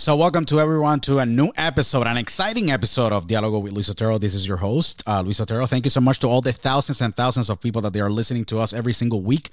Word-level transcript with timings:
So, 0.00 0.16
welcome 0.16 0.46
to 0.46 0.58
everyone 0.58 1.00
to 1.00 1.18
a 1.18 1.26
new 1.26 1.52
episode, 1.58 2.06
an 2.06 2.16
exciting 2.16 2.70
episode 2.70 3.12
of 3.12 3.26
Dialogo 3.26 3.60
with 3.60 3.74
Luis 3.74 3.90
Otero. 3.90 4.16
This 4.16 4.32
is 4.32 4.48
your 4.48 4.56
host, 4.56 5.02
uh, 5.06 5.20
Luis 5.20 5.38
Otero. 5.42 5.66
Thank 5.66 5.84
you 5.84 5.90
so 5.90 6.00
much 6.00 6.20
to 6.20 6.26
all 6.26 6.40
the 6.40 6.54
thousands 6.54 7.02
and 7.02 7.14
thousands 7.14 7.50
of 7.50 7.60
people 7.60 7.82
that 7.82 7.92
they 7.92 8.00
are 8.00 8.08
listening 8.08 8.46
to 8.46 8.60
us 8.60 8.72
every 8.72 8.94
single 8.94 9.20
week 9.20 9.50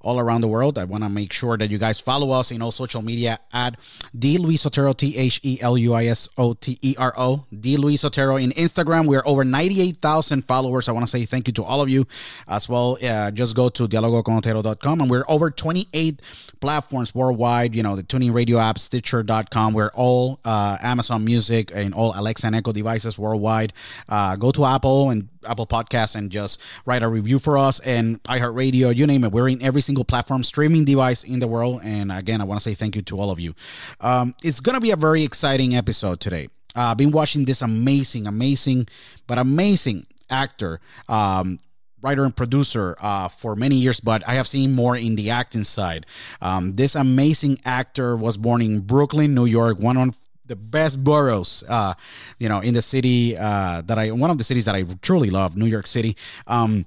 all 0.00 0.18
around 0.18 0.40
the 0.40 0.48
world. 0.48 0.78
I 0.78 0.84
want 0.84 1.04
to 1.04 1.10
make 1.10 1.32
sure 1.32 1.56
that 1.56 1.70
you 1.70 1.78
guys 1.78 2.00
follow 2.00 2.30
us 2.30 2.50
in 2.50 2.62
all 2.62 2.70
social 2.70 3.02
media 3.02 3.38
at 3.52 3.76
D 4.16 4.38
Luis 4.38 4.64
Otero, 4.64 4.92
T 4.92 5.16
H 5.16 5.40
E 5.42 5.58
L 5.60 5.76
U 5.76 5.92
I 5.94 6.06
S 6.06 6.28
O 6.38 6.54
T 6.54 6.78
E 6.82 6.94
R 6.98 7.12
O, 7.16 7.46
D 7.58 7.76
Luis 7.76 8.04
Otero 8.04 8.36
in 8.36 8.50
Instagram. 8.52 9.06
We're 9.06 9.22
over 9.24 9.44
98,000 9.44 10.42
followers. 10.46 10.88
I 10.88 10.92
want 10.92 11.06
to 11.06 11.10
say 11.10 11.24
thank 11.24 11.48
you 11.48 11.52
to 11.54 11.64
all 11.64 11.80
of 11.80 11.88
you 11.88 12.06
as 12.46 12.68
well. 12.68 12.98
Uh, 13.02 13.30
just 13.30 13.54
go 13.56 13.68
to 13.68 13.88
dialogoconotero.com 13.88 15.00
and 15.00 15.10
we're 15.10 15.24
over 15.28 15.50
28 15.50 16.22
platforms 16.60 17.14
worldwide, 17.14 17.74
you 17.74 17.82
know, 17.82 17.96
the 17.96 18.02
TuneIn 18.02 18.34
radio 18.34 18.58
app, 18.58 18.78
Stitcher.com. 18.78 19.74
We're 19.74 19.90
all 19.94 20.40
uh, 20.44 20.76
Amazon 20.82 21.24
Music 21.24 21.70
and 21.74 21.94
all 21.94 22.12
Alexa 22.14 22.46
and 22.46 22.56
Echo 22.56 22.72
devices 22.72 23.18
worldwide. 23.18 23.72
Uh, 24.08 24.36
go 24.36 24.50
to 24.52 24.64
Apple 24.64 25.10
and 25.10 25.28
Apple 25.46 25.66
Podcasts 25.66 26.14
and 26.14 26.30
just 26.30 26.60
write 26.84 27.02
a 27.02 27.08
review 27.08 27.38
for 27.38 27.56
us 27.56 27.80
and 27.80 28.22
iHeartRadio, 28.24 28.94
you 28.94 29.06
name 29.06 29.24
it. 29.24 29.32
We're 29.32 29.48
in 29.48 29.62
every 29.62 29.82
single 29.88 30.04
platform 30.04 30.44
streaming 30.44 30.84
device 30.84 31.24
in 31.24 31.38
the 31.40 31.48
world. 31.48 31.80
And 31.82 32.12
again, 32.12 32.42
I 32.42 32.44
want 32.44 32.60
to 32.60 32.64
say 32.68 32.74
thank 32.74 32.94
you 32.94 33.00
to 33.10 33.18
all 33.18 33.30
of 33.30 33.40
you. 33.40 33.54
Um, 34.02 34.34
it's 34.44 34.60
going 34.60 34.74
to 34.74 34.82
be 34.82 34.90
a 34.90 34.96
very 34.96 35.22
exciting 35.24 35.74
episode 35.74 36.20
today. 36.20 36.48
Uh, 36.76 36.90
I've 36.90 36.98
been 36.98 37.10
watching 37.10 37.46
this 37.46 37.62
amazing, 37.62 38.26
amazing, 38.26 38.86
but 39.26 39.38
amazing 39.38 40.06
actor, 40.28 40.80
um, 41.08 41.58
writer 42.02 42.22
and 42.22 42.36
producer 42.36 42.96
uh, 43.00 43.28
for 43.28 43.56
many 43.56 43.76
years, 43.76 43.98
but 43.98 44.22
I 44.28 44.34
have 44.34 44.46
seen 44.46 44.74
more 44.74 44.94
in 44.94 45.16
the 45.16 45.30
acting 45.30 45.64
side. 45.64 46.04
Um, 46.42 46.76
this 46.76 46.94
amazing 46.94 47.58
actor 47.64 48.14
was 48.14 48.36
born 48.36 48.60
in 48.60 48.80
Brooklyn, 48.80 49.34
New 49.34 49.46
York, 49.46 49.78
one 49.78 49.96
of 49.96 50.18
the 50.44 50.56
best 50.56 51.02
boroughs, 51.02 51.64
uh, 51.66 51.94
you 52.38 52.48
know, 52.50 52.60
in 52.60 52.74
the 52.74 52.82
city 52.82 53.38
uh, 53.38 53.80
that 53.86 53.98
I, 53.98 54.10
one 54.10 54.30
of 54.30 54.36
the 54.36 54.44
cities 54.44 54.66
that 54.66 54.74
I 54.74 54.82
truly 55.00 55.30
love, 55.30 55.56
New 55.56 55.66
York 55.66 55.86
City. 55.86 56.14
Um, 56.46 56.84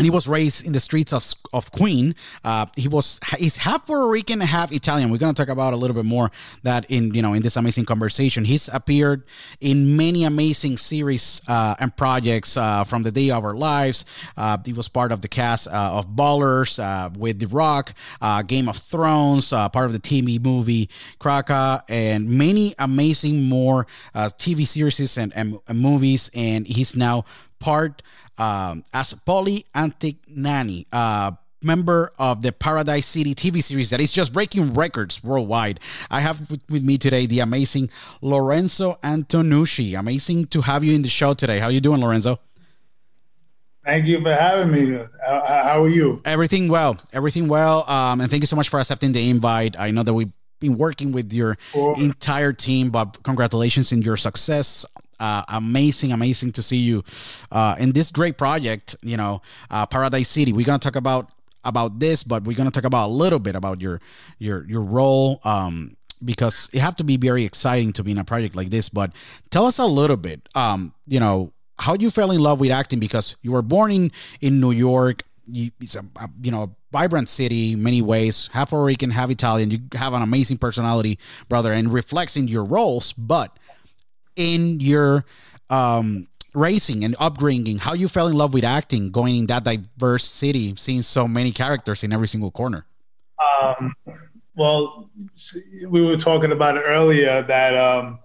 and 0.00 0.06
he 0.06 0.10
was 0.10 0.26
raised 0.26 0.64
in 0.64 0.72
the 0.72 0.80
streets 0.80 1.12
of 1.12 1.34
of 1.52 1.70
Queen. 1.72 2.14
Uh, 2.42 2.64
he 2.74 2.88
was 2.88 3.20
he's 3.36 3.58
half 3.58 3.86
Puerto 3.86 4.06
Rican, 4.06 4.40
half 4.40 4.72
Italian. 4.72 5.10
We're 5.10 5.18
gonna 5.18 5.34
talk 5.34 5.50
about 5.50 5.74
a 5.74 5.76
little 5.76 5.94
bit 5.94 6.06
more 6.06 6.30
that 6.62 6.90
in 6.90 7.12
you 7.12 7.20
know 7.20 7.34
in 7.34 7.42
this 7.42 7.54
amazing 7.54 7.84
conversation. 7.84 8.46
He's 8.46 8.66
appeared 8.72 9.24
in 9.60 9.98
many 9.98 10.24
amazing 10.24 10.78
series 10.78 11.42
uh, 11.48 11.74
and 11.78 11.94
projects 11.94 12.56
uh, 12.56 12.84
from 12.84 13.02
the 13.02 13.12
day 13.12 13.30
of 13.30 13.44
our 13.44 13.54
lives. 13.54 14.06
Uh, 14.38 14.56
he 14.64 14.72
was 14.72 14.88
part 14.88 15.12
of 15.12 15.20
the 15.20 15.28
cast 15.28 15.68
uh, 15.68 15.98
of 15.98 16.08
Ballers 16.16 16.82
uh, 16.82 17.10
with 17.14 17.38
The 17.38 17.48
Rock, 17.48 17.92
Game 18.46 18.70
of 18.70 18.78
Thrones, 18.78 19.50
part 19.50 19.84
of 19.84 19.92
the 19.92 20.00
TV 20.00 20.42
movie 20.42 20.88
Kraka, 21.18 21.84
and 21.90 22.30
many 22.30 22.74
amazing 22.78 23.44
more 23.44 23.86
TV 24.14 24.66
series 24.66 25.18
and, 25.18 25.30
and, 25.36 25.58
and 25.68 25.78
movies. 25.78 26.30
And 26.34 26.66
he's 26.66 26.96
now 26.96 27.26
part 27.58 28.02
um, 28.40 28.84
as 28.94 29.14
Paulie 29.26 29.64
Antignani, 29.74 30.86
uh, 30.92 31.32
member 31.62 32.10
of 32.18 32.40
the 32.40 32.52
Paradise 32.52 33.06
City 33.06 33.34
TV 33.34 33.62
series 33.62 33.90
that 33.90 34.00
is 34.00 34.10
just 34.10 34.32
breaking 34.32 34.72
records 34.72 35.22
worldwide. 35.22 35.78
I 36.10 36.20
have 36.20 36.50
with, 36.50 36.82
me 36.82 36.96
today 36.96 37.26
the 37.26 37.40
amazing 37.40 37.90
Lorenzo 38.22 38.98
Antonucci. 39.02 39.96
Amazing 39.98 40.46
to 40.48 40.62
have 40.62 40.82
you 40.82 40.94
in 40.94 41.02
the 41.02 41.10
show 41.10 41.34
today. 41.34 41.58
How 41.58 41.66
are 41.66 41.70
you 41.70 41.82
doing, 41.82 42.00
Lorenzo? 42.00 42.40
Thank 43.84 44.06
you 44.06 44.22
for 44.22 44.32
having 44.34 44.70
me. 44.72 44.98
How, 45.24 45.44
how 45.46 45.82
are 45.82 45.88
you? 45.88 46.22
Everything 46.24 46.68
well. 46.68 46.96
Everything 47.12 47.46
well. 47.48 47.88
Um, 47.90 48.20
and 48.22 48.30
thank 48.30 48.42
you 48.42 48.46
so 48.46 48.56
much 48.56 48.68
for 48.68 48.80
accepting 48.80 49.12
the 49.12 49.28
invite. 49.28 49.78
I 49.78 49.90
know 49.90 50.02
that 50.02 50.14
we've 50.14 50.32
been 50.60 50.76
working 50.76 51.12
with 51.12 51.32
your 51.32 51.56
Cool. 51.72 51.94
entire 51.94 52.52
team, 52.52 52.90
but 52.90 53.22
congratulations 53.22 53.92
in 53.92 54.02
your 54.02 54.16
success. 54.18 54.84
Uh, 55.20 55.44
amazing, 55.48 56.12
amazing 56.12 56.50
to 56.52 56.62
see 56.62 56.78
you 56.78 57.04
uh, 57.52 57.76
in 57.78 57.92
this 57.92 58.10
great 58.10 58.38
project. 58.38 58.96
You 59.02 59.16
know, 59.16 59.42
uh, 59.70 59.86
Paradise 59.86 60.28
City. 60.28 60.52
We're 60.52 60.66
gonna 60.66 60.78
talk 60.78 60.96
about 60.96 61.30
about 61.62 61.98
this, 62.00 62.24
but 62.24 62.44
we're 62.44 62.56
gonna 62.56 62.70
talk 62.70 62.84
about 62.84 63.10
a 63.10 63.12
little 63.12 63.38
bit 63.38 63.54
about 63.54 63.80
your 63.80 64.00
your 64.38 64.66
your 64.66 64.80
role. 64.80 65.40
Um, 65.44 65.96
because 66.22 66.68
it 66.72 66.80
have 66.80 66.96
to 66.96 67.04
be 67.04 67.16
very 67.16 67.44
exciting 67.44 67.92
to 67.94 68.02
be 68.02 68.10
in 68.12 68.18
a 68.18 68.24
project 68.24 68.54
like 68.54 68.70
this. 68.70 68.88
But 68.88 69.12
tell 69.50 69.64
us 69.64 69.78
a 69.78 69.86
little 69.86 70.18
bit. 70.18 70.48
Um, 70.54 70.92
you 71.06 71.18
know, 71.18 71.52
how 71.78 71.94
you 71.94 72.10
fell 72.10 72.30
in 72.30 72.40
love 72.40 72.60
with 72.60 72.70
acting 72.70 72.98
because 72.98 73.36
you 73.42 73.52
were 73.52 73.62
born 73.62 73.90
in 73.90 74.12
in 74.40 74.60
New 74.60 74.70
York. 74.70 75.24
You, 75.46 75.70
it's 75.80 75.96
a, 75.96 76.04
a 76.16 76.28
you 76.42 76.50
know 76.50 76.76
vibrant 76.92 77.28
city 77.28 77.74
many 77.74 78.02
ways. 78.02 78.48
Half 78.52 78.70
Puerto 78.70 78.84
Rican, 78.84 79.10
half 79.10 79.30
Italian. 79.30 79.70
You 79.70 79.80
have 79.94 80.12
an 80.12 80.22
amazing 80.22 80.58
personality, 80.58 81.18
brother, 81.48 81.72
and 81.72 81.92
reflects 81.92 82.36
in 82.36 82.48
your 82.48 82.64
roles. 82.64 83.12
But 83.14 83.58
in 84.40 84.80
your 84.80 85.24
um, 85.68 86.26
racing 86.54 87.04
and 87.04 87.14
upbringing, 87.20 87.78
how 87.78 87.92
you 87.92 88.08
fell 88.08 88.26
in 88.26 88.34
love 88.34 88.54
with 88.54 88.64
acting, 88.64 89.10
going 89.10 89.36
in 89.36 89.46
that 89.46 89.64
diverse 89.64 90.24
city, 90.24 90.74
seeing 90.76 91.02
so 91.02 91.28
many 91.28 91.52
characters 91.52 92.02
in 92.02 92.12
every 92.12 92.26
single 92.26 92.50
corner. 92.50 92.86
Um, 93.60 93.94
well, 94.56 95.10
we 95.86 96.00
were 96.00 96.16
talking 96.16 96.52
about 96.52 96.76
it 96.76 96.80
earlier 96.80 97.42
that 97.42 97.76
um, 97.76 98.18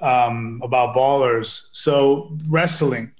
um, 0.00 0.60
about 0.62 0.94
ballers. 0.94 1.68
So 1.72 2.36
wrestling. 2.48 3.12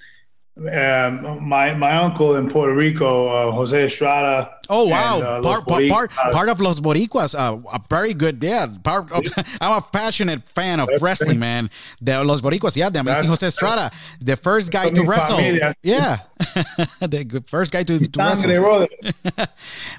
Um, 0.59 1.47
my 1.49 1.73
my 1.75 1.97
uncle 1.99 2.35
in 2.35 2.49
Puerto 2.49 2.75
Rico, 2.75 3.29
uh, 3.29 3.53
Jose 3.53 3.85
Estrada. 3.85 4.51
Oh 4.69 4.89
wow! 4.89 5.15
and, 5.15 5.23
uh, 5.25 5.41
part, 5.41 5.67
part, 5.69 5.89
part, 5.89 6.11
part 6.33 6.49
of 6.49 6.61
Los 6.61 6.81
Boricuas, 6.81 7.33
uh, 7.39 7.59
a 7.73 7.81
very 7.89 8.13
good. 8.13 8.43
Yeah, 8.43 8.67
part 8.83 9.13
of, 9.13 9.23
I'm 9.61 9.79
a 9.79 9.81
passionate 9.81 10.49
fan 10.49 10.81
of 10.81 10.89
wrestling, 11.01 11.39
man. 11.39 11.71
The 12.01 12.25
Los 12.25 12.41
Boricuas, 12.41 12.75
yeah, 12.75 12.91
the 12.91 12.99
amazing 12.99 13.31
That's- 13.31 13.41
Jose 13.41 13.47
Estrada, 13.47 13.93
the 14.21 14.35
first 14.35 14.73
guy 14.73 14.91
to 14.91 15.03
wrestle. 15.05 15.37
familia. 15.37 15.77
Yeah, 15.81 16.19
the 17.01 17.41
first 17.47 17.71
guy 17.71 17.85
to, 17.85 17.97
to 18.01 18.19
wrestle. 18.19 18.89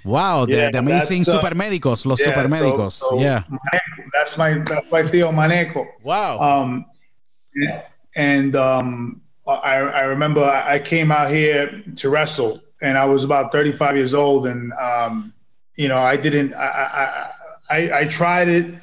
Wow, 0.03 0.45
the, 0.45 0.51
Yeah, 0.57 0.69
the 0.71 0.79
amazing 0.79 1.21
uh, 1.21 1.39
supermédicos, 1.39 2.05
los 2.05 2.19
Yeah, 2.19 2.27
so- 2.27 2.33
supermédicos. 2.33 2.91
so 2.99 3.19
yeah, 3.21 3.43
Maneco, 3.49 4.09
that's 4.13 4.37
my 4.37 4.53
that's 4.65 4.91
my 4.91 5.03
tío 5.03 5.31
Maneco. 5.33 5.85
wow. 6.03 6.37
Um, 6.39 6.85
and 8.15 8.55
um, 8.55 9.21
I, 9.49 9.79
I 9.79 10.01
remember 10.01 10.43
I 10.43 10.79
came 10.79 11.11
out 11.11 11.29
here 11.29 11.83
to 11.97 12.09
wrestle, 12.09 12.61
and 12.81 12.97
I 12.97 13.05
was 13.05 13.23
about 13.23 13.51
35 13.51 13.95
years 13.95 14.13
old, 14.13 14.47
and 14.47 14.73
um, 14.73 15.33
you 15.75 15.87
know 15.87 15.99
I 15.99 16.17
didn't. 16.17 16.53
I, 16.53 16.65
I, 16.67 17.31
I, 17.69 17.99
I 17.99 18.05
tried 18.05 18.47
it 18.49 18.75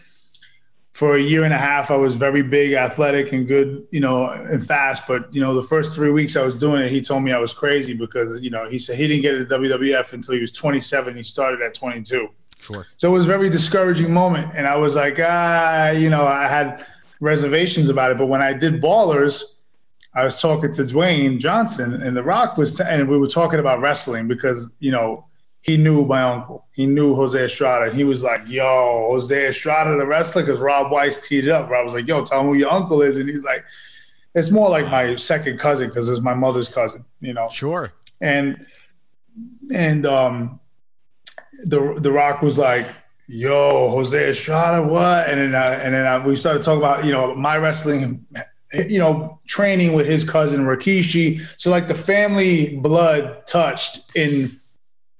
for 0.92 1.16
a 1.16 1.20
year 1.20 1.44
and 1.44 1.52
a 1.52 1.58
half. 1.58 1.90
I 1.90 1.96
was 1.96 2.14
very 2.14 2.40
big, 2.40 2.72
athletic, 2.72 3.32
and 3.32 3.46
good, 3.46 3.86
you 3.90 4.00
know, 4.00 4.30
and 4.30 4.64
fast. 4.64 5.06
But 5.06 5.32
you 5.34 5.42
know, 5.42 5.54
the 5.54 5.62
first 5.62 5.92
three 5.92 6.10
weeks 6.10 6.36
I 6.36 6.42
was 6.42 6.54
doing 6.54 6.82
it, 6.82 6.90
he 6.90 7.00
told 7.00 7.22
me 7.22 7.32
I 7.32 7.38
was 7.38 7.52
crazy 7.52 7.92
because 7.92 8.40
you 8.40 8.50
know 8.50 8.68
he 8.68 8.78
said 8.78 8.96
he 8.96 9.06
didn't 9.06 9.22
get 9.22 9.32
to 9.32 9.58
WWF 9.58 10.12
until 10.14 10.34
he 10.34 10.40
was 10.40 10.52
27. 10.52 11.16
He 11.16 11.22
started 11.22 11.60
at 11.60 11.74
22. 11.74 12.28
sure. 12.60 12.86
So 12.96 13.10
it 13.10 13.12
was 13.12 13.24
a 13.24 13.28
very 13.28 13.50
discouraging 13.50 14.12
moment. 14.12 14.52
And 14.54 14.66
I 14.66 14.76
was 14.76 14.96
like, 14.96 15.18
ah, 15.20 15.90
you 15.90 16.08
know, 16.08 16.26
I 16.26 16.48
had 16.48 16.86
reservations 17.20 17.88
about 17.88 18.10
it. 18.10 18.18
But 18.18 18.26
when 18.26 18.40
I 18.40 18.52
did 18.52 18.80
Ballers, 18.80 19.42
I 20.16 20.24
was 20.24 20.40
talking 20.40 20.72
to 20.72 20.82
Dwayne 20.82 21.38
Johnson 21.38 22.02
and 22.02 22.16
The 22.16 22.22
Rock 22.22 22.56
was, 22.56 22.80
and 22.80 23.08
we 23.08 23.18
were 23.18 23.26
talking 23.26 23.60
about 23.60 23.80
wrestling 23.80 24.26
because, 24.26 24.68
you 24.80 24.90
know, 24.90 25.26
he 25.60 25.76
knew 25.76 26.04
my 26.04 26.22
uncle. 26.22 26.64
He 26.72 26.86
knew 26.86 27.14
Jose 27.14 27.38
Estrada. 27.44 27.90
And 27.90 27.96
he 27.96 28.04
was 28.04 28.22
like, 28.22 28.42
yo, 28.46 29.08
Jose 29.10 29.48
Estrada, 29.48 29.96
the 29.96 30.06
wrestler, 30.06 30.42
because 30.42 30.58
Rob 30.60 30.90
Weiss 30.90 31.26
teed 31.26 31.44
it 31.44 31.50
up. 31.50 31.70
I 31.70 31.82
was 31.82 31.92
like, 31.92 32.06
yo, 32.08 32.24
tell 32.24 32.40
him 32.40 32.46
who 32.46 32.54
your 32.54 32.72
uncle 32.72 33.02
is. 33.02 33.16
And 33.18 33.28
he's 33.28 33.44
like, 33.44 33.64
it's 34.34 34.50
more 34.50 34.70
like 34.70 34.86
my 34.90 35.16
second 35.16 35.58
cousin 35.58 35.88
because 35.88 36.08
it's 36.08 36.20
my 36.20 36.34
mother's 36.34 36.68
cousin, 36.68 37.04
you 37.20 37.32
know 37.32 37.48
Sure. 37.50 37.92
and 38.20 38.66
and 39.74 40.04
um 40.06 40.60
the 41.64 41.98
the 42.00 42.12
rock 42.12 42.42
was 42.42 42.58
like 42.58 42.86
yo 43.28 43.88
jose 43.90 44.30
estrada 44.30 44.82
what 44.86 45.28
and 45.30 45.40
then 45.40 45.54
uh, 45.54 45.80
and 45.82 45.94
then 45.94 46.24
we 46.24 46.36
started 46.36 46.62
talking 46.62 46.78
about 46.78 47.04
you 47.06 47.12
know 47.12 47.34
my 47.34 47.56
wrestling 47.56 48.24
you 48.72 48.98
know 48.98 49.40
training 49.46 49.92
with 49.92 50.06
his 50.06 50.24
cousin 50.24 50.60
rikishi 50.60 51.40
so 51.56 51.70
like 51.70 51.88
the 51.88 51.94
family 51.94 52.76
blood 52.76 53.46
touched 53.46 54.00
in 54.14 54.60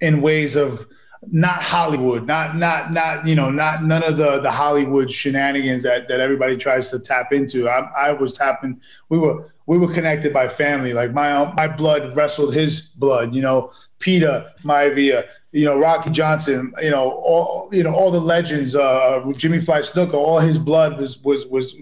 in 0.01 0.21
ways 0.21 0.57
of 0.57 0.87
not 1.29 1.63
hollywood 1.63 2.27
not 2.27 2.57
not 2.57 2.93
not 2.93 3.27
you 3.27 3.35
know 3.35 3.51
not 3.51 3.85
none 3.85 4.03
of 4.03 4.17
the 4.17 4.41
the 4.41 4.51
hollywood 4.51 5.11
shenanigans 5.11 5.83
that 5.83 6.09
that 6.09 6.21
everybody 6.21 6.57
tries 6.57 6.91
to 6.91 6.99
tap 6.99 7.33
into 7.33 7.69
i, 7.69 7.79
I 7.97 8.13
was 8.13 8.33
tapping 8.33 8.81
we 9.09 9.19
were 9.19 9.49
we 9.67 9.79
were 9.79 9.93
connected 9.93 10.33
by 10.33 10.49
family. 10.49 10.93
Like 10.93 11.13
my 11.13 11.53
my 11.55 11.69
blood 11.69 12.17
wrestled 12.17 12.55
his 12.55 12.81
blood. 12.81 13.35
You 13.35 13.43
know, 13.43 13.73
Peter 13.99 14.51
Maivia, 14.65 15.25
you 15.53 15.65
know 15.65 15.77
Rocky 15.77 16.11
Johnson. 16.11 16.73
You 16.81 16.91
know 16.91 17.11
all 17.11 17.69
you 17.73 17.83
know 17.83 17.93
all 17.93 18.11
the 18.11 18.21
legends. 18.21 18.75
Uh, 18.75 19.23
Jimmy 19.37 19.61
Fly 19.61 19.81
Snuka. 19.81 20.15
All 20.15 20.39
his 20.39 20.59
blood 20.59 20.99
was 20.99 21.23
was 21.23 21.47
was. 21.47 21.75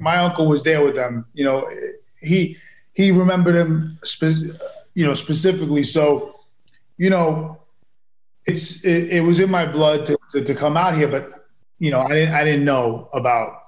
My 0.00 0.16
uncle 0.16 0.46
was 0.46 0.62
there 0.62 0.82
with 0.84 0.96
them. 0.96 1.26
You 1.34 1.44
know, 1.44 1.70
he 2.20 2.56
he 2.94 3.12
remembered 3.12 3.54
him. 3.54 3.98
Spe- 4.02 4.56
you 4.94 5.06
know 5.06 5.14
specifically. 5.14 5.84
So, 5.84 6.40
you 6.98 7.10
know, 7.10 7.60
it's 8.46 8.84
it, 8.84 9.10
it 9.10 9.20
was 9.20 9.40
in 9.40 9.50
my 9.50 9.64
blood 9.64 10.04
to, 10.06 10.18
to 10.30 10.42
to 10.42 10.54
come 10.54 10.76
out 10.76 10.96
here, 10.96 11.08
but 11.08 11.46
you 11.78 11.90
know 11.90 12.00
I 12.00 12.08
didn't 12.08 12.34
I 12.34 12.44
didn't 12.44 12.64
know 12.64 13.08
about 13.12 13.60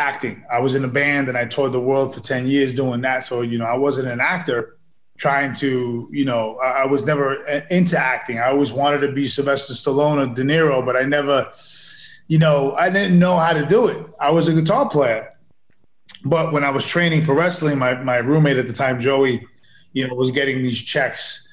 acting. 0.00 0.42
I 0.50 0.58
was 0.58 0.74
in 0.74 0.84
a 0.84 0.88
band 0.88 1.28
and 1.28 1.36
I 1.36 1.44
toured 1.44 1.72
the 1.72 1.80
world 1.80 2.14
for 2.14 2.20
10 2.20 2.46
years 2.46 2.72
doing 2.72 3.00
that. 3.02 3.22
So, 3.24 3.42
you 3.42 3.58
know, 3.58 3.66
I 3.66 3.76
wasn't 3.76 4.08
an 4.08 4.20
actor 4.20 4.78
trying 5.18 5.52
to, 5.52 6.08
you 6.10 6.24
know, 6.24 6.56
I, 6.56 6.82
I 6.82 6.86
was 6.86 7.04
never 7.04 7.44
into 7.70 7.98
acting. 7.98 8.38
I 8.38 8.48
always 8.48 8.72
wanted 8.72 9.00
to 9.00 9.12
be 9.12 9.28
Sylvester 9.28 9.74
Stallone 9.74 10.18
or 10.18 10.34
De 10.34 10.42
Niro, 10.42 10.84
but 10.84 10.96
I 10.96 11.02
never, 11.02 11.52
you 12.28 12.38
know, 12.38 12.72
I 12.72 12.88
didn't 12.88 13.18
know 13.18 13.36
how 13.36 13.52
to 13.52 13.66
do 13.66 13.88
it. 13.88 14.06
I 14.18 14.30
was 14.30 14.48
a 14.48 14.54
guitar 14.54 14.88
player. 14.88 15.30
But 16.24 16.52
when 16.52 16.64
I 16.64 16.70
was 16.70 16.84
training 16.84 17.22
for 17.22 17.34
wrestling, 17.34 17.78
my, 17.78 17.94
my 17.94 18.16
roommate 18.18 18.58
at 18.58 18.66
the 18.66 18.72
time, 18.72 19.00
Joey, 19.00 19.46
you 19.92 20.06
know, 20.06 20.14
was 20.14 20.30
getting 20.30 20.62
these 20.62 20.80
checks 20.80 21.46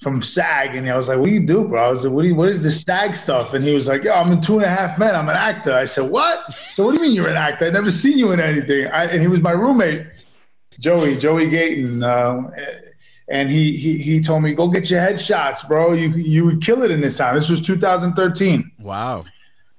from 0.00 0.20
SAG, 0.20 0.74
and 0.76 0.88
I 0.88 0.96
was 0.96 1.08
like, 1.08 1.18
"What 1.18 1.26
do 1.26 1.32
you 1.32 1.46
do, 1.46 1.64
bro?" 1.68 1.86
I 1.86 1.90
was 1.90 2.04
like, 2.04 2.12
"What 2.12 2.22
do 2.22 2.28
you, 2.28 2.34
What 2.34 2.48
is 2.48 2.62
this 2.62 2.80
SAG 2.82 3.14
stuff?" 3.14 3.54
And 3.54 3.64
he 3.64 3.72
was 3.72 3.86
like, 3.88 4.02
"Yo, 4.02 4.12
I'm 4.12 4.32
in 4.32 4.40
Two 4.40 4.56
and 4.56 4.64
a 4.64 4.68
Half 4.68 4.98
Men. 4.98 5.14
I'm 5.14 5.28
an 5.28 5.36
actor." 5.36 5.72
I 5.72 5.84
said, 5.84 6.10
"What?" 6.10 6.52
So 6.72 6.84
what 6.84 6.94
do 6.94 6.98
you 7.00 7.06
mean 7.06 7.14
you're 7.14 7.28
an 7.28 7.36
actor? 7.36 7.66
I 7.66 7.70
never 7.70 7.90
seen 7.90 8.18
you 8.18 8.32
in 8.32 8.40
anything. 8.40 8.88
I, 8.88 9.04
and 9.04 9.20
he 9.20 9.28
was 9.28 9.40
my 9.40 9.52
roommate, 9.52 10.04
Joey, 10.80 11.16
Joey 11.16 11.48
Gayton, 11.48 12.02
uh, 12.02 12.50
and 13.28 13.48
he 13.50 13.76
he 13.76 13.98
he 13.98 14.20
told 14.20 14.42
me, 14.42 14.52
"Go 14.52 14.68
get 14.68 14.90
your 14.90 15.00
headshots, 15.00 15.66
bro. 15.66 15.92
You 15.92 16.08
you 16.10 16.44
would 16.44 16.60
kill 16.60 16.82
it 16.82 16.90
in 16.90 17.00
this 17.00 17.16
town." 17.16 17.34
This 17.36 17.48
was 17.48 17.60
2013, 17.60 18.70
Wow. 18.80 19.24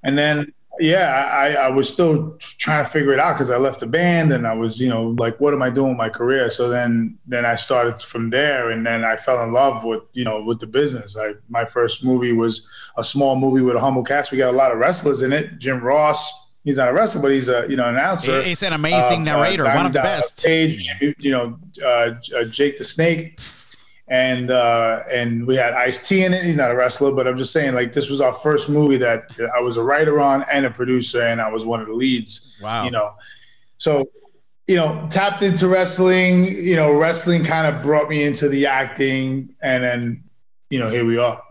and 0.02 0.16
then 0.16 0.52
yeah, 0.80 1.30
I, 1.32 1.52
I 1.54 1.68
was 1.68 1.88
still 1.88 2.36
trying 2.38 2.84
to 2.84 2.90
figure 2.90 3.12
it 3.12 3.18
out 3.18 3.34
because 3.34 3.50
I 3.50 3.56
left 3.56 3.80
the 3.80 3.86
band 3.86 4.32
and 4.32 4.46
I 4.46 4.54
was, 4.54 4.80
you 4.80 4.88
know, 4.88 5.14
like, 5.18 5.38
what 5.40 5.54
am 5.54 5.62
I 5.62 5.70
doing 5.70 5.90
with 5.90 5.98
my 5.98 6.08
career? 6.08 6.50
So 6.50 6.68
then, 6.68 7.18
then 7.26 7.44
I 7.44 7.54
started 7.54 8.02
from 8.02 8.30
there, 8.30 8.70
and 8.70 8.86
then 8.86 9.04
I 9.04 9.16
fell 9.16 9.42
in 9.44 9.52
love 9.52 9.84
with, 9.84 10.02
you 10.12 10.24
know, 10.24 10.42
with 10.42 10.60
the 10.60 10.66
business. 10.66 11.16
I 11.16 11.32
my 11.48 11.64
first 11.64 12.04
movie 12.04 12.32
was 12.32 12.66
a 12.96 13.04
small 13.04 13.36
movie 13.36 13.62
with 13.62 13.76
a 13.76 13.80
humble 13.80 14.02
cast. 14.02 14.32
We 14.32 14.38
got 14.38 14.50
a 14.54 14.56
lot 14.56 14.72
of 14.72 14.78
wrestlers 14.78 15.22
in 15.22 15.32
it. 15.32 15.58
Jim 15.58 15.80
Ross, 15.80 16.30
he's 16.64 16.76
not 16.76 16.88
a 16.88 16.92
wrestler, 16.92 17.22
but 17.22 17.30
he's 17.30 17.48
a, 17.48 17.66
you 17.68 17.76
know, 17.76 17.88
an 17.88 17.96
announcer. 17.96 18.42
He's 18.42 18.62
an 18.62 18.72
amazing 18.72 19.26
Uh, 19.28 19.32
uh, 19.32 19.36
narrator, 19.36 19.64
one 19.64 19.86
of 19.86 19.92
the 19.92 20.00
best. 20.00 20.44
Page, 20.44 20.88
you 21.18 21.30
know, 21.30 21.58
uh, 21.84 22.14
uh, 22.36 22.44
Jake 22.44 22.76
the 22.76 22.84
Snake, 22.84 23.40
and 24.08 24.50
uh, 24.50 25.00
and 25.10 25.46
we 25.46 25.56
had 25.56 25.72
Ice 25.72 26.06
T 26.06 26.24
in 26.24 26.32
it. 26.32 26.44
He's 26.44 26.56
not 26.56 26.70
a 26.70 26.76
wrestler, 26.76 27.12
but 27.12 27.26
I'm 27.26 27.36
just 27.36 27.52
saying, 27.52 27.74
like, 27.74 27.92
this 27.92 28.08
was 28.08 28.20
our 28.20 28.32
first 28.32 28.68
movie 28.68 28.96
that 28.98 29.30
I 29.54 29.60
was 29.60 29.76
a 29.76 29.82
writer 29.82 30.20
on 30.20 30.44
and 30.50 30.64
a 30.64 30.70
producer, 30.70 31.22
and 31.22 31.40
I 31.40 31.50
was 31.50 31.64
one 31.64 31.80
of 31.80 31.88
the 31.88 31.94
leads. 31.94 32.54
Wow. 32.62 32.84
You 32.84 32.92
know, 32.92 33.14
so 33.78 34.08
you 34.68 34.76
know, 34.76 35.06
tapped 35.10 35.42
into 35.42 35.68
wrestling. 35.68 36.46
You 36.46 36.76
know, 36.76 36.92
wrestling 36.92 37.44
kind 37.44 37.74
of 37.74 37.82
brought 37.82 38.08
me 38.08 38.22
into 38.22 38.48
the 38.48 38.66
acting, 38.66 39.54
and 39.60 39.82
then 39.82 40.24
you 40.70 40.78
know, 40.78 40.88
here 40.88 41.04
we 41.04 41.18
are. 41.18 41.42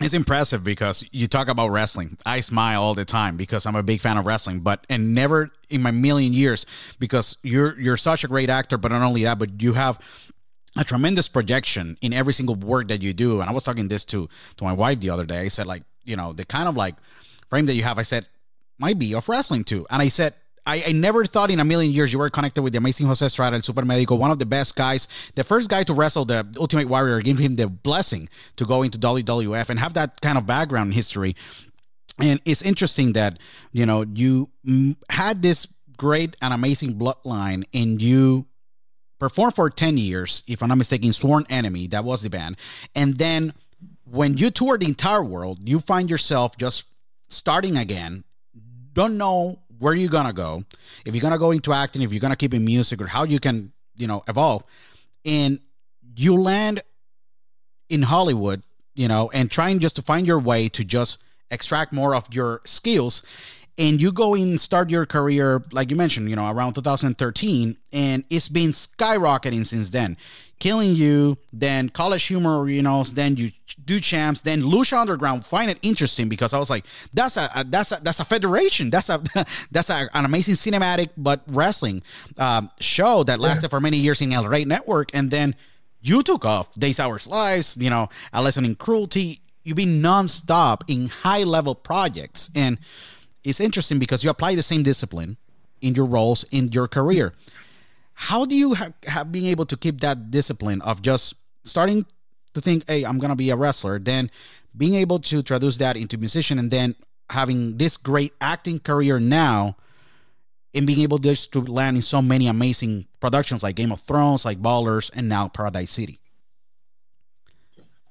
It's 0.00 0.14
impressive 0.14 0.62
because 0.62 1.04
you 1.10 1.26
talk 1.26 1.48
about 1.48 1.68
wrestling. 1.70 2.18
I 2.24 2.40
smile 2.40 2.82
all 2.82 2.94
the 2.94 3.04
time 3.04 3.36
because 3.36 3.66
I'm 3.66 3.74
a 3.74 3.82
big 3.82 4.00
fan 4.00 4.16
of 4.16 4.26
wrestling, 4.26 4.60
but 4.60 4.86
and 4.88 5.12
never 5.12 5.50
in 5.68 5.82
my 5.82 5.90
million 5.90 6.32
years 6.32 6.66
because 7.00 7.36
you're 7.42 7.78
you're 7.78 7.96
such 7.96 8.24
a 8.24 8.28
great 8.28 8.48
actor. 8.48 8.78
But 8.78 8.92
not 8.92 9.02
only 9.02 9.24
that, 9.24 9.38
but 9.38 9.60
you 9.60 9.72
have 9.72 9.98
a 10.76 10.84
tremendous 10.84 11.28
projection 11.28 11.96
in 12.00 12.12
every 12.12 12.32
single 12.32 12.54
work 12.54 12.88
that 12.88 13.02
you 13.02 13.12
do. 13.12 13.40
And 13.40 13.48
I 13.48 13.52
was 13.52 13.64
talking 13.64 13.88
this 13.88 14.04
to 14.06 14.28
to 14.56 14.64
my 14.64 14.72
wife 14.72 15.00
the 15.00 15.10
other 15.10 15.24
day. 15.24 15.40
I 15.40 15.48
said 15.48 15.66
like, 15.66 15.82
you 16.04 16.16
know, 16.16 16.32
the 16.32 16.44
kind 16.44 16.68
of 16.68 16.76
like 16.76 16.96
frame 17.48 17.66
that 17.66 17.74
you 17.74 17.84
have. 17.84 17.98
I 17.98 18.02
said 18.02 18.26
might 18.78 18.98
be 18.98 19.14
of 19.14 19.28
wrestling 19.28 19.64
too. 19.64 19.86
And 19.90 20.02
I 20.02 20.08
said. 20.08 20.34
I, 20.66 20.84
I 20.88 20.92
never 20.92 21.24
thought 21.24 21.50
in 21.50 21.60
a 21.60 21.64
million 21.64 21.94
years 21.94 22.12
you 22.12 22.18
were 22.18 22.28
connected 22.28 22.60
with 22.60 22.74
the 22.74 22.76
amazing 22.76 23.06
Jose 23.06 23.24
Estrada, 23.24 23.56
el 23.56 23.62
Super 23.62 23.86
Medico, 23.86 24.16
one 24.16 24.30
of 24.30 24.38
the 24.38 24.44
best 24.44 24.76
guys, 24.76 25.08
the 25.34 25.42
first 25.42 25.70
guy 25.70 25.82
to 25.84 25.94
wrestle 25.94 26.26
the 26.26 26.46
Ultimate 26.58 26.88
Warrior, 26.88 27.22
gave 27.22 27.38
him 27.38 27.56
the 27.56 27.68
blessing 27.68 28.28
to 28.56 28.66
go 28.66 28.82
into 28.82 28.98
WWF 28.98 29.70
and 29.70 29.78
have 29.78 29.94
that 29.94 30.20
kind 30.20 30.36
of 30.36 30.44
background 30.44 30.92
history. 30.92 31.34
And 32.18 32.38
it's 32.44 32.60
interesting 32.60 33.14
that, 33.14 33.38
you 33.72 33.86
know, 33.86 34.04
you 34.12 34.50
had 35.08 35.40
this 35.40 35.66
great 35.96 36.36
and 36.42 36.52
amazing 36.52 36.98
bloodline 36.98 37.64
and 37.72 38.02
you 38.02 38.47
performed 39.18 39.54
for 39.54 39.68
10 39.70 39.98
years, 39.98 40.42
if 40.46 40.62
I'm 40.62 40.68
not 40.68 40.78
mistaken, 40.78 41.12
Sworn 41.12 41.46
Enemy, 41.48 41.88
that 41.88 42.04
was 42.04 42.22
the 42.22 42.30
band. 42.30 42.56
And 42.94 43.18
then 43.18 43.52
when 44.04 44.38
you 44.38 44.50
tour 44.50 44.78
the 44.78 44.86
entire 44.86 45.24
world, 45.24 45.68
you 45.68 45.80
find 45.80 46.08
yourself 46.08 46.56
just 46.56 46.86
starting 47.28 47.76
again, 47.76 48.24
don't 48.92 49.18
know 49.18 49.60
where 49.78 49.94
you're 49.94 50.10
gonna 50.10 50.32
go, 50.32 50.64
if 51.04 51.14
you're 51.14 51.22
gonna 51.22 51.38
go 51.38 51.50
into 51.50 51.72
acting, 51.72 52.02
if 52.02 52.12
you're 52.12 52.20
gonna 52.20 52.36
keep 52.36 52.54
in 52.54 52.64
music, 52.64 53.00
or 53.00 53.06
how 53.06 53.24
you 53.24 53.38
can, 53.38 53.72
you 53.96 54.06
know, 54.06 54.24
evolve. 54.26 54.64
And 55.24 55.60
you 56.16 56.40
land 56.40 56.82
in 57.88 58.02
Hollywood, 58.02 58.62
you 58.94 59.08
know, 59.08 59.30
and 59.32 59.50
trying 59.50 59.78
just 59.78 59.96
to 59.96 60.02
find 60.02 60.26
your 60.26 60.38
way 60.38 60.68
to 60.70 60.84
just 60.84 61.18
extract 61.50 61.92
more 61.92 62.14
of 62.14 62.26
your 62.32 62.60
skills 62.64 63.22
and 63.78 64.02
you 64.02 64.10
go 64.10 64.34
and 64.34 64.60
start 64.60 64.90
your 64.90 65.06
career 65.06 65.62
like 65.72 65.88
you 65.88 65.96
mentioned 65.96 66.28
you 66.28 66.36
know 66.36 66.50
around 66.50 66.74
2013 66.74 67.76
and 67.92 68.24
it's 68.28 68.48
been 68.48 68.72
skyrocketing 68.72 69.64
since 69.64 69.90
then. 69.90 70.16
Killing 70.58 70.96
you 70.96 71.38
then 71.52 71.88
college 71.88 72.24
humor 72.24 72.68
you 72.68 72.82
know 72.82 73.04
then 73.04 73.36
you 73.36 73.52
do 73.84 74.00
champs 74.00 74.40
then 74.40 74.60
lucha 74.60 74.98
underground. 74.98 75.46
Find 75.46 75.70
it 75.70 75.78
interesting 75.82 76.28
because 76.28 76.52
i 76.52 76.58
was 76.58 76.68
like 76.68 76.84
that's 77.14 77.36
a, 77.36 77.48
a 77.54 77.64
that's 77.64 77.92
a 77.92 78.00
that's 78.02 78.18
a 78.18 78.24
federation. 78.24 78.90
That's 78.90 79.08
a 79.08 79.22
that's 79.70 79.88
a, 79.88 80.08
an 80.12 80.24
amazing 80.24 80.56
cinematic 80.56 81.10
but 81.16 81.42
wrestling 81.46 82.02
um, 82.36 82.70
show 82.80 83.22
that 83.24 83.38
lasted 83.38 83.66
yeah. 83.66 83.68
for 83.68 83.80
many 83.80 83.98
years 83.98 84.20
in 84.20 84.32
el 84.32 84.44
rey 84.44 84.64
network. 84.64 85.10
And 85.14 85.30
then 85.30 85.54
you 86.00 86.22
took 86.22 86.44
off 86.44 86.74
Days 86.74 86.98
of 86.98 87.06
Our 87.06 87.20
Lives 87.28 87.76
you 87.76 87.90
know 87.90 88.08
a 88.32 88.42
lesson 88.42 88.64
in 88.64 88.74
cruelty. 88.74 89.40
You've 89.62 89.76
been 89.76 90.00
nonstop 90.00 90.82
in 90.88 91.08
high 91.08 91.42
level 91.44 91.74
projects. 91.74 92.50
And 92.54 92.78
it's 93.48 93.60
interesting 93.60 93.98
because 93.98 94.22
you 94.22 94.30
apply 94.30 94.54
the 94.54 94.62
same 94.62 94.82
discipline 94.82 95.36
in 95.80 95.94
your 95.94 96.04
roles 96.04 96.44
in 96.50 96.68
your 96.68 96.88
career. 96.88 97.32
How 98.14 98.44
do 98.44 98.54
you 98.54 98.74
have, 98.74 99.30
being 99.30 99.46
able 99.46 99.64
to 99.66 99.76
keep 99.76 100.00
that 100.00 100.30
discipline 100.30 100.82
of 100.82 101.02
just 101.02 101.34
starting 101.64 102.04
to 102.54 102.60
think, 102.60 102.84
hey, 102.88 103.04
I'm 103.04 103.18
gonna 103.18 103.36
be 103.36 103.50
a 103.50 103.56
wrestler, 103.56 103.98
then 103.98 104.30
being 104.76 104.94
able 104.94 105.18
to 105.20 105.42
traduce 105.42 105.76
that 105.78 105.96
into 105.96 106.18
musician, 106.18 106.58
and 106.58 106.70
then 106.70 106.96
having 107.30 107.78
this 107.78 107.96
great 107.96 108.32
acting 108.40 108.80
career 108.80 109.20
now, 109.20 109.76
and 110.74 110.86
being 110.86 111.00
able 111.00 111.18
just 111.18 111.52
to 111.52 111.60
land 111.60 111.96
in 111.96 112.02
so 112.02 112.20
many 112.20 112.46
amazing 112.46 113.06
productions 113.20 113.62
like 113.62 113.76
Game 113.76 113.92
of 113.92 114.00
Thrones, 114.00 114.44
like 114.44 114.60
Ballers, 114.60 115.10
and 115.14 115.28
now 115.28 115.48
Paradise 115.48 115.90
City. 115.90 116.20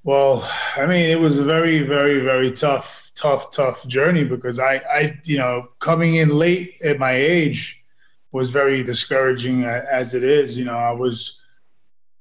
Well, 0.08 0.50
I 0.78 0.86
mean, 0.86 1.10
it 1.10 1.20
was 1.20 1.38
a 1.38 1.44
very, 1.44 1.82
very, 1.82 2.22
very 2.22 2.50
tough 2.54 3.12
tough, 3.14 3.52
tough 3.52 3.86
journey 3.88 4.24
because 4.24 4.58
I, 4.58 4.76
I, 4.90 5.20
you 5.26 5.38
know, 5.38 5.68
coming 5.80 6.16
in 6.16 6.30
late 6.30 6.78
at 6.82 6.98
my 6.98 7.12
age 7.12 7.84
was 8.32 8.50
very 8.50 8.84
discouraging 8.84 9.66
as 9.66 10.14
it 10.14 10.24
is. 10.24 10.56
You 10.56 10.64
know, 10.64 10.78
I 10.78 10.94
was, 10.94 11.38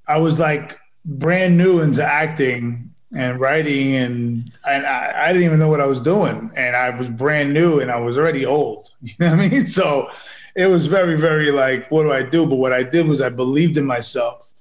I 0.05 0.17
was 0.17 0.37
like 0.37 0.77
brand 1.05 1.57
new 1.57 1.79
into 1.79 2.03
acting 2.03 2.93
and 3.15 3.39
writing 3.39 3.95
and 3.95 4.51
and 4.67 4.85
I, 4.85 5.27
I, 5.27 5.27
didn't 5.27 5.45
even 5.45 5.57
know 5.57 5.69
what 5.69 5.79
I 5.79 5.85
was 5.85 6.01
doing 6.01 6.51
and 6.57 6.75
I 6.75 6.89
was 6.89 7.09
brand 7.09 7.53
new 7.53 7.79
and 7.79 7.89
I 7.89 8.01
was 8.01 8.17
already 8.17 8.45
old. 8.45 8.89
You 9.01 9.13
know 9.17 9.29
what 9.29 9.45
I 9.45 9.47
mean? 9.47 9.65
So 9.65 10.09
it 10.55 10.67
was 10.67 10.87
very, 10.87 11.15
very 11.17 11.53
like, 11.53 11.89
what 11.89 12.03
do 12.03 12.11
I 12.11 12.23
do? 12.23 12.45
But 12.45 12.55
what 12.55 12.73
I 12.73 12.83
did 12.83 13.07
was 13.07 13.21
I 13.21 13.29
believed 13.29 13.77
in 13.77 13.85
myself 13.85 14.51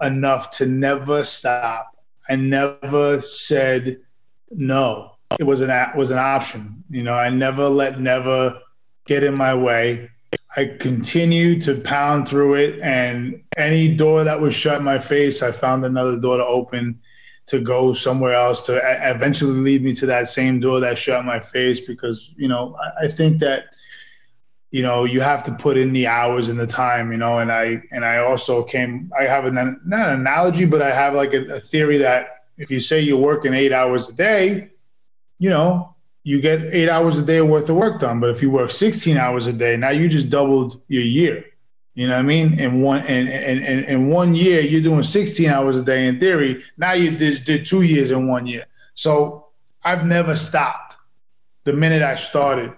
enough 0.00 0.50
to 0.58 0.66
never 0.66 1.22
stop. 1.22 1.94
I 2.28 2.36
never 2.36 3.20
said 3.20 4.00
no 4.50 5.18
it 5.38 5.44
was 5.44 5.60
an 5.60 5.70
was 5.96 6.10
an 6.10 6.18
option. 6.18 6.84
You 6.90 7.02
know, 7.02 7.14
I 7.14 7.28
never 7.28 7.68
let 7.68 8.00
never 8.00 8.60
get 9.06 9.24
in 9.24 9.34
my 9.34 9.54
way. 9.54 10.10
I 10.56 10.76
continued 10.78 11.62
to 11.62 11.76
pound 11.76 12.28
through 12.28 12.54
it, 12.54 12.80
and 12.80 13.42
any 13.56 13.94
door 13.94 14.24
that 14.24 14.40
was 14.40 14.54
shut 14.54 14.78
in 14.78 14.84
my 14.84 14.98
face, 14.98 15.42
I 15.42 15.52
found 15.52 15.84
another 15.84 16.16
door 16.16 16.38
to 16.38 16.44
open 16.44 17.00
to 17.46 17.60
go 17.60 17.94
somewhere 17.94 18.34
else 18.34 18.66
to 18.66 18.78
eventually 19.08 19.52
lead 19.52 19.82
me 19.82 19.94
to 19.94 20.04
that 20.04 20.28
same 20.28 20.60
door 20.60 20.80
that 20.80 20.98
shut 20.98 21.24
my 21.24 21.40
face. 21.40 21.80
Because 21.80 22.32
you 22.36 22.48
know, 22.48 22.76
I, 22.80 23.04
I 23.04 23.08
think 23.08 23.38
that 23.40 23.74
you 24.70 24.82
know 24.82 25.04
you 25.04 25.20
have 25.20 25.42
to 25.44 25.52
put 25.52 25.76
in 25.76 25.92
the 25.92 26.06
hours 26.06 26.48
and 26.48 26.58
the 26.58 26.66
time. 26.66 27.12
You 27.12 27.18
know, 27.18 27.38
and 27.38 27.50
I 27.50 27.82
and 27.90 28.04
I 28.04 28.18
also 28.18 28.62
came. 28.62 29.10
I 29.18 29.24
have 29.24 29.44
an 29.44 29.54
not 29.84 30.08
an 30.08 30.20
analogy, 30.20 30.64
but 30.64 30.82
I 30.82 30.90
have 30.90 31.14
like 31.14 31.34
a, 31.34 31.56
a 31.56 31.60
theory 31.60 31.98
that 31.98 32.44
if 32.56 32.70
you 32.70 32.80
say 32.80 33.00
you're 33.00 33.18
working 33.18 33.54
eight 33.54 33.72
hours 33.72 34.08
a 34.08 34.12
day 34.12 34.70
you 35.38 35.50
know, 35.50 35.94
you 36.24 36.40
get 36.40 36.62
eight 36.74 36.88
hours 36.88 37.16
a 37.18 37.22
day 37.22 37.40
worth 37.40 37.70
of 37.70 37.76
work 37.76 38.00
done. 38.00 38.20
But 38.20 38.30
if 38.30 38.42
you 38.42 38.50
work 38.50 38.70
16 38.70 39.16
hours 39.16 39.46
a 39.46 39.52
day, 39.52 39.76
now 39.76 39.90
you 39.90 40.08
just 40.08 40.28
doubled 40.28 40.80
your 40.88 41.02
year. 41.02 41.44
You 41.94 42.06
know 42.06 42.14
what 42.14 42.20
I 42.20 42.22
mean? 42.22 42.58
In 42.60 42.82
one 42.82 43.04
in, 43.06 43.26
in, 43.28 43.62
in, 43.62 43.84
in 43.84 44.08
one 44.08 44.34
year, 44.34 44.60
you're 44.60 44.82
doing 44.82 45.02
16 45.02 45.48
hours 45.48 45.78
a 45.78 45.82
day 45.82 46.06
in 46.06 46.20
theory. 46.20 46.62
Now 46.76 46.92
you 46.92 47.16
just 47.16 47.44
did 47.44 47.66
two 47.66 47.82
years 47.82 48.10
in 48.10 48.28
one 48.28 48.46
year. 48.46 48.66
So 48.94 49.46
I've 49.82 50.06
never 50.06 50.36
stopped. 50.36 50.96
The 51.64 51.72
minute 51.72 52.02
I 52.02 52.14
started, 52.14 52.72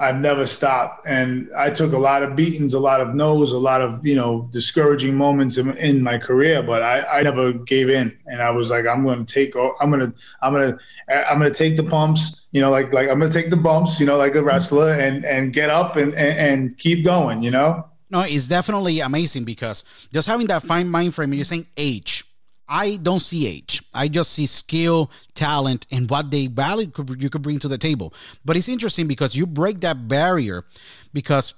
I've 0.00 0.20
never 0.20 0.46
stopped. 0.46 1.06
And 1.06 1.50
I 1.56 1.70
took 1.70 1.92
a 1.92 1.98
lot 1.98 2.22
of 2.22 2.36
beatings, 2.36 2.74
a 2.74 2.78
lot 2.78 3.00
of 3.00 3.14
no's, 3.14 3.52
a 3.52 3.58
lot 3.58 3.80
of, 3.80 4.06
you 4.06 4.14
know, 4.14 4.48
discouraging 4.52 5.14
moments 5.14 5.56
in, 5.56 5.76
in 5.76 6.02
my 6.02 6.18
career, 6.18 6.62
but 6.62 6.82
I, 6.82 7.18
I 7.18 7.22
never 7.22 7.52
gave 7.52 7.90
in. 7.90 8.16
And 8.26 8.40
I 8.40 8.50
was 8.50 8.70
like, 8.70 8.86
I'm 8.86 9.04
going 9.04 9.24
to 9.24 9.32
take, 9.32 9.54
I'm 9.80 9.90
going 9.90 10.10
to, 10.10 10.12
I'm 10.42 10.52
going 10.52 10.72
to, 10.72 11.30
I'm 11.30 11.38
going 11.38 11.52
to 11.52 11.58
take 11.58 11.76
the 11.76 11.82
pumps, 11.82 12.42
you 12.52 12.60
know, 12.60 12.70
like, 12.70 12.92
like 12.92 13.08
I'm 13.08 13.18
going 13.18 13.30
to 13.30 13.42
take 13.42 13.50
the 13.50 13.56
bumps, 13.56 13.98
you 13.98 14.06
know, 14.06 14.16
like 14.16 14.34
a 14.34 14.42
wrestler 14.42 14.92
and, 14.92 15.24
and 15.24 15.52
get 15.52 15.70
up 15.70 15.96
and, 15.96 16.14
and, 16.14 16.38
and 16.38 16.78
keep 16.78 17.04
going, 17.04 17.42
you 17.42 17.50
know? 17.50 17.84
No, 18.10 18.20
it's 18.20 18.46
definitely 18.46 19.00
amazing 19.00 19.44
because 19.44 19.84
just 20.12 20.28
having 20.28 20.46
that 20.46 20.62
fine 20.62 20.88
mind 20.88 21.14
frame, 21.14 21.34
you're 21.34 21.44
saying 21.44 21.66
age, 21.76 22.24
I 22.68 22.96
don't 22.96 23.20
see 23.20 23.46
age. 23.46 23.82
I 23.94 24.08
just 24.08 24.32
see 24.32 24.46
skill, 24.46 25.10
talent, 25.34 25.86
and 25.90 26.08
what 26.10 26.30
they 26.30 26.46
value 26.48 26.92
you 27.18 27.30
could 27.30 27.42
bring 27.42 27.58
to 27.60 27.68
the 27.68 27.78
table. 27.78 28.12
But 28.44 28.56
it's 28.56 28.68
interesting 28.68 29.06
because 29.06 29.34
you 29.34 29.46
break 29.46 29.80
that 29.80 30.06
barrier 30.06 30.64
because 31.12 31.54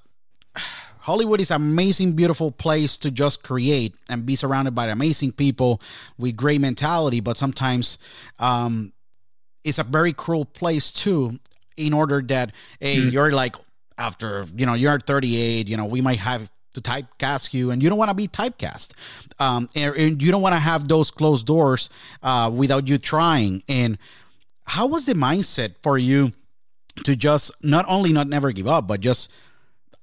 Hollywood 1.01 1.41
is 1.41 1.51
an 1.51 1.57
amazing, 1.57 2.13
beautiful 2.13 2.53
place 2.53 2.97
to 2.99 3.11
just 3.11 3.43
create 3.43 3.95
and 4.09 4.25
be 4.25 4.37
surrounded 4.37 4.75
by 4.75 4.87
amazing 4.89 5.33
people 5.33 5.81
with 6.19 6.37
great 6.37 6.61
mentality. 6.61 7.21
But 7.21 7.37
sometimes 7.37 7.99
um, 8.39 8.93
it's 9.65 9.79
a 9.79 9.85
very 9.85 10.13
cruel 10.13 10.45
place 10.45 10.93
too. 10.93 11.41
In 11.77 11.95
order 11.95 12.21
that, 12.23 12.53
hey, 12.79 12.99
mm. 12.99 13.11
you're 13.11 13.33
like 13.33 13.57
after 13.97 14.45
you 14.55 14.67
know 14.67 14.75
you're 14.75 14.99
38, 14.99 15.67
you 15.67 15.79
know 15.79 15.87
we 15.87 16.03
might 16.03 16.19
have 16.19 16.51
to 16.75 16.81
typecast 16.81 17.53
you 17.53 17.71
and 17.71 17.83
you 17.83 17.89
don't 17.89 17.99
want 17.99 18.11
to 18.11 18.15
be 18.15 18.29
typecast. 18.29 18.93
Um, 19.39 19.69
and, 19.75 19.95
and, 19.97 20.23
you 20.23 20.31
don't 20.31 20.43
want 20.43 20.55
to 20.55 20.61
have 20.61 20.89
those 20.89 21.11
closed 21.11 21.47
doors 21.47 21.91
uh, 22.23 22.51
without 22.55 22.89
you 22.89 22.99
trying. 22.99 23.63
And 23.69 23.99
how 24.65 24.87
was 24.87 25.07
the 25.07 25.15
mindset 25.15 25.75
for 25.83 25.99
you 25.99 26.33
to 27.05 27.17
just 27.17 27.51
not 27.63 27.85
only 27.89 28.13
not 28.13 28.29
never 28.29 28.53
give 28.53 28.67
up 28.67 28.87
but 28.87 29.01
just 29.01 29.31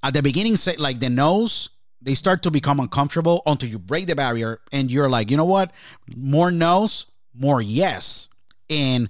at 0.03 0.13
the 0.13 0.21
beginning 0.21 0.55
say 0.55 0.75
like 0.77 0.99
the 0.99 1.09
nose 1.09 1.69
they 2.01 2.15
start 2.15 2.41
to 2.43 2.51
become 2.51 2.79
uncomfortable 2.79 3.41
until 3.45 3.69
you 3.69 3.79
break 3.79 4.07
the 4.07 4.15
barrier 4.15 4.59
and 4.71 4.89
you're 4.91 5.09
like 5.09 5.31
you 5.31 5.37
know 5.37 5.45
what? 5.45 5.71
More 6.15 6.51
no's 6.51 7.05
more 7.33 7.61
yes. 7.61 8.27
And 8.69 9.09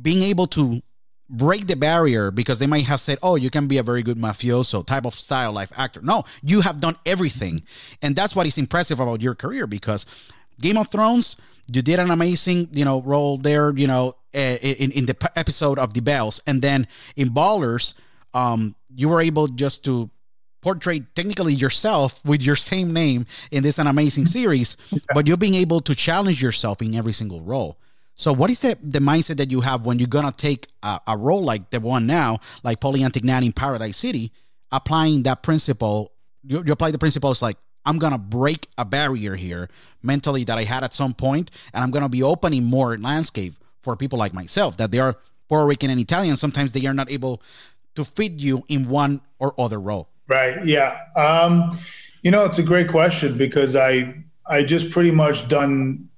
being 0.00 0.22
able 0.22 0.46
to 0.48 0.82
break 1.28 1.66
the 1.66 1.76
barrier 1.76 2.30
because 2.30 2.58
they 2.58 2.66
might 2.66 2.86
have 2.86 3.00
said, 3.00 3.18
"Oh, 3.22 3.36
you 3.36 3.50
can 3.50 3.66
be 3.66 3.78
a 3.78 3.82
very 3.82 4.02
good 4.02 4.16
mafioso 4.18 4.84
type 4.84 5.04
of 5.04 5.14
style 5.14 5.52
life 5.52 5.72
actor." 5.76 6.00
No, 6.02 6.24
you 6.42 6.62
have 6.62 6.80
done 6.80 6.96
everything, 7.04 7.62
and 8.02 8.16
that's 8.16 8.34
what 8.34 8.46
is 8.46 8.58
impressive 8.58 9.00
about 9.00 9.22
your 9.22 9.34
career 9.34 9.66
because 9.66 10.06
Game 10.60 10.76
of 10.76 10.88
Thrones, 10.90 11.36
you 11.70 11.82
did 11.82 11.98
an 11.98 12.10
amazing, 12.10 12.68
you 12.72 12.84
know, 12.84 13.02
role 13.02 13.36
there, 13.36 13.76
you 13.76 13.86
know, 13.86 14.14
eh, 14.32 14.56
in 14.56 14.90
in 14.92 15.06
the 15.06 15.16
episode 15.36 15.78
of 15.78 15.94
the 15.94 16.00
Bells, 16.00 16.40
and 16.46 16.62
then 16.62 16.86
in 17.16 17.30
Ballers, 17.30 17.94
um, 18.34 18.74
you 18.94 19.08
were 19.08 19.20
able 19.20 19.48
just 19.48 19.84
to 19.84 20.10
portray 20.60 21.00
technically 21.14 21.54
yourself 21.54 22.20
with 22.24 22.42
your 22.42 22.56
same 22.56 22.92
name 22.92 23.26
in 23.50 23.62
this 23.62 23.78
an 23.78 23.86
amazing 23.86 24.26
series, 24.38 24.76
but 25.14 25.26
you're 25.26 25.36
being 25.36 25.54
able 25.54 25.80
to 25.80 25.94
challenge 25.94 26.42
yourself 26.42 26.82
in 26.82 26.94
every 26.94 27.12
single 27.12 27.40
role. 27.40 27.78
So, 28.18 28.32
what 28.32 28.50
is 28.50 28.58
the, 28.58 28.76
the 28.82 28.98
mindset 28.98 29.36
that 29.36 29.48
you 29.48 29.60
have 29.60 29.86
when 29.86 30.00
you're 30.00 30.08
gonna 30.08 30.32
take 30.32 30.66
a, 30.82 31.00
a 31.06 31.16
role 31.16 31.42
like 31.42 31.70
the 31.70 31.78
one 31.78 32.04
now, 32.06 32.40
like 32.64 32.80
Paulie 32.80 33.08
Antignani 33.08 33.46
in 33.46 33.52
Paradise 33.52 33.96
City, 33.96 34.32
applying 34.72 35.22
that 35.22 35.44
principle? 35.44 36.10
You, 36.42 36.64
you 36.66 36.72
apply 36.72 36.90
the 36.90 36.98
principles 36.98 37.40
like 37.40 37.58
I'm 37.86 37.98
gonna 37.98 38.18
break 38.18 38.66
a 38.76 38.84
barrier 38.84 39.36
here 39.36 39.68
mentally 40.02 40.42
that 40.44 40.58
I 40.58 40.64
had 40.64 40.82
at 40.82 40.92
some 40.92 41.14
point, 41.14 41.52
and 41.72 41.84
I'm 41.84 41.92
gonna 41.92 42.08
be 42.08 42.22
opening 42.22 42.64
more 42.64 42.98
landscape 42.98 43.54
for 43.80 43.94
people 43.94 44.18
like 44.18 44.34
myself 44.34 44.76
that 44.78 44.90
they 44.90 44.98
are 44.98 45.16
Puerto 45.48 45.66
Rican 45.66 45.88
and 45.88 46.00
Italian. 46.00 46.36
Sometimes 46.36 46.72
they 46.72 46.84
are 46.86 46.94
not 46.94 47.08
able 47.08 47.40
to 47.94 48.04
fit 48.04 48.32
you 48.32 48.64
in 48.66 48.88
one 48.88 49.20
or 49.38 49.54
other 49.58 49.78
role. 49.78 50.08
Right. 50.26 50.66
Yeah. 50.66 50.98
Um, 51.14 51.78
you 52.22 52.32
know, 52.32 52.44
it's 52.44 52.58
a 52.58 52.64
great 52.64 52.88
question 52.88 53.38
because 53.38 53.76
I 53.76 54.12
I 54.44 54.64
just 54.64 54.90
pretty 54.90 55.12
much 55.12 55.46
done. 55.46 56.08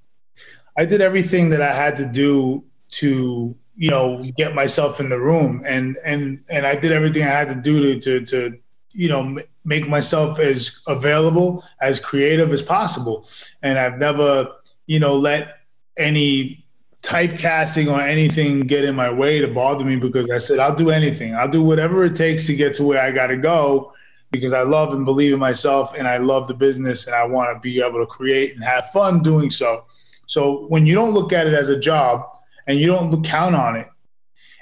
I 0.77 0.85
did 0.85 1.01
everything 1.01 1.49
that 1.49 1.61
I 1.61 1.73
had 1.73 1.97
to 1.97 2.05
do 2.05 2.63
to 2.91 3.55
you 3.75 3.89
know 3.89 4.23
get 4.37 4.53
myself 4.53 4.99
in 4.99 5.09
the 5.09 5.19
room, 5.19 5.63
and 5.65 5.97
and 6.05 6.43
and 6.49 6.65
I 6.65 6.75
did 6.75 6.91
everything 6.91 7.23
I 7.23 7.27
had 7.27 7.49
to 7.49 7.55
do 7.55 7.99
to 7.99 7.99
to, 7.99 8.25
to 8.25 8.57
you 8.93 9.09
know 9.09 9.37
make 9.63 9.87
myself 9.87 10.39
as 10.39 10.81
available 10.87 11.63
as 11.81 11.99
creative 11.99 12.51
as 12.53 12.61
possible. 12.61 13.27
And 13.61 13.77
i've 13.77 13.97
never 13.97 14.51
you 14.87 14.99
know 14.99 15.15
let 15.15 15.59
any 15.97 16.65
typecasting 17.03 17.91
or 17.91 17.99
anything 17.99 18.61
get 18.61 18.83
in 18.83 18.95
my 18.95 19.09
way 19.09 19.39
to 19.39 19.47
bother 19.47 19.83
me 19.83 19.95
because 19.95 20.29
i 20.29 20.37
said 20.37 20.59
i'll 20.59 20.75
do 20.75 20.89
anything. 20.91 21.35
I'll 21.35 21.49
do 21.49 21.63
whatever 21.63 22.03
it 22.03 22.15
takes 22.15 22.45
to 22.47 22.55
get 22.55 22.73
to 22.75 22.83
where 22.83 23.01
i 23.01 23.11
got 23.11 23.27
to 23.27 23.37
go 23.37 23.93
because 24.31 24.53
i 24.53 24.61
love 24.61 24.93
and 24.93 25.05
believe 25.05 25.33
in 25.33 25.39
myself 25.39 25.93
and 25.97 26.07
i 26.07 26.17
love 26.17 26.47
the 26.47 26.53
business 26.53 27.07
and 27.07 27.15
i 27.15 27.23
want 27.23 27.49
to 27.53 27.59
be 27.59 27.81
able 27.81 27.99
to 27.99 28.05
create 28.05 28.55
and 28.55 28.63
have 28.63 28.89
fun 28.91 29.23
doing 29.23 29.49
so 29.49 29.85
so 30.31 30.65
when 30.67 30.85
you 30.85 30.95
don't 30.95 31.11
look 31.11 31.33
at 31.33 31.45
it 31.45 31.53
as 31.53 31.67
a 31.67 31.77
job 31.77 32.25
and 32.65 32.79
you 32.79 32.87
don't 32.87 33.21
count 33.21 33.53
on 33.53 33.75
it 33.75 33.89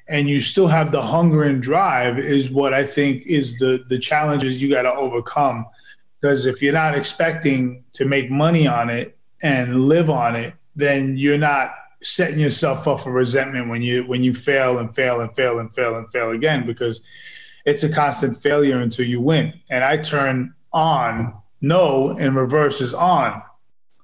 and 0.08 0.28
you 0.28 0.40
still 0.40 0.66
have 0.66 0.92
the 0.92 1.00
hunger 1.00 1.44
and 1.44 1.62
drive 1.62 2.18
is 2.18 2.50
what 2.50 2.74
I 2.74 2.84
think 2.84 3.28
is 3.28 3.54
the 3.60 3.86
the 3.88 4.00
challenges 4.00 4.64
you 4.64 4.72
got 4.72 4.82
to 4.82 4.92
overcome. 4.92 5.68
Because 6.20 6.48
if 6.48 6.64
you're 6.64 6.74
not 6.74 6.98
expecting 6.98 7.84
to 7.94 8.06
make 8.06 8.32
money 8.32 8.66
on 8.66 8.90
it 8.90 9.16
and 9.44 9.88
live 9.88 10.10
on 10.10 10.36
it, 10.36 10.56
then 10.76 11.20
you're 11.20 11.38
not 11.38 11.76
setting 12.02 12.40
yourself 12.40 12.88
up 12.88 13.02
for 13.02 13.12
resentment 13.12 13.70
when 13.70 13.84
you 13.84 14.06
when 14.06 14.24
you 14.24 14.34
fail 14.34 14.80
and 14.80 14.96
fail 14.96 15.22
and 15.22 15.36
fail 15.36 15.60
and 15.60 15.72
fail 15.72 15.98
and 15.98 16.10
fail 16.10 16.32
again 16.32 16.66
because 16.66 17.02
it's 17.68 17.84
a 17.84 17.90
constant 17.90 18.36
failure 18.36 18.80
until 18.80 19.06
you 19.06 19.22
win. 19.22 19.54
And 19.70 19.84
I 19.84 19.98
turn 19.98 20.56
on 20.74 21.36
no 21.62 22.18
and 22.18 22.36
reverse 22.36 22.82
is 22.82 22.96
on. 22.96 23.44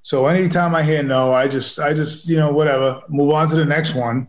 So 0.05 0.27
anytime 0.27 0.75
I 0.75 0.83
hear 0.83 1.01
no, 1.01 1.33
I 1.33 1.47
just 1.47 1.79
I 1.79 1.91
just 1.91 2.29
you 2.29 2.37
know 2.37 2.51
whatever 2.51 3.01
move 3.09 3.31
on 3.31 3.47
to 3.47 3.55
the 3.55 3.65
next 3.65 3.95
one 3.95 4.27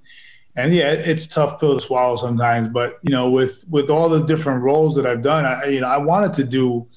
and 0.57 0.75
yeah, 0.75 0.91
it's 0.91 1.27
tough 1.27 1.61
pill 1.61 1.75
to 1.75 1.81
swallow 1.81 2.17
sometimes. 2.17 2.69
But 2.69 2.99
you 3.03 3.11
know, 3.11 3.29
with 3.29 3.63
with 3.69 3.91
all 3.91 4.09
the 4.09 4.25
different 4.25 4.63
roles 4.63 4.97
that 4.97 5.05
I've 5.05 5.21
done, 5.21 5.45
I 5.45 5.67
you 5.67 5.81
know 5.81 5.89
I 5.89 5.99
wanted 5.99 6.33
to 6.35 6.45
do 6.45 6.89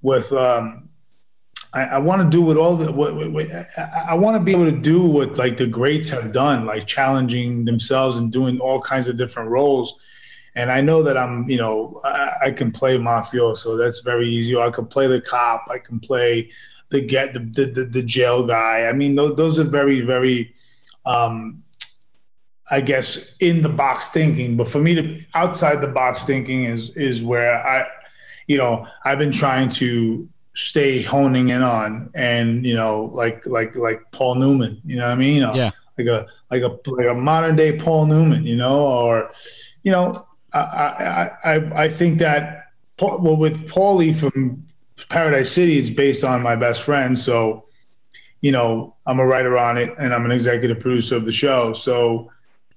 with. 0.00 0.32
Um, 0.32 0.86
I, 1.72 1.82
I 1.82 1.98
want 1.98 2.20
to 2.20 2.28
do 2.28 2.42
what 2.42 2.56
all 2.56 2.76
the 2.76 2.90
what, 2.90 3.14
what, 3.16 3.32
what 3.32 3.46
I, 3.76 4.06
I 4.10 4.14
want 4.14 4.36
to 4.36 4.42
be 4.42 4.52
able 4.52 4.64
to 4.64 4.76
do 4.76 5.04
what 5.06 5.36
like 5.36 5.56
the 5.56 5.66
greats 5.66 6.08
have 6.08 6.32
done, 6.32 6.66
like 6.66 6.86
challenging 6.86 7.64
themselves 7.64 8.16
and 8.16 8.30
doing 8.32 8.58
all 8.60 8.80
kinds 8.80 9.08
of 9.08 9.16
different 9.16 9.50
roles. 9.50 9.94
And 10.56 10.70
I 10.70 10.80
know 10.80 11.02
that 11.04 11.16
I'm, 11.16 11.48
you 11.48 11.58
know, 11.58 12.00
I, 12.02 12.32
I 12.46 12.50
can 12.50 12.72
play 12.72 12.98
mafia, 12.98 13.54
so 13.54 13.76
that's 13.76 14.00
very 14.00 14.28
easy. 14.28 14.56
I 14.56 14.70
can 14.70 14.86
play 14.86 15.06
the 15.06 15.20
cop. 15.20 15.66
I 15.70 15.78
can 15.78 16.00
play 16.00 16.50
the 16.90 17.00
get 17.00 17.34
the 17.34 17.40
the, 17.40 17.66
the, 17.66 17.84
the 17.84 18.02
jail 18.02 18.46
guy. 18.46 18.86
I 18.86 18.92
mean, 18.92 19.14
those, 19.14 19.36
those 19.36 19.58
are 19.58 19.64
very 19.64 20.00
very 20.00 20.54
um, 21.06 21.62
I 22.70 22.80
guess 22.80 23.18
in 23.40 23.62
the 23.62 23.68
box 23.68 24.08
thinking, 24.10 24.56
but 24.56 24.68
for 24.68 24.78
me 24.78 24.94
to 24.94 25.20
outside 25.34 25.80
the 25.80 25.88
box 25.88 26.22
thinking 26.22 26.64
is 26.64 26.90
is 26.90 27.22
where 27.22 27.66
I, 27.66 27.86
you 28.46 28.58
know, 28.58 28.86
I've 29.04 29.18
been 29.18 29.32
trying 29.32 29.68
to 29.70 30.28
stay 30.54 31.02
honing 31.02 31.48
in 31.48 31.62
on, 31.62 32.10
and 32.14 32.64
you 32.64 32.74
know, 32.74 33.10
like 33.12 33.44
like 33.46 33.74
like 33.74 34.00
Paul 34.12 34.36
Newman, 34.36 34.80
you 34.84 34.96
know 34.96 35.06
what 35.06 35.12
I 35.12 35.16
mean? 35.16 35.34
You 35.34 35.40
know, 35.40 35.54
yeah. 35.54 35.70
Like 35.98 36.06
a 36.06 36.26
like 36.50 36.62
a 36.62 36.90
like 36.90 37.06
a 37.08 37.14
modern 37.14 37.56
day 37.56 37.76
Paul 37.76 38.06
Newman, 38.06 38.44
you 38.44 38.56
know, 38.56 38.86
or 38.86 39.32
you 39.82 39.90
know, 39.90 40.26
I 40.54 40.60
I 40.60 41.30
I, 41.44 41.82
I 41.84 41.88
think 41.88 42.20
that 42.20 42.68
well 43.00 43.36
with 43.36 43.68
Paulie 43.68 44.14
from 44.14 44.64
Paradise 45.08 45.50
City, 45.50 45.78
is 45.78 45.90
based 45.90 46.24
on 46.24 46.42
my 46.42 46.56
best 46.56 46.82
friend, 46.82 47.18
so 47.18 47.66
you 48.40 48.52
know, 48.52 48.96
I'm 49.06 49.20
a 49.20 49.26
writer 49.26 49.58
on 49.58 49.76
it, 49.76 49.94
and 49.98 50.14
I'm 50.14 50.24
an 50.24 50.32
executive 50.32 50.80
producer 50.80 51.16
of 51.16 51.26
the 51.26 51.32
show, 51.32 51.74
so 51.74 52.30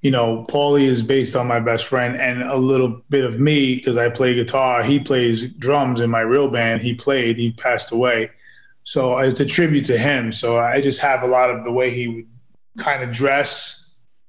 you 0.03 0.11
know, 0.11 0.45
Paulie 0.49 0.85
is 0.85 1.01
based 1.01 1.35
on 1.35 1.47
my 1.47 1.61
best 1.61 1.85
friend 1.85 2.17
and 2.17 2.43
a 2.43 2.57
little 2.57 3.01
bit 3.09 3.23
of 3.23 3.39
me 3.39 3.75
because 3.75 3.95
I 3.95 4.09
play 4.09 4.35
guitar. 4.35 4.83
He 4.83 4.99
plays 4.99 5.47
drums 5.47 6.01
in 6.01 6.09
my 6.09 6.19
real 6.19 6.49
band. 6.49 6.81
He 6.81 6.93
played, 6.93 7.37
he 7.37 7.53
passed 7.53 7.93
away. 7.93 8.29
So 8.83 9.17
it's 9.19 9.39
a 9.39 9.45
tribute 9.45 9.85
to 9.85 9.97
him. 9.97 10.33
So 10.33 10.59
I 10.59 10.81
just 10.81 10.99
have 10.99 11.23
a 11.23 11.27
lot 11.27 11.49
of 11.49 11.63
the 11.63 11.71
way 11.71 11.89
he 11.89 12.09
would 12.09 12.27
kind 12.77 13.01
of 13.01 13.11
dress 13.11 13.82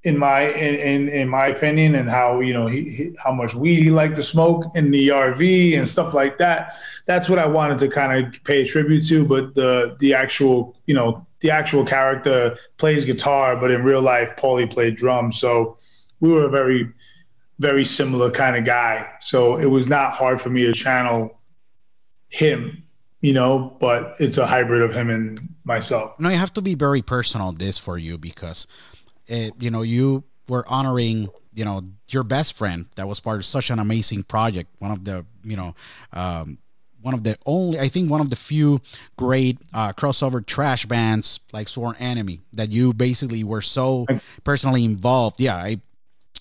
in 0.04 0.18
my 0.18 0.42
in, 0.42 0.74
in, 0.74 1.08
in 1.08 1.28
my 1.28 1.46
opinion 1.46 1.94
and 1.94 2.08
how 2.08 2.40
you 2.40 2.52
know 2.52 2.66
he, 2.66 2.90
he, 2.90 3.16
how 3.22 3.32
much 3.32 3.54
weed 3.54 3.82
he 3.82 3.90
liked 3.90 4.16
to 4.16 4.22
smoke 4.22 4.64
in 4.74 4.90
the 4.90 5.08
RV 5.08 5.76
and 5.76 5.88
stuff 5.88 6.12
like 6.12 6.36
that. 6.38 6.74
That's 7.06 7.28
what 7.28 7.38
I 7.38 7.46
wanted 7.46 7.78
to 7.78 7.88
kind 7.88 8.26
of 8.26 8.44
pay 8.44 8.66
tribute 8.66 9.06
to. 9.08 9.24
But 9.24 9.54
the 9.54 9.96
the 9.98 10.12
actual 10.14 10.76
you 10.86 10.94
know 10.94 11.26
the 11.40 11.50
actual 11.50 11.84
character 11.84 12.56
plays 12.76 13.04
guitar, 13.04 13.56
but 13.56 13.70
in 13.70 13.82
real 13.82 14.02
life, 14.02 14.36
Paulie 14.36 14.70
played 14.70 14.96
drums. 14.96 15.38
So 15.38 15.76
we 16.20 16.30
were 16.30 16.44
a 16.44 16.50
very 16.50 16.92
very 17.58 17.84
similar 17.84 18.30
kind 18.30 18.56
of 18.56 18.64
guy. 18.64 19.08
So 19.20 19.56
it 19.56 19.66
was 19.66 19.88
not 19.88 20.12
hard 20.12 20.40
for 20.40 20.50
me 20.50 20.64
to 20.64 20.72
channel 20.72 21.40
him 22.28 22.84
you 23.20 23.32
know, 23.32 23.74
but 23.80 24.16
it's 24.20 24.36
a 24.36 24.46
hybrid 24.46 24.82
of 24.82 24.94
him 24.94 25.08
and 25.08 25.48
myself. 25.64 26.12
No, 26.20 26.28
you 26.28 26.36
have 26.36 26.52
to 26.52 26.60
be 26.60 26.74
very 26.74 27.00
personal 27.00 27.52
this 27.52 27.78
for 27.78 27.96
you 27.96 28.18
because 28.18 28.66
it, 29.26 29.54
you 29.58 29.70
know, 29.70 29.82
you 29.82 30.24
were 30.48 30.64
honoring, 30.68 31.28
you 31.52 31.64
know, 31.64 31.82
your 32.08 32.22
best 32.22 32.54
friend 32.54 32.86
that 32.96 33.08
was 33.08 33.20
part 33.20 33.38
of 33.38 33.44
such 33.44 33.70
an 33.70 33.78
amazing 33.78 34.24
project. 34.24 34.70
One 34.80 34.90
of 34.90 35.04
the, 35.04 35.24
you 35.42 35.56
know, 35.56 35.74
um, 36.12 36.58
one 37.00 37.14
of 37.14 37.22
the 37.22 37.36
only, 37.44 37.78
I 37.78 37.88
think, 37.88 38.10
one 38.10 38.22
of 38.22 38.30
the 38.30 38.36
few 38.36 38.80
great 39.16 39.58
uh, 39.74 39.92
crossover 39.92 40.44
trash 40.44 40.86
bands 40.86 41.38
like 41.52 41.68
Sworn 41.68 41.96
Enemy 41.96 42.40
that 42.54 42.70
you 42.70 42.94
basically 42.94 43.44
were 43.44 43.60
so 43.60 44.06
personally 44.42 44.84
involved. 44.84 45.38
Yeah, 45.38 45.56
I, 45.56 45.80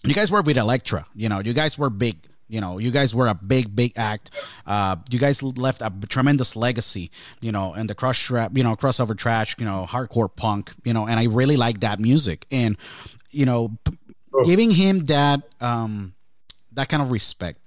you 0.04 0.14
guys 0.14 0.32
were 0.32 0.42
with 0.42 0.58
Elektra. 0.58 1.06
You 1.14 1.28
know, 1.28 1.40
you 1.40 1.54
guys 1.54 1.78
were 1.78 1.90
big. 1.90 2.18
You 2.54 2.62
know, 2.62 2.78
you 2.78 2.92
guys 2.92 3.16
were 3.16 3.28
a 3.28 3.34
big, 3.34 3.76
big 3.76 3.92
act. 3.98 4.30
Uh, 4.66 4.96
you 5.10 5.18
guys 5.18 5.42
left 5.42 5.82
a 5.82 5.92
tremendous 6.08 6.56
legacy. 6.56 7.10
You 7.42 7.52
know, 7.52 7.74
and 7.74 7.90
the 7.90 7.96
crush 7.96 8.30
rap, 8.30 8.52
you 8.58 8.64
know, 8.64 8.76
crossover 8.76 9.18
trash, 9.18 9.56
you 9.60 9.66
know, 9.66 9.86
hardcore 9.90 10.30
punk. 10.44 10.72
You 10.86 10.94
know, 10.94 11.08
and 11.08 11.20
I 11.20 11.26
really 11.26 11.58
like 11.58 11.80
that 11.80 12.00
music. 12.00 12.46
And 12.52 12.78
you 13.32 13.46
know, 13.46 13.62
p- 13.84 13.98
Oh. 14.36 14.44
giving 14.44 14.72
him 14.72 15.06
that 15.06 15.40
um, 15.62 16.14
that 16.72 16.90
kind 16.90 17.04
of 17.04 17.12
respect 17.12 17.60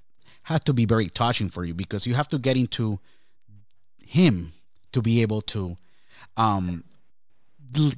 had 0.42 0.64
to 0.64 0.72
be 0.72 0.84
very 0.84 1.08
touching 1.08 1.48
for 1.48 1.64
you 1.64 1.74
because 1.74 2.06
you 2.08 2.14
have 2.14 2.26
to 2.28 2.38
get 2.38 2.56
into 2.56 2.98
him 4.04 4.52
to 4.92 5.00
be 5.02 5.22
able 5.22 5.40
to 5.42 5.76
um, 6.36 6.82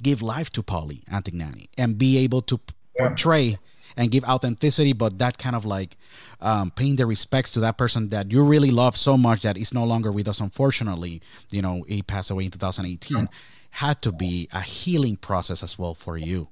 give 0.03 0.21
life 0.23 0.51
to 0.53 0.63
Paulie 0.63 1.03
Antignani 1.07 1.69
and 1.79 1.97
be 1.97 2.19
able 2.19 2.43
to 2.43 2.61
portray 2.99 3.59
and 3.99 4.13
give 4.13 4.23
authenticity, 4.25 4.93
but 4.93 5.19
that 5.19 5.39
kind 5.39 5.57
of 5.57 5.67
like 5.67 5.97
um, 6.41 6.71
paying 6.71 6.97
the 6.97 7.05
respects 7.05 7.51
to 7.51 7.61
that 7.61 7.77
person 7.77 8.11
that 8.11 8.31
you 8.31 8.43
really 8.45 8.71
love 8.71 8.97
so 8.97 9.19
much 9.19 9.43
that 9.43 9.59
is 9.59 9.75
no 9.75 9.85
longer 9.85 10.13
with 10.13 10.29
us. 10.29 10.41
Unfortunately, 10.41 11.21
you 11.51 11.61
know, 11.61 11.85
he 11.89 12.01
passed 12.01 12.31
away 12.31 12.45
in 12.45 12.53
2018. 12.53 13.29
Had 13.71 14.01
to 14.03 14.13
be 14.13 14.49
a 14.53 14.61
healing 14.61 15.17
process 15.17 15.63
as 15.65 15.79
well 15.79 15.95
for 15.95 16.17
you. 16.17 16.49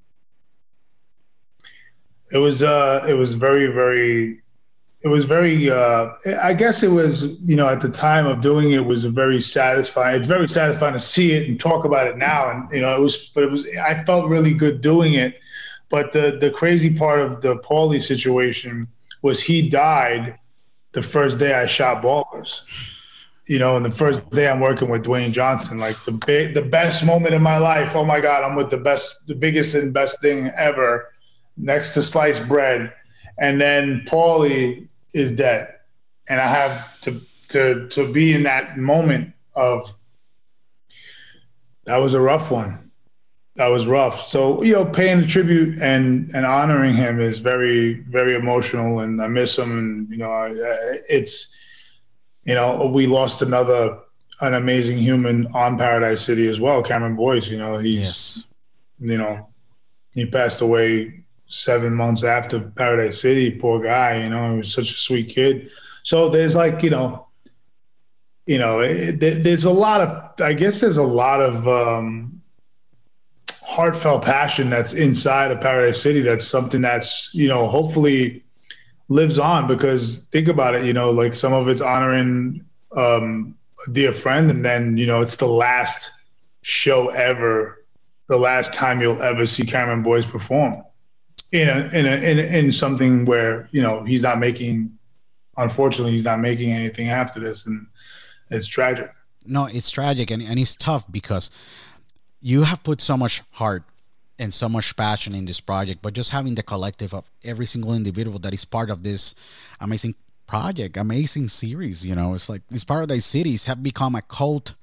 It 2.33 2.39
was 2.39 2.65
uh 2.65 3.07
it 3.09 3.15
was 3.15 3.35
very 3.35 3.69
very 3.69 4.43
it 5.03 5.09
was 5.09 5.25
very 5.25 5.71
uh 5.71 6.09
I 6.43 6.53
guess 6.53 6.83
it 6.83 6.91
was 6.91 7.25
you 7.41 7.55
know 7.55 7.69
at 7.69 7.81
the 7.81 7.89
time 7.89 8.27
of 8.27 8.41
doing 8.41 8.73
it 8.73 8.85
was 8.85 9.05
very 9.05 9.41
satisfying. 9.41 10.17
It's 10.17 10.27
very 10.27 10.49
satisfying 10.49 10.95
to 10.95 11.01
see 11.01 11.33
it 11.33 11.49
and 11.49 11.59
talk 11.59 11.85
about 11.85 12.09
it 12.09 12.19
now 12.19 12.51
and 12.51 12.69
you 12.73 12.81
know 12.81 12.95
it 12.95 13.01
was 13.01 13.29
but 13.29 13.45
it 13.45 13.51
was 13.51 13.67
I 13.81 14.03
felt 14.03 14.29
really 14.29 14.53
good 14.53 14.81
doing 14.81 15.15
it. 15.15 15.41
But 15.89 16.13
the 16.13 16.37
the 16.41 16.51
crazy 16.51 16.93
part 16.93 17.21
of 17.21 17.41
the 17.41 17.57
Paulie 17.57 18.03
situation 18.03 18.89
was 19.23 19.43
he 19.43 19.69
died 19.69 20.39
the 20.93 21.03
first 21.03 21.39
day 21.39 21.55
I 21.55 21.67
shot 21.67 22.03
ballers. 22.03 22.63
You 23.47 23.61
know, 23.61 23.77
and 23.77 23.87
the 23.87 23.93
first 23.93 24.29
day 24.31 24.49
I'm 24.49 24.59
working 24.59 24.89
with 24.89 25.05
Dwayne 25.05 25.31
Johnson, 25.31 25.79
like 25.79 25.97
the 26.05 26.11
big, 26.11 26.55
the 26.55 26.63
best 26.63 27.05
moment 27.05 27.33
in 27.33 27.43
my 27.43 27.59
life. 27.59 27.95
Oh 27.95 28.05
my 28.05 28.21
God, 28.21 28.43
I'm 28.43 28.57
with 28.57 28.71
the 28.71 28.77
best, 28.77 29.25
the 29.29 29.37
biggest 29.37 29.77
and 29.77 29.93
best 29.93 30.21
thing 30.21 30.51
ever, 30.57 31.13
next 31.57 31.95
to 31.95 32.03
sliced 32.03 32.49
bread. 32.49 32.93
And 33.39 33.61
then 33.61 34.05
Paulie 34.09 34.89
is 35.15 35.31
dead, 35.31 35.75
and 36.29 36.41
I 36.41 36.49
have 36.49 37.01
to 37.03 37.21
to 37.49 37.87
to 37.89 38.13
be 38.13 38.33
in 38.33 38.43
that 38.45 38.79
moment 38.79 39.33
of 39.55 39.95
that 41.85 41.99
was 41.99 42.15
a 42.15 42.21
rough 42.21 42.51
one. 42.51 42.86
That 43.57 43.69
was 43.69 43.87
rough. 43.87 44.29
So 44.29 44.63
you 44.63 44.75
know, 44.75 44.85
paying 44.85 45.21
the 45.23 45.27
tribute 45.27 45.79
and 45.81 46.31
and 46.35 46.45
honoring 46.45 46.95
him 46.95 47.21
is 47.21 47.39
very 47.39 47.95
very 48.01 48.35
emotional, 48.35 49.01
and 49.01 49.21
I 49.23 49.29
miss 49.29 49.59
him. 49.59 49.77
And 49.79 50.11
you 50.11 50.19
know, 50.19 50.31
I, 50.31 50.49
I- 50.49 50.99
it's 51.09 51.55
you 52.45 52.55
know, 52.55 52.87
we 52.87 53.07
lost 53.07 53.43
another 53.43 53.99
an 54.43 54.55
amazing 54.55 54.99
human 54.99 55.47
on 55.55 55.79
Paradise 55.79 56.21
City 56.21 56.47
as 56.49 56.61
well. 56.61 56.83
Cameron 56.83 57.17
Boyce, 57.17 57.49
you 57.49 57.59
know, 57.59 57.79
he's 57.79 58.03
Yes. 58.03 58.45
you 59.01 59.17
know, 59.19 59.49
he 60.13 60.27
passed 60.27 60.61
away 60.61 61.25
seven 61.49 61.95
months 61.95 62.23
after 62.25 62.61
Paradise 62.61 63.21
City. 63.21 63.51
Poor 63.51 63.83
guy, 63.83 64.23
you 64.23 64.29
know, 64.29 64.53
he 64.53 64.59
was 64.59 64.73
such 64.73 64.91
a 64.91 64.95
sweet 64.99 65.31
kid. 65.31 65.71
So 66.03 66.29
there's 66.29 66.55
like, 66.55 66.83
you 66.83 66.91
know, 66.91 67.27
you 68.47 68.59
know, 68.59 68.81
it, 68.81 69.19
there's 69.19 69.65
a 69.65 69.71
lot 69.71 70.01
of, 70.03 70.41
I 70.41 70.53
guess 70.53 70.81
there's 70.81 70.99
a 70.99 71.03
lot 71.03 71.41
of 71.41 71.67
um, 71.67 72.36
heartfelt 73.77 74.23
passion 74.23 74.71
that's 74.71 74.95
inside 74.95 75.51
of 75.51 75.61
Paradise 75.61 76.01
City. 76.01 76.23
That's 76.23 76.47
something 76.47 76.81
that's, 76.81 77.31
you 77.35 77.47
know, 77.47 77.69
hopefully 77.69 78.43
lives 79.09 79.39
on 79.39 79.67
because 79.67 80.21
think 80.33 80.49
about 80.49 80.75
it, 80.75 80.85
you 80.87 80.95
know, 80.95 81.11
like 81.11 81.35
some 81.35 81.53
of 81.53 81.69
it's 81.69 81.83
honoring 81.83 82.65
um, 82.97 83.55
a 83.87 83.91
dear 83.93 84.13
friend, 84.15 84.51
and 84.51 84.65
then, 84.65 84.97
you 84.97 85.07
know, 85.07 85.21
it's 85.21 85.37
the 85.37 85.47
last 85.47 86.11
show 86.63 87.11
ever 87.11 87.85
the 88.29 88.37
last 88.37 88.73
time 88.73 89.01
you'll 89.01 89.23
ever 89.23 89.47
see 89.47 89.65
Cameron 89.65 90.03
Boyce 90.03 90.27
perform 90.27 90.83
in 91.53 91.69
a, 91.69 91.89
in 91.93 92.07
a, 92.07 92.17
in 92.31 92.39
in 92.39 92.73
something 92.73 93.25
where 93.25 93.69
you 93.71 93.83
know 93.83 94.03
he's 94.05 94.23
not 94.23 94.39
making. 94.39 94.99
Unfortunately, 95.59 96.13
he's 96.13 96.25
not 96.25 96.41
making 96.41 96.73
anything 96.73 97.09
after 97.09 97.39
this, 97.41 97.67
and 97.67 97.87
it's 98.51 98.67
tragic. 98.67 99.11
no 99.45 99.67
it's 99.67 99.91
tragic 99.91 100.31
and, 100.31 100.43
and 100.43 100.59
it's 100.59 100.77
tough 100.77 101.05
because 101.11 101.51
you 102.41 102.63
have 102.65 102.83
put 102.83 103.01
so 103.01 103.17
much 103.17 103.43
heart 103.53 103.85
and 104.39 104.53
so 104.53 104.69
much 104.69 104.95
passion 104.97 105.35
in 105.35 105.45
this 105.47 105.61
project 105.61 106.03
but 106.03 106.13
just 106.13 106.31
having 106.31 106.55
the 106.55 106.63
collective 106.63 107.15
of 107.15 107.31
every 107.45 107.67
single 107.67 107.95
individual 107.95 108.39
that 108.39 108.53
is 108.55 108.65
part 108.65 108.91
of 108.91 109.03
this 109.03 109.35
amazing 109.81 110.15
project 110.47 110.97
amazing 110.97 111.49
series 111.49 112.05
you 112.07 112.15
know 112.15 112.35
it's 112.35 112.49
like 112.49 112.63
these 112.69 112.85
paradise 112.85 113.25
cities 113.25 113.65
have 113.67 113.83
become 113.83 114.15
a 114.15 114.23
cult 114.23 114.75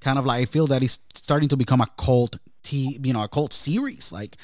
kind 0.00 0.18
of 0.18 0.24
like 0.26 0.42
i 0.42 0.44
feel 0.46 0.66
that 0.66 0.82
it's 0.82 0.98
starting 1.14 1.48
to 1.48 1.56
become 1.56 1.80
a 1.80 1.86
cult 1.96 2.36
t 2.62 2.98
you 3.02 3.12
know 3.12 3.22
a 3.22 3.28
cult 3.28 3.52
series 3.52 4.10
like 4.10 4.36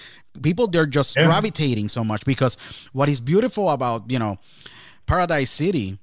people 0.42 0.66
they're 0.68 0.86
just 0.86 1.16
Yeah. 1.16 1.26
gravitating 1.26 1.88
so 1.88 2.04
much 2.04 2.24
because 2.24 2.56
what 2.92 3.08
is 3.08 3.20
beautiful 3.20 3.70
about 3.70 4.10
you 4.10 4.18
know 4.18 4.38
paradise 5.06 5.50
city 5.50 5.98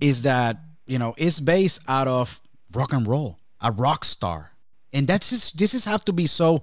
is 0.00 0.22
that 0.22 0.56
you 0.86 0.98
know 0.98 1.14
it's 1.18 1.40
based 1.40 1.80
out 1.88 2.08
of 2.08 2.40
rock 2.72 2.92
and 2.92 3.06
roll, 3.06 3.38
a 3.60 3.70
rock 3.70 4.04
star, 4.04 4.50
and 4.94 5.06
that's 5.06 5.30
just 5.30 5.58
this 5.58 5.74
is 5.74 5.84
have 5.84 6.04
to 6.04 6.12
be 6.12 6.26
so 6.26 6.62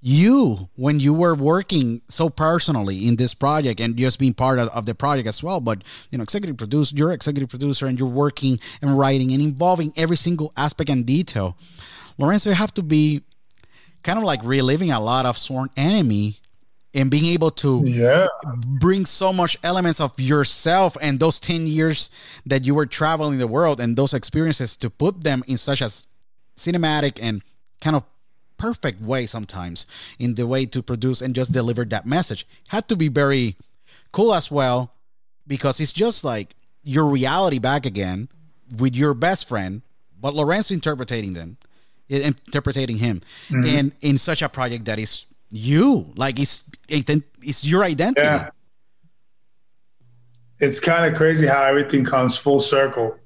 you 0.00 0.68
when 0.76 1.00
you 1.00 1.12
were 1.12 1.34
working 1.34 2.02
so 2.08 2.28
personally 2.28 3.08
in 3.08 3.16
this 3.16 3.34
project 3.34 3.80
and 3.80 3.96
just 3.96 4.18
being 4.18 4.34
part 4.34 4.58
of, 4.58 4.68
of 4.68 4.86
the 4.86 4.94
project 4.94 5.26
as 5.26 5.42
well 5.42 5.60
but 5.60 5.82
you 6.10 6.18
know 6.18 6.22
executive 6.22 6.56
producer 6.56 6.94
you're 6.94 7.10
executive 7.10 7.48
producer 7.48 7.86
and 7.86 7.98
you're 7.98 8.08
working 8.08 8.60
and 8.82 8.96
writing 8.96 9.32
and 9.32 9.42
involving 9.42 9.92
every 9.96 10.16
single 10.16 10.52
aspect 10.56 10.90
and 10.90 11.06
detail 11.06 11.56
lorenzo 12.18 12.50
you 12.50 12.54
have 12.54 12.72
to 12.74 12.82
be 12.82 13.22
kind 14.02 14.18
of 14.18 14.24
like 14.24 14.40
reliving 14.44 14.92
a 14.92 15.00
lot 15.00 15.26
of 15.26 15.36
sworn 15.36 15.70
enemy 15.76 16.36
and 16.94 17.10
being 17.10 17.26
able 17.26 17.50
to 17.50 17.82
Yeah, 17.84 18.26
bring 18.56 19.04
so 19.04 19.32
much 19.32 19.58
elements 19.62 20.00
of 20.00 20.18
yourself 20.18 20.96
and 21.00 21.20
those 21.20 21.38
10 21.38 21.66
years 21.66 22.10
that 22.46 22.64
you 22.64 22.74
were 22.74 22.86
traveling 22.86 23.38
the 23.38 23.46
world 23.46 23.80
and 23.80 23.96
those 23.96 24.14
experiences 24.14 24.76
to 24.76 24.88
put 24.88 25.22
them 25.22 25.44
in 25.46 25.58
such 25.58 25.82
a 25.82 25.90
cinematic 26.56 27.18
and 27.20 27.42
kind 27.80 27.96
of 27.96 28.04
perfect 28.56 29.02
way 29.02 29.26
sometimes 29.26 29.86
in 30.18 30.34
the 30.34 30.46
way 30.46 30.64
to 30.64 30.82
produce 30.82 31.20
and 31.20 31.34
just 31.34 31.52
deliver 31.52 31.84
that 31.84 32.06
message 32.06 32.46
had 32.68 32.88
to 32.88 32.96
be 32.96 33.08
very 33.08 33.56
cool 34.12 34.34
as 34.34 34.50
well 34.50 34.92
because 35.46 35.78
it's 35.78 35.92
just 35.92 36.24
like 36.24 36.56
your 36.82 37.04
reality 37.04 37.58
back 37.58 37.84
again 37.84 38.28
with 38.78 38.96
your 38.96 39.12
best 39.12 39.46
friend 39.46 39.82
but 40.18 40.34
lorenzo 40.34 40.72
interpreting 40.72 41.34
them 41.34 41.58
eh, 42.08 42.32
interpreting 42.46 42.96
him 42.96 43.20
mm-hmm. 43.48 43.68
and 43.68 43.92
in 44.00 44.16
such 44.16 44.40
a 44.40 44.48
project 44.48 44.86
that 44.86 44.98
is 44.98 45.26
you 45.50 46.10
like 46.16 46.40
it's 46.40 46.64
it's 46.88 47.66
your 47.66 47.84
identity 47.84 48.26
yeah. 48.26 48.48
It's 50.58 50.80
kind 50.80 51.10
of 51.10 51.18
crazy 51.18 51.46
how 51.46 51.64
everything 51.64 52.04
comes 52.04 52.38
full 52.38 52.60
circle. 52.60 53.16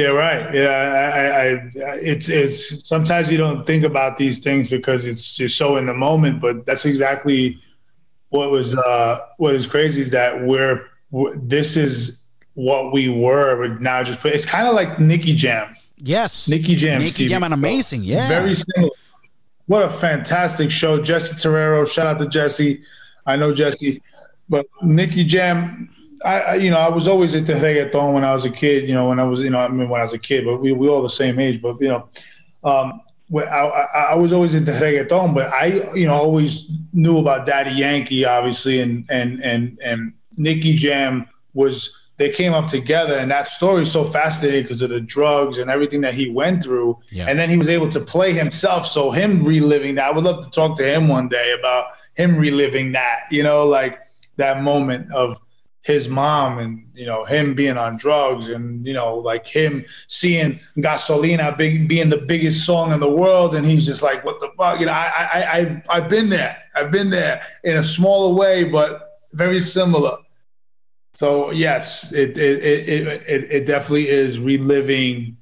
Yeah, 0.00 0.08
right. 0.08 0.54
Yeah, 0.54 0.68
I, 0.68 1.20
I, 1.20 1.44
I, 1.44 1.94
it's 1.96 2.28
it's 2.30 2.88
sometimes 2.88 3.30
you 3.30 3.36
don't 3.36 3.66
think 3.66 3.84
about 3.84 4.16
these 4.16 4.38
things 4.38 4.70
because 4.70 5.04
it's 5.06 5.38
you're 5.38 5.48
so 5.50 5.76
in 5.76 5.84
the 5.84 5.92
moment, 5.92 6.40
but 6.40 6.64
that's 6.64 6.86
exactly 6.86 7.60
what 8.30 8.50
was 8.50 8.74
uh, 8.76 9.20
what 9.36 9.54
is 9.54 9.66
crazy 9.66 10.00
is 10.00 10.10
that 10.10 10.42
we're, 10.42 10.86
this 11.36 11.76
is 11.76 12.24
what 12.54 12.92
we 12.92 13.08
were, 13.08 13.68
but 13.68 13.82
now 13.82 14.02
just 14.02 14.20
put 14.20 14.32
it's 14.32 14.46
kind 14.46 14.66
of 14.66 14.74
like 14.74 14.98
Nicky 14.98 15.34
Jam. 15.34 15.74
yes 15.98 16.48
Nicky 16.48 16.76
Jam. 16.76 17.02
Nicky 17.02 17.28
Jam 17.28 17.42
and 17.42 17.52
amazing 17.52 18.02
yeah 18.02 18.28
Very 18.28 18.54
similar. 18.54 18.90
What 19.66 19.82
a 19.82 19.90
fantastic 19.90 20.70
show. 20.70 21.00
Jesse 21.00 21.36
Terrero, 21.36 21.86
shout 21.86 22.06
out 22.06 22.18
to 22.18 22.26
Jesse. 22.26 22.82
I 23.26 23.36
know 23.36 23.54
Jesse. 23.54 24.02
But 24.48 24.66
Nicky 24.82 25.24
Jam, 25.24 25.90
I, 26.24 26.54
you 26.56 26.70
know, 26.70 26.78
I 26.78 26.88
was 26.90 27.08
always 27.08 27.34
into 27.34 27.52
reggaeton 27.52 28.12
when 28.12 28.24
I 28.24 28.34
was 28.34 28.44
a 28.44 28.50
kid, 28.50 28.86
you 28.88 28.94
know, 28.94 29.08
when 29.08 29.18
I 29.18 29.24
was, 29.24 29.40
you 29.40 29.50
know, 29.50 29.58
I 29.58 29.68
mean 29.68 29.88
when 29.88 30.00
I 30.00 30.04
was 30.04 30.12
a 30.12 30.18
kid, 30.18 30.44
but 30.44 30.58
we 30.60 30.72
we 30.72 30.88
all 30.88 31.02
the 31.02 31.08
same 31.08 31.38
age, 31.38 31.62
but 31.62 31.80
you 31.80 31.88
know, 31.88 32.08
um 32.64 33.00
I, 33.32 33.86
I 34.10 34.14
was 34.16 34.32
always 34.32 34.54
into 34.54 34.72
reggaeton, 34.72 35.34
but 35.34 35.52
I, 35.52 35.66
you 35.94 36.06
know, 36.06 36.14
always 36.14 36.68
knew 36.92 37.18
about 37.18 37.46
Daddy 37.46 37.70
Yankee, 37.70 38.24
obviously, 38.24 38.80
and 38.80 39.06
and 39.08 39.42
and 39.44 39.78
and 39.84 40.12
Nicky 40.36 40.74
Jam 40.74 41.26
was 41.54 41.96
they 42.16 42.28
came 42.28 42.52
up 42.52 42.66
together, 42.66 43.14
and 43.14 43.30
that 43.30 43.46
story 43.46 43.82
is 43.84 43.92
so 43.92 44.04
fascinating 44.04 44.62
because 44.64 44.82
of 44.82 44.90
the 44.90 45.00
drugs 45.00 45.56
and 45.58 45.70
everything 45.70 46.00
that 46.02 46.12
he 46.12 46.28
went 46.28 46.62
through, 46.62 46.98
Yeah. 47.10 47.26
and 47.28 47.38
then 47.38 47.48
he 47.48 47.56
was 47.56 47.70
able 47.70 47.88
to 47.88 48.00
play 48.00 48.32
himself. 48.34 48.86
So 48.86 49.10
him 49.10 49.42
reliving 49.44 49.94
that, 49.94 50.04
I 50.06 50.10
would 50.10 50.24
love 50.24 50.44
to 50.44 50.50
talk 50.50 50.76
to 50.78 50.84
him 50.84 51.08
one 51.08 51.28
day 51.28 51.54
about 51.58 51.86
him 52.14 52.36
reliving 52.36 52.92
that, 52.92 53.20
you 53.30 53.42
know, 53.42 53.64
like 53.66 54.00
that 54.36 54.62
moment 54.62 55.10
of 55.12 55.38
his 55.90 56.08
mom 56.08 56.58
and 56.58 56.86
you 56.94 57.06
know 57.06 57.24
him 57.24 57.54
being 57.54 57.76
on 57.76 57.96
drugs 57.96 58.48
and 58.48 58.86
you 58.86 58.92
know 58.92 59.16
like 59.16 59.46
him 59.46 59.84
seeing 60.08 60.58
gasolina 60.78 61.56
big, 61.56 61.88
being 61.88 62.08
the 62.08 62.16
biggest 62.16 62.64
song 62.64 62.92
in 62.92 63.00
the 63.00 63.10
world. 63.10 63.54
And 63.54 63.66
he's 63.66 63.86
just 63.86 64.02
like 64.02 64.24
what 64.24 64.40
the 64.40 64.50
fuck? 64.56 64.80
You 64.80 64.86
know 64.86 64.92
I, 64.92 65.06
I 65.08 65.60
i 65.60 65.82
i've 65.90 66.08
been 66.08 66.28
there. 66.28 66.56
I've 66.74 66.90
been 66.90 67.10
there 67.10 67.42
in 67.64 67.76
a 67.76 67.82
smaller 67.82 68.34
way 68.34 68.64
but 68.64 69.20
very 69.32 69.60
similar. 69.60 70.16
So 71.14 71.50
yes 71.50 72.12
it 72.12 72.38
it, 72.38 72.62
it, 72.62 73.22
it, 73.28 73.44
it 73.50 73.66
definitely 73.66 74.08
is 74.08 74.38
reliving 74.38 75.36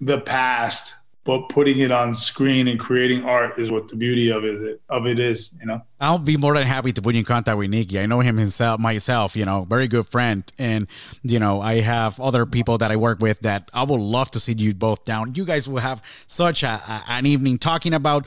the 0.00 0.20
past 0.20 0.94
but 1.24 1.48
putting 1.48 1.80
it 1.80 1.90
on 1.92 2.14
screen 2.14 2.66
and 2.68 2.80
creating 2.80 3.24
art 3.24 3.58
is 3.58 3.70
what 3.70 3.88
the 3.88 3.96
beauty 3.96 4.30
of 4.30 4.44
it 4.44 4.80
of 4.88 5.06
it 5.06 5.18
is 5.18 5.50
you 5.60 5.66
know 5.66 5.80
I'll 6.00 6.18
be 6.18 6.36
more 6.38 6.54
than 6.54 6.66
happy 6.66 6.92
to 6.94 7.02
put 7.02 7.14
you 7.14 7.18
in 7.18 7.24
contact 7.26 7.58
with 7.58 7.68
Nicky. 7.68 8.00
I 8.00 8.06
know 8.06 8.20
him 8.20 8.38
himself, 8.38 8.80
myself, 8.80 9.36
you 9.36 9.44
know, 9.44 9.64
very 9.64 9.86
good 9.86 10.06
friend. 10.08 10.42
And, 10.58 10.86
you 11.22 11.38
know, 11.38 11.60
I 11.60 11.80
have 11.82 12.18
other 12.18 12.46
people 12.46 12.78
that 12.78 12.90
I 12.90 12.96
work 12.96 13.20
with 13.20 13.40
that 13.40 13.70
I 13.74 13.82
would 13.82 14.00
love 14.00 14.30
to 14.30 14.40
see 14.40 14.54
you 14.54 14.72
both 14.72 15.04
down. 15.04 15.34
You 15.34 15.44
guys 15.44 15.68
will 15.68 15.80
have 15.82 16.00
such 16.26 16.62
a, 16.62 16.80
a- 16.88 17.04
an 17.08 17.26
evening 17.26 17.58
talking 17.58 17.92
about 17.92 18.24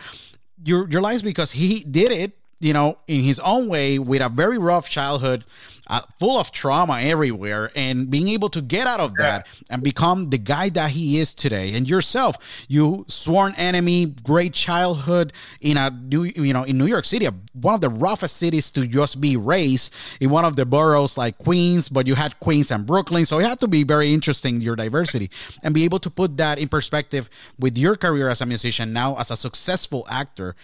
your, 0.63 0.87
your 0.87 1.01
lives 1.01 1.23
because 1.23 1.53
he 1.53 1.83
did 1.83 2.11
it, 2.11 2.37
you 2.59 2.73
know, 2.73 2.97
in 3.07 3.21
his 3.21 3.39
own 3.39 3.67
way 3.67 3.99
with 3.99 4.21
a 4.21 4.29
very 4.29 4.57
rough 4.57 4.89
childhood, 4.89 5.43
uh, 5.87 6.01
full 6.17 6.37
of 6.37 6.51
trauma 6.51 7.01
everywhere, 7.01 7.71
and 7.75 8.09
being 8.09 8.29
able 8.29 8.49
to 8.49 8.61
get 8.61 8.87
out 8.87 9.01
of 9.01 9.15
that 9.15 9.47
and 9.69 9.83
become 9.83 10.29
the 10.29 10.37
guy 10.37 10.69
that 10.69 10.91
he 10.91 11.19
is 11.19 11.33
today. 11.33 11.73
And 11.73 11.89
yourself, 11.89 12.65
you 12.69 13.05
sworn 13.09 13.53
enemy, 13.55 14.05
great 14.05 14.53
childhood 14.53 15.33
in 15.59 15.75
a 15.75 15.89
new, 15.89 16.23
you 16.23 16.53
know, 16.53 16.63
in 16.63 16.77
New 16.77 16.85
York 16.85 17.03
City, 17.03 17.27
one 17.53 17.75
of 17.75 17.81
the 17.81 17.89
roughest 17.89 18.37
cities 18.37 18.71
to 18.71 18.87
just 18.87 19.19
be 19.19 19.35
raised 19.35 19.93
in 20.21 20.29
one 20.29 20.45
of 20.45 20.55
the 20.55 20.65
boroughs 20.65 21.17
like 21.17 21.37
Queens, 21.37 21.89
but 21.89 22.07
you 22.07 22.15
had 22.15 22.39
Queens 22.39 22.71
and 22.71 22.85
Brooklyn, 22.85 23.25
so 23.25 23.39
it 23.39 23.45
had 23.45 23.59
to 23.59 23.67
be 23.67 23.83
very 23.83 24.13
interesting 24.13 24.61
your 24.61 24.77
diversity 24.77 25.29
and 25.61 25.73
be 25.73 25.83
able 25.83 25.99
to 25.99 26.09
put 26.09 26.37
that 26.37 26.59
in 26.59 26.69
perspective 26.69 27.29
with 27.59 27.77
your 27.77 27.97
career 27.97 28.29
as 28.29 28.39
a 28.39 28.45
musician 28.45 28.93
now 28.93 29.17
as 29.17 29.29
a 29.29 29.35
successful 29.35 30.05
actor 30.09 30.55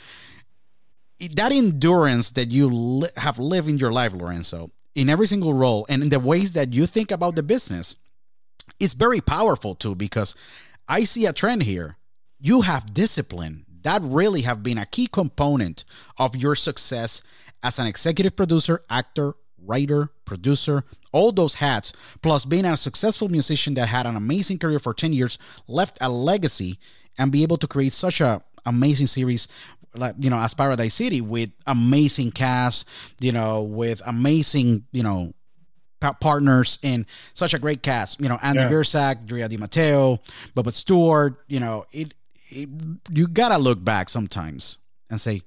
that 1.27 1.51
endurance 1.51 2.32
that 2.32 2.51
you 2.51 2.69
li- 2.69 3.10
have 3.17 3.39
lived 3.39 3.67
in 3.67 3.77
your 3.77 3.91
life, 3.91 4.13
Lorenzo, 4.13 4.71
in 4.95 5.10
every 5.10 5.27
single 5.27 5.53
role 5.53 5.86
and 5.89 6.01
in 6.01 6.10
the 6.10 6.19
ways 6.19 6.53
that 6.53 6.73
you 6.73 6.86
think 6.86 7.12
about 7.12 7.36
the 7.36 7.43
business, 7.43 7.95
is 8.79 8.93
very 8.93 9.19
powerful 9.19 9.75
too. 9.75 9.95
Because 9.95 10.36
I 10.88 11.03
see 11.03 11.25
a 11.25 11.34
trend 11.34 11.63
here. 11.63 11.97
You 12.39 12.62
have 12.62 12.93
discipline. 12.93 13.65
That 13.82 14.01
really 14.01 14.41
have 14.41 14.63
been 14.63 14.77
a 14.77 14.86
key 14.86 15.08
component 15.08 15.84
of 16.17 16.36
your 16.36 16.55
success 16.55 17.21
as 17.62 17.79
an 17.79 17.88
executive 17.88 18.36
producer, 18.36 18.84
actor, 18.89 19.36
writer, 19.62 20.12
producer, 20.25 20.84
all 21.12 21.32
those 21.32 21.55
hats, 21.55 21.91
plus 22.21 22.45
being 22.45 22.65
a 22.65 22.77
successful 22.77 23.29
musician 23.29 23.73
that 23.73 23.88
had 23.88 24.05
an 24.05 24.15
amazing 24.15 24.60
career 24.60 24.79
for 24.79 24.93
10 24.93 25.13
years, 25.13 25.38
left 25.67 25.97
a 26.01 26.10
legacy, 26.10 26.79
and 27.17 27.32
be 27.32 27.43
able 27.43 27.58
to 27.58 27.67
create 27.67 27.93
such 27.93 28.21
a 28.21 28.41
amazing 28.65 29.08
series 29.08 29.47
like 29.95 30.15
you 30.19 30.30
know 30.30 30.38
as 30.39 30.54
paradise 30.54 30.93
city 30.95 31.19
with 31.21 31.49
amazing 31.65 32.32
cast 32.32 32.88
you 33.19 33.32
know 33.32 33.63
with 33.63 34.02
amazing 34.06 34.84
you 34.91 35.02
know 35.04 35.34
pa- 35.99 36.13
partners 36.13 36.80
in 36.82 37.06
such 37.34 37.54
a 37.54 37.60
great 37.60 37.82
cast. 37.84 38.19
You 38.21 38.30
know, 38.30 38.39
Andy 38.41 38.62
Yeah. 38.62 38.69
Biersack, 38.69 39.25
Drea 39.25 39.49
de 39.49 39.58
Matteo, 39.58 40.19
Bubba 40.56 40.71
Stewart. 40.71 41.43
You 41.47 41.60
know, 41.60 41.86
it, 41.91 42.13
it. 42.49 42.69
You 43.12 43.28
gotta 43.28 43.58
look 43.58 43.84
back 43.84 44.10
sometimes 44.10 44.78
and 45.10 45.19
say, 45.19 45.41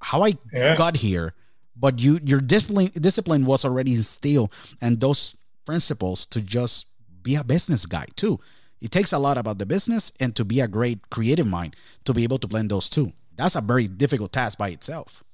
how 0.00 0.22
I 0.24 0.38
Yeah. 0.52 0.74
got 0.76 0.96
here. 0.98 1.34
But 1.76 1.98
you, 1.98 2.20
your 2.24 2.40
discipline, 2.40 2.90
discipline 2.94 3.44
was 3.46 3.64
already 3.64 3.92
instilled, 3.94 4.52
and 4.80 5.00
those 5.00 5.34
principles 5.66 6.24
to 6.26 6.40
just 6.40 6.86
be 7.22 7.34
a 7.36 7.44
business 7.44 7.84
guy 7.86 8.06
too. 8.16 8.40
It 8.80 8.90
takes 8.90 9.12
a 9.12 9.18
lot 9.18 9.36
about 9.36 9.58
the 9.58 9.66
business 9.66 10.12
and 10.20 10.34
to 10.36 10.44
be 10.44 10.60
a 10.60 10.68
great 10.68 11.10
creative 11.10 11.46
mind 11.46 11.76
to 12.04 12.14
be 12.14 12.22
able 12.22 12.38
to 12.38 12.46
blend 12.48 12.70
those 12.70 12.88
two. 12.88 13.12
That's 13.40 13.56
a 13.56 13.60
very 13.60 13.88
difficult 13.88 14.32
task 14.32 14.58
by 14.58 14.68
itself. 14.68 15.24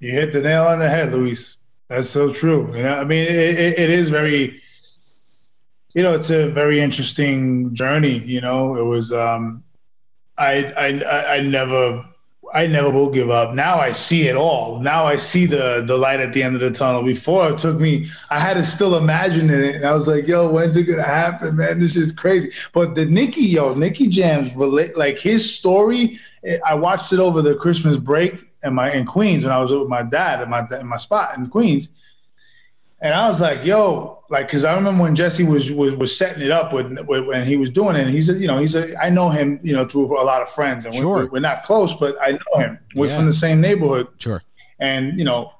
You 0.00 0.12
hit 0.12 0.32
the 0.32 0.40
nail 0.40 0.64
on 0.64 0.78
the 0.78 0.88
head, 0.88 1.12
Luis. 1.12 1.56
That's 1.88 2.08
so 2.08 2.32
true. 2.32 2.72
You 2.76 2.82
know, 2.84 2.94
I 2.94 3.04
mean, 3.04 3.24
it, 3.24 3.30
it, 3.58 3.78
it 3.78 3.90
is 3.90 4.10
very, 4.10 4.60
you 5.94 6.02
know, 6.02 6.14
it's 6.14 6.30
a 6.30 6.48
very 6.50 6.80
interesting 6.80 7.74
journey. 7.74 8.18
You 8.18 8.40
know, 8.40 8.76
it 8.76 8.82
was, 8.84 9.10
um, 9.12 9.64
I, 10.36 10.64
I, 10.76 10.86
I- 11.04 11.34
I 11.36 11.40
never, 11.40 12.04
I 12.54 12.66
never 12.66 12.90
will 12.90 13.10
give 13.10 13.30
up. 13.30 13.54
Now 13.54 13.78
I 13.78 13.92
see 13.92 14.28
it 14.28 14.36
all. 14.36 14.80
Now 14.80 15.04
I 15.04 15.16
see 15.16 15.46
the 15.46 15.84
the 15.86 15.96
light 15.96 16.20
at 16.20 16.32
the 16.32 16.42
end 16.42 16.54
of 16.54 16.60
the 16.60 16.70
tunnel. 16.70 17.02
Before 17.02 17.50
it 17.50 17.58
took 17.58 17.78
me, 17.78 18.08
I 18.30 18.40
had 18.40 18.54
to 18.54 18.64
still 18.64 18.96
imagine 18.96 19.50
it, 19.50 19.76
and 19.76 19.84
I 19.84 19.94
was 19.94 20.08
like, 20.08 20.26
"Yo, 20.26 20.48
when's 20.50 20.76
it 20.76 20.84
gonna 20.84 21.02
happen, 21.02 21.56
man? 21.56 21.78
This 21.78 21.96
is 21.96 22.12
crazy." 22.12 22.50
But 22.72 22.94
the 22.94 23.06
Nicky, 23.06 23.42
yo, 23.42 23.74
Nicky 23.74 24.06
Jams 24.08 24.54
relate 24.56 24.96
like 24.96 25.18
his 25.18 25.54
story. 25.54 26.18
eh, 26.44 26.58
I 26.66 26.74
watched 26.74 27.12
it 27.12 27.18
over 27.18 27.42
the 27.42 27.54
Christmas 27.54 27.98
break 27.98 28.34
in 28.62 28.74
my 28.74 28.92
in 28.92 29.04
Queens 29.06 29.44
when 29.44 29.52
I 29.52 29.58
was 29.60 29.70
with 29.72 29.88
my 29.88 30.02
dad 30.02 30.40
at 30.40 30.48
my 30.48 30.66
in 30.80 30.86
my 30.86 30.96
spot 30.96 31.36
in 31.36 31.48
Queens, 31.48 31.90
and 33.00 33.14
I 33.14 33.28
was 33.28 33.40
like, 33.40 33.64
"Yo," 33.64 34.22
like 34.30 34.46
because 34.46 34.64
I 34.64 34.74
remember 34.74 35.02
when 35.02 35.14
Jesse 35.14 35.44
was 35.44 35.70
was 35.72 35.94
was 35.94 36.16
setting 36.16 36.42
it 36.42 36.50
up 36.50 36.72
when 36.72 36.96
when 37.06 37.46
he 37.46 37.56
was 37.56 37.70
doing 37.70 37.96
it. 37.96 38.02
And 38.02 38.10
he's 38.10 38.28
a, 38.28 38.34
you 38.34 38.46
know 38.46 38.58
he's 38.58 38.74
a 38.74 38.96
I 39.02 39.08
know 39.10 39.28
him 39.30 39.60
you 39.62 39.72
know 39.72 39.84
through 39.86 40.20
a 40.20 40.24
lot 40.24 40.42
of 40.42 40.48
friends, 40.50 40.84
and 40.84 40.94
Sure. 40.94 41.16
we're, 41.24 41.26
we're 41.26 41.40
not 41.40 41.64
close, 41.64 41.94
but 41.94 42.16
I 42.20 42.32
know 42.32 42.60
him. 42.62 42.78
We're 42.94 43.08
Yeah. 43.08 43.16
from 43.16 43.26
the 43.26 43.32
same 43.32 43.60
neighborhood, 43.60 44.08
Sure. 44.18 44.42
and 44.80 45.18
you 45.18 45.24
know. 45.24 45.52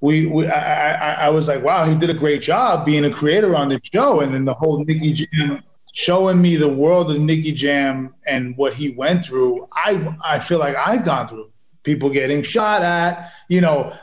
We, 0.00 0.26
we 0.26 0.48
I, 0.48 0.94
I, 0.94 1.26
I 1.26 1.30
was 1.30 1.46
like, 1.46 1.62
wow, 1.62 1.84
he 1.84 1.94
did 1.94 2.10
a 2.10 2.14
great 2.14 2.42
job 2.42 2.84
being 2.84 3.04
a 3.04 3.10
creator 3.10 3.54
on 3.54 3.68
the 3.68 3.80
show, 3.84 4.18
and 4.18 4.34
then 4.34 4.44
the 4.44 4.52
whole 4.52 4.84
Nicky 4.84 5.12
Jam 5.12 5.62
showing 5.94 6.42
me 6.42 6.56
the 6.56 6.66
world 6.68 7.08
of 7.12 7.20
Nicky 7.20 7.52
Jam 7.52 8.12
and 8.26 8.56
what 8.56 8.74
he 8.74 8.90
went 8.90 9.24
through. 9.24 9.68
I 9.72 10.12
I 10.24 10.40
feel 10.40 10.58
like 10.58 10.74
I've 10.74 11.04
gone 11.04 11.28
through 11.28 11.51
people 11.82 12.08
getting 12.10 12.42
shot 12.42 12.82
at, 12.82 13.32
you 13.48 13.60
know, 13.60 13.96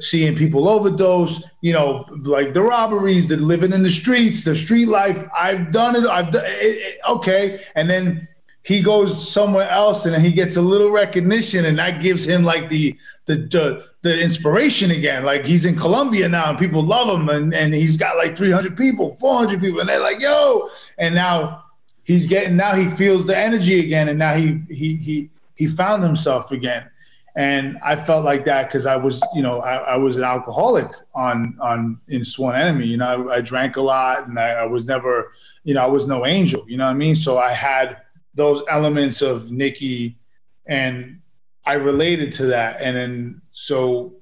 seeing 0.00 0.34
people 0.34 0.68
overdose, 0.68 1.42
you 1.60 1.72
know, 1.72 2.04
like 2.22 2.54
the 2.54 2.62
robberies, 2.62 3.26
the 3.26 3.36
living 3.36 3.72
in 3.72 3.82
the 3.82 3.90
streets, 3.90 4.42
the 4.44 4.54
street 4.54 4.86
life. 4.88 5.26
I've 5.36 5.70
done 5.70 5.96
it. 5.96 6.06
I've 6.06 6.30
done 6.30 6.44
it, 6.46 6.48
it- 6.48 6.98
okay, 7.08 7.60
and 7.74 7.88
then 7.90 8.26
he 8.62 8.82
goes 8.82 9.30
somewhere 9.30 9.68
else 9.70 10.06
and 10.06 10.20
he 10.20 10.32
gets 10.32 10.56
a 10.56 10.60
little 10.60 10.90
recognition 10.90 11.66
and 11.66 11.78
that 11.78 12.02
gives 12.02 12.26
him 12.26 12.42
like 12.42 12.68
the 12.68 12.96
the 13.26 13.36
the, 13.36 13.84
the 14.02 14.20
inspiration 14.20 14.90
again 14.90 15.24
like 15.24 15.44
he's 15.46 15.66
in 15.66 15.76
Colombia 15.76 16.28
now 16.28 16.50
and 16.50 16.58
people 16.58 16.82
love 16.84 17.08
him 17.08 17.28
and, 17.28 17.54
and 17.54 17.72
he's 17.72 17.96
got 17.96 18.16
like 18.16 18.36
300 18.36 18.76
people 18.76 19.12
400 19.12 19.60
people 19.60 19.78
and 19.78 19.88
they're 19.88 20.00
like 20.00 20.18
yo 20.20 20.68
and 20.98 21.14
now 21.14 21.62
he's 22.02 22.26
getting 22.26 22.56
now 22.56 22.74
he 22.74 22.88
feels 22.88 23.24
the 23.24 23.36
energy 23.38 23.78
again 23.78 24.08
and 24.08 24.18
now 24.18 24.34
he 24.34 24.60
he 24.68 24.96
he 24.96 25.30
he 25.54 25.68
found 25.68 26.02
himself 26.02 26.50
again 26.50 26.90
and 27.36 27.76
I 27.84 27.96
felt 27.96 28.24
like 28.24 28.46
that 28.46 28.68
because 28.68 28.86
I 28.86 28.96
was, 28.96 29.22
you 29.34 29.42
know, 29.42 29.60
I, 29.60 29.76
I 29.76 29.96
was 29.96 30.16
an 30.16 30.24
alcoholic 30.24 30.88
on 31.14 31.56
on 31.60 32.00
in 32.08 32.24
Sworn 32.24 32.56
Enemy. 32.56 32.86
You 32.86 32.96
know, 32.96 33.28
I, 33.28 33.36
I 33.36 33.40
drank 33.42 33.76
a 33.76 33.82
lot, 33.82 34.26
and 34.26 34.38
I, 34.38 34.52
I 34.52 34.64
was 34.64 34.86
never, 34.86 35.32
you 35.62 35.74
know, 35.74 35.82
I 35.82 35.86
was 35.86 36.06
no 36.06 36.24
angel. 36.24 36.64
You 36.66 36.78
know 36.78 36.86
what 36.86 36.92
I 36.92 36.94
mean? 36.94 37.14
So 37.14 37.36
I 37.36 37.52
had 37.52 37.98
those 38.34 38.62
elements 38.70 39.20
of 39.20 39.50
Nicky, 39.50 40.16
and 40.64 41.20
I 41.66 41.74
related 41.74 42.32
to 42.32 42.46
that. 42.46 42.80
And 42.80 42.96
then 42.96 43.42
so, 43.52 44.14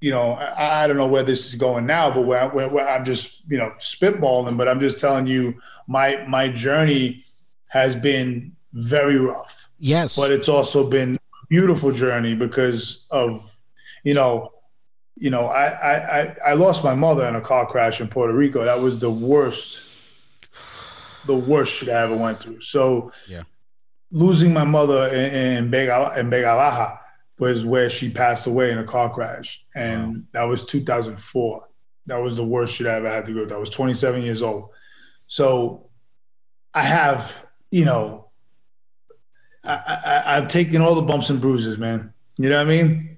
you 0.00 0.10
know, 0.10 0.34
I, 0.34 0.86
don't 0.86 0.96
know 0.96 1.06
where 1.06 1.22
this 1.22 1.46
is 1.46 1.54
going 1.56 1.84
now, 1.84 2.10
but 2.10 2.22
where, 2.22 2.48
where, 2.48 2.68
where 2.68 2.88
I'm 2.88 3.04
just, 3.04 3.42
you 3.48 3.58
know, 3.58 3.72
spitballing. 3.78 4.56
But 4.56 4.66
I'm 4.66 4.80
just 4.80 4.98
telling 4.98 5.26
you, 5.26 5.60
my 5.88 6.24
my 6.26 6.48
journey 6.48 7.26
has 7.66 7.94
been 7.94 8.56
very 8.72 9.18
rough 9.18 9.62
Yes. 9.84 10.16
but 10.16 10.30
it's 10.30 10.48
also 10.48 10.88
been 10.88 11.18
beautiful 11.56 11.92
journey 11.92 12.34
because 12.34 13.04
of 13.10 13.28
you 14.04 14.14
know 14.14 14.50
you 15.16 15.28
know 15.28 15.44
I, 15.48 15.64
I 15.66 15.94
i 16.20 16.36
i 16.46 16.52
lost 16.54 16.82
my 16.82 16.94
mother 16.94 17.26
in 17.26 17.34
a 17.36 17.42
car 17.42 17.66
crash 17.66 18.00
in 18.00 18.08
puerto 18.08 18.32
rico. 18.32 18.64
That 18.64 18.80
was 18.80 18.98
the 18.98 19.10
worst 19.10 19.82
the 21.26 21.36
worst 21.36 21.74
shit 21.76 21.90
i 21.90 22.02
ever 22.02 22.16
went 22.16 22.40
through. 22.42 22.62
So 22.62 23.12
Yeah. 23.28 23.42
losing 24.10 24.52
my 24.54 24.64
mother 24.64 25.08
in, 25.08 25.34
in 25.34 25.56
in 25.64 25.70
Vega 26.30 26.54
Baja 26.60 26.96
was 27.38 27.66
where 27.66 27.90
she 27.90 28.08
passed 28.10 28.46
away 28.46 28.70
in 28.72 28.78
a 28.78 28.84
car 28.84 29.12
crash. 29.12 29.62
And 29.74 30.26
that 30.32 30.44
was 30.44 30.64
2004 30.64 31.68
that 32.06 32.16
was 32.16 32.36
the 32.38 32.44
worst 32.54 32.74
shit 32.74 32.86
i 32.86 32.94
ever 32.94 33.10
had 33.10 33.26
to 33.26 33.32
go 33.34 33.46
through. 33.46 33.56
I 33.56 33.60
was 33.60 33.70
27 33.70 34.22
years 34.22 34.42
old. 34.42 34.70
So 35.26 35.90
i 36.72 36.82
have 36.82 37.20
you 37.70 37.84
know 37.84 38.21
I, 39.64 39.74
I, 40.04 40.36
I've 40.36 40.48
taken 40.48 40.82
all 40.82 40.94
the 40.94 41.02
bumps 41.02 41.30
and 41.30 41.40
bruises, 41.40 41.78
man. 41.78 42.12
You 42.38 42.48
know 42.48 42.56
what 42.58 42.66
I 42.66 42.82
mean? 42.82 43.08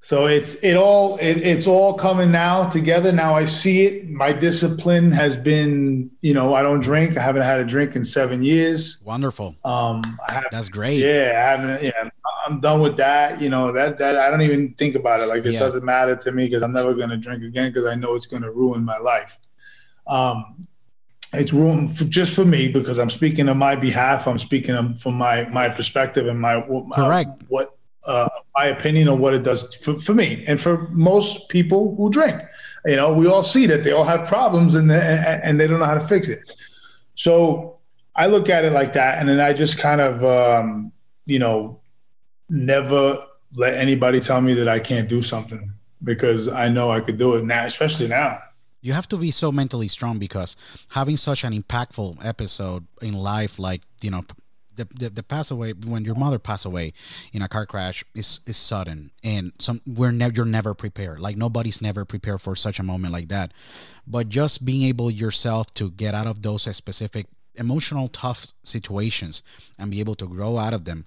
So 0.00 0.26
it's 0.26 0.54
it 0.62 0.76
all 0.76 1.16
it, 1.16 1.38
it's 1.38 1.66
all 1.66 1.94
coming 1.94 2.30
now 2.30 2.68
together. 2.68 3.10
Now 3.10 3.34
I 3.34 3.44
see 3.44 3.86
it. 3.86 4.08
My 4.08 4.32
discipline 4.32 5.10
has 5.10 5.36
been, 5.36 6.08
you 6.20 6.32
know, 6.32 6.54
I 6.54 6.62
don't 6.62 6.78
drink. 6.78 7.16
I 7.16 7.22
haven't 7.22 7.42
had 7.42 7.58
a 7.58 7.64
drink 7.64 7.96
in 7.96 8.04
seven 8.04 8.44
years. 8.44 8.98
Wonderful. 9.04 9.56
Um, 9.64 10.02
That's 10.52 10.68
great. 10.68 10.98
yeah, 10.98 11.32
I 11.44 11.50
haven't. 11.50 11.82
Yeah, 11.82 12.08
I'm 12.46 12.60
done 12.60 12.80
with 12.82 12.96
that. 12.98 13.40
You 13.40 13.48
know 13.48 13.72
that 13.72 13.98
that 13.98 14.16
I 14.16 14.30
don't 14.30 14.42
even 14.42 14.72
think 14.74 14.94
about 14.94 15.18
it. 15.18 15.26
Like 15.26 15.44
it 15.44 15.54
Yeah. 15.54 15.58
doesn't 15.58 15.84
matter 15.84 16.14
to 16.14 16.30
me 16.30 16.44
because 16.44 16.62
I'm 16.62 16.72
never 16.72 16.94
gonna 16.94 17.16
drink 17.16 17.42
again 17.42 17.72
because 17.72 17.86
I 17.86 17.96
know 17.96 18.14
it's 18.14 18.26
gonna 18.26 18.52
ruin 18.52 18.84
my 18.84 18.98
life. 18.98 19.40
Um, 20.06 20.68
it's 21.32 21.52
ruined 21.52 21.96
for, 21.96 22.04
just 22.04 22.34
for 22.34 22.44
me 22.44 22.68
because 22.68 22.98
I'm 22.98 23.10
speaking 23.10 23.48
on 23.48 23.58
my 23.58 23.74
behalf. 23.76 24.26
I'm 24.26 24.38
speaking 24.38 24.94
from 24.94 25.14
my 25.14 25.44
my 25.48 25.68
perspective 25.68 26.26
and 26.26 26.40
my 26.40 26.56
what- 26.56 26.92
Correct. 26.94 27.30
what 27.48 27.76
uh, 28.06 28.28
my 28.56 28.66
opinion 28.66 29.08
on 29.08 29.18
what 29.18 29.34
it 29.34 29.42
does 29.42 29.74
for, 29.76 29.98
for 29.98 30.14
me 30.14 30.44
and 30.46 30.60
for 30.60 30.86
most 30.88 31.48
people 31.48 31.96
who 31.96 32.08
drink. 32.08 32.40
You 32.84 32.96
know, 32.96 33.12
we 33.12 33.26
all 33.26 33.42
see 33.42 33.66
that 33.66 33.82
they 33.82 33.90
all 33.90 34.04
have 34.04 34.28
problems 34.28 34.76
and 34.76 34.88
they, 34.88 35.40
and 35.42 35.58
they 35.60 35.66
don't 35.66 35.80
know 35.80 35.86
how 35.86 35.94
to 35.94 36.00
fix 36.00 36.28
it. 36.28 36.52
So 37.16 37.80
I 38.14 38.26
look 38.28 38.48
at 38.48 38.64
it 38.64 38.72
like 38.72 38.92
that, 38.92 39.18
and 39.18 39.28
then 39.28 39.40
I 39.40 39.52
just 39.52 39.78
kind 39.78 40.00
of, 40.00 40.24
um, 40.24 40.92
you 41.26 41.38
know, 41.40 41.80
never 42.48 43.26
let 43.54 43.74
anybody 43.74 44.20
tell 44.20 44.40
me 44.40 44.54
that 44.54 44.68
I 44.68 44.78
can't 44.78 45.08
do 45.08 45.20
something 45.20 45.72
because 46.04 46.46
I 46.46 46.68
know 46.68 46.90
I 46.90 47.00
could 47.00 47.18
do 47.18 47.34
it 47.34 47.44
now, 47.44 47.64
especially 47.64 48.06
now. 48.08 48.38
You 48.86 48.92
have 48.92 49.08
to 49.08 49.16
be 49.16 49.30
so 49.30 49.50
mentally 49.50 49.88
strong 49.88 50.18
because 50.18 50.56
having 50.90 51.16
such 51.16 51.44
an 51.44 51.52
impactful 51.52 52.24
episode 52.24 52.86
in 53.02 53.14
life, 53.14 53.58
like 53.58 53.82
you 54.00 54.10
know, 54.10 54.24
the 54.74 54.86
the, 54.94 55.10
the 55.10 55.22
pass 55.22 55.50
away 55.50 55.72
when 55.72 56.04
your 56.04 56.14
mother 56.14 56.38
passed 56.38 56.64
away 56.64 56.92
in 57.32 57.42
a 57.42 57.48
car 57.48 57.66
crash 57.66 58.04
is 58.14 58.40
is 58.46 58.56
sudden, 58.56 59.10
and 59.24 59.52
some 59.58 59.80
we're 59.86 60.12
never 60.12 60.34
you're 60.34 60.44
never 60.44 60.72
prepared. 60.72 61.18
Like 61.18 61.36
nobody's 61.36 61.82
never 61.82 62.04
prepared 62.04 62.40
for 62.40 62.54
such 62.54 62.78
a 62.78 62.84
moment 62.84 63.12
like 63.12 63.28
that. 63.28 63.52
But 64.06 64.28
just 64.28 64.64
being 64.64 64.82
able 64.82 65.10
yourself 65.10 65.74
to 65.74 65.90
get 65.90 66.14
out 66.14 66.28
of 66.28 66.42
those 66.42 66.62
specific 66.76 67.26
emotional 67.56 68.08
tough 68.08 68.52
situations 68.62 69.42
and 69.78 69.90
be 69.90 69.98
able 69.98 70.14
to 70.14 70.28
grow 70.28 70.58
out 70.58 70.74
of 70.74 70.84
them 70.84 71.06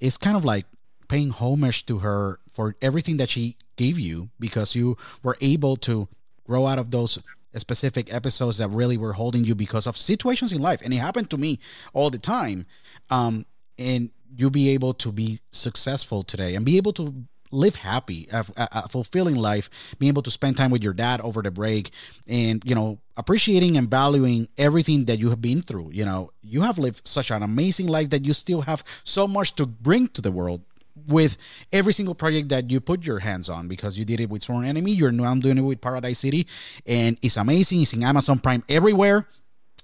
it's 0.00 0.16
kind 0.16 0.36
of 0.36 0.44
like 0.44 0.66
paying 1.08 1.30
homage 1.30 1.86
to 1.86 1.98
her 1.98 2.40
for 2.50 2.74
everything 2.82 3.16
that 3.18 3.30
she 3.30 3.56
gave 3.76 3.98
you 3.98 4.30
because 4.40 4.74
you 4.74 4.96
were 5.22 5.36
able 5.40 5.76
to 5.76 6.08
grow 6.46 6.66
out 6.66 6.78
of 6.78 6.90
those 6.90 7.18
specific 7.56 8.12
episodes 8.12 8.58
that 8.58 8.68
really 8.68 8.96
were 8.96 9.14
holding 9.14 9.44
you 9.44 9.54
because 9.54 9.86
of 9.86 9.96
situations 9.96 10.52
in 10.52 10.60
life. 10.60 10.80
And 10.82 10.92
it 10.92 10.98
happened 10.98 11.30
to 11.30 11.38
me 11.38 11.58
all 11.92 12.10
the 12.10 12.18
time 12.18 12.66
um 13.10 13.46
and 13.78 14.10
you'll 14.36 14.50
be 14.50 14.70
able 14.70 14.92
to 14.94 15.12
be 15.12 15.40
successful 15.50 16.22
today 16.22 16.54
and 16.54 16.64
be 16.64 16.76
able 16.76 16.92
to 16.92 17.26
live 17.52 17.76
happy 17.76 18.26
a, 18.32 18.44
a, 18.56 18.88
fulfilling 18.88 19.36
life 19.36 19.70
being 19.98 20.08
able 20.08 20.22
to 20.22 20.30
spend 20.30 20.56
time 20.56 20.70
with 20.70 20.82
your 20.82 20.92
dad 20.92 21.20
over 21.20 21.42
the 21.42 21.50
break 21.50 21.90
and 22.26 22.62
you 22.64 22.74
know 22.74 22.98
appreciating 23.16 23.76
and 23.76 23.88
valuing 23.90 24.48
everything 24.58 25.04
that 25.06 25.18
you 25.18 25.30
have 25.30 25.40
been 25.40 25.62
through. 25.62 25.90
You 25.92 26.04
know 26.04 26.32
you 26.42 26.62
have 26.62 26.78
lived 26.78 27.06
such 27.06 27.30
an 27.30 27.42
amazing 27.42 27.86
life 27.86 28.10
that 28.10 28.24
you 28.24 28.32
still 28.32 28.62
have 28.62 28.84
so 29.04 29.26
much 29.26 29.54
to 29.56 29.66
bring 29.66 30.08
to 30.08 30.20
the 30.20 30.32
world 30.32 30.62
with 31.06 31.36
every 31.72 31.92
single 31.92 32.14
project 32.14 32.48
that 32.48 32.70
you 32.70 32.80
put 32.80 33.06
your 33.06 33.20
hands 33.20 33.48
on 33.48 33.68
because 33.68 33.98
you 33.98 34.04
did 34.04 34.20
it 34.20 34.30
with 34.30 34.42
Sworn 34.42 34.64
Enemy. 34.64 34.92
You're 34.92 35.12
now 35.12 35.34
doing 35.34 35.58
it 35.58 35.62
with 35.62 35.80
Paradise 35.80 36.18
City, 36.18 36.46
and 36.86 37.18
it's 37.22 37.36
amazing. 37.36 37.82
It's 37.82 37.92
in 37.92 38.02
Amazon 38.02 38.38
Prime 38.38 38.64
everywhere, 38.68 39.26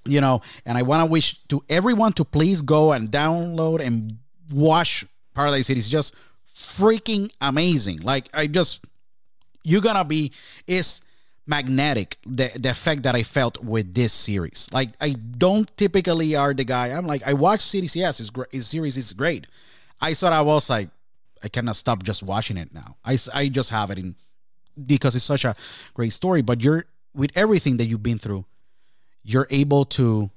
you 0.05 0.21
know. 0.21 0.43
And 0.65 0.79
I 0.79 0.83
want 0.83 1.01
to 1.03 1.07
wish 1.07 1.39
to 1.49 1.63
everyone 1.69 2.13
to 2.15 2.25
please 2.25 2.63
go 2.63 2.93
and 2.93 3.11
download 3.11 3.81
and 3.81 4.19
watch 4.51 5.05
Paradise 5.35 5.67
City. 5.67 5.81
It's 5.81 5.89
just 5.89 6.15
freaking 6.55 7.31
amazing. 7.41 8.01
Like 8.01 8.29
I 8.35 8.47
just 8.47 8.85
you're 9.65 9.81
gonna 9.81 10.05
be 10.05 10.33
is 10.67 11.01
magnetic 11.47 12.19
the 12.25 12.51
the 12.57 12.71
effect 12.71 13.03
that 13.03 13.15
I 13.15 13.23
felt 13.23 13.63
with 13.63 13.95
this 13.95 14.13
series. 14.13 14.69
Like 14.73 14.91
I 15.01 15.11
don't 15.11 15.75
typically 15.77 16.37
are 16.37 16.55
the 16.55 16.65
guy. 16.65 16.89
I'm 16.89 17.07
like 17.07 17.27
I 17.27 17.33
watch 17.35 17.61
CDCS. 17.61 18.19
His, 18.19 18.31
gr- 18.31 18.51
his 18.51 18.67
series 18.67 18.97
is 18.97 19.13
great. 19.13 19.47
I 20.01 20.15
thought 20.15 20.33
I 20.33 20.43
was 20.43 20.69
like 20.71 20.89
I 21.43 21.49
cannot 21.49 21.77
stop 21.77 22.03
just 22.03 22.23
watching 22.23 22.57
it 22.57 22.73
now. 22.73 22.97
I, 23.05 23.19
I 23.33 23.49
just 23.49 23.71
have 23.71 23.91
it 23.91 23.99
in 23.99 24.15
because 24.87 25.15
it's 25.15 25.25
such 25.25 25.45
a 25.45 25.55
great 25.95 26.13
story. 26.13 26.43
But 26.43 26.63
you're 26.63 26.87
with 27.15 27.31
everything 27.35 27.77
that 27.79 27.87
you've 27.87 28.03
been 28.03 28.19
through, 28.19 28.45
you're 29.23 29.47
able 29.51 29.85
to 29.85 30.31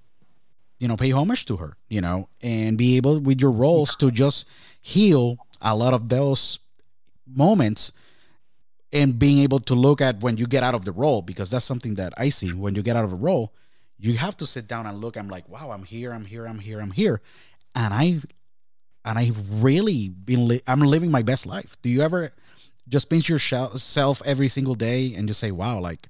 you 0.80 0.88
know 0.88 0.98
pay 0.98 1.12
homage 1.12 1.46
to 1.46 1.58
her 1.58 1.78
you 1.90 2.02
know 2.02 2.28
and 2.42 2.78
be 2.78 2.98
able 2.98 3.20
with 3.20 3.40
your 3.42 3.52
roles 3.52 3.96
to 3.96 4.12
just 4.12 4.46
heal 4.82 5.38
a 5.62 5.76
lot 5.76 5.94
of 5.94 6.10
those 6.10 6.60
moments 7.26 7.92
and 8.92 9.18
being 9.18 9.40
able 9.40 9.60
to 9.60 9.74
look 9.74 10.02
at 10.02 10.22
when 10.22 10.38
you 10.38 10.46
get 10.46 10.64
out 10.64 10.76
of 10.76 10.86
the 10.86 10.92
role 10.92 11.22
because 11.22 11.50
that's 11.50 11.66
something 11.66 11.96
that 11.96 12.14
i 12.18 12.30
see 12.30 12.52
when 12.52 12.76
you 12.76 12.82
get 12.82 12.96
out 12.96 13.06
of 13.06 13.14
a 13.14 13.16
role 13.16 13.54
you 13.98 14.14
have 14.18 14.36
to 14.36 14.46
sit 14.46 14.68
down 14.68 14.86
and 14.86 15.00
look 15.00 15.16
i'm 15.16 15.30
like 15.30 15.48
wow 15.50 15.72
i'm 15.72 15.84
here 15.84 16.12
i'm 16.12 16.26
here 16.26 16.46
i'm 16.46 16.60
here 16.60 16.80
i'm 16.80 16.92
here 16.92 17.22
and 17.74 17.94
i 17.94 18.20
and 19.06 19.18
i 19.18 19.32
really 19.50 20.10
been 20.10 20.48
li- 20.48 20.62
i'm 20.68 20.82
living 20.82 21.12
my 21.12 21.22
best 21.22 21.46
life 21.46 21.78
do 21.82 21.90
you 21.90 22.02
ever 22.02 22.32
just 22.90 23.10
pinch 23.10 23.30
yourself 23.30 24.22
every 24.26 24.48
single 24.48 24.76
day 24.76 25.14
and 25.16 25.28
just 25.28 25.40
say 25.40 25.52
wow 25.52 25.80
like 25.80 26.10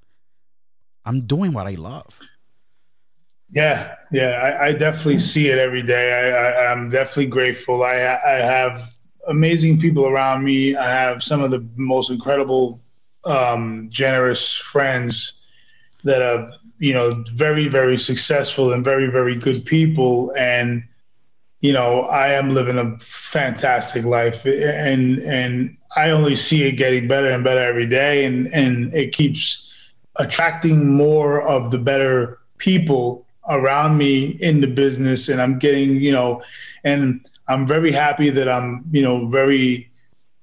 i'm 1.04 1.20
doing 1.20 1.52
what 1.52 1.66
i 1.66 1.74
love 1.74 2.18
Yeah, 3.48 3.94
yeah, 4.10 4.58
I, 4.60 4.66
I 4.66 4.72
definitely 4.72 5.20
see 5.20 5.50
it 5.50 5.58
every 5.58 5.82
day. 5.82 6.12
I, 6.12 6.64
I, 6.64 6.72
I'm 6.72 6.90
definitely 6.90 7.26
grateful. 7.26 7.84
I, 7.84 7.94
I 7.94 8.40
have 8.42 8.92
amazing 9.28 9.78
people 9.78 10.06
around 10.06 10.42
me. 10.42 10.74
I 10.74 10.90
have 10.90 11.22
some 11.22 11.44
of 11.44 11.52
the 11.52 11.64
most 11.76 12.10
incredible, 12.10 12.80
um, 13.24 13.88
generous 13.92 14.54
friends 14.54 15.34
that 16.02 16.22
are, 16.22 16.50
you 16.78 16.92
know, 16.92 17.22
very, 17.34 17.68
very 17.68 17.98
successful 17.98 18.72
and 18.72 18.84
very, 18.84 19.06
very 19.06 19.36
good 19.36 19.64
people. 19.64 20.32
And, 20.36 20.82
you 21.66 21.72
know, 21.72 22.02
I 22.02 22.28
am 22.28 22.50
living 22.50 22.78
a 22.78 22.98
fantastic 22.98 24.04
life, 24.04 24.46
and 24.46 25.18
and 25.20 25.76
I 25.96 26.10
only 26.10 26.36
see 26.36 26.62
it 26.68 26.72
getting 26.72 27.08
better 27.08 27.30
and 27.30 27.42
better 27.42 27.62
every 27.62 27.86
day, 27.86 28.24
and 28.24 28.46
and 28.54 28.94
it 28.94 29.12
keeps 29.12 29.68
attracting 30.16 30.88
more 30.88 31.42
of 31.42 31.70
the 31.70 31.78
better 31.78 32.38
people 32.58 33.26
around 33.48 33.96
me 33.96 34.38
in 34.40 34.60
the 34.60 34.66
business 34.66 35.28
and 35.28 35.40
I'm 35.40 35.58
getting, 35.58 35.96
you 35.96 36.12
know, 36.12 36.42
and 36.84 37.28
I'm 37.48 37.66
very 37.66 37.92
happy 37.92 38.30
that 38.30 38.48
I'm, 38.48 38.84
you 38.90 39.02
know, 39.02 39.26
very 39.26 39.90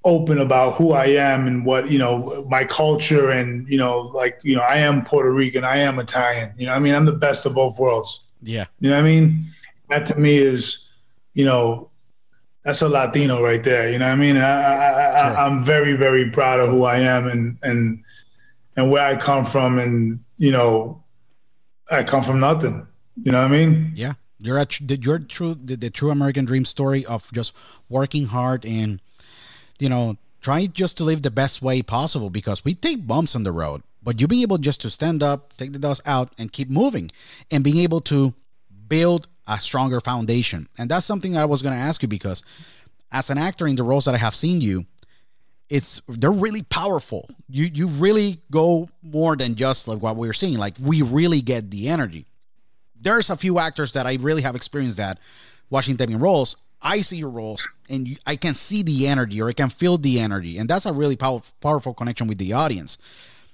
open 0.06 0.38
about 0.38 0.76
who 0.76 0.92
I 0.94 1.08
am 1.08 1.48
and 1.48 1.66
what, 1.66 1.90
you 1.90 1.98
know, 1.98 2.46
my 2.50 2.66
culture 2.66 3.32
and, 3.32 3.68
you 3.68 3.78
know, 3.78 4.12
like, 4.14 4.40
you 4.44 4.56
know, 4.56 4.62
I 4.62 4.78
am 4.78 5.04
Puerto 5.04 5.32
Rican, 5.32 5.64
I 5.64 5.78
am 5.78 6.00
Italian. 6.00 6.54
You 6.58 6.68
know, 6.68 6.74
I 6.74 6.80
mean, 6.80 6.94
I'm 6.94 7.06
the 7.06 7.14
best 7.14 7.46
of 7.46 7.56
both 7.56 7.80
worlds. 7.80 8.22
yeah 8.42 8.66
You 8.80 8.90
know 8.90 8.96
what 8.96 9.06
I 9.06 9.08
mean? 9.08 9.46
That 9.90 10.06
to 10.08 10.16
me 10.20 10.38
is, 10.38 10.83
you 11.34 11.46
know, 11.46 11.90
that's 12.64 12.82
a 12.82 12.88
Latino 12.88 13.42
right 13.42 13.64
there. 13.64 13.92
You 13.92 14.00
know 14.00 14.06
what 14.06 14.14
I 14.14 14.16
mean? 14.16 14.36
And 14.38 14.46
I, 14.46 14.62
I, 14.62 14.90
I, 14.90 15.24
Sure. 15.24 15.38
I'm 15.38 15.64
very, 15.64 15.94
very 15.94 16.30
proud 16.30 16.60
of 16.60 16.70
who 16.70 16.84
I 16.84 17.00
am 17.00 17.28
and 17.28 17.58
and 17.62 18.04
and 18.76 18.90
where 18.90 19.06
I 19.06 19.16
come 19.16 19.46
from. 19.46 19.80
And 19.80 20.20
you 20.38 20.52
know, 20.52 21.04
I 21.92 22.04
come 22.04 22.24
from 22.24 22.40
nothing. 22.40 22.88
You 23.24 23.32
know 23.32 23.42
what 23.42 23.52
I 23.52 23.66
mean? 23.66 23.92
Yeah, 23.96 24.14
you're 24.40 24.58
a 24.58 24.66
the, 24.82 24.98
you're 25.02 25.20
true 25.20 25.56
the, 25.56 25.76
the 25.76 25.90
true 25.90 26.10
American 26.10 26.46
dream 26.46 26.66
story 26.66 27.06
of 27.06 27.32
just 27.32 27.54
working 27.90 28.28
hard 28.28 28.66
and 28.66 29.02
you 29.80 29.90
know 29.90 30.18
trying 30.42 30.74
just 30.74 30.98
to 30.98 31.04
live 31.04 31.22
the 31.22 31.32
best 31.32 31.62
way 31.62 31.82
possible 31.82 32.30
because 32.30 32.66
we 32.66 32.76
take 32.76 33.08
bumps 33.08 33.36
on 33.36 33.44
the 33.44 33.52
road, 33.52 33.82
but 34.04 34.20
you 34.20 34.28
being 34.28 34.42
able 34.42 34.58
just 34.58 34.82
to 34.82 34.90
stand 34.90 35.24
up, 35.24 35.56
take 35.58 35.72
the 35.72 35.80
dust 35.80 36.02
out, 36.06 36.34
and 36.38 36.52
keep 36.52 36.70
moving, 36.70 37.10
and 37.50 37.64
being 37.64 37.78
able 37.78 38.02
to 38.02 38.34
build 38.90 39.28
a 39.48 39.60
stronger 39.60 40.00
foundation, 40.00 40.68
and 40.78 40.90
that's 40.90 41.06
something 41.06 41.38
I 41.38 41.46
was 41.46 41.62
going 41.62 41.74
to 41.74 41.80
ask 41.80 42.02
you 42.02 42.08
because 42.08 42.44
as 43.12 43.30
an 43.30 43.38
actor 43.38 43.68
in 43.68 43.76
the 43.76 43.84
roles 43.84 44.06
that 44.06 44.16
I 44.16 44.20
have 44.20 44.36
seen 44.36 44.62
you. 44.62 44.86
It's 45.70 46.02
they're 46.08 46.30
really 46.30 46.62
powerful. 46.62 47.30
You 47.50 47.64
you 47.74 47.88
really 47.88 48.42
go 48.52 48.90
more 49.02 49.36
than 49.36 49.56
just 49.56 49.88
like 49.88 50.04
what 50.04 50.18
we're 50.18 50.34
seeing. 50.34 50.58
Like 50.58 50.76
we 50.80 51.02
really 51.02 51.42
get 51.42 51.72
the 51.72 51.88
energy 51.88 52.28
there's 53.04 53.30
a 53.30 53.38
few 53.38 53.60
actors 53.60 53.92
that 53.94 54.08
I 54.08 54.16
really 54.16 54.42
have 54.42 54.56
experienced 54.56 54.98
that 54.98 55.20
watching 55.70 55.98
them 55.98 56.12
in 56.12 56.20
roles. 56.20 56.56
I 56.82 57.02
see 57.02 57.18
your 57.18 57.30
roles 57.30 57.68
and 57.90 58.08
you, 58.08 58.18
I 58.26 58.36
can 58.36 58.54
see 58.54 58.84
the 58.84 59.08
energy 59.08 59.42
or 59.42 59.50
I 59.50 59.54
can 59.54 59.70
feel 59.70 59.98
the 59.98 60.20
energy, 60.20 60.58
and 60.58 60.70
that's 60.70 60.86
a 60.86 60.94
really 60.94 61.16
pow- 61.16 61.44
powerful 61.62 61.94
connection 61.94 62.28
with 62.28 62.38
the 62.38 62.54
audience. 62.54 62.98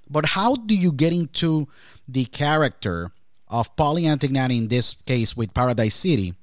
But 0.10 0.28
how 0.28 0.56
do 0.56 0.76
you 0.76 0.92
get 0.92 1.14
into 1.14 1.68
the 2.08 2.26
character 2.26 3.12
of 3.50 3.76
Paulie 3.76 4.04
Antignani 4.04 4.58
in 4.58 4.68
this 4.68 4.96
case 5.06 5.36
with 5.36 5.54
Paradise 5.54 5.96
City 5.96 6.36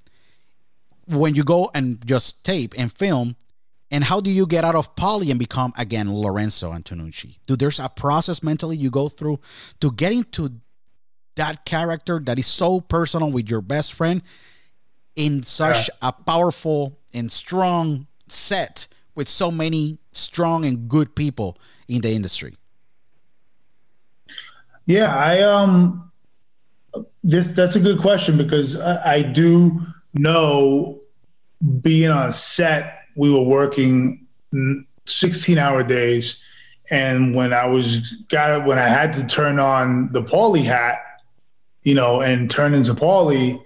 when 1.06 1.34
you 1.34 1.44
go 1.44 1.70
and 1.74 2.04
just 2.06 2.44
tape 2.44 2.74
and 2.76 2.92
film? 2.92 3.36
And 3.88 4.02
how 4.02 4.20
do 4.20 4.30
you 4.30 4.46
get 4.46 4.64
out 4.64 4.74
of 4.74 4.96
Paulie 4.96 5.30
and 5.30 5.38
become 5.38 5.72
again 5.78 6.12
Lorenzo 6.12 6.72
Antonucci? 6.72 7.38
Do 7.46 7.54
there's 7.54 7.78
a 7.78 7.88
process 7.88 8.42
mentally 8.42 8.76
you 8.76 8.90
go 8.90 9.08
through 9.08 9.38
to 9.80 9.92
getting 9.92 10.24
to 10.32 10.60
that 11.36 11.64
character 11.64 12.18
that 12.24 12.38
is 12.38 12.46
so 12.46 12.80
personal 12.80 13.30
with 13.30 13.48
your 13.48 13.60
best 13.60 13.92
friend 13.92 14.22
in 15.14 15.42
such 15.42 15.88
a 16.02 16.12
powerful 16.12 16.98
and 17.14 17.30
strong 17.30 18.06
set 18.28 18.88
with 19.14 19.28
so 19.28 19.50
many 19.50 19.98
strong 20.12 20.64
and 20.64 20.88
good 20.88 21.14
people 21.14 21.56
in 21.88 22.00
the 22.00 22.10
industry? 22.10 22.56
Yeah, 24.84 25.16
I 25.16 25.42
um, 25.42 26.12
this 27.22 27.48
that's 27.48 27.76
a 27.76 27.80
good 27.80 28.00
question 28.00 28.36
because 28.36 28.78
I, 28.80 29.14
I 29.14 29.22
do 29.22 29.80
know 30.14 31.00
being 31.80 32.10
on 32.10 32.32
set, 32.32 33.00
we 33.16 33.30
were 33.30 33.42
working 33.42 34.26
16 35.06 35.58
hour 35.58 35.82
days. 35.82 36.36
And 36.90 37.34
when 37.34 37.52
I 37.52 37.66
was 37.66 38.12
got 38.28 38.64
when 38.66 38.78
I 38.78 38.88
had 38.88 39.12
to 39.14 39.26
turn 39.26 39.58
on 39.58 40.12
the 40.12 40.22
Paulie 40.22 40.64
hat, 40.64 41.00
you 41.82 41.94
know, 41.94 42.20
and 42.20 42.50
turn 42.50 42.74
into 42.74 42.94
Paulie, 42.94 43.60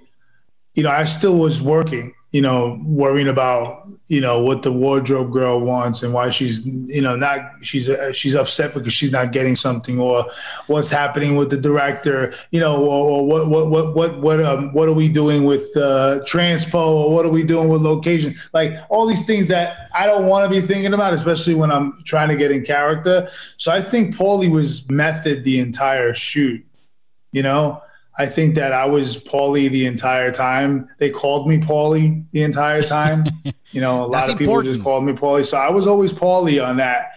you 0.74 0.82
know, 0.82 0.90
I 0.90 1.04
still 1.04 1.36
was 1.36 1.60
working, 1.60 2.14
you 2.32 2.40
know, 2.40 2.80
worrying 2.84 3.26
about, 3.26 3.88
you 4.06 4.20
know, 4.20 4.40
what 4.40 4.62
the 4.62 4.70
wardrobe 4.70 5.32
girl 5.32 5.60
wants 5.60 6.04
and 6.04 6.12
why 6.12 6.30
she's, 6.30 6.60
you 6.64 7.02
know, 7.02 7.16
not 7.16 7.40
she's 7.62 7.88
uh, 7.88 8.12
she's 8.12 8.36
upset 8.36 8.72
because 8.72 8.92
she's 8.92 9.10
not 9.10 9.32
getting 9.32 9.56
something 9.56 9.98
or 9.98 10.24
what's 10.68 10.90
happening 10.90 11.34
with 11.34 11.50
the 11.50 11.56
director, 11.56 12.32
you 12.52 12.60
know, 12.60 12.84
or, 12.84 13.10
or 13.10 13.26
what 13.26 13.48
what 13.48 13.68
what 13.68 13.94
what 13.96 14.20
what 14.20 14.40
um 14.40 14.72
what 14.72 14.88
are 14.88 14.92
we 14.92 15.08
doing 15.08 15.44
with 15.44 15.76
uh, 15.76 16.20
transpo 16.20 16.86
or 16.86 17.12
what 17.12 17.26
are 17.26 17.30
we 17.30 17.42
doing 17.42 17.68
with 17.68 17.82
location? 17.82 18.36
Like 18.52 18.74
all 18.90 19.06
these 19.06 19.24
things 19.24 19.48
that 19.48 19.88
I 19.92 20.06
don't 20.06 20.26
want 20.26 20.50
to 20.50 20.60
be 20.60 20.64
thinking 20.64 20.94
about, 20.94 21.12
especially 21.12 21.54
when 21.54 21.72
I'm 21.72 22.00
trying 22.04 22.28
to 22.28 22.36
get 22.36 22.52
in 22.52 22.64
character. 22.64 23.28
So 23.56 23.72
I 23.72 23.82
think 23.82 24.14
Paulie 24.14 24.50
was 24.50 24.88
method 24.88 25.42
the 25.42 25.58
entire 25.58 26.14
shoot, 26.14 26.64
you 27.32 27.42
know. 27.42 27.82
I 28.20 28.26
think 28.26 28.54
that 28.56 28.74
I 28.74 28.84
was 28.84 29.16
Paulie 29.16 29.70
the 29.70 29.86
entire 29.86 30.30
time. 30.30 30.90
They 30.98 31.08
called 31.08 31.48
me 31.48 31.56
Paulie 31.56 32.26
the 32.32 32.42
entire 32.42 32.82
time. 32.82 33.24
you 33.72 33.80
know, 33.80 34.04
a 34.04 34.06
lot 34.06 34.28
of 34.28 34.36
people 34.36 34.52
important. 34.52 34.74
just 34.74 34.84
called 34.84 35.04
me 35.04 35.14
Paulie. 35.14 35.46
So 35.46 35.56
I 35.56 35.70
was 35.70 35.86
always 35.86 36.12
Paulie 36.12 36.62
on 36.62 36.76
that. 36.76 37.12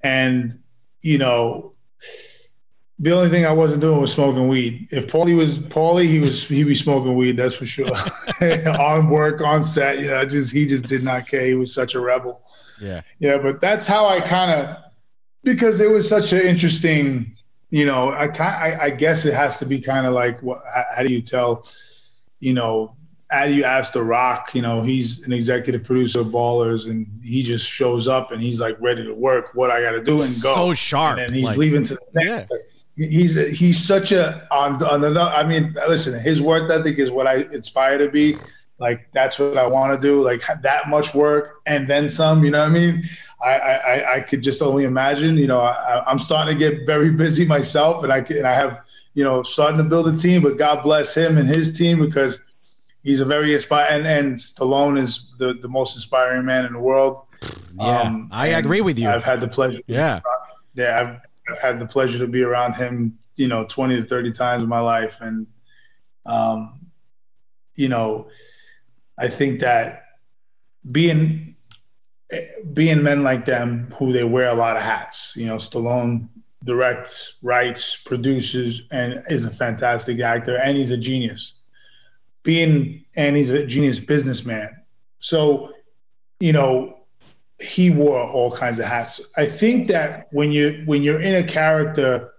And, 0.00 0.58
you 1.02 1.18
know, 1.18 1.74
the 2.98 3.12
only 3.12 3.28
thing 3.28 3.44
I 3.44 3.52
wasn't 3.52 3.82
doing 3.82 4.00
was 4.00 4.10
smoking 4.10 4.48
weed. 4.48 4.88
If 4.90 5.06
Paulie 5.06 5.36
was 5.36 5.58
Paulie, 5.58 6.08
he 6.08 6.18
was 6.18 6.48
he'd 6.48 6.64
be 6.64 6.74
smoking 6.74 7.14
weed, 7.14 7.36
that's 7.36 7.54
for 7.54 7.66
sure. 7.66 7.90
on 8.80 9.10
work, 9.10 9.42
on 9.42 9.62
set, 9.62 9.98
you 9.98 10.06
know, 10.06 10.24
just 10.24 10.50
he 10.50 10.64
just 10.64 10.86
did 10.86 11.04
not 11.04 11.28
care. 11.28 11.44
He 11.44 11.54
was 11.56 11.74
such 11.74 11.94
a 11.94 12.00
rebel. 12.00 12.40
Yeah. 12.80 13.02
Yeah, 13.18 13.36
but 13.36 13.60
that's 13.60 13.86
how 13.86 14.06
I 14.06 14.22
kind 14.22 14.50
of 14.50 14.78
because 15.44 15.82
it 15.82 15.90
was 15.90 16.08
such 16.08 16.32
an 16.32 16.40
interesting, 16.40 17.36
you 17.70 17.84
know, 17.84 18.10
I 18.10 18.26
I, 18.26 18.84
I 18.84 18.90
guess 18.90 19.24
it 19.24 19.34
has 19.34 19.58
to 19.58 19.66
be 19.66 19.80
kind 19.80 20.06
of 20.06 20.12
like 20.14 20.42
what 20.42 20.62
how, 20.72 20.84
how 20.96 21.02
do 21.02 21.12
you 21.12 21.20
tell, 21.22 21.66
you 22.40 22.54
know, 22.54 22.96
how 23.30 23.46
do 23.46 23.52
you 23.52 23.64
ask 23.64 23.92
The 23.92 24.02
Rock, 24.02 24.54
you 24.54 24.62
know, 24.62 24.82
he's 24.82 25.22
an 25.22 25.32
executive 25.32 25.84
producer 25.84 26.20
of 26.20 26.28
Ballers 26.28 26.86
and 26.88 27.06
he 27.22 27.42
just 27.42 27.68
shows 27.68 28.08
up 28.08 28.32
and 28.32 28.42
he's 28.42 28.58
like 28.60 28.76
ready 28.80 29.04
to 29.04 29.12
work 29.12 29.50
what 29.54 29.70
I 29.70 29.82
got 29.82 29.90
to 29.92 30.02
do 30.02 30.22
and 30.22 30.30
go. 30.42 30.54
So 30.54 30.74
sharp, 30.74 31.18
And 31.18 31.34
he's 31.34 31.44
like- 31.44 31.58
leaving 31.58 31.82
to 31.84 31.94
the 31.94 32.00
next. 32.14 32.50
Yeah. 32.50 33.06
He's 33.06 33.34
he's 33.56 33.78
such 33.84 34.10
a 34.10 34.48
on 34.50 34.82
on 34.82 35.04
another. 35.04 35.20
I 35.20 35.44
mean, 35.44 35.72
listen, 35.86 36.18
his 36.20 36.42
work 36.42 36.68
ethic 36.68 36.98
is 36.98 37.12
what 37.12 37.28
I 37.28 37.34
aspire 37.54 37.96
to 37.98 38.10
be. 38.10 38.36
Like 38.80 39.08
that's 39.12 39.38
what 39.38 39.56
I 39.56 39.68
want 39.68 39.92
to 39.92 40.00
do. 40.00 40.20
Like 40.20 40.42
that 40.62 40.88
much 40.88 41.14
work 41.14 41.60
and 41.66 41.86
then 41.86 42.08
some. 42.08 42.44
You 42.44 42.50
know 42.50 42.58
what 42.60 42.70
I 42.70 42.72
mean? 42.72 43.04
I 43.42 43.54
I, 43.54 44.14
I 44.16 44.20
could 44.20 44.42
just 44.42 44.62
only 44.62 44.84
imagine. 44.84 45.36
You 45.36 45.46
know, 45.46 45.60
I, 45.60 46.04
I'm 46.06 46.18
starting 46.18 46.54
to 46.54 46.58
get 46.58 46.86
very 46.86 47.10
busy 47.10 47.44
myself, 47.44 48.04
and 48.04 48.12
I 48.12 48.18
and 48.18 48.46
I 48.46 48.54
have 48.54 48.80
you 49.14 49.24
know 49.24 49.42
starting 49.42 49.78
to 49.78 49.84
build 49.84 50.08
a 50.08 50.16
team. 50.16 50.42
But 50.42 50.58
God 50.58 50.82
bless 50.82 51.16
him 51.16 51.38
and 51.38 51.48
his 51.48 51.76
team 51.76 52.00
because 52.00 52.38
he's 53.02 53.20
a 53.20 53.24
very 53.24 53.54
inspiring. 53.54 54.06
And, 54.06 54.06
and 54.06 54.36
Stallone 54.36 54.98
is 54.98 55.32
the 55.38 55.54
the 55.54 55.68
most 55.68 55.94
inspiring 55.96 56.44
man 56.44 56.64
in 56.64 56.72
the 56.72 56.80
world. 56.80 57.22
Yeah. 57.76 58.00
Um, 58.00 58.28
I 58.32 58.48
agree 58.48 58.80
with 58.80 58.98
you. 58.98 59.08
I've 59.08 59.24
had 59.24 59.40
the 59.40 59.48
pleasure. 59.48 59.80
yeah. 59.86 60.20
Yeah, 60.74 61.00
I've 61.00 61.20
I've 61.50 61.58
had 61.58 61.78
the 61.78 61.86
pleasure 61.86 62.18
to 62.18 62.26
be 62.26 62.42
around 62.42 62.74
him, 62.74 63.18
you 63.36 63.48
know, 63.48 63.64
20 63.64 63.96
to 64.02 64.06
30 64.06 64.32
times 64.32 64.62
in 64.62 64.68
my 64.68 64.80
life. 64.80 65.18
And, 65.20 65.46
um, 66.26 66.86
you 67.74 67.88
know, 67.88 68.28
I 69.16 69.28
think 69.28 69.60
that 69.60 70.04
being 70.90 71.56
being 72.72 73.02
men 73.02 73.22
like 73.22 73.44
them 73.44 73.94
who 73.98 74.12
they 74.12 74.24
wear 74.24 74.48
a 74.48 74.54
lot 74.54 74.76
of 74.76 74.82
hats, 74.82 75.34
you 75.36 75.46
know, 75.46 75.56
Stallone 75.56 76.28
directs, 76.64 77.34
writes, 77.42 77.96
produces, 77.96 78.82
and 78.90 79.22
is 79.28 79.44
a 79.44 79.50
fantastic 79.50 80.20
actor, 80.20 80.56
and 80.58 80.76
he's 80.76 80.90
a 80.90 80.96
genius. 80.96 81.54
Being 82.42 83.04
and 83.16 83.36
he's 83.36 83.50
a 83.50 83.66
genius 83.66 84.00
businessman. 84.00 84.70
So, 85.20 85.72
you 86.40 86.52
know, 86.52 86.98
he 87.60 87.90
wore 87.90 88.20
all 88.20 88.50
kinds 88.50 88.78
of 88.78 88.86
hats. 88.86 89.20
I 89.36 89.46
think 89.46 89.88
that 89.88 90.28
when 90.30 90.52
you 90.52 90.82
when 90.86 91.02
you're 91.02 91.20
in 91.20 91.36
a 91.36 91.42
character, 91.42 92.32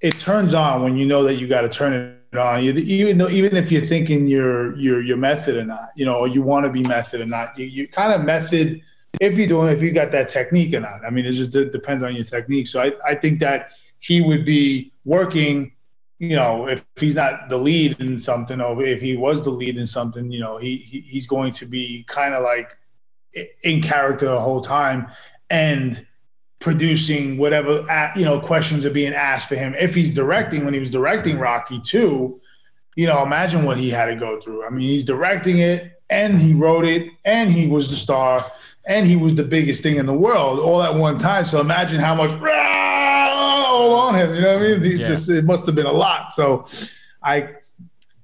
it 0.00 0.18
turns 0.18 0.54
on 0.54 0.82
when 0.82 0.96
you 0.96 1.06
know 1.06 1.22
that 1.24 1.34
you 1.34 1.46
got 1.46 1.62
to 1.62 1.68
turn 1.68 1.92
it 1.92 2.38
on. 2.38 2.64
You, 2.64 2.72
even 2.72 3.18
though 3.18 3.28
even 3.28 3.56
if 3.56 3.70
you're 3.70 3.86
thinking 3.86 4.26
you're 4.26 4.76
you're 4.76 5.02
you're 5.02 5.16
method 5.16 5.56
or 5.56 5.64
not, 5.64 5.90
you 5.94 6.04
know, 6.04 6.24
you 6.24 6.42
want 6.42 6.64
to 6.64 6.70
be 6.70 6.82
method 6.82 7.20
or 7.20 7.26
not, 7.26 7.56
you 7.58 7.66
you 7.66 7.88
kind 7.88 8.12
of 8.12 8.24
method 8.24 8.82
if 9.20 9.36
you're 9.36 9.46
doing 9.46 9.72
if 9.72 9.82
you 9.82 9.92
got 9.92 10.10
that 10.12 10.28
technique 10.28 10.74
or 10.74 10.80
not. 10.80 11.04
I 11.04 11.10
mean, 11.10 11.26
it 11.26 11.32
just 11.32 11.50
depends 11.50 12.02
on 12.02 12.14
your 12.14 12.24
technique. 12.24 12.66
So 12.66 12.80
I 12.80 12.92
I 13.06 13.14
think 13.14 13.40
that 13.40 13.72
he 13.98 14.20
would 14.20 14.44
be 14.44 14.92
working. 15.04 15.72
You 16.18 16.34
know, 16.34 16.66
if 16.66 16.82
he's 16.96 17.14
not 17.14 17.50
the 17.50 17.58
lead 17.58 18.00
in 18.00 18.18
something, 18.18 18.60
or 18.60 18.82
if 18.82 19.02
he 19.02 19.16
was 19.16 19.42
the 19.42 19.50
lead 19.50 19.76
in 19.76 19.86
something, 19.86 20.30
you 20.30 20.40
know, 20.40 20.56
he, 20.56 20.78
he 20.78 21.00
he's 21.00 21.26
going 21.26 21.52
to 21.52 21.66
be 21.66 22.04
kind 22.08 22.34
of 22.34 22.42
like 22.42 22.76
in 23.64 23.82
character 23.82 24.26
the 24.26 24.40
whole 24.40 24.62
time 24.62 25.08
and 25.50 26.06
producing 26.58 27.36
whatever 27.36 27.86
you 28.16 28.24
know 28.24 28.40
questions 28.40 28.86
are 28.86 28.90
being 28.90 29.12
asked 29.12 29.48
for 29.48 29.56
him. 29.56 29.74
If 29.78 29.94
he's 29.94 30.10
directing, 30.10 30.64
when 30.64 30.72
he 30.72 30.80
was 30.80 30.90
directing 30.90 31.38
Rocky 31.38 31.80
too, 31.80 32.40
you 32.96 33.06
know, 33.06 33.22
imagine 33.22 33.64
what 33.64 33.78
he 33.78 33.90
had 33.90 34.06
to 34.06 34.16
go 34.16 34.40
through. 34.40 34.66
I 34.66 34.70
mean, 34.70 34.88
he's 34.88 35.04
directing 35.04 35.58
it 35.58 36.00
and 36.08 36.38
he 36.38 36.54
wrote 36.54 36.84
it 36.84 37.10
and 37.24 37.52
he 37.52 37.66
was 37.66 37.90
the 37.90 37.96
star 37.96 38.50
and 38.86 39.06
he 39.06 39.16
was 39.16 39.34
the 39.34 39.44
biggest 39.44 39.82
thing 39.82 39.96
in 39.96 40.06
the 40.06 40.14
world 40.14 40.58
all 40.60 40.82
at 40.82 40.94
one 40.94 41.18
time. 41.18 41.44
So 41.44 41.60
imagine 41.60 42.00
how 42.00 42.14
much 42.14 42.30
all 43.76 43.94
on 43.94 44.14
him. 44.14 44.34
You 44.34 44.40
know 44.40 44.54
what 44.54 44.62
I 44.62 44.68
mean? 44.68 44.82
It 44.82 45.00
yeah. 45.00 45.06
just 45.06 45.28
it 45.28 45.44
must 45.44 45.66
have 45.66 45.74
been 45.74 45.86
a 45.86 45.92
lot. 45.92 46.32
So 46.32 46.64
I, 47.22 47.54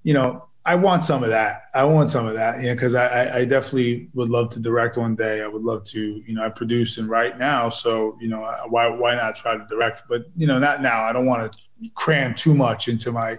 you 0.02 0.14
know, 0.14 0.46
I 0.64 0.76
want 0.76 1.02
some 1.02 1.24
of 1.24 1.30
that. 1.30 1.64
I 1.74 1.82
want 1.84 2.08
some 2.08 2.26
of 2.26 2.34
that, 2.34 2.62
yeah, 2.62 2.74
because 2.74 2.94
I, 2.94 3.38
I 3.38 3.44
definitely 3.44 4.08
would 4.14 4.28
love 4.28 4.48
to 4.50 4.60
direct 4.60 4.96
one 4.96 5.16
day. 5.16 5.42
I 5.42 5.48
would 5.48 5.62
love 5.62 5.82
to, 5.84 6.22
you 6.24 6.34
know, 6.34 6.44
I 6.44 6.50
produce 6.50 6.98
and 6.98 7.08
write 7.08 7.36
now, 7.36 7.68
so 7.68 8.16
you 8.20 8.28
know, 8.28 8.42
why 8.68 8.86
why 8.86 9.16
not 9.16 9.34
try 9.34 9.56
to 9.56 9.66
direct? 9.68 10.04
But 10.08 10.26
you 10.36 10.46
know, 10.46 10.60
not 10.60 10.80
now. 10.80 11.02
I 11.02 11.12
don't 11.12 11.26
want 11.26 11.52
to 11.52 11.90
cram 11.94 12.34
too 12.34 12.54
much 12.54 12.88
into 12.88 13.10
my. 13.10 13.38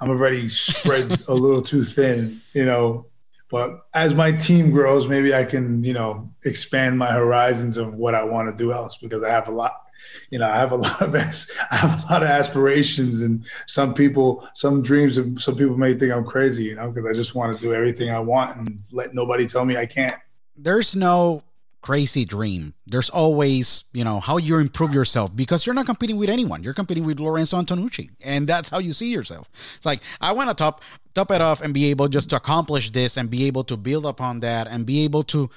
I'm 0.00 0.10
already 0.10 0.48
spread 0.48 1.20
a 1.28 1.34
little 1.34 1.62
too 1.62 1.82
thin, 1.82 2.40
you 2.52 2.64
know. 2.64 3.06
But 3.50 3.86
as 3.94 4.14
my 4.14 4.32
team 4.32 4.70
grows, 4.70 5.08
maybe 5.08 5.34
I 5.34 5.44
can, 5.44 5.82
you 5.82 5.94
know, 5.94 6.30
expand 6.44 6.98
my 6.98 7.12
horizons 7.12 7.76
of 7.76 7.94
what 7.94 8.14
I 8.14 8.22
want 8.22 8.48
to 8.48 8.54
do 8.54 8.72
else 8.72 8.98
because 8.98 9.22
I 9.22 9.30
have 9.30 9.48
a 9.48 9.52
lot 9.52 9.84
you 10.30 10.38
know, 10.38 10.48
I 10.48 10.56
have 10.56 10.72
a 10.72 10.76
lot 10.86 11.02
of 11.02 11.14
as, 11.14 11.50
I 11.70 11.76
have 11.76 12.04
a 12.04 12.06
lot 12.12 12.22
of 12.22 12.28
aspirations, 12.28 13.22
and 13.22 13.46
some 13.66 13.94
people, 13.94 14.46
some 14.54 14.82
dreams, 14.82 15.18
and 15.18 15.40
some 15.40 15.56
people 15.56 15.76
may 15.76 15.94
think 15.94 16.12
I'm 16.12 16.24
crazy, 16.24 16.64
you 16.64 16.74
know, 16.74 16.90
because 16.90 17.08
I 17.08 17.12
just 17.12 17.34
want 17.34 17.54
to 17.54 17.60
do 17.60 17.74
everything 17.74 18.10
I 18.10 18.20
want 18.20 18.56
and 18.56 18.80
let 18.92 19.14
nobody 19.14 19.46
tell 19.46 19.64
me 19.64 19.76
I 19.76 19.86
can't. 19.86 20.16
There's 20.56 20.96
no 20.96 21.42
crazy 21.80 22.24
dream. 22.24 22.74
There's 22.86 23.10
always, 23.10 23.84
you 23.92 24.04
know, 24.04 24.20
how 24.20 24.36
you 24.36 24.58
improve 24.58 24.92
yourself 24.92 25.34
because 25.34 25.64
you're 25.64 25.74
not 25.74 25.86
competing 25.86 26.16
with 26.16 26.28
anyone. 26.28 26.62
You're 26.62 26.74
competing 26.74 27.04
with 27.04 27.20
Lorenzo 27.20 27.60
Antonucci, 27.60 28.10
and 28.20 28.48
that's 28.48 28.68
how 28.68 28.78
you 28.78 28.92
see 28.92 29.10
yourself. 29.10 29.48
It's 29.76 29.86
like 29.86 30.02
I 30.20 30.32
want 30.32 30.50
to 30.50 30.56
top 30.56 30.82
top 31.14 31.30
it 31.30 31.40
off 31.40 31.60
and 31.60 31.72
be 31.72 31.86
able 31.86 32.08
just 32.08 32.30
to 32.30 32.36
accomplish 32.36 32.90
this 32.90 33.16
and 33.16 33.30
be 33.30 33.46
able 33.46 33.64
to 33.64 33.76
build 33.76 34.06
upon 34.06 34.40
that 34.40 34.66
and 34.66 34.86
be 34.86 35.04
able 35.04 35.22
to 35.24 35.50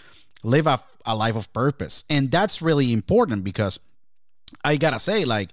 live 0.44 0.68
a, 0.68 0.84
a 1.06 1.16
life 1.16 1.36
of 1.36 1.52
purpose. 1.54 2.04
And 2.10 2.32
that's 2.32 2.62
really 2.62 2.92
important 2.92 3.44
because 3.44 3.80
I 4.64 4.78
gotta 4.78 5.00
say, 5.00 5.26
like, 5.26 5.50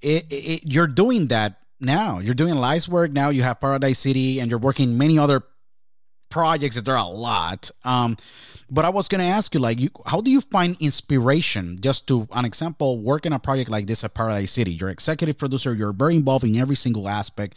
it, 0.00 0.26
it, 0.30 0.62
you're 0.64 0.86
doing 0.86 1.28
that 1.28 1.60
now. 1.80 2.18
You're 2.18 2.34
doing 2.34 2.54
life's 2.56 2.88
work 2.88 3.12
now. 3.12 3.30
You 3.30 3.42
have 3.42 3.60
Paradise 3.60 3.98
City, 3.98 4.40
and 4.40 4.50
you're 4.50 4.60
working 4.60 4.98
many 4.98 5.18
other 5.18 5.42
projects. 6.36 6.76
There 6.76 6.96
are 6.96 7.06
a 7.06 7.08
lot. 7.08 7.70
Um, 7.84 8.16
but 8.68 8.84
I 8.84 8.90
was 8.90 9.08
gonna 9.08 9.30
ask 9.38 9.54
you, 9.54 9.60
like, 9.60 9.78
you, 9.80 9.90
how 10.04 10.20
do 10.20 10.30
you 10.30 10.42
find 10.42 10.76
inspiration? 10.80 11.78
Just 11.80 12.06
to 12.08 12.28
an 12.32 12.44
example, 12.44 12.98
work 12.98 13.24
in 13.24 13.32
a 13.32 13.38
project 13.38 13.70
like 13.70 13.86
this 13.86 14.04
at 14.04 14.12
Paradise 14.12 14.52
City. 14.52 14.72
You're 14.72 14.90
executive 14.90 15.38
producer. 15.38 15.72
You're 15.74 15.92
very 15.92 16.14
involved 16.16 16.44
in 16.44 16.56
every 16.56 16.76
single 16.76 17.08
aspect 17.08 17.56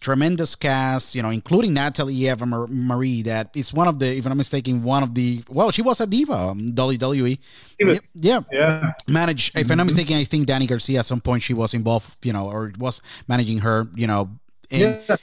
tremendous 0.00 0.54
cast, 0.54 1.14
you 1.14 1.22
know, 1.22 1.30
including 1.30 1.72
Natalie 1.72 2.28
Eva 2.28 2.46
Marie, 2.46 3.22
that 3.22 3.50
is 3.54 3.72
one 3.72 3.88
of 3.88 3.98
the, 3.98 4.06
if 4.18 4.24
I'm 4.26 4.30
not 4.30 4.36
mistaken, 4.36 4.82
one 4.82 5.02
of 5.02 5.14
the, 5.14 5.42
well, 5.48 5.70
she 5.70 5.82
was 5.82 6.00
a 6.00 6.06
diva, 6.06 6.34
um, 6.34 6.68
WWE. 6.70 7.38
Yeah. 7.78 7.98
yeah. 8.14 8.40
yeah. 8.52 8.92
Managed, 9.08 9.56
if 9.56 9.70
I'm 9.70 9.78
not 9.78 9.86
mistaken, 9.86 10.16
I 10.16 10.24
think 10.24 10.46
Danny 10.46 10.66
Garcia 10.66 11.00
at 11.00 11.06
some 11.06 11.20
point 11.20 11.42
she 11.42 11.54
was 11.54 11.74
involved, 11.74 12.14
you 12.22 12.32
know, 12.32 12.50
or 12.50 12.72
was 12.78 13.00
managing 13.26 13.58
her, 13.60 13.88
you 13.94 14.06
know. 14.06 14.30
And, 14.70 15.00
yeah. 15.08 15.16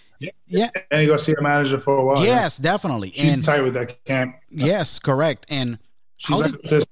Yeah. 0.47 0.69
Danny 0.91 1.07
Garcia 1.07 1.35
manager 1.41 1.79
for 1.79 1.97
a 1.97 2.05
while. 2.05 2.23
Yes, 2.23 2.59
yeah. 2.59 2.71
definitely. 2.71 3.11
She's 3.11 3.33
and, 3.33 3.43
tight 3.43 3.61
with 3.61 3.73
that 3.73 4.03
camp. 4.05 4.37
Yes, 4.49 4.99
correct. 4.99 5.45
And 5.49 5.79
she's 6.17 6.41
like 6.41 6.61
did, 6.61 6.87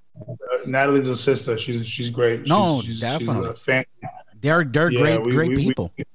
Natalie's 0.65 1.09
a 1.09 1.15
sister. 1.15 1.57
She's 1.57 1.85
she's 1.85 2.09
great. 2.09 2.47
No, 2.47 2.81
she's, 2.81 2.99
definitely. 2.99 3.47
She's 3.47 3.51
a 3.51 3.55
fan. 3.55 3.85
They're 4.41 4.63
they're 4.63 4.91
yeah, 4.91 4.99
great 4.99 5.23
we, 5.23 5.31
great 5.31 5.49
we, 5.49 5.55
people. 5.55 5.91
We 5.97 6.05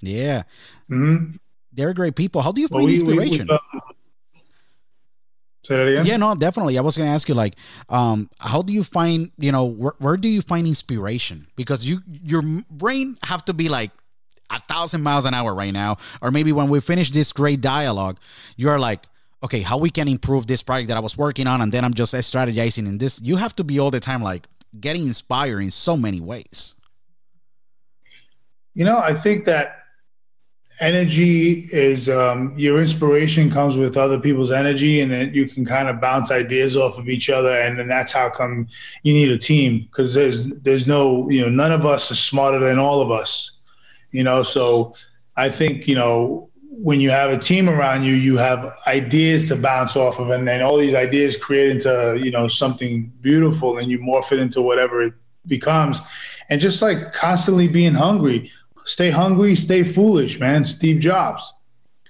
yeah. 0.00 0.42
Mm-hmm. 0.90 1.36
They're 1.72 1.92
great 1.92 2.14
people. 2.14 2.42
How 2.42 2.52
do 2.52 2.60
you 2.60 2.68
find 2.68 2.84
well, 2.84 2.86
we, 2.86 2.94
inspiration? 2.94 3.50
Uh, 3.50 3.58
say 5.62 5.76
that 5.76 5.88
again. 5.88 6.06
Yeah, 6.06 6.16
no, 6.16 6.34
definitely. 6.34 6.78
I 6.78 6.80
was 6.80 6.96
going 6.96 7.08
to 7.08 7.12
ask 7.12 7.28
you, 7.28 7.34
like, 7.34 7.56
um, 7.88 8.30
how 8.38 8.62
do 8.62 8.72
you 8.72 8.82
find, 8.82 9.30
you 9.36 9.52
know, 9.52 9.64
where, 9.64 9.92
where 9.98 10.16
do 10.16 10.28
you 10.28 10.40
find 10.40 10.66
inspiration? 10.66 11.48
Because 11.56 11.84
you, 11.84 12.00
your 12.06 12.42
brain 12.70 13.18
have 13.24 13.44
to 13.46 13.52
be 13.52 13.68
like 13.68 13.90
a 14.50 14.60
thousand 14.60 15.02
miles 15.02 15.24
an 15.24 15.34
hour 15.34 15.54
right 15.54 15.72
now, 15.72 15.96
or 16.22 16.30
maybe 16.30 16.52
when 16.52 16.68
we 16.68 16.80
finish 16.80 17.10
this 17.10 17.32
great 17.32 17.60
dialogue, 17.60 18.18
you're 18.56 18.78
like, 18.78 19.06
okay, 19.42 19.60
how 19.60 19.78
we 19.78 19.90
can 19.90 20.08
improve 20.08 20.46
this 20.46 20.62
project 20.62 20.88
that 20.88 20.96
I 20.96 21.00
was 21.00 21.16
working 21.16 21.46
on, 21.46 21.60
and 21.60 21.72
then 21.72 21.84
I'm 21.84 21.94
just 21.94 22.14
strategizing 22.14 22.86
in 22.86 22.98
this. 22.98 23.20
You 23.20 23.36
have 23.36 23.54
to 23.56 23.64
be 23.64 23.78
all 23.78 23.90
the 23.90 24.00
time 24.00 24.22
like 24.22 24.46
getting 24.78 25.04
inspired 25.04 25.60
in 25.60 25.70
so 25.70 25.96
many 25.96 26.20
ways. 26.20 26.74
You 28.74 28.84
know, 28.84 28.98
I 28.98 29.14
think 29.14 29.46
that 29.46 29.86
energy 30.80 31.66
is 31.72 32.08
um, 32.08 32.52
your 32.58 32.80
inspiration 32.80 33.50
comes 33.50 33.76
with 33.76 33.96
other 33.96 34.18
people's 34.18 34.52
energy 34.52 35.00
and 35.00 35.10
then 35.10 35.32
you 35.32 35.48
can 35.48 35.64
kind 35.64 35.88
of 35.88 36.00
bounce 36.00 36.30
ideas 36.30 36.76
off 36.76 36.98
of 36.98 37.08
each 37.08 37.30
other 37.30 37.56
and 37.56 37.78
then 37.78 37.88
that's 37.88 38.12
how 38.12 38.28
come 38.28 38.68
you 39.02 39.14
need 39.14 39.30
a 39.30 39.38
team 39.38 39.80
because 39.90 40.12
there's 40.12 40.44
there's 40.62 40.86
no 40.86 41.28
you 41.30 41.40
know 41.40 41.48
none 41.48 41.72
of 41.72 41.86
us 41.86 42.10
is 42.10 42.18
smarter 42.18 42.58
than 42.58 42.78
all 42.78 43.00
of 43.00 43.10
us 43.10 43.52
you 44.12 44.22
know 44.22 44.42
so 44.42 44.94
i 45.36 45.48
think 45.48 45.86
you 45.86 45.94
know 45.94 46.48
when 46.78 47.00
you 47.00 47.10
have 47.10 47.30
a 47.30 47.38
team 47.38 47.68
around 47.68 48.04
you 48.04 48.14
you 48.14 48.36
have 48.36 48.74
ideas 48.86 49.48
to 49.48 49.56
bounce 49.56 49.96
off 49.96 50.18
of 50.18 50.30
and 50.30 50.46
then 50.46 50.62
all 50.62 50.76
these 50.76 50.94
ideas 50.94 51.36
create 51.36 51.70
into 51.70 52.18
you 52.22 52.30
know 52.30 52.48
something 52.48 53.10
beautiful 53.20 53.78
and 53.78 53.90
you 53.90 53.98
morph 53.98 54.32
it 54.32 54.38
into 54.38 54.60
whatever 54.60 55.02
it 55.02 55.14
becomes 55.46 56.00
and 56.50 56.60
just 56.60 56.82
like 56.82 57.12
constantly 57.12 57.68
being 57.68 57.94
hungry 57.94 58.50
stay 58.86 59.10
hungry, 59.10 59.54
stay 59.54 59.82
foolish, 59.82 60.40
man. 60.40 60.64
Steve 60.64 61.00
Jobs. 61.00 61.52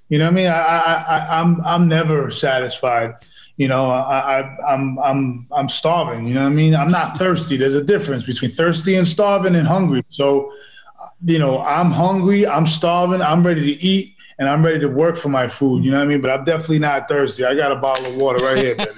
You 0.08 0.18
know 0.18 0.26
what 0.26 0.32
I 0.32 0.34
mean? 0.34 0.46
I, 0.46 0.60
I, 0.60 0.94
I, 1.02 1.40
am 1.40 1.56
I'm, 1.56 1.66
I'm 1.66 1.88
never 1.88 2.30
satisfied. 2.30 3.14
You 3.56 3.68
know, 3.68 3.90
I, 3.90 4.40
I, 4.40 4.72
I'm, 4.72 4.98
I'm, 4.98 5.46
I'm 5.50 5.68
starving. 5.68 6.28
You 6.28 6.34
know 6.34 6.42
what 6.42 6.52
I 6.52 6.54
mean? 6.54 6.74
I'm 6.76 6.90
not 6.90 7.18
thirsty. 7.18 7.56
There's 7.56 7.74
a 7.74 7.82
difference 7.82 8.24
between 8.24 8.50
thirsty 8.50 8.94
and 8.94 9.08
starving 9.08 9.56
and 9.56 9.66
hungry. 9.66 10.04
So, 10.10 10.52
you 11.24 11.38
know, 11.38 11.60
I'm 11.60 11.90
hungry. 11.90 12.46
I'm 12.46 12.66
starving. 12.66 13.22
I'm 13.22 13.42
ready 13.44 13.74
to 13.74 13.82
eat, 13.82 14.14
and 14.38 14.48
I'm 14.48 14.64
ready 14.64 14.78
to 14.80 14.88
work 14.88 15.16
for 15.16 15.28
my 15.28 15.48
food. 15.48 15.84
You 15.84 15.90
know 15.92 15.98
what 15.98 16.04
I 16.04 16.08
mean? 16.08 16.20
But 16.20 16.30
I'm 16.30 16.44
definitely 16.44 16.80
not 16.80 17.08
thirsty. 17.08 17.44
I 17.44 17.54
got 17.54 17.72
a 17.72 17.76
bottle 17.76 18.06
of 18.06 18.16
water 18.16 18.44
right 18.44 18.58
here, 18.58 18.74
baby. 18.76 18.92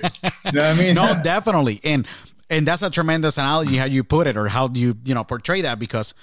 You 0.47 0.53
know 0.53 0.63
what 0.63 0.65
I 0.65 0.75
mean? 0.75 0.95
no, 0.95 1.21
definitely. 1.23 1.81
And 1.85 2.07
and 2.51 2.67
that's 2.67 2.83
a 2.83 2.91
tremendous 2.91 3.37
analogy 3.37 3.77
how 3.77 3.85
you 3.85 4.03
put 4.03 4.27
it 4.27 4.37
or 4.37 4.49
how 4.49 4.69
do 4.69 4.81
you 4.81 4.97
you 5.05 5.15
know 5.15 5.25
portray 5.25 5.61
that 5.61 5.79
because 5.79 6.15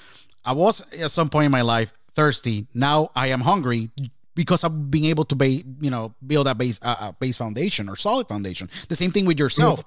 I 0.44 0.54
was 0.54 0.84
at 0.94 1.12
some 1.12 1.30
point 1.30 1.46
in 1.46 1.52
my 1.52 1.62
life 1.62 1.94
thirsty. 2.16 2.68
Now 2.74 3.12
I 3.16 3.28
am 3.28 3.42
hungry 3.42 3.90
because 4.36 4.64
of 4.64 4.92
being 4.92 5.06
able 5.06 5.26
to 5.26 5.36
be, 5.36 5.64
you 5.80 5.90
know, 5.90 6.14
build 6.26 6.48
a 6.48 6.56
base, 6.56 6.80
uh, 6.82 6.96
a 7.00 7.14
base 7.14 7.38
foundation 7.38 7.90
or 7.90 7.96
solid 7.96 8.28
foundation. 8.28 8.70
The 8.90 8.96
same 8.96 9.12
thing 9.12 9.26
with 9.26 9.40
yourself. 9.40 9.84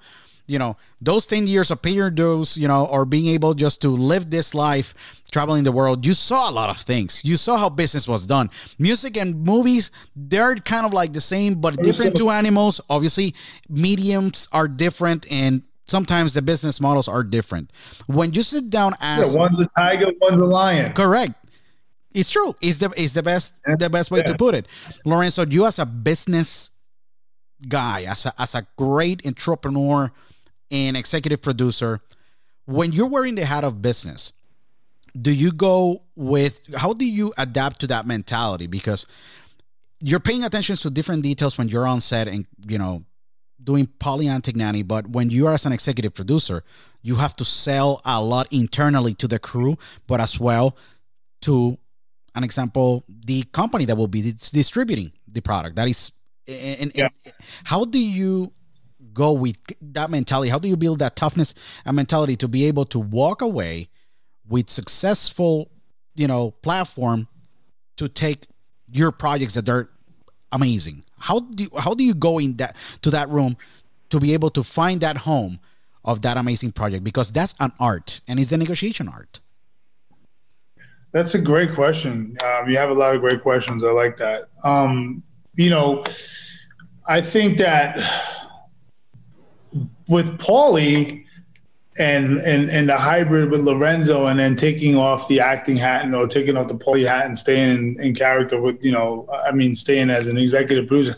You 0.47 0.57
know, 0.57 0.77
those 0.99 1.27
10 1.27 1.45
years 1.45 1.69
of 1.69 1.83
paying 1.83 2.15
dues, 2.15 2.57
you 2.57 2.67
know, 2.67 2.85
or 2.85 3.05
being 3.05 3.27
able 3.27 3.53
just 3.53 3.81
to 3.83 3.89
live 3.89 4.31
this 4.31 4.55
life, 4.55 4.95
traveling 5.31 5.63
the 5.63 5.71
world, 5.71 6.05
you 6.05 6.13
saw 6.13 6.49
a 6.49 6.53
lot 6.53 6.69
of 6.69 6.77
things. 6.77 7.23
You 7.23 7.37
saw 7.37 7.57
how 7.57 7.69
business 7.69 8.07
was 8.07 8.25
done. 8.25 8.49
Music 8.77 9.17
and 9.17 9.43
movies, 9.43 9.91
they're 10.15 10.55
kind 10.55 10.85
of 10.85 10.93
like 10.93 11.13
the 11.13 11.21
same, 11.21 11.55
but 11.61 11.81
different 11.81 12.15
two 12.15 12.29
animals. 12.29 12.81
Obviously, 12.89 13.35
mediums 13.69 14.47
are 14.51 14.67
different 14.67 15.25
and 15.31 15.63
sometimes 15.85 16.33
the 16.33 16.41
business 16.41 16.79
models 16.79 17.07
are 17.07 17.23
different. 17.23 17.71
When 18.07 18.33
you 18.33 18.43
sit 18.43 18.69
down 18.69 18.93
as 19.01 19.33
Yeah, 19.33 19.39
one's 19.41 19.59
a 19.61 19.69
tiger, 19.77 20.11
one's 20.21 20.41
a 20.41 20.45
lion. 20.45 20.93
correct, 20.93 21.33
it's 22.13 22.29
true. 22.29 22.55
It's 22.61 22.77
the 22.79 22.91
it's 22.97 23.13
the 23.13 23.23
best 23.23 23.53
the 23.77 23.89
best 23.89 24.09
way 24.11 24.21
to 24.23 24.35
put 24.35 24.55
it. 24.55 24.67
Lorenzo, 25.05 25.45
you 25.45 25.65
as 25.65 25.79
a 25.79 25.85
business 25.85 26.71
guy, 27.67 28.03
as 28.03 28.25
a 28.25 28.33
as 28.41 28.55
a 28.55 28.65
great 28.77 29.25
entrepreneur 29.25 30.11
and 30.71 30.95
executive 30.97 31.41
producer, 31.41 32.01
when 32.65 32.91
you're 32.91 33.09
wearing 33.09 33.35
the 33.35 33.45
hat 33.45 33.63
of 33.63 33.81
business, 33.81 34.31
do 35.19 35.31
you 35.31 35.51
go 35.51 36.03
with 36.15 36.73
how 36.75 36.93
do 36.93 37.05
you 37.05 37.33
adapt 37.37 37.79
to 37.81 37.87
that 37.87 38.05
mentality? 38.05 38.67
Because 38.67 39.05
you're 40.01 40.19
paying 40.19 40.43
attention 40.43 40.75
to 40.77 40.89
different 40.89 41.23
details 41.23 41.57
when 41.57 41.67
you're 41.67 41.87
on 41.87 42.01
set 42.01 42.27
and 42.27 42.45
you 42.65 42.77
know 42.77 43.03
doing 43.61 43.87
Paulie 43.99 44.25
Antignani 44.29 44.87
but 44.87 45.09
when 45.09 45.29
you 45.29 45.47
are 45.47 45.53
as 45.53 45.65
an 45.65 45.73
executive 45.73 46.13
producer 46.13 46.63
you 47.01 47.15
have 47.15 47.35
to 47.35 47.45
sell 47.45 48.01
a 48.05 48.21
lot 48.21 48.47
internally 48.51 49.13
to 49.15 49.27
the 49.27 49.39
crew 49.39 49.77
but 50.07 50.21
as 50.21 50.39
well 50.39 50.77
to 51.41 51.77
an 52.35 52.43
example 52.45 53.03
the 53.09 53.43
company 53.51 53.83
that 53.85 53.97
will 53.97 54.07
be 54.07 54.21
distributing 54.31 55.11
the 55.27 55.41
product 55.41 55.75
that 55.75 55.87
is 55.89 56.11
and, 56.47 56.79
and 56.81 56.91
Yeah. 56.95 57.09
how 57.65 57.83
do 57.83 57.99
you 57.99 58.53
go 59.13 59.33
with 59.33 59.57
that 59.81 60.09
mentality 60.09 60.49
how 60.49 60.59
do 60.59 60.69
you 60.69 60.77
build 60.77 60.99
that 60.99 61.17
toughness 61.17 61.53
and 61.85 61.95
mentality 61.97 62.37
to 62.37 62.47
be 62.47 62.65
able 62.65 62.85
to 62.85 62.99
walk 62.99 63.41
away 63.41 63.89
with 64.49 64.69
successful 64.69 65.69
you 66.15 66.27
know 66.27 66.51
platform 66.61 67.27
to 67.97 68.09
take 68.09 68.47
your 68.91 69.11
projects 69.11 69.53
that 69.53 69.69
are 69.69 69.89
amazing 70.51 71.03
how 71.19 71.39
do 71.39 71.63
you, 71.63 71.69
how 71.77 71.93
do 71.93 72.03
you 72.03 72.13
go 72.13 72.39
in 72.39 72.57
that 72.57 72.75
to 73.01 73.09
that 73.09 73.29
room 73.29 73.55
to 74.09 74.19
be 74.19 74.33
able 74.33 74.49
to 74.49 74.63
find 74.63 75.01
that 75.01 75.17
home 75.17 75.59
of 76.03 76.21
that 76.21 76.37
amazing 76.37 76.71
project 76.71 77.03
because 77.03 77.31
that's 77.31 77.53
an 77.59 77.71
art 77.79 78.21
and 78.27 78.39
it's 78.39 78.51
a 78.51 78.57
negotiation 78.57 79.07
art 79.07 79.39
That's 81.11 81.33
a 81.33 81.39
great 81.41 81.73
question. 81.73 82.37
Um, 82.45 82.69
you 82.69 82.77
have 82.77 82.91
a 82.91 82.93
lot 82.93 83.15
of 83.15 83.21
great 83.21 83.41
questions. 83.41 83.83
I 83.83 83.91
like 83.91 84.17
that. 84.17 84.49
Um, 84.63 85.23
you 85.55 85.71
know, 85.71 86.03
I 87.07 87.19
think 87.21 87.57
that 87.57 87.97
with 90.07 90.37
Paulie 90.37 91.25
and 91.99 92.39
and 92.39 92.69
and 92.69 92.89
the 92.89 92.97
hybrid 92.97 93.51
with 93.51 93.61
Lorenzo, 93.61 94.27
and 94.27 94.39
then 94.39 94.55
taking 94.55 94.95
off 94.95 95.27
the 95.27 95.39
acting 95.39 95.77
hat 95.77 96.03
and 96.05 96.15
or 96.15 96.27
taking 96.27 96.57
off 96.57 96.67
the 96.67 96.75
Paulie 96.75 97.07
hat 97.07 97.25
and 97.25 97.37
staying 97.37 97.69
in, 97.69 98.01
in 98.01 98.15
character 98.15 98.59
with 98.59 98.83
you 98.83 98.91
know, 98.91 99.27
I 99.45 99.51
mean, 99.51 99.75
staying 99.75 100.09
as 100.09 100.27
an 100.27 100.37
executive 100.37 100.87
producer. 100.87 101.15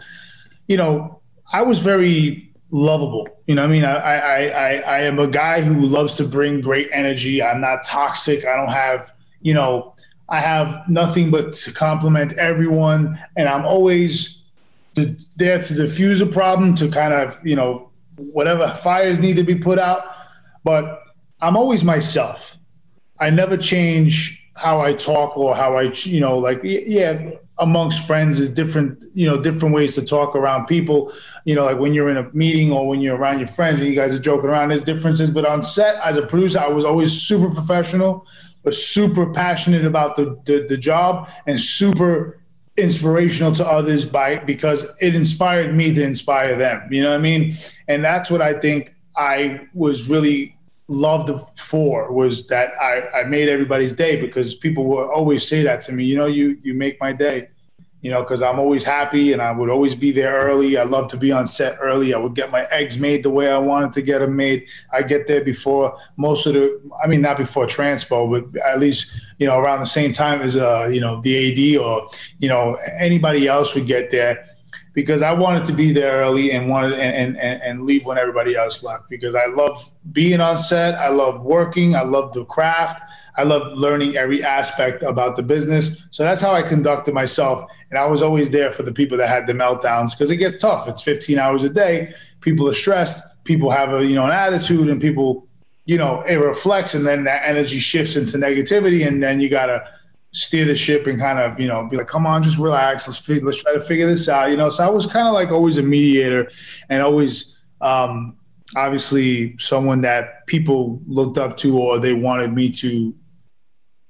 You 0.67 0.77
know, 0.77 1.21
I 1.53 1.61
was 1.61 1.79
very 1.79 2.51
lovable. 2.71 3.27
You 3.45 3.55
know, 3.55 3.63
I 3.63 3.67
mean, 3.67 3.86
I, 3.86 3.95
I 3.95 4.39
I 4.45 4.75
I 4.79 4.99
am 5.01 5.19
a 5.19 5.27
guy 5.27 5.61
who 5.61 5.82
loves 5.82 6.17
to 6.17 6.23
bring 6.23 6.61
great 6.61 6.89
energy. 6.91 7.43
I'm 7.43 7.61
not 7.61 7.84
toxic. 7.84 8.45
I 8.45 8.55
don't 8.55 8.71
have 8.71 9.13
you 9.41 9.53
know, 9.53 9.95
I 10.29 10.39
have 10.39 10.88
nothing 10.88 11.32
but 11.32 11.53
to 11.53 11.71
compliment 11.71 12.34
everyone, 12.34 13.19
and 13.36 13.47
I'm 13.47 13.65
always 13.65 14.41
to, 14.95 15.15
there 15.36 15.61
to 15.61 15.73
diffuse 15.73 16.21
a 16.21 16.25
problem, 16.25 16.73
to 16.75 16.89
kind 16.89 17.13
of 17.13 17.39
you 17.45 17.55
know 17.55 17.91
whatever 18.15 18.69
fires 18.69 19.19
need 19.19 19.36
to 19.36 19.43
be 19.43 19.55
put 19.55 19.77
out. 19.77 20.05
But 20.64 21.03
I'm 21.41 21.57
always 21.57 21.84
myself. 21.84 22.57
I 23.20 23.30
never 23.30 23.57
change 23.57 24.38
how 24.55 24.82
I 24.82 24.93
talk 24.93 25.38
or 25.38 25.55
how 25.55 25.78
I 25.78 25.93
you 26.03 26.20
know 26.20 26.38
like 26.38 26.59
yeah 26.64 27.32
amongst 27.59 28.05
friends 28.05 28.38
is 28.38 28.49
different 28.49 29.01
you 29.14 29.26
know 29.26 29.41
different 29.41 29.74
ways 29.74 29.95
to 29.95 30.05
talk 30.05 30.36
around 30.36 30.66
people 30.66 31.14
you 31.45 31.55
know 31.55 31.64
like 31.64 31.80
when 31.80 31.93
you're 31.93 32.09
in 32.09 32.18
a 32.18 32.30
meeting 32.34 32.72
or 32.72 32.86
when 32.86 32.99
you're 32.99 33.16
around 33.16 33.39
your 33.39 33.47
friends 33.47 33.80
and 33.80 33.88
you 33.88 33.95
guys 33.95 34.14
are 34.14 34.20
joking 34.20 34.49
around 34.49 34.70
there's 34.70 34.82
differences 34.82 35.32
but 35.32 35.45
on 35.45 35.64
set 35.64 35.95
as 36.03 36.18
a 36.18 36.26
producer 36.26 36.59
I 36.59 36.68
was 36.68 36.84
always 36.84 37.14
super 37.14 37.49
professional 37.49 38.28
but 38.64 38.74
super 38.74 39.32
passionate 39.34 39.86
about 39.86 40.16
the, 40.16 40.39
the, 40.45 40.66
the 40.68 40.78
job 40.78 41.30
and 41.47 41.59
super 41.59 42.41
inspirational 42.78 43.51
to 43.53 43.68
others 43.68 44.05
by 44.05 44.38
because 44.38 44.86
it 45.01 45.16
inspired 45.16 45.76
me 45.76 45.93
to 45.93 46.03
inspire 46.03 46.57
them. 46.57 46.88
You 46.91 47.03
know 47.03 47.09
what 47.09 47.20
I 47.20 47.22
mean? 47.22 47.55
And 47.88 48.03
that's 48.03 48.32
what 48.32 48.41
I 48.41 48.53
think 48.53 48.93
I 49.16 49.68
was 49.74 50.09
really 50.09 50.57
loved 50.91 51.32
for 51.57 52.12
was 52.12 52.45
that 52.47 52.74
I, 52.80 53.22
I 53.22 53.24
made 53.24 53.47
everybody's 53.47 53.93
day 53.93 54.20
because 54.20 54.55
people 54.55 54.86
will 54.86 55.09
always 55.09 55.47
say 55.47 55.64
that 55.64 55.82
to 55.84 55.93
me, 55.93 56.03
you 56.03 56.18
know, 56.18 56.26
you 56.26 56.57
you 56.64 56.74
make 56.74 56.99
my 56.99 57.14
day. 57.14 57.49
You 58.01 58.09
know, 58.09 58.24
because 58.24 58.41
I'm 58.41 58.57
always 58.57 58.84
happy 58.84 59.32
and 59.32 59.39
I 59.39 59.51
would 59.51 59.70
always 59.70 59.93
be 59.93 60.12
there 60.12 60.34
early. 60.34 60.76
I 60.76 60.86
love 60.86 61.07
to 61.09 61.18
be 61.18 61.32
on 61.32 61.45
set 61.45 61.78
early. 61.80 62.16
I 62.16 62.18
would 62.18 62.34
get 62.34 62.49
my 62.49 62.64
eggs 62.72 62.97
made 62.97 63.22
the 63.22 63.30
way 63.30 63.51
I 63.51 63.59
wanted 63.59 63.91
to 63.91 64.01
get 64.01 64.20
them 64.20 64.36
made. 64.36 64.68
I 64.91 65.03
get 65.03 65.28
there 65.28 65.43
before 65.43 65.95
most 66.18 66.47
of 66.47 66.55
the, 66.55 66.82
I 67.03 67.05
mean, 67.05 67.22
not 67.22 67.38
before 67.38 67.68
transpo, 67.68 68.28
but 68.32 68.59
at 68.62 68.80
least, 68.80 69.12
you 69.38 69.45
know, 69.45 69.59
around 69.59 69.82
the 69.82 69.86
same 69.86 70.14
time 70.14 70.41
as, 70.41 70.57
uh, 70.57 70.89
you 70.91 70.99
know, 70.99 71.22
the 71.22 71.76
AD 71.76 71.80
or, 71.80 72.09
you 72.39 72.49
know, 72.49 72.76
anybody 72.97 73.47
else 73.47 73.76
would 73.76 73.86
get 73.86 74.09
there 74.09 74.47
because 74.93 75.21
I 75.21 75.31
wanted 75.33 75.63
to 75.65 75.73
be 75.73 75.93
there 75.93 76.17
early 76.17 76.51
and 76.51 76.69
wanted 76.69 76.93
and, 76.93 77.37
and, 77.37 77.61
and 77.61 77.83
leave 77.83 78.05
when 78.05 78.17
everybody 78.17 78.55
else 78.55 78.83
left 78.83 79.09
because 79.09 79.35
I 79.35 79.45
love 79.45 79.91
being 80.11 80.41
on 80.41 80.57
set. 80.57 80.95
I 80.95 81.09
love 81.09 81.41
working. 81.41 81.95
I 81.95 82.01
love 82.01 82.33
the 82.33 82.43
craft. 82.45 83.01
I 83.37 83.43
love 83.43 83.77
learning 83.77 84.17
every 84.17 84.43
aspect 84.43 85.03
about 85.03 85.37
the 85.37 85.43
business. 85.43 86.03
So 86.11 86.23
that's 86.23 86.41
how 86.41 86.53
I 86.53 86.61
conducted 86.61 87.13
myself. 87.13 87.63
And 87.89 87.97
I 87.97 88.05
was 88.05 88.21
always 88.21 88.51
there 88.51 88.73
for 88.73 88.83
the 88.83 88.91
people 88.91 89.17
that 89.19 89.29
had 89.29 89.47
the 89.47 89.53
meltdowns 89.53 90.11
because 90.11 90.31
it 90.31 90.37
gets 90.37 90.57
tough. 90.57 90.87
It's 90.89 91.01
15 91.01 91.39
hours 91.39 91.63
a 91.63 91.69
day. 91.69 92.13
People 92.41 92.67
are 92.67 92.73
stressed. 92.73 93.23
People 93.45 93.69
have 93.69 93.93
a, 93.93 94.05
you 94.05 94.15
know, 94.15 94.25
an 94.25 94.31
attitude 94.31 94.89
and 94.89 94.99
people, 94.99 95.47
you 95.85 95.97
know, 95.97 96.21
it 96.21 96.35
reflects 96.35 96.93
and 96.93 97.07
then 97.07 97.23
that 97.23 97.43
energy 97.45 97.79
shifts 97.79 98.17
into 98.17 98.37
negativity. 98.37 99.07
And 99.07 99.23
then 99.23 99.39
you 99.39 99.49
got 99.49 99.67
to 99.67 99.89
steer 100.32 100.65
the 100.65 100.75
ship 100.75 101.07
and 101.07 101.19
kind 101.19 101.39
of, 101.39 101.59
you 101.59 101.67
know, 101.67 101.86
be 101.88 101.97
like, 101.97 102.07
come 102.07 102.25
on, 102.25 102.41
just 102.41 102.57
relax. 102.57 103.07
Let's 103.07 103.27
let's 103.43 103.61
try 103.61 103.73
to 103.73 103.82
figure 103.82 104.07
this 104.07 104.29
out. 104.29 104.49
You 104.49 104.57
know, 104.57 104.69
so 104.69 104.86
I 104.86 104.89
was 104.89 105.05
kind 105.05 105.27
of 105.27 105.34
like 105.34 105.51
always 105.51 105.77
a 105.77 105.84
mediator 105.84 106.49
and 106.89 107.01
always, 107.01 107.57
um, 107.82 108.38
obviously 108.75 109.57
someone 109.57 110.01
that 110.01 110.47
people 110.47 111.01
looked 111.05 111.38
up 111.38 111.57
to 111.57 111.77
or 111.77 111.99
they 111.99 112.13
wanted 112.13 112.53
me 112.53 112.69
to 112.69 113.13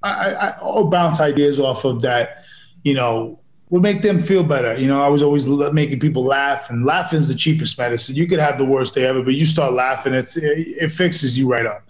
I, 0.03 0.53
I, 0.59 0.83
bounce 0.83 1.19
ideas 1.19 1.59
off 1.59 1.85
of 1.85 2.01
that, 2.01 2.43
you 2.83 2.93
know, 2.93 3.39
would 3.69 3.83
make 3.83 4.01
them 4.01 4.19
feel 4.19 4.43
better. 4.43 4.75
You 4.75 4.87
know, 4.87 5.01
I 5.01 5.07
was 5.07 5.23
always 5.23 5.47
making 5.47 5.99
people 5.99 6.23
laugh, 6.23 6.69
and 6.69 6.85
laughing 6.85 7.19
is 7.19 7.29
the 7.29 7.35
cheapest 7.35 7.77
medicine. 7.77 8.15
You 8.15 8.27
could 8.27 8.39
have 8.39 8.57
the 8.57 8.65
worst 8.65 8.95
day 8.95 9.05
ever, 9.05 9.21
but 9.21 9.35
you 9.35 9.45
start 9.45 9.73
laughing, 9.73 10.13
it's 10.13 10.37
it, 10.37 10.43
it 10.43 10.91
fixes 10.91 11.37
you 11.37 11.47
right 11.47 11.65
up. 11.65 11.83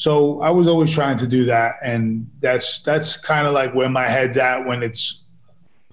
So 0.00 0.40
I 0.40 0.48
was 0.48 0.66
always 0.66 0.90
trying 0.90 1.18
to 1.18 1.26
do 1.26 1.44
that, 1.44 1.74
and 1.82 2.26
that's 2.40 2.80
that's 2.80 3.18
kind 3.18 3.46
of 3.46 3.52
like 3.52 3.74
where 3.74 3.90
my 3.90 4.08
head's 4.08 4.38
at 4.38 4.64
when 4.66 4.82
it's 4.82 5.24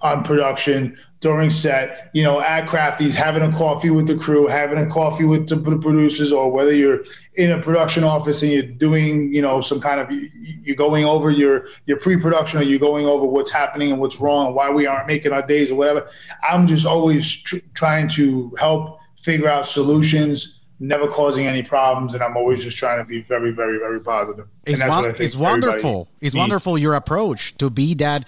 on 0.00 0.24
production 0.24 0.96
during 1.20 1.50
set. 1.50 2.10
You 2.14 2.22
know, 2.22 2.40
at 2.40 2.66
Crafties, 2.66 3.12
having 3.12 3.42
a 3.42 3.54
coffee 3.54 3.90
with 3.90 4.06
the 4.06 4.16
crew, 4.16 4.46
having 4.46 4.78
a 4.78 4.86
coffee 4.86 5.26
with 5.26 5.46
the 5.46 5.58
producers, 5.58 6.32
or 6.32 6.50
whether 6.50 6.72
you're 6.72 7.04
in 7.34 7.50
a 7.50 7.60
production 7.60 8.02
office 8.02 8.42
and 8.42 8.50
you're 8.50 8.62
doing, 8.62 9.30
you 9.30 9.42
know, 9.42 9.60
some 9.60 9.78
kind 9.78 10.00
of 10.00 10.10
you're 10.10 10.74
going 10.74 11.04
over 11.04 11.30
your 11.30 11.66
your 11.84 11.98
pre-production, 11.98 12.60
or 12.60 12.62
you're 12.62 12.78
going 12.78 13.04
over 13.04 13.26
what's 13.26 13.50
happening 13.50 13.92
and 13.92 14.00
what's 14.00 14.18
wrong, 14.18 14.46
and 14.46 14.54
why 14.54 14.70
we 14.70 14.86
aren't 14.86 15.06
making 15.06 15.32
our 15.32 15.46
days 15.46 15.70
or 15.70 15.74
whatever. 15.74 16.08
I'm 16.48 16.66
just 16.66 16.86
always 16.86 17.30
tr- 17.30 17.58
trying 17.74 18.08
to 18.16 18.54
help 18.58 19.00
figure 19.20 19.48
out 19.48 19.66
solutions. 19.66 20.57
Never 20.80 21.08
causing 21.08 21.46
any 21.46 21.62
problems, 21.62 22.14
and 22.14 22.22
I'm 22.22 22.36
always 22.36 22.62
just 22.62 22.76
trying 22.76 22.98
to 22.98 23.04
be 23.04 23.20
very, 23.20 23.50
very, 23.50 23.78
very 23.78 24.00
positive. 24.00 24.46
And 24.64 24.74
It's, 24.74 24.78
that's 24.78 24.88
won- 24.90 24.98
what 25.02 25.08
I 25.08 25.12
think 25.12 25.24
it's 25.24 25.34
wonderful. 25.36 26.08
It's 26.20 26.34
needs. 26.34 26.40
wonderful 26.40 26.78
your 26.78 26.94
approach 26.94 27.56
to 27.58 27.68
be 27.68 27.94
that 27.94 28.24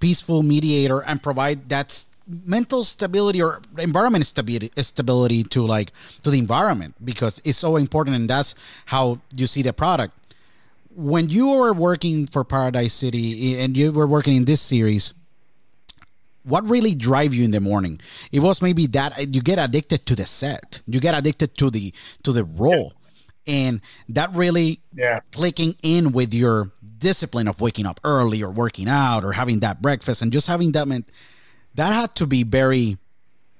peaceful 0.00 0.42
mediator 0.42 1.00
and 1.04 1.22
provide 1.22 1.68
that 1.68 2.04
mental 2.26 2.82
stability 2.82 3.40
or 3.42 3.60
environment 3.78 4.26
stability 4.26 4.70
stability 4.82 5.44
to 5.44 5.64
like 5.66 5.92
to 6.22 6.30
the 6.30 6.38
environment 6.38 6.94
because 7.04 7.40
it's 7.44 7.58
so 7.58 7.76
important 7.76 8.16
and 8.16 8.28
that's 8.30 8.54
how 8.86 9.18
you 9.34 9.46
see 9.46 9.62
the 9.62 9.72
product. 9.72 10.14
When 10.94 11.30
you 11.30 11.48
were 11.48 11.72
working 11.72 12.26
for 12.26 12.44
Paradise 12.44 12.92
City 12.94 13.58
and 13.58 13.76
you 13.76 13.92
were 13.92 14.06
working 14.06 14.34
in 14.36 14.44
this 14.44 14.60
series, 14.60 15.14
what 16.44 16.68
really 16.68 16.94
drive 16.94 17.34
you 17.34 17.44
in 17.44 17.50
the 17.52 17.60
morning? 17.60 18.00
It 18.30 18.40
was 18.40 18.60
maybe 18.62 18.86
that 18.88 19.34
you 19.34 19.40
get 19.42 19.58
addicted 19.58 20.06
to 20.06 20.16
the 20.16 20.26
set. 20.26 20.80
You 20.86 21.00
get 21.00 21.14
addicted 21.14 21.56
to 21.58 21.70
the 21.70 21.92
to 22.24 22.32
the 22.32 22.44
role. 22.44 22.94
And 23.46 23.80
that 24.08 24.32
really 24.34 24.80
Yeah. 24.94 25.20
clicking 25.32 25.74
in 25.82 26.12
with 26.12 26.32
your 26.32 26.70
discipline 26.98 27.48
of 27.48 27.60
waking 27.60 27.86
up 27.86 27.98
early 28.04 28.42
or 28.42 28.50
working 28.50 28.88
out 28.88 29.24
or 29.24 29.32
having 29.32 29.60
that 29.60 29.82
breakfast 29.82 30.22
and 30.22 30.32
just 30.32 30.46
having 30.46 30.72
that 30.72 30.86
meant 30.86 31.08
that 31.74 31.92
had 31.92 32.14
to 32.16 32.26
be 32.26 32.44
very 32.44 32.98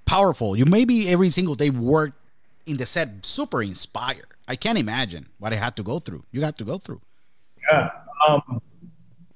powerful. 0.04 0.56
You 0.56 0.66
maybe 0.66 1.08
every 1.08 1.30
single 1.30 1.54
day 1.56 1.70
work 1.70 2.12
in 2.66 2.76
the 2.76 2.86
set 2.86 3.24
super 3.24 3.62
inspired. 3.62 4.26
I 4.46 4.54
can't 4.56 4.78
imagine 4.78 5.26
what 5.38 5.52
i 5.52 5.56
had 5.56 5.74
to 5.76 5.82
go 5.82 5.98
through. 5.98 6.24
You 6.30 6.42
had 6.42 6.58
to 6.58 6.64
go 6.64 6.78
through. 6.78 7.00
Yeah. 7.70 7.90
Um, 8.28 8.60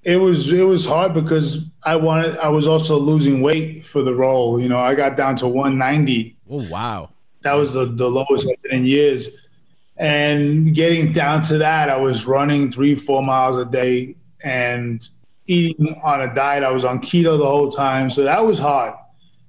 it 0.07 0.19
was 0.19 0.53
it 0.53 0.63
was 0.63 0.87
hard 0.87 1.13
because 1.13 1.59
I 1.85 1.97
wanted 1.97 2.39
I 2.39 2.49
was 2.49 2.69
also 2.69 2.97
losing 2.97 3.41
weight 3.41 3.85
for 3.85 4.03
the 4.03 4.15
role. 4.15 4.61
You 4.61 4.69
know, 4.69 4.79
I 4.79 4.95
got 4.95 5.17
down 5.17 5.35
to 5.37 5.49
190. 5.49 6.37
oh 6.49 6.69
wow 6.71 7.11
That 7.43 7.55
was 7.55 7.75
the, 7.75 7.87
the 7.87 8.09
lowest 8.09 8.49
I've 8.49 8.63
been 8.63 8.73
in 8.73 8.85
years. 8.87 9.29
And 9.97 10.75
getting 10.75 11.11
down 11.11 11.43
to 11.43 11.59
that, 11.59 11.91
I 11.91 11.97
was 11.97 12.25
running 12.25 12.71
three, 12.71 12.95
four 12.95 13.21
miles 13.21 13.57
a 13.57 13.65
day 13.65 14.15
and 14.45 15.07
eating 15.47 15.99
on 16.05 16.21
a 16.21 16.33
diet. 16.33 16.63
I 16.63 16.71
was 16.71 16.85
on 16.85 17.01
keto 17.01 17.37
the 17.37 17.47
whole 17.47 17.71
time. 17.71 18.09
So 18.09 18.23
that 18.23 18.45
was 18.45 18.61
hard. 18.61 18.95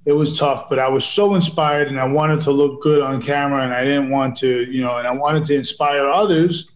It 0.06 0.14
was 0.14 0.40
tough, 0.40 0.70
but 0.70 0.80
I 0.80 0.88
was 0.88 1.06
so 1.06 1.36
inspired 1.36 1.90
and 1.90 2.00
I 2.00 2.06
wanted 2.06 2.42
to 2.44 2.52
look 2.52 2.82
good 2.82 3.02
on 3.02 3.22
camera 3.22 3.64
and 3.64 3.74
I 3.74 3.84
didn't 3.84 4.10
want 4.10 4.38
to, 4.38 4.72
you 4.72 4.82
know, 4.82 4.98
and 4.98 5.08
I 5.08 5.12
wanted 5.12 5.44
to 5.46 5.56
inspire 5.56 6.06
others. 6.10 6.70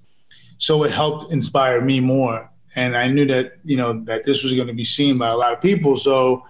So 0.58 0.84
it 0.84 0.92
helped 0.92 1.32
inspire 1.32 1.82
me 1.82 2.00
more. 2.00 2.51
And 2.76 2.96
I 2.96 3.08
knew 3.08 3.26
that, 3.26 3.58
you 3.66 3.78
know, 3.78 4.02
that 4.06 4.24
this 4.24 4.44
was 4.44 4.54
going 4.54 4.68
to 4.68 4.74
be 4.74 4.86
seen 4.86 5.18
by 5.18 5.30
a 5.30 5.36
lot 5.36 5.54
of 5.54 5.62
people. 5.62 5.98
So 5.98 6.46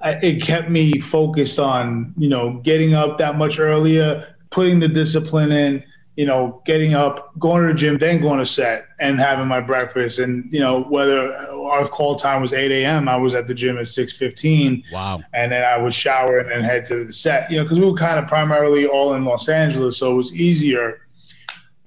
I, 0.00 0.12
it 0.14 0.42
kept 0.42 0.68
me 0.70 0.98
focused 0.98 1.58
on, 1.58 2.12
you 2.16 2.28
know, 2.28 2.54
getting 2.64 2.94
up 2.94 3.18
that 3.18 3.38
much 3.38 3.58
earlier, 3.58 4.34
putting 4.50 4.80
the 4.80 4.88
discipline 4.88 5.52
in, 5.52 5.84
you 6.16 6.26
know, 6.26 6.60
getting 6.66 6.94
up, 6.94 7.38
going 7.38 7.66
to 7.66 7.72
the 7.72 7.78
gym, 7.78 7.96
then 7.96 8.20
going 8.20 8.38
to 8.38 8.44
set 8.44 8.86
and 8.98 9.18
having 9.18 9.46
my 9.46 9.60
breakfast. 9.60 10.18
And, 10.18 10.52
you 10.52 10.60
know, 10.60 10.82
whether 10.82 11.34
our 11.36 11.86
call 11.86 12.16
time 12.16 12.42
was 12.42 12.52
8 12.52 12.70
a.m., 12.70 13.08
I 13.08 13.16
was 13.16 13.32
at 13.32 13.46
the 13.46 13.54
gym 13.54 13.78
at 13.78 13.86
6.15. 13.86 14.84
Wow. 14.92 15.22
And 15.32 15.52
then 15.52 15.64
I 15.64 15.78
would 15.78 15.94
shower 15.94 16.38
and 16.38 16.50
then 16.50 16.62
head 16.62 16.84
to 16.86 17.06
the 17.06 17.12
set, 17.12 17.50
you 17.50 17.56
know, 17.56 17.62
because 17.62 17.78
we 17.78 17.86
were 17.86 17.96
kind 17.96 18.18
of 18.18 18.26
primarily 18.26 18.86
all 18.86 19.14
in 19.14 19.24
Los 19.24 19.48
Angeles. 19.48 19.96
So 19.96 20.12
it 20.12 20.16
was 20.16 20.34
easier. 20.34 21.06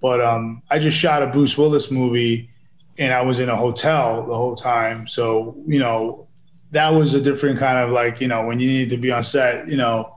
But 0.02 0.22
um, 0.22 0.64
I 0.72 0.80
just 0.80 0.98
shot 0.98 1.22
a 1.22 1.28
Bruce 1.28 1.58
Willis 1.58 1.92
movie 1.92 2.50
and 2.98 3.14
I 3.14 3.22
was 3.22 3.40
in 3.40 3.50
a 3.50 3.56
hotel 3.56 4.26
the 4.26 4.36
whole 4.36 4.56
time. 4.56 5.08
So, 5.08 5.56
you 5.68 5.80
know, 5.80 6.28
that 6.72 6.90
was 6.90 7.14
a 7.14 7.22
different 7.22 7.60
kind 7.60 7.78
of 7.78 7.92
like, 7.92 8.22
you 8.22 8.28
know, 8.28 8.46
when 8.46 8.60
you 8.60 8.68
need 8.68 8.90
to 8.90 8.98
be 8.98 9.12
on 9.12 9.24
set, 9.24 9.68
you 9.68 9.78
know, 9.78 10.16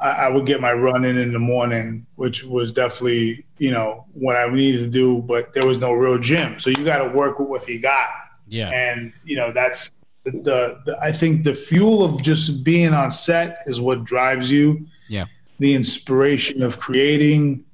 I, 0.00 0.10
I 0.10 0.28
would 0.28 0.46
get 0.46 0.60
my 0.60 0.72
run 0.72 1.04
in 1.04 1.18
in 1.18 1.32
the 1.32 1.38
morning, 1.38 2.06
which 2.16 2.44
was 2.44 2.72
definitely, 2.72 3.44
you 3.58 3.70
know, 3.70 4.06
what 4.12 4.36
I 4.36 4.48
needed 4.52 4.78
to 4.78 4.88
do, 4.88 5.22
but 5.22 5.52
there 5.52 5.66
was 5.66 5.78
no 5.78 5.92
real 5.92 6.18
gym. 6.18 6.58
So 6.58 6.70
you 6.70 6.84
got 6.84 6.98
to 6.98 7.08
work 7.08 7.38
with 7.38 7.48
what 7.48 7.68
you 7.68 7.80
got. 7.80 8.08
Yeah. 8.46 8.70
And, 8.70 9.12
you 9.24 9.36
know, 9.36 9.52
that's 9.52 9.92
the, 10.24 10.32
the, 10.32 10.80
the, 10.86 10.98
I 11.00 11.12
think 11.12 11.44
the 11.44 11.54
fuel 11.54 12.02
of 12.02 12.22
just 12.22 12.64
being 12.64 12.92
on 12.92 13.10
set 13.10 13.58
is 13.66 13.80
what 13.80 14.04
drives 14.04 14.50
you. 14.50 14.86
Yeah. 15.08 15.26
The 15.58 15.74
inspiration 15.74 16.62
of 16.62 16.78
creating 16.80 17.64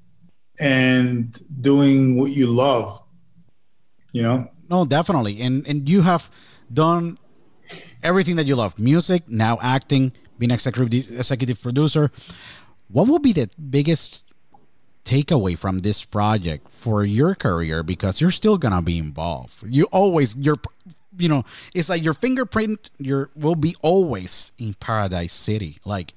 and 0.61 1.39
doing 1.63 2.17
what 2.17 2.33
you 2.33 2.47
love, 2.49 3.03
you 4.13 4.23
know? 4.23 4.51
No, 4.69 4.85
definitely. 4.85 5.41
And 5.41 5.67
and 5.67 5.89
you 5.89 6.03
have 6.03 6.31
done 6.73 7.19
everything 8.03 8.37
that 8.37 8.47
you 8.47 8.57
love. 8.57 8.79
Music, 8.79 9.29
now 9.29 9.59
acting, 9.61 10.13
being 10.39 10.51
executive 10.51 11.11
executive 11.19 11.61
producer. 11.61 12.11
What 12.89 13.07
will 13.07 13.19
be 13.19 13.33
the 13.33 13.49
biggest 13.59 14.25
takeaway 15.05 15.57
from 15.57 15.79
this 15.79 16.05
project 16.05 16.69
for 16.71 17.05
your 17.05 17.35
career 17.35 17.83
because 17.83 18.21
you're 18.21 18.31
still 18.31 18.59
to 18.59 18.83
be 18.83 18.99
involved. 18.99 19.65
You 19.67 19.85
always 19.91 20.37
you're 20.37 20.61
you 21.19 21.29
know, 21.29 21.45
it's 21.75 21.89
like 21.89 22.05
your 22.05 22.15
fingerprint 22.15 22.91
your 22.99 23.31
will 23.35 23.57
be 23.57 23.75
always 23.83 24.53
in 24.59 24.75
Paradise 24.75 25.33
City. 25.33 25.79
Like 25.85 26.15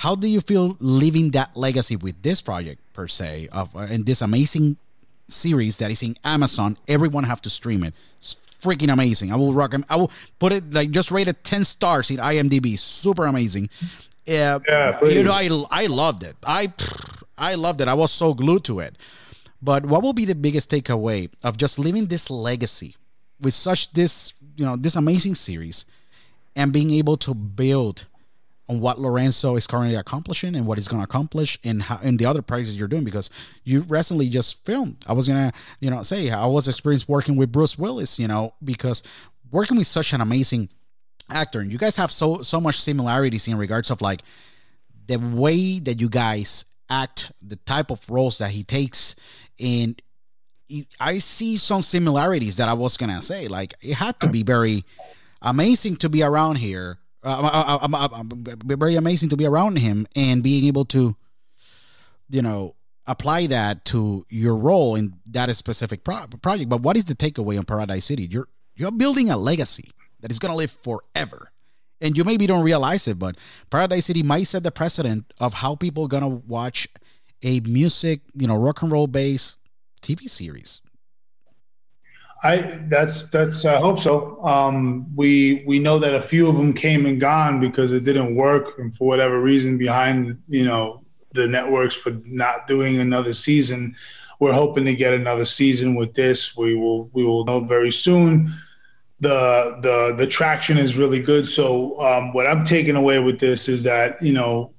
how 0.00 0.14
do 0.14 0.28
you 0.28 0.40
feel 0.40 0.76
leaving 0.80 1.32
that 1.32 1.56
legacy 1.56 1.96
with 1.96 2.22
this 2.22 2.40
project 2.40 2.80
per 2.92 3.06
se 3.06 3.48
of 3.52 3.74
uh, 3.76 3.80
and 3.80 4.06
this 4.06 4.22
amazing 4.22 4.76
series 5.30 5.78
that 5.78 5.90
is 5.90 6.02
in 6.02 6.16
Amazon? 6.24 6.76
Everyone 6.88 7.24
have 7.24 7.40
to 7.42 7.50
stream 7.50 7.84
it. 7.84 7.94
It's 8.18 8.36
freaking 8.60 8.92
amazing. 8.92 9.32
I 9.32 9.36
will 9.36 9.52
rock. 9.52 9.74
I 9.88 9.96
will 9.96 10.10
put 10.38 10.52
it 10.52 10.72
like 10.72 10.90
just 10.90 11.10
rated 11.10 11.42
ten 11.44 11.64
stars 11.64 12.10
in 12.10 12.18
IMDb. 12.18 12.78
Super 12.78 13.26
amazing. 13.26 13.70
Uh, 14.28 14.60
Yeah, 14.68 15.02
you 15.04 15.24
know. 15.24 15.32
I 15.32 15.48
I 15.70 15.86
loved 15.86 16.22
it. 16.22 16.36
I 16.46 16.72
I 17.38 17.54
loved 17.54 17.80
it. 17.80 17.88
I 17.88 17.94
was 17.94 18.12
so 18.12 18.34
glued 18.34 18.64
to 18.64 18.80
it. 18.80 18.96
But 19.62 19.86
what 19.86 20.02
will 20.02 20.12
be 20.12 20.24
the 20.24 20.34
biggest 20.34 20.70
takeaway 20.70 21.30
of 21.42 21.56
just 21.56 21.78
leaving 21.78 22.06
this 22.06 22.30
legacy 22.30 22.96
with 23.40 23.54
such 23.54 23.92
this 23.92 24.32
you 24.56 24.64
know 24.64 24.76
this 24.76 24.96
amazing 24.96 25.34
series 25.34 25.84
and 26.56 26.72
being 26.72 26.90
able 26.90 27.16
to 27.18 27.34
build 27.34 28.06
on 28.70 28.78
what 28.78 29.00
Lorenzo 29.00 29.56
is 29.56 29.66
currently 29.66 29.96
accomplishing 29.96 30.54
and 30.54 30.64
what 30.64 30.78
he's 30.78 30.86
going 30.86 31.00
to 31.00 31.04
accomplish 31.04 31.58
in 31.64 31.80
how 31.80 31.98
in 31.98 32.18
the 32.18 32.24
other 32.24 32.40
projects 32.40 32.72
you're 32.72 32.86
doing 32.86 33.02
because 33.02 33.28
you 33.64 33.80
recently 33.80 34.28
just 34.28 34.64
filmed. 34.64 34.96
I 35.08 35.12
was 35.12 35.26
gonna 35.26 35.52
you 35.80 35.90
know 35.90 36.04
say 36.04 36.30
I 36.30 36.46
was 36.46 36.68
experienced 36.68 37.08
working 37.08 37.34
with 37.34 37.50
Bruce 37.50 37.76
Willis, 37.76 38.20
you 38.20 38.28
know, 38.28 38.54
because 38.62 39.02
working 39.50 39.76
with 39.76 39.88
such 39.88 40.12
an 40.12 40.20
amazing 40.20 40.68
actor 41.28 41.58
and 41.58 41.72
you 41.72 41.78
guys 41.78 41.96
have 41.96 42.12
so 42.12 42.42
so 42.42 42.60
much 42.60 42.80
similarities 42.80 43.48
in 43.48 43.58
regards 43.58 43.90
of 43.90 44.00
like 44.00 44.22
the 45.08 45.16
way 45.18 45.80
that 45.80 46.00
you 46.00 46.08
guys 46.08 46.64
act, 46.88 47.32
the 47.42 47.56
type 47.56 47.90
of 47.90 48.08
roles 48.08 48.38
that 48.38 48.52
he 48.52 48.62
takes, 48.62 49.16
and 49.58 50.00
I 51.00 51.18
see 51.18 51.56
some 51.56 51.82
similarities 51.82 52.56
that 52.58 52.68
I 52.68 52.74
was 52.74 52.96
gonna 52.96 53.20
say. 53.20 53.48
Like 53.48 53.74
it 53.82 53.94
had 53.94 54.20
to 54.20 54.28
be 54.28 54.44
very 54.44 54.84
amazing 55.42 55.96
to 55.96 56.08
be 56.08 56.22
around 56.22 56.58
here. 56.58 56.98
Uh, 57.22 57.78
uh, 57.82 57.88
uh, 57.92 58.08
uh, 58.12 58.24
very 58.64 58.96
amazing 58.96 59.28
to 59.28 59.36
be 59.36 59.46
around 59.46 59.76
him 59.76 60.06
and 60.16 60.42
being 60.42 60.64
able 60.64 60.86
to, 60.86 61.16
you 62.30 62.40
know, 62.40 62.74
apply 63.06 63.46
that 63.46 63.84
to 63.84 64.24
your 64.30 64.56
role 64.56 64.94
in 64.94 65.14
that 65.26 65.54
specific 65.54 66.02
pro- 66.02 66.26
project. 66.40 66.70
But 66.70 66.80
what 66.80 66.96
is 66.96 67.04
the 67.06 67.14
takeaway 67.14 67.58
on 67.58 67.64
Paradise 67.64 68.06
City? 68.06 68.26
You're 68.30 68.48
you're 68.74 68.90
building 68.90 69.28
a 69.28 69.36
legacy 69.36 69.90
that 70.20 70.30
is 70.30 70.38
gonna 70.38 70.56
live 70.56 70.70
forever. 70.82 71.50
And 72.00 72.16
you 72.16 72.24
maybe 72.24 72.46
don't 72.46 72.64
realize 72.64 73.06
it, 73.06 73.18
but 73.18 73.36
Paradise 73.68 74.06
City 74.06 74.22
might 74.22 74.44
set 74.44 74.62
the 74.62 74.70
precedent 74.70 75.34
of 75.38 75.54
how 75.54 75.74
people 75.74 76.04
are 76.04 76.08
gonna 76.08 76.28
watch 76.28 76.88
a 77.42 77.60
music, 77.60 78.20
you 78.34 78.46
know, 78.46 78.56
rock 78.56 78.80
and 78.80 78.90
roll 78.90 79.06
based 79.06 79.58
TV 80.00 80.28
series. 80.28 80.80
I 82.42 82.80
that's 82.88 83.24
that's 83.24 83.64
I 83.64 83.76
hope 83.76 83.98
so. 83.98 84.42
Um, 84.44 85.14
we 85.14 85.62
we 85.66 85.78
know 85.78 85.98
that 85.98 86.14
a 86.14 86.22
few 86.22 86.48
of 86.48 86.56
them 86.56 86.72
came 86.72 87.04
and 87.04 87.20
gone 87.20 87.60
because 87.60 87.92
it 87.92 88.04
didn't 88.04 88.34
work, 88.34 88.78
and 88.78 88.94
for 88.96 89.06
whatever 89.06 89.40
reason 89.40 89.76
behind 89.76 90.42
you 90.48 90.64
know 90.64 91.02
the 91.32 91.46
networks 91.46 91.94
for 91.94 92.10
not 92.24 92.66
doing 92.66 92.98
another 92.98 93.32
season. 93.32 93.94
We're 94.38 94.54
hoping 94.54 94.86
to 94.86 94.94
get 94.94 95.12
another 95.12 95.44
season 95.44 95.94
with 95.94 96.14
this. 96.14 96.56
We 96.56 96.74
will 96.76 97.10
we 97.12 97.24
will 97.24 97.44
know 97.44 97.60
very 97.60 97.92
soon. 97.92 98.54
The 99.20 99.78
the 99.82 100.14
the 100.16 100.26
traction 100.26 100.78
is 100.78 100.96
really 100.96 101.20
good. 101.20 101.46
So 101.46 102.00
um, 102.00 102.32
what 102.32 102.46
I'm 102.46 102.64
taking 102.64 102.96
away 102.96 103.18
with 103.18 103.38
this 103.38 103.68
is 103.68 103.84
that 103.84 104.22
you 104.22 104.32
know 104.32 104.72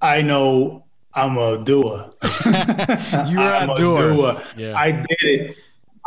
I 0.00 0.22
know 0.22 0.84
I'm 1.12 1.36
a 1.36 1.64
doer. 1.64 2.12
You're 2.22 3.40
I'm 3.40 3.70
a 3.70 3.74
doer. 3.74 4.42
Yeah. 4.56 4.76
I 4.76 4.92
did 4.92 5.22
it. 5.22 5.56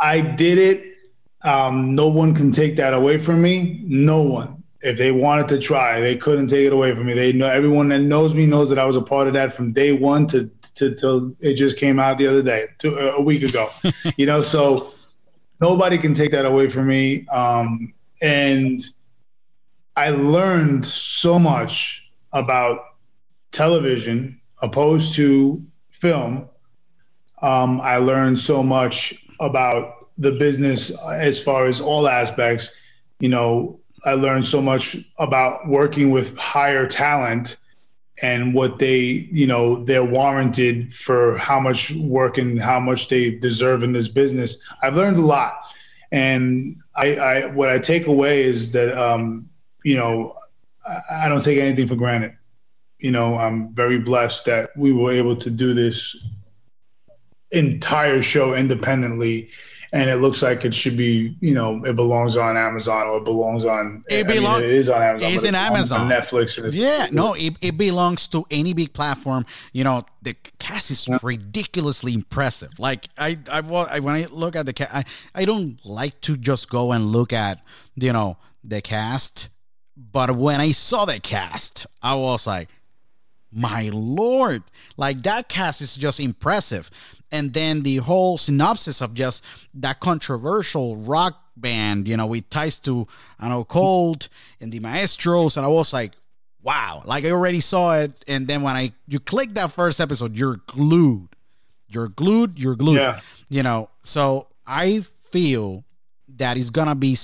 I 0.00 0.20
did 0.20 0.58
it. 0.58 0.94
Um, 1.42 1.94
no 1.94 2.08
one 2.08 2.34
can 2.34 2.52
take 2.52 2.76
that 2.76 2.94
away 2.94 3.18
from 3.18 3.42
me. 3.42 3.82
No 3.84 4.22
one. 4.22 4.62
If 4.80 4.96
they 4.96 5.10
wanted 5.10 5.48
to 5.48 5.58
try, 5.58 6.00
they 6.00 6.16
couldn't 6.16 6.46
take 6.48 6.66
it 6.66 6.72
away 6.72 6.94
from 6.94 7.06
me. 7.06 7.14
They 7.14 7.32
know 7.32 7.48
everyone 7.48 7.88
that 7.88 8.00
knows 8.00 8.34
me 8.34 8.46
knows 8.46 8.68
that 8.68 8.78
I 8.78 8.84
was 8.84 8.96
a 8.96 9.02
part 9.02 9.26
of 9.26 9.34
that 9.34 9.52
from 9.52 9.72
day 9.72 9.92
one 9.92 10.26
to 10.28 10.50
to 10.74 10.94
till 10.94 11.34
it 11.40 11.54
just 11.54 11.76
came 11.76 11.98
out 11.98 12.18
the 12.18 12.28
other 12.28 12.42
day, 12.42 12.66
to, 12.78 12.96
a 13.16 13.20
week 13.20 13.42
ago. 13.42 13.70
you 14.16 14.26
know, 14.26 14.40
so 14.40 14.92
nobody 15.60 15.98
can 15.98 16.14
take 16.14 16.30
that 16.30 16.44
away 16.44 16.68
from 16.68 16.86
me. 16.86 17.26
Um, 17.28 17.92
and 18.22 18.80
I 19.96 20.10
learned 20.10 20.86
so 20.86 21.38
much 21.38 22.08
about 22.32 22.80
television 23.50 24.40
opposed 24.62 25.14
to 25.16 25.64
film. 25.90 26.48
Um, 27.42 27.80
I 27.80 27.96
learned 27.96 28.38
so 28.38 28.62
much 28.62 29.14
about 29.40 30.08
the 30.18 30.32
business 30.32 30.90
as 31.06 31.40
far 31.40 31.66
as 31.66 31.80
all 31.80 32.08
aspects. 32.08 32.70
You 33.20 33.28
know, 33.28 33.80
I 34.04 34.14
learned 34.14 34.46
so 34.46 34.60
much 34.60 34.96
about 35.18 35.68
working 35.68 36.10
with 36.10 36.36
higher 36.36 36.86
talent 36.86 37.56
and 38.20 38.52
what 38.52 38.78
they, 38.78 39.28
you 39.30 39.46
know, 39.46 39.84
they're 39.84 40.04
warranted 40.04 40.92
for 40.92 41.38
how 41.38 41.60
much 41.60 41.92
work 41.92 42.38
and 42.38 42.60
how 42.60 42.80
much 42.80 43.08
they 43.08 43.30
deserve 43.30 43.82
in 43.82 43.92
this 43.92 44.08
business. 44.08 44.60
I've 44.82 44.96
learned 44.96 45.18
a 45.18 45.22
lot. 45.22 45.54
And 46.10 46.76
I, 46.96 47.16
I 47.16 47.46
what 47.46 47.68
I 47.68 47.78
take 47.78 48.06
away 48.06 48.44
is 48.44 48.72
that, 48.72 48.96
um, 48.98 49.48
you 49.84 49.96
know, 49.96 50.36
I, 50.86 51.26
I 51.26 51.28
don't 51.28 51.42
take 51.42 51.58
anything 51.58 51.86
for 51.86 51.96
granted. 51.96 52.36
You 52.98 53.12
know, 53.12 53.36
I'm 53.36 53.72
very 53.72 53.98
blessed 53.98 54.46
that 54.46 54.76
we 54.76 54.92
were 54.92 55.12
able 55.12 55.36
to 55.36 55.50
do 55.50 55.74
this 55.74 56.16
entire 57.50 58.20
show 58.22 58.54
independently 58.54 59.48
and 59.90 60.10
it 60.10 60.16
looks 60.16 60.42
like 60.42 60.66
it 60.66 60.74
should 60.74 60.98
be 60.98 61.34
you 61.40 61.54
know 61.54 61.82
it 61.86 61.96
belongs 61.96 62.36
on 62.36 62.58
amazon 62.58 63.06
or 63.06 63.16
it 63.18 63.24
belongs 63.24 63.64
on 63.64 64.04
It 64.10 64.26
I 64.28 64.34
mean, 64.34 64.44
it 64.62 64.68
is 64.68 64.90
on 64.90 65.00
amazon 65.02 65.32
it's 65.32 65.44
in 65.44 65.54
on- 65.54 65.66
Amazon. 65.72 66.00
on 66.02 66.08
netflix 66.10 66.62
and 66.62 66.74
Yeah, 66.74 67.08
no, 67.10 67.32
it, 67.32 67.56
it 67.62 67.78
belongs 67.78 68.28
to 68.28 68.44
any 68.50 68.74
big 68.74 68.92
platform. 68.92 69.46
You 69.72 69.84
know, 69.84 70.02
the 70.20 70.34
cast 70.58 70.90
is 70.90 71.08
ridiculously 71.22 72.12
impressive. 72.12 72.78
Like 72.78 73.08
I, 73.16 73.38
I 73.50 73.62
when 73.62 74.14
I 74.14 74.26
look 74.30 74.54
at 74.56 74.66
the 74.66 74.74
cast, 74.74 74.94
I, 74.94 75.04
I 75.34 75.44
don't 75.46 75.78
like 75.86 76.20
to 76.22 76.36
just 76.36 76.68
go 76.68 76.92
and 76.92 77.06
look 77.06 77.32
at 77.32 77.62
you 77.96 78.12
know 78.12 78.36
the 78.62 78.82
cast, 78.82 79.48
but 79.96 80.36
when 80.36 80.60
I 80.60 80.72
saw 80.72 81.06
the 81.06 81.18
cast, 81.18 81.86
I 82.02 82.14
was 82.14 82.46
like, 82.46 82.68
my 83.52 83.90
lord. 83.92 84.62
Like 84.96 85.22
that 85.22 85.48
cast 85.48 85.80
is 85.80 85.96
just 85.96 86.20
impressive. 86.20 86.90
And 87.30 87.52
then 87.52 87.82
the 87.82 87.96
whole 87.96 88.38
synopsis 88.38 89.00
of 89.00 89.14
just 89.14 89.42
that 89.74 90.00
controversial 90.00 90.96
rock 90.96 91.42
band 91.60 92.06
you 92.06 92.16
know 92.16 92.26
with 92.26 92.48
ties 92.50 92.78
to 92.78 93.04
i 93.40 93.48
know 93.48 93.64
cold 93.64 94.28
and 94.60 94.70
the 94.70 94.78
maestros 94.78 95.56
and 95.56 95.66
i 95.66 95.68
was 95.68 95.92
like 95.92 96.12
wow. 96.62 97.02
Like 97.04 97.24
i 97.24 97.30
already 97.30 97.60
saw 97.60 97.96
it 97.98 98.12
and 98.28 98.46
then 98.46 98.62
when 98.62 98.76
i 98.76 98.92
you 99.08 99.18
click 99.18 99.54
that 99.54 99.72
first 99.72 100.00
episode 100.00 100.36
you're 100.36 100.60
glued. 100.68 101.28
You're 101.88 102.08
glued 102.08 102.58
you're 102.58 102.76
glued. 102.76 102.96
Yeah. 102.98 103.20
you 103.48 103.62
know 103.64 103.90
so 104.04 104.46
i 104.66 105.00
feel 105.30 105.84
that 106.36 106.56
it's 106.56 106.70
gonna 106.70 106.94
be 106.94 107.16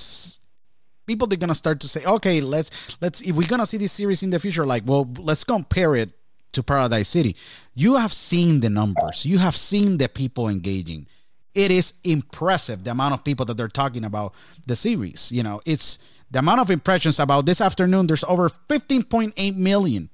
people 1.05 1.27
they're 1.27 1.37
gonna 1.37 1.55
start 1.55 1.79
to 1.79 1.87
say 1.87 2.03
okay 2.05 2.41
let's 2.41 2.71
let's 3.01 3.21
if 3.21 3.35
we're 3.35 3.47
gonna 3.47 3.65
see 3.65 3.77
this 3.77 3.91
series 3.91 4.23
in 4.23 4.29
the 4.29 4.39
future 4.39 4.65
like 4.65 4.83
well 4.85 5.09
let's 5.17 5.43
compare 5.43 5.95
it 5.95 6.11
to 6.51 6.63
paradise 6.63 7.09
city 7.09 7.35
you 7.73 7.95
have 7.95 8.13
seen 8.13 8.61
the 8.61 8.69
numbers 8.69 9.25
you 9.25 9.37
have 9.37 9.55
seen 9.55 9.97
the 9.97 10.07
people 10.07 10.47
engaging 10.47 11.05
it 11.53 11.71
is 11.71 11.93
impressive 12.03 12.83
the 12.83 12.91
amount 12.91 13.13
of 13.13 13.23
people 13.23 13.45
that 13.45 13.57
they're 13.57 13.67
talking 13.67 14.03
about 14.05 14.33
the 14.67 14.75
series 14.75 15.31
you 15.31 15.43
know 15.43 15.61
it's 15.65 15.99
the 16.31 16.39
amount 16.39 16.59
of 16.59 16.71
impressions 16.71 17.19
about 17.19 17.45
this 17.45 17.61
afternoon 17.61 18.07
there's 18.07 18.23
over 18.23 18.49
15.8 18.69 19.55
million 19.55 20.09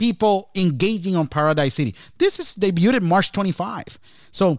people 0.00 0.48
engaging 0.56 1.14
on 1.14 1.28
Paradise 1.28 1.74
City. 1.74 1.94
This 2.16 2.40
is 2.40 2.56
debuted 2.56 3.02
March 3.02 3.30
25. 3.30 3.98
So, 4.32 4.58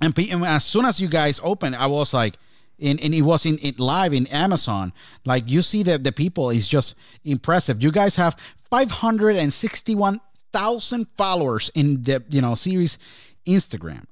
and, 0.00 0.16
and 0.16 0.46
as 0.46 0.64
soon 0.64 0.86
as 0.86 1.00
you 1.00 1.08
guys 1.08 1.40
open, 1.42 1.74
I 1.74 1.88
was 1.88 2.14
like, 2.14 2.38
in, 2.78 2.98
and 3.00 3.14
it 3.14 3.22
was 3.22 3.46
in 3.46 3.58
it 3.62 3.80
live 3.80 4.12
in 4.12 4.26
Amazon. 4.28 4.92
Like 5.24 5.48
you 5.48 5.62
see 5.62 5.82
that 5.84 6.04
the 6.04 6.12
people 6.12 6.50
is 6.50 6.68
just 6.68 6.94
impressive. 7.24 7.82
You 7.82 7.90
guys 7.90 8.16
have 8.16 8.36
561,000 8.70 11.06
followers 11.16 11.70
in 11.74 12.02
the 12.02 12.22
you 12.28 12.40
know 12.40 12.54
series 12.54 12.98
Instagram. 13.46 14.04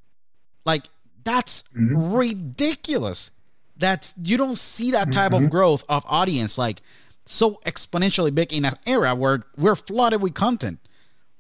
Like 0.65 0.85
that's 1.25 1.65
mm-hmm. 1.77 2.15
ridiculous. 2.15 3.31
That's 3.77 4.15
you 4.23 4.37
don't 4.37 4.59
see 4.59 4.93
that 4.93 5.13
type 5.13 5.33
of 5.33 5.41
mm-hmm. 5.41 5.51
growth 5.51 5.85
of 5.89 6.05
audience 6.09 6.57
like 6.57 6.81
so 7.27 7.61
exponentially 7.67 8.35
big 8.35 8.53
in 8.53 8.65
an 8.65 8.77
era 8.87 9.15
where 9.15 9.45
we're 9.57 9.77
flooded 9.77 10.23
with 10.23 10.35
content. 10.35 10.79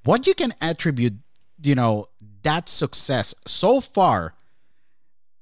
What 0.04 0.26
you 0.26 0.34
can 0.34 0.52
attribute, 0.60 1.14
you 1.62 1.74
know, 1.74 2.08
that 2.42 2.68
success 2.68 3.34
so 3.46 3.80
far 3.80 4.34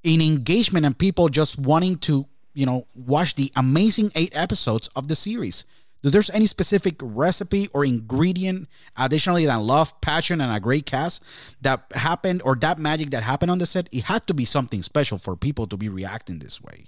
in 0.05 0.21
engagement 0.21 0.87
and 0.87 0.97
people 0.97 1.29
just 1.29 1.59
wanting 1.59 1.99
to, 1.99 2.27
you 2.53 2.67
know, 2.67 2.87
watch 2.95 3.35
the 3.35 3.51
amazing 3.57 4.13
eight 4.15 4.33
episodes 4.37 4.89
of 4.95 5.09
the 5.09 5.17
series. 5.17 5.65
Do 6.03 6.11
there's 6.11 6.29
any 6.31 6.47
specific 6.47 6.97
recipe 7.01 7.69
or 7.73 7.83
ingredient 7.83 8.69
additionally 8.95 9.47
than 9.47 9.61
love, 9.61 9.99
passion, 10.03 10.43
and 10.43 10.55
a 10.55 10.61
great 10.61 10.85
cast 10.85 11.23
that 11.63 11.91
happened 11.95 12.43
or 12.45 12.55
that 12.57 12.79
magic 12.79 13.09
that 13.11 13.23
happened 13.23 13.51
on 13.51 13.59
the 13.59 13.65
set? 13.65 13.89
It 13.91 14.05
had 14.05 14.27
to 14.27 14.35
be 14.35 14.45
something 14.45 14.83
special 14.83 15.17
for 15.17 15.35
people 15.35 15.67
to 15.67 15.79
be 15.79 15.89
reacting 15.89 16.41
this 16.41 16.63
way. 16.63 16.85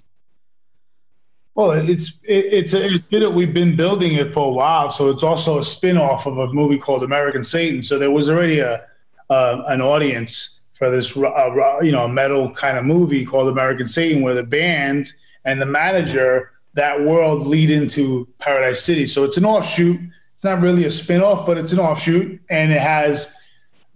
Well, 1.54 1.70
it's 1.70 2.20
it, 2.24 2.44
it's 2.52 2.74
a, 2.74 2.84
it's 2.84 3.06
been, 3.06 3.34
we've 3.34 3.54
been 3.54 3.74
building 3.74 4.12
it 4.12 4.30
for 4.30 4.48
a 4.48 4.52
while, 4.52 4.90
so 4.90 5.08
it's 5.08 5.22
also 5.22 5.58
a 5.58 5.64
spin-off 5.64 6.26
of 6.26 6.36
a 6.36 6.52
movie 6.52 6.76
called 6.76 7.02
American 7.02 7.42
Satan. 7.42 7.82
So 7.82 7.98
there 7.98 8.10
was 8.10 8.28
already 8.28 8.58
a 8.58 8.84
uh, 9.30 9.62
an 9.68 9.80
audience 9.80 10.55
for 10.78 10.90
this 10.90 11.16
uh, 11.16 11.78
you 11.82 11.92
know 11.92 12.06
metal 12.06 12.50
kind 12.52 12.78
of 12.78 12.84
movie 12.84 13.24
called 13.24 13.48
American 13.48 13.86
Satan, 13.86 14.22
where 14.22 14.34
the 14.34 14.42
band 14.42 15.12
and 15.44 15.60
the 15.60 15.66
manager 15.66 16.52
that 16.74 17.00
world 17.00 17.46
lead 17.46 17.70
into 17.70 18.28
Paradise 18.38 18.82
City. 18.82 19.06
So 19.06 19.24
it's 19.24 19.36
an 19.36 19.44
offshoot. 19.44 19.98
It's 20.34 20.44
not 20.44 20.60
really 20.60 20.84
a 20.84 20.90
spin-off, 20.90 21.46
but 21.46 21.56
it's 21.56 21.72
an 21.72 21.78
offshoot, 21.78 22.40
and 22.50 22.70
it 22.70 22.80
has 22.80 23.34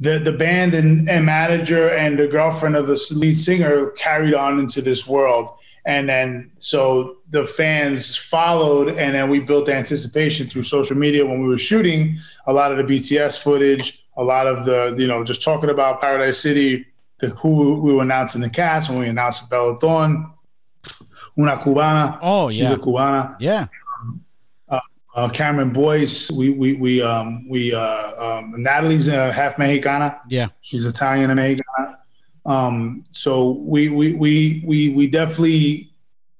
the 0.00 0.18
the 0.18 0.32
band 0.32 0.74
and, 0.74 1.08
and 1.08 1.26
manager 1.26 1.90
and 1.90 2.18
the 2.18 2.26
girlfriend 2.26 2.76
of 2.76 2.86
the 2.86 2.98
lead 3.14 3.36
singer 3.36 3.90
carried 3.90 4.34
on 4.34 4.58
into 4.58 4.80
this 4.80 5.06
world 5.06 5.50
and 5.86 6.08
then 6.08 6.50
so 6.58 7.18
the 7.30 7.46
fans 7.46 8.16
followed 8.16 8.88
and 8.88 9.14
then 9.14 9.30
we 9.30 9.40
built 9.40 9.68
anticipation 9.68 10.48
through 10.48 10.62
social 10.62 10.96
media 10.96 11.24
when 11.24 11.40
we 11.40 11.48
were 11.48 11.58
shooting 11.58 12.18
a 12.46 12.52
lot 12.52 12.72
of 12.72 12.78
the 12.78 12.94
bts 12.94 13.38
footage 13.38 13.99
a 14.20 14.24
lot 14.24 14.46
of 14.46 14.64
the 14.64 14.94
you 14.96 15.06
know 15.06 15.24
just 15.24 15.42
talking 15.42 15.70
about 15.70 16.00
paradise 16.00 16.38
city 16.38 16.86
the 17.18 17.28
who 17.30 17.80
we 17.80 17.92
were 17.92 18.02
announcing 18.02 18.40
the 18.40 18.50
cast 18.50 18.90
when 18.90 18.98
we 18.98 19.08
announced 19.08 19.48
bella 19.50 19.78
thorne 19.78 20.30
una 21.38 21.56
cubana 21.56 22.18
Oh 22.22 22.48
yeah. 22.48 22.68
she's 22.68 22.76
a 22.76 22.78
cubana 22.78 23.36
yeah. 23.40 23.66
uh, 25.14 25.28
Cameron 25.28 25.72
Boyce. 25.72 26.30
We 26.30 26.50
we 26.50 26.74
we 26.74 27.02
um 27.02 27.48
we 27.48 27.74
uh 27.74 28.38
um, 28.38 28.54
Natalie's 28.56 29.08
uh, 29.08 29.32
half 29.32 29.58
Mexicana. 29.58 30.20
Yeah. 30.28 30.48
She's 30.60 30.84
Italian 30.84 31.30
and 31.30 31.40
Mexicana. 31.40 31.98
Um, 32.46 33.04
so 33.10 33.50
we 33.50 33.88
we 33.88 34.14
we 34.14 34.62
we 34.66 34.88
we 34.90 35.06
definitely 35.06 35.92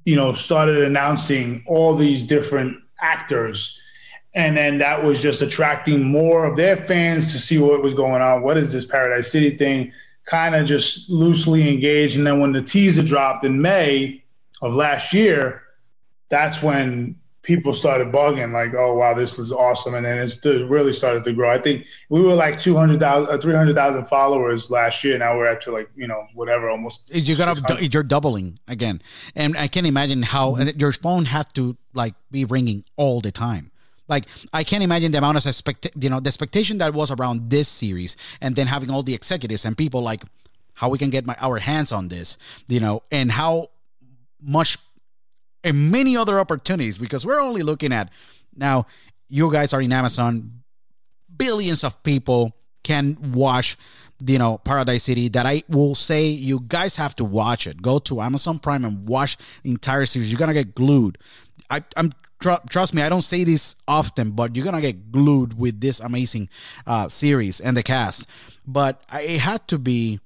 you 0.05 0.17
know 0.17 0.33
started 0.35 0.83
announcing 0.83 1.65
all 1.67 1.95
these 1.95 2.23
different 2.23 2.77
actors. 3.01 3.81
And 4.35 4.57
then 4.57 4.79
that 4.79 5.03
was 5.03 5.21
just 5.21 5.43
attracting 5.43 6.05
more 6.05 6.45
of 6.45 6.57
their 6.57 6.77
fans 6.77 7.33
to 7.33 7.39
see 7.39 7.59
what 7.59 7.83
was 7.83 7.95
going 7.95 8.23
on. 8.23 8.43
What 8.43 8.57
is 8.57 8.73
this 8.73 8.87
Paradise 8.87 9.31
City 9.31 9.57
thing? 9.57 9.93
Kind 10.25 10.55
of 10.55 10.67
just 10.67 11.11
loosely 11.11 11.69
engaged. 11.69 12.17
And 12.17 12.27
then 12.27 12.39
when 12.39 12.53
the 12.53 12.63
teaser 12.63 13.03
dropped 13.03 13.45
in 13.45 13.61
May 13.61 14.23
of 14.63 14.73
last 14.73 15.13
year, 15.13 15.63
that's 16.29 16.63
when 16.63 17.17
people 17.43 17.73
started 17.73 18.13
bugging 18.13 18.53
like, 18.53 18.75
oh, 18.75 18.95
wow, 18.95 19.15
this 19.15 19.39
is 19.39 19.51
awesome. 19.51 19.95
And 19.95 20.07
then 20.07 20.19
it's 20.19 20.37
it 20.47 20.69
really 20.69 20.93
started 20.93 21.25
to 21.25 21.33
grow. 21.33 21.51
I 21.51 21.61
think 21.61 21.87
we 22.11 22.21
were 22.21 22.35
like 22.35 22.61
200,000, 22.61 23.35
uh, 23.35 23.39
300,000 23.39 24.05
followers 24.05 24.71
last 24.71 25.03
year. 25.03 25.19
Now 25.19 25.37
we're 25.37 25.47
up 25.47 25.61
to 25.63 25.73
like, 25.73 25.91
you 25.97 26.07
know, 26.07 26.27
whatever, 26.35 26.71
almost. 26.71 27.11
you're 27.13 27.37
gonna 27.37 27.57
you're 27.81 28.03
doubling 28.05 28.59
again 28.69 29.03
and 29.35 29.57
i 29.57 29.67
can't 29.67 29.87
imagine 29.87 30.23
how 30.23 30.53
Mm-hmm. 30.53 30.79
your 30.79 30.93
phone 30.93 31.25
had 31.25 31.53
to 31.55 31.77
like 31.95 32.15
be 32.31 32.45
ringing 32.45 32.85
all 32.97 33.21
the 33.21 33.33
time 33.33 33.71
like 34.11 34.27
i 34.53 34.63
can't 34.63 34.83
imagine 34.83 35.11
the 35.13 35.19
amount 35.19 35.39
of 35.39 35.47
expect 35.47 35.89
you 35.99 36.11
know 36.11 36.21
the 36.21 36.29
expectation 36.29 36.77
that 36.79 36.93
was 36.93 37.11
around 37.11 37.49
this 37.49 37.69
series 37.69 38.17
and 38.41 38.57
then 38.57 38.67
having 38.67 38.91
all 38.91 39.03
the 39.03 39.15
executives 39.15 39.65
and 39.65 39.79
people 39.79 40.03
like 40.03 40.23
how 40.75 40.89
we 40.89 40.99
can 40.99 41.09
get 41.11 41.25
my 41.25 41.37
our 41.41 41.59
hands 41.59 41.93
on 41.93 42.09
this 42.09 42.37
you 42.67 42.81
know 42.81 43.03
and 43.11 43.33
how 43.33 43.71
much 44.43 44.79
and 45.63 45.91
many 45.91 46.17
other 46.17 46.39
opportunities 46.41 46.99
because 46.99 47.25
we're 47.25 47.41
only 47.41 47.63
looking 47.63 47.93
at 47.93 48.11
now 48.57 48.87
you 49.29 49.51
guys 49.53 49.73
are 49.73 49.81
in 49.81 49.93
amazon. 49.93 50.63
Billions 51.37 51.85
of 51.85 52.03
people 52.03 52.53
can 52.83 53.33
watch 53.33 53.77
you 54.27 54.39
know 54.39 54.59
paradise 54.59 55.05
city 55.05 55.29
that 55.29 55.47
i 55.47 55.63
will 55.69 55.95
say 55.95 56.27
you 56.27 56.61
guys 56.67 56.97
have 56.97 57.15
to 57.17 57.25
watch 57.25 57.67
it. 57.67 57.81
Go 57.81 57.99
to 58.01 58.21
amazon 58.21 58.59
prime 58.59 58.85
and 58.85 59.09
watch 59.09 59.37
the 59.63 59.71
entire 59.71 60.07
series. 60.07 60.31
You're 60.31 60.39
gonna 60.39 60.55
get 60.55 60.75
glued. 60.75 61.19
I, 61.71 61.83
i'm 61.97 62.13
tr- 62.41 62.65
trust 62.69 62.95
me 62.95 63.03
i 63.03 63.09
don't 63.09 63.23
say 63.23 63.45
this 63.45 63.77
often 63.87 64.33
but 64.33 64.57
you're 64.57 64.65
gonna 64.65 64.81
get 64.81 65.13
glued 65.13 65.59
with 65.59 65.81
this 65.81 66.01
amazing 66.01 66.49
uh, 66.87 67.09
series 67.09 67.61
and 67.61 67.77
the 67.77 67.83
cast. 67.83 68.27
But 68.67 69.05
it 69.13 69.41
had 69.41 69.67
to 69.69 69.79
be 69.79 70.21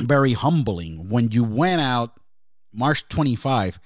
very 0.00 0.32
humbling 0.32 1.08
when 1.08 1.30
you 1.30 1.44
went 1.44 1.80
out 1.80 2.18
march 2.72 3.08
25 3.08 3.78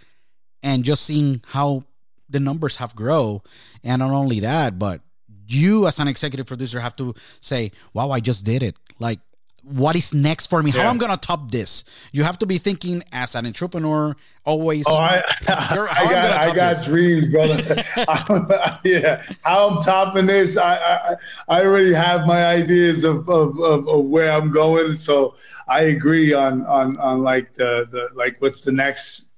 and 0.63 0.85
just 0.85 1.05
seeing 1.05 1.43
how 1.49 1.85
the 2.29 2.41
numbers 2.41 2.77
have 2.77 2.95
grown 2.97 3.41
and 3.85 4.01
not 4.01 4.11
only 4.11 4.41
that 4.41 4.79
but 4.79 5.01
you 5.47 5.87
as 5.87 5.99
an 5.99 6.09
executive 6.09 6.47
producer 6.47 6.81
have 6.81 6.97
to 6.97 7.15
say 7.41 7.73
wow 7.95 8.11
i 8.11 8.21
just 8.21 8.45
did 8.45 8.63
it. 8.63 8.77
Like 8.99 9.21
what 9.71 9.95
is 9.97 10.15
next 10.15 10.49
for 10.49 10.63
me 10.63 10.71
how 10.71 10.83
Yeah. 10.83 10.91
i'm 10.91 10.99
gonna 10.99 11.17
top 11.17 11.51
this 11.51 11.85
you 12.13 12.23
have 12.25 12.39
to 12.39 12.47
be 12.47 12.59
thinking 12.59 13.03
as 13.13 13.35
an 13.35 13.47
entrepreneur 13.47 14.17
always 14.45 14.85
Oh, 14.89 14.97
I, 14.97 15.17
I 15.49 15.87
I'm 15.99 16.11
got, 16.11 16.47
I 16.49 16.55
got 16.55 16.85
dreams, 16.85 17.27
brother. 17.27 17.85
I'm- 18.09 18.79
yeah, 18.85 19.23
how 19.43 19.69
I'm 19.69 19.79
topping 19.81 20.27
this. 20.27 20.57
I, 20.57 20.77
I, 20.77 21.15
I 21.49 21.61
already 21.65 21.93
have 21.93 22.27
my 22.27 22.47
ideas 22.47 23.05
of, 23.05 23.29
of, 23.29 23.59
of, 23.61 23.87
of 23.89 24.05
where 24.07 24.33
I'm 24.33 24.51
going. 24.51 24.97
So 24.97 25.35
I 25.69 25.81
agree 25.97 26.33
on, 26.33 26.65
on, 26.65 26.97
on 26.99 27.23
like 27.23 27.53
the, 27.57 27.89
the, 27.91 28.09
like 28.15 28.41
what's 28.41 28.63
the 28.63 28.73
next, 28.73 29.29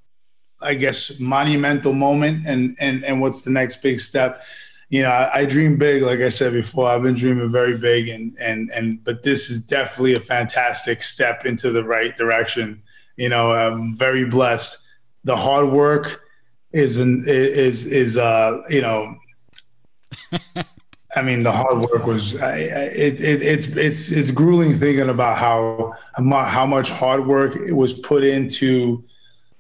I 0.60 0.74
guess, 0.74 1.18
monumental 1.18 1.92
moment 1.92 2.46
and, 2.46 2.76
and, 2.78 3.04
and 3.04 3.20
what's 3.20 3.42
the 3.42 3.50
next 3.50 3.82
big 3.82 4.00
step. 4.00 4.42
You 4.90 5.02
know, 5.02 5.10
I, 5.10 5.40
I 5.40 5.44
dream 5.46 5.78
big, 5.78 6.02
like 6.02 6.20
I 6.20 6.28
said 6.28 6.52
before. 6.52 6.88
I've 6.88 7.02
been 7.02 7.14
dreaming 7.14 7.50
very 7.50 7.78
big, 7.78 8.08
and 8.08 8.36
and 8.38 8.70
and 8.70 9.02
but 9.02 9.22
this 9.22 9.48
is 9.48 9.62
definitely 9.62 10.14
a 10.14 10.20
fantastic 10.20 11.02
step 11.02 11.46
into 11.46 11.70
the 11.70 11.84
right 11.84 12.14
direction. 12.16 12.82
You 13.16 13.28
know, 13.28 13.52
I'm 13.52 13.96
very 13.96 14.24
blessed 14.24 14.86
the 15.24 15.36
hard 15.36 15.68
work 15.68 16.22
is 16.72 16.96
an, 16.96 17.24
is 17.26 17.86
is 17.86 18.16
uh 18.16 18.58
you 18.68 18.80
know 18.80 19.16
I 21.16 21.22
mean 21.22 21.42
the 21.42 21.52
hard 21.52 21.80
work 21.80 22.06
was 22.06 22.36
I, 22.36 22.50
I, 22.50 22.52
it, 22.52 23.20
it 23.20 23.42
it's 23.42 23.66
it's 23.68 24.10
it's 24.10 24.30
grueling 24.30 24.78
thinking 24.78 25.08
about 25.08 25.38
how 25.38 25.94
how 26.14 26.44
how 26.44 26.66
much 26.66 26.90
hard 26.90 27.26
work 27.26 27.56
it 27.56 27.72
was 27.72 27.92
put 27.92 28.24
into 28.24 29.04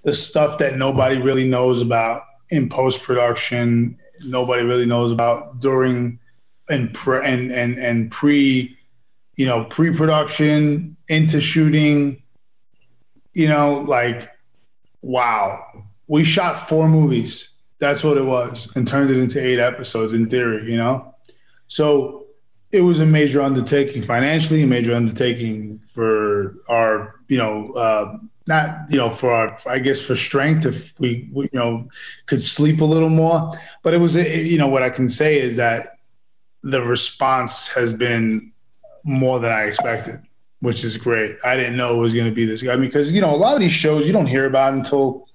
the 0.02 0.12
stuff 0.12 0.58
that 0.58 0.76
nobody 0.76 1.20
really 1.20 1.46
knows 1.46 1.82
about 1.82 2.22
in 2.50 2.68
post 2.68 3.02
production 3.02 3.98
nobody 4.24 4.62
really 4.62 4.86
knows 4.86 5.12
about 5.12 5.60
during 5.60 6.18
and 6.68 6.92
pre 6.94 7.24
and 7.24 7.50
and 7.50 7.78
and 7.78 8.10
pre, 8.10 8.76
you 9.36 9.46
know, 9.46 9.64
pre-production 9.64 10.96
into 11.08 11.40
shooting. 11.40 12.22
You 13.34 13.48
know, 13.48 13.80
like, 13.82 14.30
wow, 15.02 15.84
we 16.08 16.24
shot 16.24 16.68
four 16.68 16.88
movies. 16.88 17.48
That's 17.78 18.04
what 18.04 18.18
it 18.18 18.24
was, 18.24 18.68
and 18.74 18.86
turned 18.86 19.10
it 19.10 19.18
into 19.18 19.44
eight 19.44 19.58
episodes 19.58 20.12
in 20.12 20.28
theory. 20.28 20.70
You 20.70 20.78
know, 20.78 21.14
so 21.68 22.26
it 22.72 22.82
was 22.82 23.00
a 23.00 23.06
major 23.06 23.42
undertaking 23.42 24.02
financially, 24.02 24.62
a 24.62 24.66
major 24.66 24.94
undertaking 24.94 25.78
for 25.78 26.56
our, 26.68 27.16
you 27.28 27.36
know, 27.36 27.72
uh, 27.72 28.16
not 28.46 28.90
you 28.90 28.96
know 28.96 29.10
for 29.10 29.32
our, 29.32 29.56
I 29.66 29.78
guess 29.78 30.04
for 30.04 30.16
strength 30.16 30.66
if 30.66 30.98
we, 30.98 31.28
we, 31.32 31.44
you 31.44 31.58
know 31.58 31.88
could 32.26 32.42
sleep 32.42 32.80
a 32.80 32.84
little 32.84 33.08
more. 33.08 33.52
But 33.82 33.94
it 33.94 33.98
was, 33.98 34.16
eh, 34.16 34.40
you 34.40 34.58
know, 34.58 34.68
what 34.68 34.82
I 34.82 34.90
can 34.90 35.08
say 35.08 35.40
is 35.40 35.56
that 35.56 35.98
the 36.62 36.82
response 36.82 37.68
has 37.68 37.92
been 37.92 38.52
more 39.04 39.40
than 39.40 39.50
I 39.50 39.62
expected, 39.62 40.20
which 40.60 40.84
is 40.84 40.96
great. 40.96 41.36
I 41.44 41.56
didn't 41.56 41.76
know 41.76 41.96
it 41.96 42.00
was 42.00 42.14
going 42.14 42.26
to 42.26 42.34
be 42.34 42.44
this. 42.44 42.62
I 42.62 42.76
mean, 42.76 42.82
because 42.82 43.10
you 43.10 43.20
know 43.20 43.34
a 43.34 43.36
lot 43.36 43.54
of 43.54 43.60
these 43.60 43.72
shows 43.72 44.06
you 44.06 44.12
don't 44.12 44.26
hear 44.26 44.46
about 44.46 44.72
until 44.72 45.28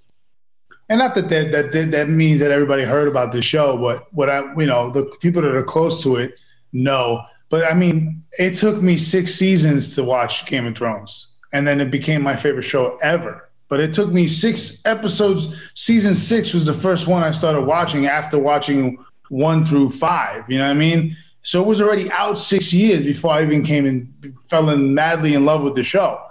and 0.90 1.00
not 1.00 1.16
that 1.16 1.30
that, 1.30 1.72
that 1.72 1.92
that 1.92 2.10
means 2.10 2.40
that 2.40 2.52
everybody 2.52 2.84
heard 2.84 3.08
about 3.08 3.32
the 3.32 3.42
show, 3.42 3.78
but 3.78 4.14
what 4.14 4.30
I 4.30 4.42
you 4.56 4.68
know 4.68 4.92
the 4.92 5.06
people 5.20 5.42
that 5.42 5.56
are 5.56 5.64
close 5.64 6.04
to 6.04 6.18
it 6.18 6.40
know. 6.74 7.24
But 7.50 7.72
I 7.72 7.76
mean, 7.76 8.24
it 8.40 8.56
took 8.56 8.82
me 8.82 8.98
six 8.98 9.36
seasons 9.36 9.96
to 9.96 10.04
watch 10.04 10.46
Game 10.46 10.66
of 10.66 10.76
Thrones, 10.76 11.35
and 11.56 11.66
then 11.66 11.80
it 11.80 11.90
became 11.90 12.22
my 12.22 12.36
favorite 12.36 12.64
show 12.64 12.98
ever. 12.98 13.50
But 13.70 13.80
it 13.80 13.94
took 13.94 14.12
me 14.12 14.28
six 14.28 14.86
episodes. 14.86 15.48
Season 15.74 16.14
six 16.14 16.54
was 16.54 16.66
the 16.66 16.74
first 16.74 17.08
one 17.08 17.24
I 17.24 17.32
started 17.32 17.62
watching 17.62 18.08
after 18.08 18.38
watching 18.38 18.98
one 19.30 19.64
through 19.64 19.90
five. 19.92 20.44
You 20.50 20.58
know 20.60 20.66
what 20.66 20.72
I 20.72 20.74
mean? 20.76 21.16
So 21.44 21.64
it 21.64 21.68
was 21.68 21.82
already 21.82 22.12
out 22.12 22.38
six 22.38 22.74
years 22.74 23.04
before 23.04 23.32
I 23.32 23.44
even 23.44 23.64
came 23.64 23.86
and 23.86 24.14
fell 24.50 24.70
in 24.70 24.94
madly 24.94 25.34
in 25.34 25.46
love 25.46 25.64
with 25.64 25.76
the 25.76 25.84
show. 25.84 26.22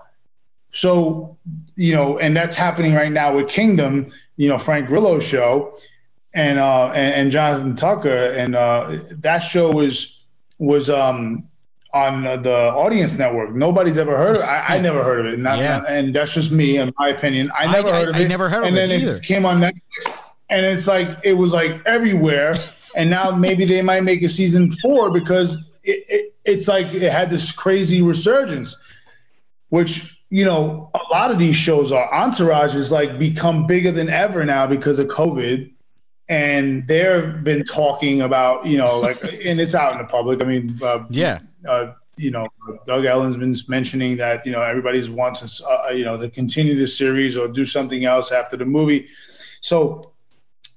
So, 0.73 1.39
you 1.75 1.95
know, 1.95 2.19
and 2.19 2.37
that's 2.37 2.55
happening 2.55 2.93
right 2.93 3.11
now 3.11 3.35
with 3.35 3.49
Kingdom, 3.49 4.13
you 4.37 4.49
know, 4.49 4.59
Frank 4.59 4.89
Grillo's 4.89 5.25
show 5.25 5.77
and 6.35 6.59
uh 6.59 6.89
and, 6.89 7.15
and 7.15 7.31
Jonathan 7.31 7.75
Tucker. 7.77 8.33
And 8.33 8.55
uh 8.55 8.99
that 9.23 9.39
show 9.39 9.73
was 9.73 10.21
was 10.59 10.91
um 10.91 11.49
on 11.95 12.25
the 12.43 12.73
audience 12.75 13.17
network. 13.17 13.55
Nobody's 13.55 13.99
ever 13.99 14.17
heard 14.17 14.37
of 14.37 14.43
it. 14.43 14.47
I, 14.47 14.77
I 14.77 14.81
never 14.81 15.03
heard 15.05 15.25
of 15.25 15.33
it. 15.33 15.39
Not, 15.39 15.59
Yeah. 15.59 15.85
and 15.89 16.15
that's 16.15 16.35
just 16.35 16.51
me, 16.51 16.77
in 16.77 16.93
my 16.99 17.09
opinion. 17.09 17.51
I 17.55 17.71
never 17.71 17.89
I- 17.89 17.93
heard 17.93 18.09
of 18.11 18.17
I 18.17 18.21
it. 18.21 18.29
never 18.29 18.49
heard 18.49 18.65
of 18.65 18.65
it. 18.65 18.69
and 18.69 18.77
then 18.77 18.91
either. 19.01 19.17
it 19.17 19.23
came 19.23 19.47
on 19.47 19.61
Netflix 19.61 20.13
and 20.51 20.67
it's 20.67 20.87
like 20.89 21.19
it 21.23 21.35
was 21.35 21.53
like 21.53 21.81
everywhere. 21.87 22.55
and 22.97 23.09
now 23.09 23.31
maybe 23.35 23.65
they 23.65 23.81
might 23.81 24.03
make 24.03 24.23
a 24.23 24.29
season 24.29 24.71
four 24.73 25.11
because 25.11 25.69
it, 25.85 26.05
it, 26.09 26.35
it's 26.45 26.69
like 26.69 26.93
it 26.93 27.11
had 27.13 27.31
this 27.31 27.51
crazy 27.53 28.03
resurgence, 28.03 28.77
which 29.69 30.21
you 30.31 30.45
know 30.45 30.91
a 30.95 31.01
lot 31.13 31.31
of 31.31 31.39
these 31.39 31.57
shows 31.57 31.93
are. 31.93 32.13
Entourage 32.13 32.75
is 32.75 32.91
like 32.93 33.19
become 33.19 33.67
bigger 33.67 33.93
than 33.93 34.09
ever 34.09 34.45
now 34.45 34.67
because 34.67 34.99
of 34.99 35.07
COVID, 35.09 35.71
and 36.29 36.87
they've 36.89 37.43
been 37.45 37.65
talking 37.65 38.21
about 38.23 38.67
you 38.67 38.79
know 38.79 38.99
like 39.01 39.23
and 39.45 39.61
it's 39.61 39.75
out 39.75 39.93
in 39.93 39.99
the 39.99 40.05
public. 40.05 40.41
I 40.43 40.45
mean, 40.45 40.79
uh, 40.83 41.05
Yeah. 41.11 41.39
Uh, 41.69 41.93
you 42.17 42.31
know, 42.31 42.47
Doug 42.87 43.05
Ellin's 43.05 43.37
been 43.37 43.57
mentioning 43.69 44.17
that 44.19 44.45
you 44.47 44.53
know 44.53 44.63
everybody's 44.63 45.11
wants 45.11 45.63
uh, 45.63 45.91
you 45.93 46.05
know 46.05 46.17
to 46.17 46.29
continue 46.31 46.79
the 46.79 46.87
series 46.87 47.37
or 47.37 47.49
do 47.49 47.65
something 47.65 48.05
else 48.05 48.31
after 48.33 48.57
the 48.57 48.65
movie. 48.65 49.09
So 49.61 50.13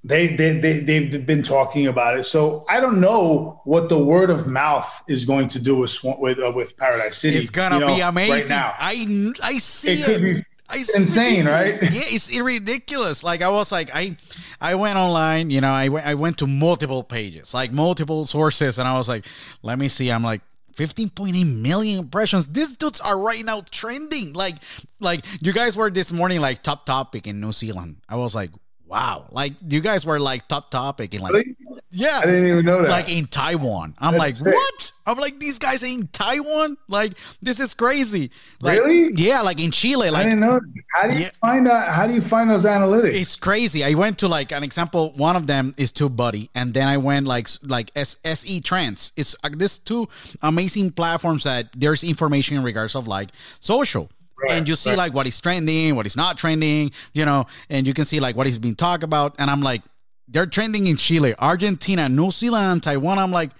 they 0.04 0.28
they 0.36 0.58
they 0.60 0.80
they've 0.80 1.26
been 1.26 1.44
talking 1.44 1.88
about 1.88 2.18
it. 2.18 2.24
So 2.24 2.66
I 2.70 2.80
don't 2.80 3.00
know 3.02 3.62
what 3.66 3.90
the 3.90 4.00
word 4.00 4.30
of 4.30 4.48
mouth 4.48 5.04
is 5.08 5.26
going 5.26 5.48
to 5.50 5.60
do 5.60 5.76
with 5.76 5.90
Swan- 5.90 6.20
with 6.20 6.40
uh, 6.40 6.52
with 6.56 6.78
Paradise 6.78 7.18
City. 7.18 7.38
It's 7.38 7.50
gonna 7.50 7.76
you 7.76 7.82
know, 7.82 7.96
be 7.96 8.02
amazing. 8.02 8.34
right 8.34 8.50
now. 8.50 8.76
I 8.78 9.32
I 9.44 9.58
see 9.58 9.92
It 9.94 10.00
it. 10.00 10.06
could 10.06 10.22
be 10.22 10.44
I 10.70 10.78
insane, 10.78 11.06
ridiculous. 11.06 11.82
right? 11.82 11.92
Yeah, 11.94 12.02
it's 12.06 12.40
ridiculous. 12.40 13.24
Like 13.24 13.42
I 13.42 13.50
was 13.50 13.72
like 13.72 13.90
I 13.94 14.18
I 14.60 14.76
went 14.76 14.98
online, 14.98 15.50
you 15.50 15.62
know, 15.62 15.72
I 15.72 15.90
went 15.90 16.06
I 16.06 16.14
went 16.16 16.38
to 16.40 16.48
multiple 16.48 17.04
pages, 17.04 17.54
like 17.54 17.72
multiple 17.72 18.26
sources, 18.26 18.78
and 18.80 18.88
I 18.88 18.98
was 18.98 19.08
like, 19.08 19.26
let 19.62 19.78
me 19.78 19.88
see. 19.90 20.10
I'm 20.10 20.24
like. 20.24 20.42
15.8 20.78 21.46
million 21.62 22.00
impressions. 22.00 22.48
These 22.48 22.76
dudes 22.76 23.02
are 23.02 23.18
right 23.18 23.44
now 23.44 23.64
trending. 23.72 24.34
Like, 24.34 24.56
like 25.00 25.26
you 25.42 25.52
guys 25.52 25.76
were 25.76 25.90
this 25.90 26.12
morning 26.12 26.40
like 26.40 26.62
top 26.62 26.86
topic 26.86 27.26
in 27.28 27.42
New 27.42 27.52
Zealand. 27.52 27.98
I 28.08 28.16
was 28.16 28.36
like, 28.36 28.52
wow. 28.88 29.26
Like 29.32 29.54
you 29.68 29.82
guys 29.82 30.06
were 30.06 30.20
like 30.20 30.48
top 30.48 30.72
topic 30.72 31.14
in 31.14 31.22
like 31.22 31.34
Really? 31.34 31.56
yeah. 31.92 32.20
I 32.22 32.26
didn't 32.26 32.48
even 32.48 32.66
know 32.66 32.82
that. 32.82 32.90
Like 32.90 33.10
in 33.10 33.28
Taiwan. 33.28 33.96
I'm 34.00 34.14
That's 34.14 34.20
like, 34.24 34.36
sick. 34.36 34.54
what? 34.54 34.92
I'm 35.06 35.18
like, 35.18 35.40
these 35.40 35.58
guys 35.58 35.84
in 35.84 36.08
Taiwan? 36.08 36.76
Like, 36.90 37.14
this 37.42 37.60
is 37.62 37.74
crazy. 37.74 38.30
Like, 38.60 38.80
Really? 38.80 39.14
Yeah, 39.16 39.42
like 39.42 39.62
in 39.62 39.72
Chile. 39.72 40.10
like 40.10 40.20
I 40.20 40.24
Like, 40.24 40.24
didn't 40.26 40.40
know. 40.42 40.60
How 40.94 41.08
do 41.08 41.14
you 41.16 41.20
Yeah. 41.22 41.30
find 41.42 41.66
that? 41.68 41.90
How 41.94 42.08
do 42.08 42.14
you 42.14 42.22
find 42.22 42.50
those 42.50 42.66
analytics? 42.66 43.14
it's 43.14 43.36
crazy. 43.36 43.84
I 43.84 43.94
went 43.94 44.18
to 44.20 44.28
like 44.28 44.52
an 44.52 44.64
example. 44.64 45.12
One 45.16 45.36
of 45.36 45.48
them 45.48 45.74
is 45.78 45.92
TubeBuddy, 45.94 46.50
and 46.56 46.74
then 46.74 46.88
I 46.88 46.98
went 46.98 47.26
like 47.26 47.48
like 47.64 47.92
S- 47.96 48.18
SE 48.26 48.60
Trends. 48.62 49.14
It's 49.16 49.36
uh, 49.44 49.50
this 49.56 49.78
two 49.78 50.10
amazing 50.42 50.92
platforms 50.92 51.44
that 51.46 51.68
there's 51.76 52.04
information 52.04 52.58
in 52.58 52.64
regards 52.64 52.96
of 52.96 53.08
like 53.08 53.30
social. 53.60 54.10
Right, 54.40 54.52
and 54.52 54.68
you 54.68 54.76
see 54.76 54.92
right. 54.92 54.98
like 54.98 55.14
what 55.14 55.26
is 55.26 55.40
trending, 55.42 55.96
what 55.96 56.06
is 56.06 56.16
not 56.16 56.38
trending, 56.38 56.92
you 57.14 57.26
know, 57.26 57.48
and 57.70 57.88
you 57.88 57.94
can 57.94 58.06
see 58.06 58.20
like 58.20 58.36
what 58.36 58.46
is 58.46 58.58
being 58.60 58.76
talked 58.76 59.04
about. 59.04 59.36
And 59.40 59.50
I'm 59.50 59.62
like, 59.62 59.82
they're 60.28 60.46
trending 60.46 60.88
in 60.88 60.98
Chile, 60.98 61.34
Argentina, 61.40 62.08
New 62.08 62.30
Zealand, 62.30 62.84
Taiwan. 62.84 63.18
I'm 63.18 63.32
like, 63.32 63.52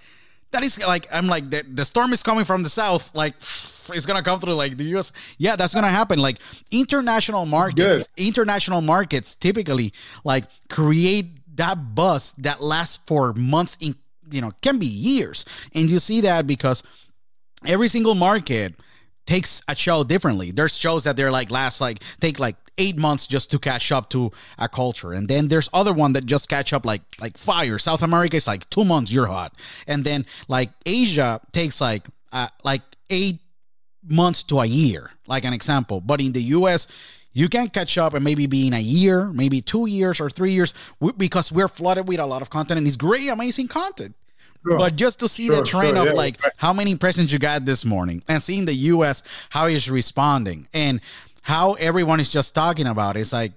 that 0.52 0.62
is 0.62 0.78
like, 0.78 1.08
I'm 1.12 1.26
like, 1.26 1.50
the, 1.50 1.62
the 1.62 1.84
storm 1.84 2.12
is 2.12 2.22
coming 2.22 2.44
from 2.44 2.62
the 2.62 2.70
south. 2.70 3.10
Like, 3.14 3.34
it's 3.92 4.06
gonna 4.06 4.22
come 4.22 4.40
through 4.40 4.54
like 4.54 4.76
the 4.76 4.84
US. 4.96 5.12
Yeah, 5.38 5.56
that's 5.56 5.74
gonna 5.74 5.88
happen. 5.88 6.18
Like 6.18 6.38
international 6.70 7.46
markets, 7.46 8.06
Good. 8.06 8.26
international 8.26 8.80
markets 8.80 9.34
typically 9.34 9.92
like 10.24 10.44
create 10.68 11.56
that 11.56 11.94
buzz 11.94 12.34
that 12.38 12.62
lasts 12.62 13.00
for 13.06 13.32
months 13.34 13.76
in 13.80 13.94
you 14.30 14.40
know 14.40 14.52
can 14.62 14.78
be 14.78 14.86
years 14.86 15.44
and 15.74 15.90
you 15.90 15.98
see 15.98 16.20
that 16.20 16.46
because 16.46 16.82
every 17.66 17.88
single 17.88 18.14
market 18.14 18.74
takes 19.28 19.62
a 19.68 19.74
show 19.74 20.02
differently 20.02 20.50
there's 20.50 20.76
shows 20.76 21.04
that 21.04 21.14
they're 21.16 21.30
like 21.40 21.50
last 21.50 21.80
like 21.80 21.98
take 22.18 22.38
like 22.38 22.56
eight 22.78 22.96
months 22.96 23.26
just 23.26 23.50
to 23.50 23.58
catch 23.58 23.92
up 23.92 24.08
to 24.08 24.32
a 24.58 24.68
culture 24.68 25.12
and 25.12 25.28
then 25.28 25.48
there's 25.48 25.68
other 25.72 25.92
one 25.92 26.12
that 26.14 26.24
just 26.24 26.48
catch 26.48 26.72
up 26.72 26.86
like 26.86 27.02
like 27.20 27.36
fire 27.36 27.78
south 27.78 28.02
america 28.02 28.36
is 28.36 28.46
like 28.46 28.68
two 28.70 28.84
months 28.84 29.12
you're 29.12 29.26
hot 29.26 29.52
and 29.86 30.04
then 30.04 30.24
like 30.48 30.70
asia 30.86 31.40
takes 31.52 31.80
like 31.80 32.06
uh, 32.32 32.48
like 32.64 32.82
eight 33.10 33.40
months 34.08 34.42
to 34.44 34.60
a 34.60 34.66
year, 34.66 35.10
like 35.26 35.44
an 35.44 35.52
example. 35.52 36.00
But 36.00 36.20
in 36.20 36.32
the 36.32 36.42
US, 36.42 36.86
you 37.32 37.48
can 37.48 37.68
catch 37.68 37.98
up 37.98 38.14
and 38.14 38.24
maybe 38.24 38.46
be 38.46 38.66
in 38.66 38.74
a 38.74 38.80
year, 38.80 39.26
maybe 39.26 39.60
two 39.60 39.86
years 39.86 40.20
or 40.20 40.30
three 40.30 40.52
years, 40.52 40.74
because 41.16 41.52
we're 41.52 41.68
flooded 41.68 42.08
with 42.08 42.18
a 42.18 42.26
lot 42.26 42.42
of 42.42 42.50
content 42.50 42.78
and 42.78 42.86
it's 42.86 42.96
great, 42.96 43.28
amazing 43.28 43.68
content. 43.68 44.14
Sure. 44.68 44.78
But 44.78 44.96
just 44.96 45.20
to 45.20 45.28
see 45.28 45.48
the 45.48 45.62
trend 45.62 45.96
sure, 45.96 46.06
of 46.06 46.12
yeah. 46.12 46.12
like 46.12 46.40
how 46.56 46.72
many 46.72 46.90
impressions 46.90 47.32
you 47.32 47.38
got 47.38 47.64
this 47.64 47.84
morning 47.84 48.22
and 48.28 48.42
seeing 48.42 48.64
the 48.66 48.74
US 48.74 49.22
how 49.50 49.66
it's 49.66 49.88
responding 49.88 50.68
and 50.74 51.00
how 51.42 51.74
everyone 51.74 52.20
is 52.20 52.30
just 52.30 52.54
talking 52.54 52.86
about 52.86 53.16
it. 53.16 53.20
It's 53.20 53.32
like 53.32 53.52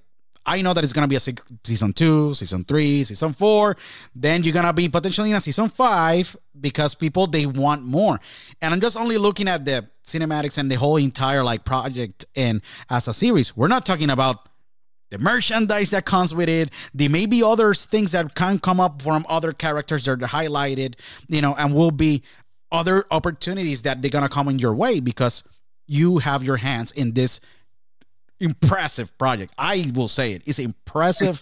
I 0.45 0.62
know 0.62 0.74
that 0.74 0.84
it's 0.84 0.93
gonna 0.93 1.07
be 1.07 1.18
a 1.18 1.20
se- 1.20 1.36
season 1.64 1.93
two, 1.93 2.34
season 2.34 2.64
three, 2.64 3.03
season 3.03 3.34
four. 3.34 3.78
Then 4.16 4.43
you're 4.43 4.53
gonna 4.53 4.74
be 4.74 4.89
potentially 4.89 5.32
in 5.32 5.36
a 5.36 5.41
season 5.41 5.70
five 5.70 6.36
because 6.59 6.95
people 6.95 7.28
they 7.28 7.45
want 7.45 7.84
more. 7.84 8.20
And 8.62 8.74
I'm 8.74 8.82
just 8.82 8.97
only 8.97 9.18
looking 9.18 9.47
at 9.47 9.66
the 9.66 9.88
cinematics 10.05 10.57
and 10.57 10.72
the 10.72 10.76
whole 10.76 10.97
entire 10.97 11.43
like 11.43 11.64
project 11.64 12.26
and 12.36 12.62
as 12.89 13.07
a 13.07 13.14
series. 13.14 13.55
We're 13.55 13.68
not 13.68 13.86
talking 13.86 14.09
about 14.09 14.49
the 15.12 15.20
merchandise 15.20 15.91
that 15.91 16.05
comes 16.05 16.34
with 16.34 16.49
it. 16.49 16.70
There 16.93 17.09
may 17.09 17.28
be 17.28 17.43
other 17.43 17.74
things 17.76 18.12
that 18.14 18.34
can 18.34 18.57
come 18.59 18.80
up 18.80 19.01
from 19.01 19.26
other 19.30 19.53
characters 19.53 20.05
that 20.05 20.14
are 20.24 20.28
highlighted, 20.28 20.95
you 21.28 21.41
know, 21.41 21.53
and 21.55 21.76
will 21.76 21.91
be 21.91 22.24
other 22.72 23.05
opportunities 23.12 23.84
that 23.84 24.01
they're 24.01 24.09
gonna 24.09 24.30
come 24.30 24.47
in 24.47 24.57
your 24.57 24.74
way 24.74 24.99
because 24.99 25.43
you 25.88 26.18
have 26.20 26.43
your 26.43 26.57
hands 26.57 26.91
in 26.93 27.14
this 27.14 27.39
impressive 28.39 29.16
project. 29.18 29.53
I 29.57 29.91
will 29.93 30.07
say 30.07 30.34
it. 30.34 30.41
It's 30.45 30.59
impressive 30.59 31.41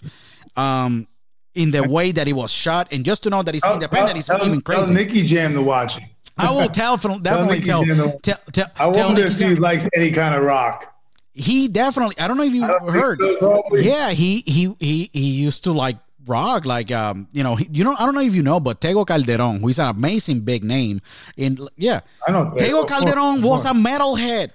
um 0.56 1.06
in 1.54 1.70
the 1.70 1.82
way 1.88 2.12
that 2.12 2.26
it 2.28 2.32
was 2.32 2.50
shot 2.50 2.88
and 2.92 3.04
just 3.04 3.22
to 3.24 3.30
know 3.30 3.42
that 3.42 3.54
it's 3.54 3.62
Tell- 3.64 3.74
independent 3.74 4.10
tell- 4.10 4.18
is 4.18 4.26
tell- 4.26 4.44
even 4.46 4.60
Tell 4.60 4.76
crazy. 4.76 4.94
Nicky 4.94 5.26
Jam 5.26 5.54
to 5.54 5.62
watch 5.62 5.96
it. 5.96 6.02
I 6.36 6.50
will 6.50 6.68
tell 6.80 6.96
definitely 6.96 7.58
Nicky 7.58 7.66
tell 7.66 7.84
tell 8.22 8.38
tell, 8.52 8.66
I 8.76 8.90
tell 8.92 9.06
wonder 9.08 9.22
Nicky 9.22 9.32
if 9.32 9.38
he 9.38 9.54
Jam. 9.54 9.62
likes 9.62 9.88
any 9.94 10.10
kind 10.10 10.34
of 10.34 10.42
rock. 10.42 10.89
He 11.32 11.68
definitely 11.68 12.18
I 12.18 12.28
don't 12.28 12.36
know 12.36 12.44
if 12.44 12.52
you 12.54 12.64
I 12.64 12.68
don't 12.68 12.80
think 12.80 12.92
heard. 12.92 13.18
so. 13.20 13.62
Yeah, 13.72 14.10
he 14.10 14.42
he 14.46 14.74
he 14.78 15.10
he 15.12 15.30
used 15.30 15.64
to 15.64 15.72
like 15.72 15.96
rock 16.26 16.66
like 16.66 16.92
um 16.92 17.28
you 17.32 17.42
know 17.42 17.56
he, 17.56 17.68
you 17.72 17.82
know 17.82 17.94
I 17.98 18.04
don't 18.04 18.14
know 18.14 18.20
if 18.20 18.34
you 18.34 18.42
know 18.42 18.60
but 18.60 18.80
Tego 18.80 19.06
Calderon 19.06 19.60
who 19.60 19.68
is 19.68 19.78
an 19.78 19.88
amazing 19.88 20.40
big 20.40 20.64
name 20.64 21.00
in 21.36 21.56
yeah 21.76 22.00
I 22.28 22.32
know. 22.32 22.54
Tego 22.56 22.86
Calderon 22.86 23.42
was 23.42 23.64
a 23.64 23.70
metalhead 23.72 24.50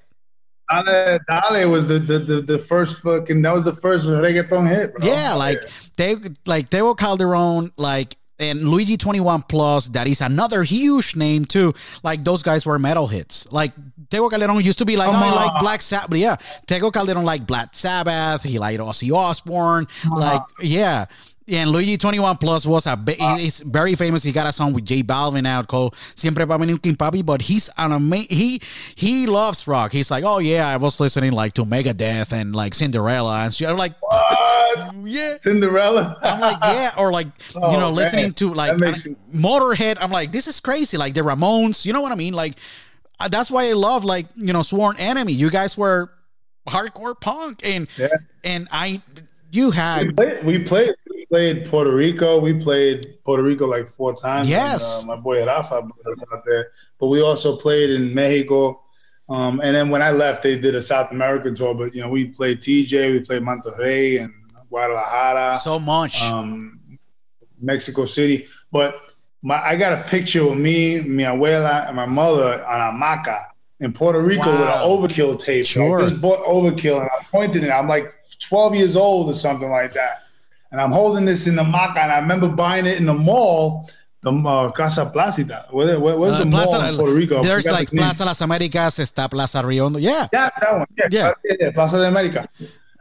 Dale, 0.72 1.20
Dale 1.30 1.70
was 1.70 1.88
the, 1.88 2.00
the, 2.00 2.20
the, 2.20 2.42
the 2.42 2.60
first 2.60 3.02
fucking 3.02 3.42
that 3.44 3.54
was 3.54 3.66
the 3.66 3.74
first 3.74 4.08
reggaeton 4.08 4.68
hit, 4.70 4.96
bro. 4.96 5.08
yeah 5.08 5.34
like 5.34 5.60
Tego 5.98 6.34
like 6.46 6.70
Tego 6.70 6.96
Calderon 6.98 7.72
like 7.78 8.18
and 8.40 8.70
Luigi 8.70 8.98
21 8.98 9.44
Plus, 9.44 9.88
that 9.90 10.08
is 10.08 10.22
another 10.22 10.64
huge 10.64 11.16
name 11.16 11.46
too. 11.46 11.74
Like 12.04 12.24
those 12.24 12.44
guys 12.44 12.66
were 12.66 12.78
metal 12.80 13.08
hits. 13.08 13.48
Like 13.52 13.74
Tego 14.10 14.30
Calderon 14.30 14.64
used 14.64 14.80
to 14.80 14.86
be 14.86 14.96
like, 14.98 15.10
oh, 15.10 15.14
I 15.14 15.32
like 15.32 15.60
Black 15.60 15.82
Sabbath. 15.82 16.18
Yeah, 16.18 16.38
Tego 16.68 16.92
Calderon 16.92 17.26
like 17.26 17.46
Black 17.46 17.74
Sabbath. 17.74 18.44
He 18.44 18.60
liked 18.60 18.80
Ozzy 18.80 19.12
Osbourne. 19.16 19.88
Uh-huh. 20.06 20.20
Like, 20.20 20.42
yeah. 20.62 21.06
And 21.48 21.70
Luigi 21.70 21.96
21 21.98 22.38
Plus 22.38 22.66
was 22.66 22.88
a 22.88 22.98
uh, 23.20 23.36
he's 23.38 23.60
very 23.60 23.94
famous. 23.94 24.24
He 24.24 24.32
got 24.32 24.48
a 24.48 24.54
song 24.54 24.74
with 24.74 24.84
J 24.84 25.04
Balvin 25.04 25.46
out 25.46 25.68
called 25.68 25.96
Siempre 26.16 26.44
Va 26.44 26.58
Venir 26.58 26.80
King 26.80 26.96
Papi, 26.96 27.24
but 27.24 27.44
he's 27.44 27.70
an 27.78 27.92
amazing 27.92 28.36
he 28.36 28.62
he 28.96 29.28
loves 29.28 29.68
rock. 29.68 29.92
He's 29.92 30.10
like, 30.10 30.24
oh 30.24 30.40
yeah, 30.40 30.68
I 30.68 30.78
was 30.78 31.00
listening 31.00 31.34
like 31.34 31.54
to 31.54 31.64
Megadeth 31.64 32.32
and 32.32 32.56
like 32.56 32.74
Cinderella 32.74 33.42
and 33.42 33.54
shit. 33.54 33.70
I'm 33.70 33.78
like, 33.78 33.94
what? 34.00 34.96
yeah, 35.06 35.38
Cinderella. 35.40 36.18
I'm 36.24 36.40
like, 36.40 36.58
yeah, 36.64 36.92
or 36.98 37.12
like 37.12 37.28
oh, 37.56 37.72
you 37.72 37.78
know, 37.78 37.90
man. 37.90 37.96
listening 37.96 38.34
to 38.34 38.52
like 38.52 38.78
Motorhead. 38.78 39.98
I'm 40.02 40.12
like, 40.12 40.32
this 40.32 40.48
is 40.48 40.60
crazy. 40.60 40.98
Like 40.98 41.14
the 41.14 41.22
Ramones. 41.22 41.86
You 41.86 41.94
know 41.94 42.02
what 42.02 42.12
I 42.12 42.16
mean? 42.16 42.34
Like 42.34 42.58
uh, 43.20 43.28
that's 43.28 43.52
why 43.52 43.70
I 43.70 43.74
love 43.74 44.04
like 44.04 44.26
you 44.36 44.52
know 44.52 44.64
Sworn 44.64 44.98
Enemy. 44.98 45.34
You 45.34 45.52
guys 45.52 45.78
were 45.78 46.10
hardcore 46.68 47.20
punk 47.20 47.62
and 47.64 47.88
yeah. 47.98 48.08
and 48.44 48.68
I 48.72 49.04
you 49.52 49.72
had 49.72 50.08
we 50.08 50.14
played, 50.14 50.46
we 50.46 50.60
played 50.60 50.96
played 51.30 51.66
Puerto 51.66 51.94
Rico. 51.94 52.40
We 52.40 52.54
played 52.54 53.24
Puerto 53.24 53.44
Rico 53.44 53.68
like 53.68 53.88
four 53.88 54.14
times. 54.14 54.50
Yes, 54.50 55.02
and, 55.02 55.10
uh, 55.10 55.16
my 55.16 55.22
boy 55.22 55.46
Rafa 55.46 55.76
out 55.76 56.44
there. 56.46 56.72
But 57.00 57.08
we 57.08 57.22
also 57.22 57.56
played 57.58 57.90
in 57.90 58.14
Mexico. 58.14 58.82
Um, 59.28 59.60
and 59.62 59.76
then 59.76 59.90
when 59.90 60.02
I 60.02 60.12
left, 60.12 60.44
they 60.44 60.58
did 60.58 60.76
a 60.76 60.82
South 60.82 61.12
American 61.12 61.56
tour. 61.56 61.74
But 61.74 61.96
you 61.96 62.02
know, 62.02 62.10
we 62.10 62.28
played 62.28 62.62
TJ, 62.62 63.12
we 63.12 63.20
played 63.20 63.42
Monterrey 63.42 64.24
and 64.24 64.34
Guadalajara. 64.70 65.58
So 65.58 65.80
much. 65.80 66.22
Um, 66.22 67.00
Mexico 67.60 68.06
City. 68.06 68.48
But 68.72 68.96
my, 69.42 69.62
I 69.64 69.76
got 69.76 69.94
a 69.94 70.04
picture 70.04 70.48
of 70.48 70.58
me, 70.58 71.02
mi 71.02 71.24
abuela, 71.24 71.88
and 71.88 71.96
my 71.96 72.06
mother 72.06 72.66
on 72.66 72.82
a 72.82 72.98
maca 72.98 73.46
in 73.80 73.94
Puerto 73.94 74.22
Rico 74.22 74.46
wow. 74.46 74.52
with 74.52 75.10
an 75.12 75.18
overkill 75.18 75.40
tape. 75.40 75.66
Sure. 75.66 76.00
I 76.00 76.04
just 76.04 76.22
bought 76.22 76.40
overkill 76.46 77.02
and 77.02 77.10
I 77.10 77.24
pointed 77.32 77.64
it. 77.64 77.70
I'm 77.70 77.88
like 77.88 78.14
12 78.40 78.76
years 78.76 78.96
old 78.96 79.30
or 79.30 79.34
something 79.34 79.70
like 79.70 79.94
that 79.94 80.25
and 80.76 80.82
I'm 80.82 80.92
holding 80.92 81.24
this 81.24 81.48
in 81.48 81.56
the 81.56 81.64
maca, 81.64 82.00
and 82.00 82.12
I 82.12 82.20
remember 82.20 82.50
buying 82.50 82.86
it 82.86 82.98
in 82.98 83.06
the 83.06 83.14
mall. 83.14 83.90
The 84.24 84.32
uh, 84.32 84.72
Casa 84.72 85.06
Placita. 85.06 85.68
Where, 85.72 85.98
where, 85.98 86.18
where's 86.18 86.36
uh, 86.36 86.44
the 86.44 86.50
Plaza, 86.50 86.80
mall 86.80 86.90
in 86.90 86.96
Puerto 86.98 87.14
Rico? 87.14 87.42
There's 87.42 87.66
like 87.66 87.90
the 87.90 87.96
Plaza 87.96 88.26
Las 88.26 88.42
Americas, 88.42 89.00
está 89.00 89.30
Plaza 89.30 89.62
Río 89.62 89.86
Hondo. 89.86 90.00
Yeah. 90.00 90.28
Yeah, 90.34 90.50
that 90.60 90.74
one. 90.74 90.88
Yeah, 90.98 91.08
yeah. 91.12 91.34
yeah 91.62 91.72
Plaza 91.72 92.00
de 92.00 92.08
America. 92.10 92.50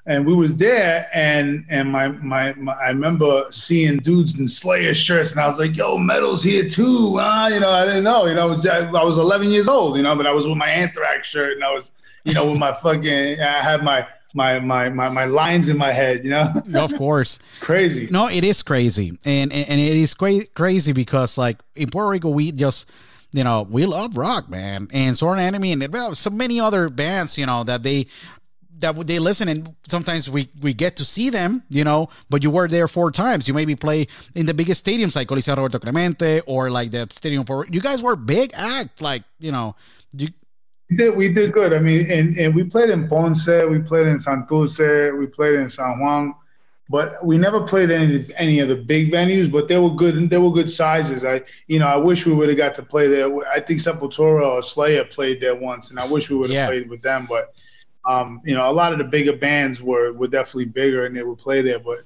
And 0.07 0.25
we 0.25 0.35
was 0.35 0.57
there, 0.57 1.09
and 1.13 1.65
and 1.69 1.91
my, 1.91 2.09
my, 2.09 2.53
my 2.53 2.75
I 2.75 2.91
remember 2.91 3.47
seeing 3.51 3.97
dudes 3.97 4.39
in 4.39 4.47
Slayer 4.47 4.95
shirts, 4.95 5.33
and 5.33 5.41
I 5.41 5.49
was 5.49 5.59
like, 5.59 5.77
"Yo, 5.77 5.99
metal's 5.99 6.45
here 6.45 6.69
too." 6.69 7.19
Uh, 7.19 7.49
you 7.53 7.59
know, 7.59 7.71
I 7.71 7.87
didn't 7.87 8.05
know. 8.05 8.27
You 8.27 8.35
know, 8.35 8.43
I 8.43 8.45
was 8.45 8.67
I 8.67 9.03
was 9.03 9.19
11 9.19 9.51
years 9.51 9.67
old. 9.67 9.97
You 9.97 10.05
know, 10.05 10.15
but 10.15 10.29
I 10.29 10.33
was 10.33 10.47
with 10.47 10.59
my 10.59 10.69
Anthrax 10.69 11.27
shirt, 11.27 11.55
and 11.55 11.65
I 11.65 11.75
was, 11.75 11.91
you 12.23 12.35
know, 12.35 12.51
with 12.51 12.61
my 12.61 12.73
fucking. 12.73 13.41
I 13.41 13.63
had 13.63 13.83
my 13.83 14.07
my 14.35 14.59
my 14.59 14.89
my, 14.91 15.09
my 15.09 15.25
lines 15.25 15.69
in 15.69 15.79
my 15.79 15.93
head 15.93 16.25
you 16.25 16.31
know? 16.31 16.53
Of 16.75 16.95
course. 16.97 17.39
It's 17.49 17.59
crazy. 17.59 18.09
No 18.11 18.29
it 18.29 18.45
is 18.45 18.63
crazy. 18.63 19.19
And 19.25 19.53
and, 19.53 19.69
and 19.69 19.81
it 19.81 19.97
is 19.97 20.13
cra- 20.15 20.47
crazy 20.55 20.93
because 20.93 21.39
like 21.39 21.59
in 21.75 21.91
puerto 21.91 22.11
rico 22.11 22.29
we 22.29 22.53
just 22.53 22.87
you 23.33 23.45
know 23.45 23.63
we 23.63 23.87
love 23.87 24.17
rock 24.17 24.51
man. 24.51 24.89
And 24.93 25.17
Sworn 25.17 25.39
Enemy 25.39 25.73
and 25.73 25.93
well, 25.93 26.15
so 26.15 26.31
many 26.31 26.61
other 26.61 26.89
bands 26.89 27.39
you 27.39 27.47
know 27.47 27.65
that 27.65 27.83
they 27.83 28.07
that 28.81 29.07
they 29.07 29.21
listen 29.21 29.49
and 29.49 29.75
sometimes 29.87 30.29
we 30.29 30.49
we 30.61 30.75
get 30.75 30.97
to 30.97 31.05
see 31.05 31.31
them 31.31 31.63
you 31.69 31.85
know 31.85 32.09
but 32.29 32.43
you 32.43 32.51
were 32.51 32.67
there 32.69 32.89
four 32.89 33.13
times. 33.13 33.47
You 33.47 33.55
maybe 33.55 33.77
play 33.77 34.09
in 34.35 34.47
the 34.47 34.55
biggest 34.55 34.85
stadiums 34.85 35.15
like 35.15 35.29
Coliseo 35.29 35.57
Roberto 35.57 35.79
Clemente 35.79 36.41
or 36.47 36.71
like 36.71 36.91
the 36.91 37.07
stadium 37.11 37.45
for 37.45 37.67
you 37.71 37.81
guys 37.81 38.03
were 38.03 38.17
big 38.17 38.51
act 38.55 39.01
like 39.01 39.23
you 39.39 39.53
know 39.53 39.77
you 40.13 40.29
we 40.91 40.97
did 40.97 41.17
we 41.17 41.29
did 41.29 41.53
good. 41.53 41.73
I 41.73 41.79
mean, 41.79 42.11
and, 42.11 42.37
and 42.37 42.55
we 42.55 42.65
played 42.65 42.91
in 42.91 43.09
Ponce, 43.09 43.47
we 43.47 43.79
played 43.81 44.07
in 44.07 44.19
Santurce, 44.19 45.19
we 45.19 45.27
played 45.27 45.55
in 45.55 45.71
San 45.71 45.99
Juan, 45.99 46.35
but 46.91 47.25
we 47.25 47.39
never 47.39 47.63
played 47.63 47.91
any 47.91 48.29
any 48.37 48.61
of 48.61 48.69
the 48.69 48.77
big 48.77 49.11
venues. 49.11 49.51
But 49.51 49.69
they 49.69 49.79
were 49.79 49.91
good. 49.91 50.29
They 50.29 50.39
were 50.39 50.53
good 50.53 50.71
sizes. 50.71 51.25
I 51.25 51.43
you 51.67 51.79
know 51.79 51.87
I 51.87 51.97
wish 51.97 52.27
we 52.27 52.35
would 52.35 52.49
have 52.49 52.59
got 52.59 52.75
to 52.77 52.83
play 52.83 53.09
there. 53.09 53.35
I 53.49 53.61
think 53.61 53.81
Sepultura 53.81 54.47
or 54.47 54.63
Slayer 54.63 55.05
played 55.05 55.41
there 55.41 55.55
once, 55.55 55.91
and 55.91 55.99
I 55.99 56.07
wish 56.07 56.29
we 56.29 56.37
would 56.37 56.51
have 56.51 56.55
yeah. 56.55 56.67
played 56.67 56.91
with 56.91 57.03
them. 57.03 57.27
But 57.29 57.55
um, 58.05 58.43
you 58.45 58.55
know, 58.55 58.71
a 58.71 58.73
lot 58.73 58.93
of 58.93 58.99
the 58.99 59.05
bigger 59.05 59.37
bands 59.37 59.81
were 59.81 60.13
were 60.13 60.29
definitely 60.29 60.67
bigger, 60.67 61.07
and 61.07 61.17
they 61.17 61.23
would 61.23 61.39
play 61.39 61.63
there. 61.63 61.79
But 61.79 62.01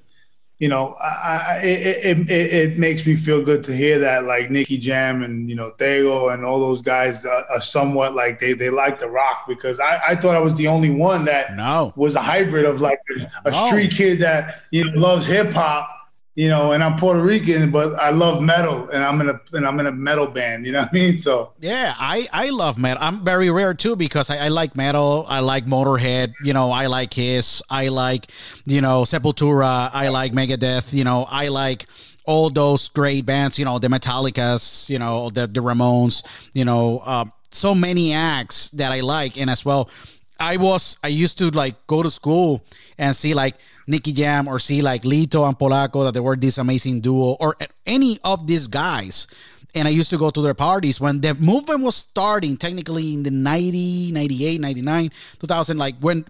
you 0.58 0.68
know, 0.68 0.94
I, 0.94 1.08
I, 1.08 1.56
it, 1.58 2.28
it, 2.28 2.30
it, 2.30 2.78
makes 2.78 3.06
me 3.06 3.14
feel 3.14 3.44
good 3.44 3.62
to 3.64 3.76
hear 3.76 4.00
that 4.00 4.24
like 4.24 4.50
Nicky 4.50 4.76
Jam 4.76 5.22
and, 5.22 5.48
you 5.48 5.54
know, 5.54 5.70
Tego 5.70 6.34
and 6.34 6.44
all 6.44 6.58
those 6.58 6.82
guys 6.82 7.24
are, 7.24 7.44
are 7.48 7.60
somewhat 7.60 8.16
like 8.16 8.40
they, 8.40 8.54
they 8.54 8.68
like 8.68 8.98
the 8.98 9.08
rock 9.08 9.44
because 9.46 9.78
I, 9.78 10.00
I 10.08 10.16
thought 10.16 10.34
I 10.34 10.40
was 10.40 10.56
the 10.56 10.66
only 10.66 10.90
one 10.90 11.24
that 11.26 11.54
no. 11.54 11.92
was 11.94 12.16
a 12.16 12.20
hybrid 12.20 12.64
of 12.64 12.80
like 12.80 13.00
a, 13.16 13.48
a 13.48 13.50
no. 13.52 13.66
street 13.68 13.92
kid 13.92 14.18
that, 14.20 14.62
you 14.72 14.90
know, 14.90 14.98
loves 14.98 15.26
hip 15.26 15.52
hop 15.52 15.97
you 16.38 16.48
know, 16.48 16.70
and 16.70 16.84
I'm 16.84 16.94
Puerto 16.94 17.20
Rican, 17.20 17.72
but 17.72 17.96
I 17.96 18.10
love 18.10 18.40
metal, 18.40 18.88
and 18.90 19.02
I'm 19.02 19.20
in 19.20 19.28
a 19.28 19.40
and 19.54 19.66
I'm 19.66 19.80
in 19.80 19.86
a 19.86 19.90
metal 19.90 20.28
band. 20.28 20.66
You 20.66 20.70
know 20.70 20.82
what 20.82 20.90
I 20.90 20.92
mean? 20.92 21.18
So 21.18 21.52
yeah, 21.58 21.96
I 21.98 22.28
I 22.32 22.50
love 22.50 22.78
metal. 22.78 23.02
I'm 23.02 23.24
very 23.24 23.50
rare 23.50 23.74
too 23.74 23.96
because 23.96 24.30
I, 24.30 24.36
I 24.36 24.48
like 24.48 24.76
metal. 24.76 25.26
I 25.26 25.40
like 25.40 25.66
Motorhead. 25.66 26.34
You 26.44 26.52
know, 26.52 26.70
I 26.70 26.86
like 26.86 27.10
Kiss. 27.10 27.60
I 27.68 27.88
like 27.88 28.30
you 28.66 28.80
know 28.80 29.02
Sepultura. 29.02 29.90
I 29.92 30.10
like 30.10 30.32
Megadeth. 30.32 30.94
You 30.94 31.02
know, 31.02 31.26
I 31.28 31.48
like 31.48 31.86
all 32.24 32.50
those 32.50 32.88
great 32.88 33.26
bands. 33.26 33.58
You 33.58 33.64
know, 33.64 33.80
the 33.80 33.88
Metallicas. 33.88 34.88
You 34.88 35.00
know, 35.00 35.30
the 35.30 35.48
the 35.48 35.58
Ramones. 35.58 36.22
You 36.54 36.64
know, 36.64 37.00
uh, 37.00 37.24
so 37.50 37.74
many 37.74 38.12
acts 38.12 38.70
that 38.78 38.92
I 38.92 39.00
like, 39.00 39.36
and 39.36 39.50
as 39.50 39.64
well 39.64 39.90
I 40.38 40.56
was 40.56 40.96
I 41.02 41.08
used 41.08 41.38
to 41.38 41.50
like 41.50 41.86
go 41.86 42.02
to 42.02 42.10
school 42.10 42.62
and 42.96 43.14
see 43.14 43.34
like 43.34 43.56
Nicky 43.86 44.12
Jam 44.12 44.46
or 44.46 44.58
see 44.58 44.82
like 44.82 45.02
Lito 45.02 45.46
and 45.46 45.58
Polaco 45.58 46.04
that 46.04 46.14
they 46.14 46.20
were 46.20 46.36
this 46.36 46.58
amazing 46.58 47.00
duo 47.00 47.36
or 47.40 47.56
any 47.86 48.18
of 48.22 48.46
these 48.46 48.66
guys. 48.66 49.26
And 49.74 49.86
I 49.86 49.90
used 49.90 50.10
to 50.10 50.18
go 50.18 50.30
to 50.30 50.40
their 50.40 50.54
parties 50.54 51.00
when 51.00 51.20
the 51.20 51.34
movement 51.34 51.82
was 51.82 51.96
starting 51.96 52.56
technically 52.56 53.12
in 53.14 53.22
the 53.22 53.30
90, 53.30 54.12
98, 54.12 54.60
99, 54.60 55.10
2000 55.40 55.76
like 55.76 55.96
when 56.00 56.24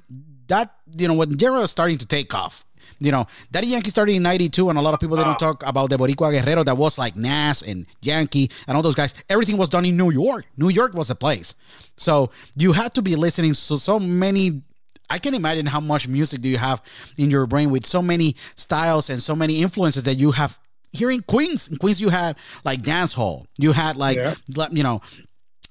that 0.49 0.75
you 0.97 1.07
know 1.07 1.15
when 1.15 1.37
Jera 1.37 1.61
was 1.61 1.71
starting 1.71 1.99
to 1.99 2.07
take 2.07 2.35
off 2.35 2.65
you 3.01 3.13
know, 3.13 3.27
Daddy 3.51 3.69
Yankee 3.69 3.91
started 3.91 4.13
in 4.13 4.23
92, 4.23 4.69
and 4.69 4.79
a 4.79 4.83
lot 4.83 4.95
of 4.95 5.01
people 5.01 5.17
they 5.17 5.25
don't 5.25 5.39
talk 5.39 5.63
about 5.67 5.91
the 5.91 5.97
Boricua 5.97 6.33
Guerrero 6.33 6.65
that 6.65 6.77
was 6.77 6.99
like 6.99 7.17
Nas 7.17 7.63
and 7.63 7.87
Yankee 8.03 8.51
and 8.67 8.77
all 8.77 8.83
those 8.83 8.95
guys. 8.95 9.15
Everything 9.29 9.57
was 9.57 9.69
done 9.69 9.85
in 9.85 9.97
New 9.97 10.11
York. 10.11 10.47
New 10.57 10.69
York 10.69 10.95
was 10.95 11.11
a 11.11 11.15
place. 11.15 11.55
So 11.97 12.31
you 12.57 12.73
had 12.73 12.95
to 12.95 13.03
be 13.03 13.17
listening 13.17 13.53
to 13.53 13.79
so 13.79 14.01
many 14.01 14.63
I 15.11 15.19
can 15.19 15.35
imagine 15.35 15.67
how 15.67 15.81
much 15.81 16.07
music 16.07 16.43
do 16.43 16.49
you 16.49 16.59
have 16.59 16.83
in 17.17 17.31
your 17.31 17.47
brain 17.47 17.71
with 17.71 17.87
so 17.87 18.03
many 18.03 18.37
styles 18.57 19.09
and 19.09 19.23
so 19.23 19.35
many 19.35 19.63
influences 19.63 20.03
that 20.03 20.17
you 20.17 20.33
have 20.33 20.59
here 20.93 21.11
in 21.11 21.23
Queens. 21.23 21.69
In 21.69 21.77
Queens, 21.77 22.01
you 22.01 22.11
had 22.11 22.37
like 22.65 22.83
dance 22.83 23.15
hall, 23.15 23.47
you 23.57 23.73
had 23.73 23.97
like 23.97 24.17
yeah. 24.17 24.35
you 24.71 24.83
know 24.83 25.01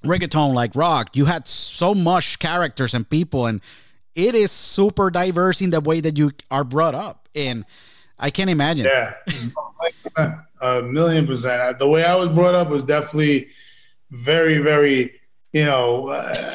reggaeton, 0.04 0.54
like 0.54 0.74
rock. 0.74 1.16
You 1.16 1.26
had 1.26 1.46
so 1.46 1.94
much 1.94 2.38
characters 2.38 2.94
and 2.94 3.08
people, 3.08 3.46
and 3.46 3.60
it 4.18 4.34
is 4.34 4.50
super 4.50 5.10
diverse 5.10 5.62
in 5.62 5.70
the 5.70 5.80
way 5.80 6.00
that 6.00 6.18
you 6.18 6.32
are 6.50 6.64
brought 6.64 6.96
up, 6.96 7.28
and 7.36 7.64
I 8.18 8.30
can't 8.30 8.50
imagine. 8.50 8.84
Yeah, 8.84 9.14
a 10.60 10.82
million 10.82 11.24
percent. 11.24 11.78
The 11.78 11.88
way 11.88 12.04
I 12.04 12.16
was 12.16 12.28
brought 12.28 12.56
up 12.56 12.68
was 12.68 12.82
definitely 12.82 13.48
very, 14.10 14.58
very. 14.58 15.14
You 15.52 15.64
know, 15.64 16.08
uh, 16.08 16.52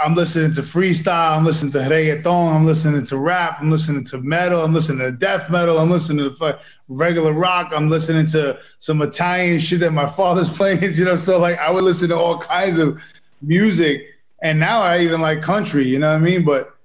I'm 0.00 0.14
listening 0.14 0.52
to 0.52 0.62
freestyle. 0.62 1.36
I'm 1.36 1.44
listening 1.44 1.72
to 1.72 1.80
reggaeton. 1.80 2.54
I'm 2.54 2.64
listening 2.64 3.04
to 3.04 3.18
rap. 3.18 3.58
I'm 3.60 3.70
listening 3.70 4.04
to 4.04 4.18
metal. 4.18 4.62
I'm 4.62 4.72
listening 4.72 5.00
to 5.00 5.12
death 5.12 5.50
metal. 5.50 5.78
I'm 5.78 5.90
listening 5.90 6.34
to 6.34 6.58
regular 6.88 7.32
rock. 7.32 7.72
I'm 7.74 7.90
listening 7.90 8.24
to 8.26 8.58
some 8.78 9.02
Italian 9.02 9.58
shit 9.58 9.80
that 9.80 9.90
my 9.90 10.06
father's 10.20 10.48
playing. 10.48 10.82
You 10.94 11.04
know, 11.04 11.16
so 11.16 11.38
like 11.38 11.58
I 11.58 11.70
would 11.70 11.84
listen 11.84 12.08
to 12.10 12.16
all 12.16 12.38
kinds 12.38 12.78
of 12.78 13.02
music 13.42 14.13
and 14.44 14.60
now 14.60 14.82
I 14.82 15.00
even 15.00 15.22
like 15.22 15.40
country, 15.40 15.88
you 15.88 15.98
know 15.98 16.10
what 16.10 16.16
I 16.16 16.18
mean? 16.18 16.44
But 16.44 16.76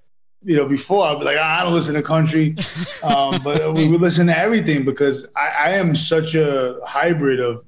you 0.41 0.55
know, 0.55 0.65
before 0.65 1.05
I'd 1.05 1.19
be 1.19 1.25
like, 1.25 1.37
I 1.37 1.61
don't 1.63 1.73
listen 1.73 1.93
to 1.95 2.01
country, 2.01 2.55
um, 3.03 3.41
but 3.43 3.73
we 3.73 3.89
would 3.89 4.01
listen 4.01 4.27
to 4.27 4.37
everything 4.37 4.85
because 4.85 5.25
I, 5.35 5.47
I, 5.49 5.69
am 5.71 5.93
such 5.93 6.33
a 6.35 6.79
hybrid 6.85 7.41
of 7.41 7.65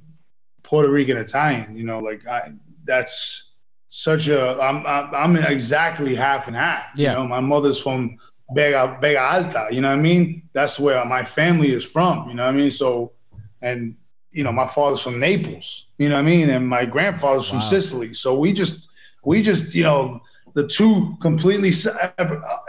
Puerto 0.64 0.90
Rican 0.90 1.18
Italian. 1.18 1.76
You 1.76 1.84
know, 1.84 2.00
like 2.00 2.26
I, 2.26 2.54
that's 2.86 3.50
such 3.90 4.30
a 4.30 4.58
I'm 4.62 4.88
I'm 4.88 5.36
exactly 5.36 6.16
half 6.16 6.48
and 6.48 6.56
half. 6.56 6.86
Yeah. 6.96 7.12
You 7.12 7.18
know, 7.18 7.28
my 7.28 7.42
mother's 7.42 7.78
from 7.78 8.18
Vega 8.54 8.98
Vega 9.02 9.22
Alta. 9.22 9.68
You 9.72 9.82
know 9.82 9.90
what 9.90 10.00
I 10.00 10.02
mean? 10.02 10.44
That's 10.54 10.80
where 10.80 11.04
my 11.04 11.26
family 11.26 11.72
is 11.74 11.84
from. 11.84 12.30
You 12.30 12.36
know 12.36 12.46
what 12.46 12.54
I 12.54 12.58
mean? 12.58 12.72
So, 12.72 13.12
and 13.62 13.98
you 14.32 14.46
know, 14.46 14.54
my 14.54 14.68
father's 14.68 15.02
from 15.02 15.20
Naples. 15.20 15.88
You 15.98 16.08
know 16.08 16.16
what 16.16 16.22
I 16.22 16.26
mean? 16.26 16.50
And 16.50 16.66
my 16.66 16.86
grandfather's 16.86 17.50
from 17.50 17.58
wow. 17.58 17.66
Sicily. 17.66 18.14
So 18.14 18.34
we 18.40 18.54
just 18.54 18.88
we 19.24 19.42
just, 19.42 19.76
you 19.76 19.84
know, 19.84 20.22
the 20.54 20.68
two 20.68 21.18
completely, 21.22 21.72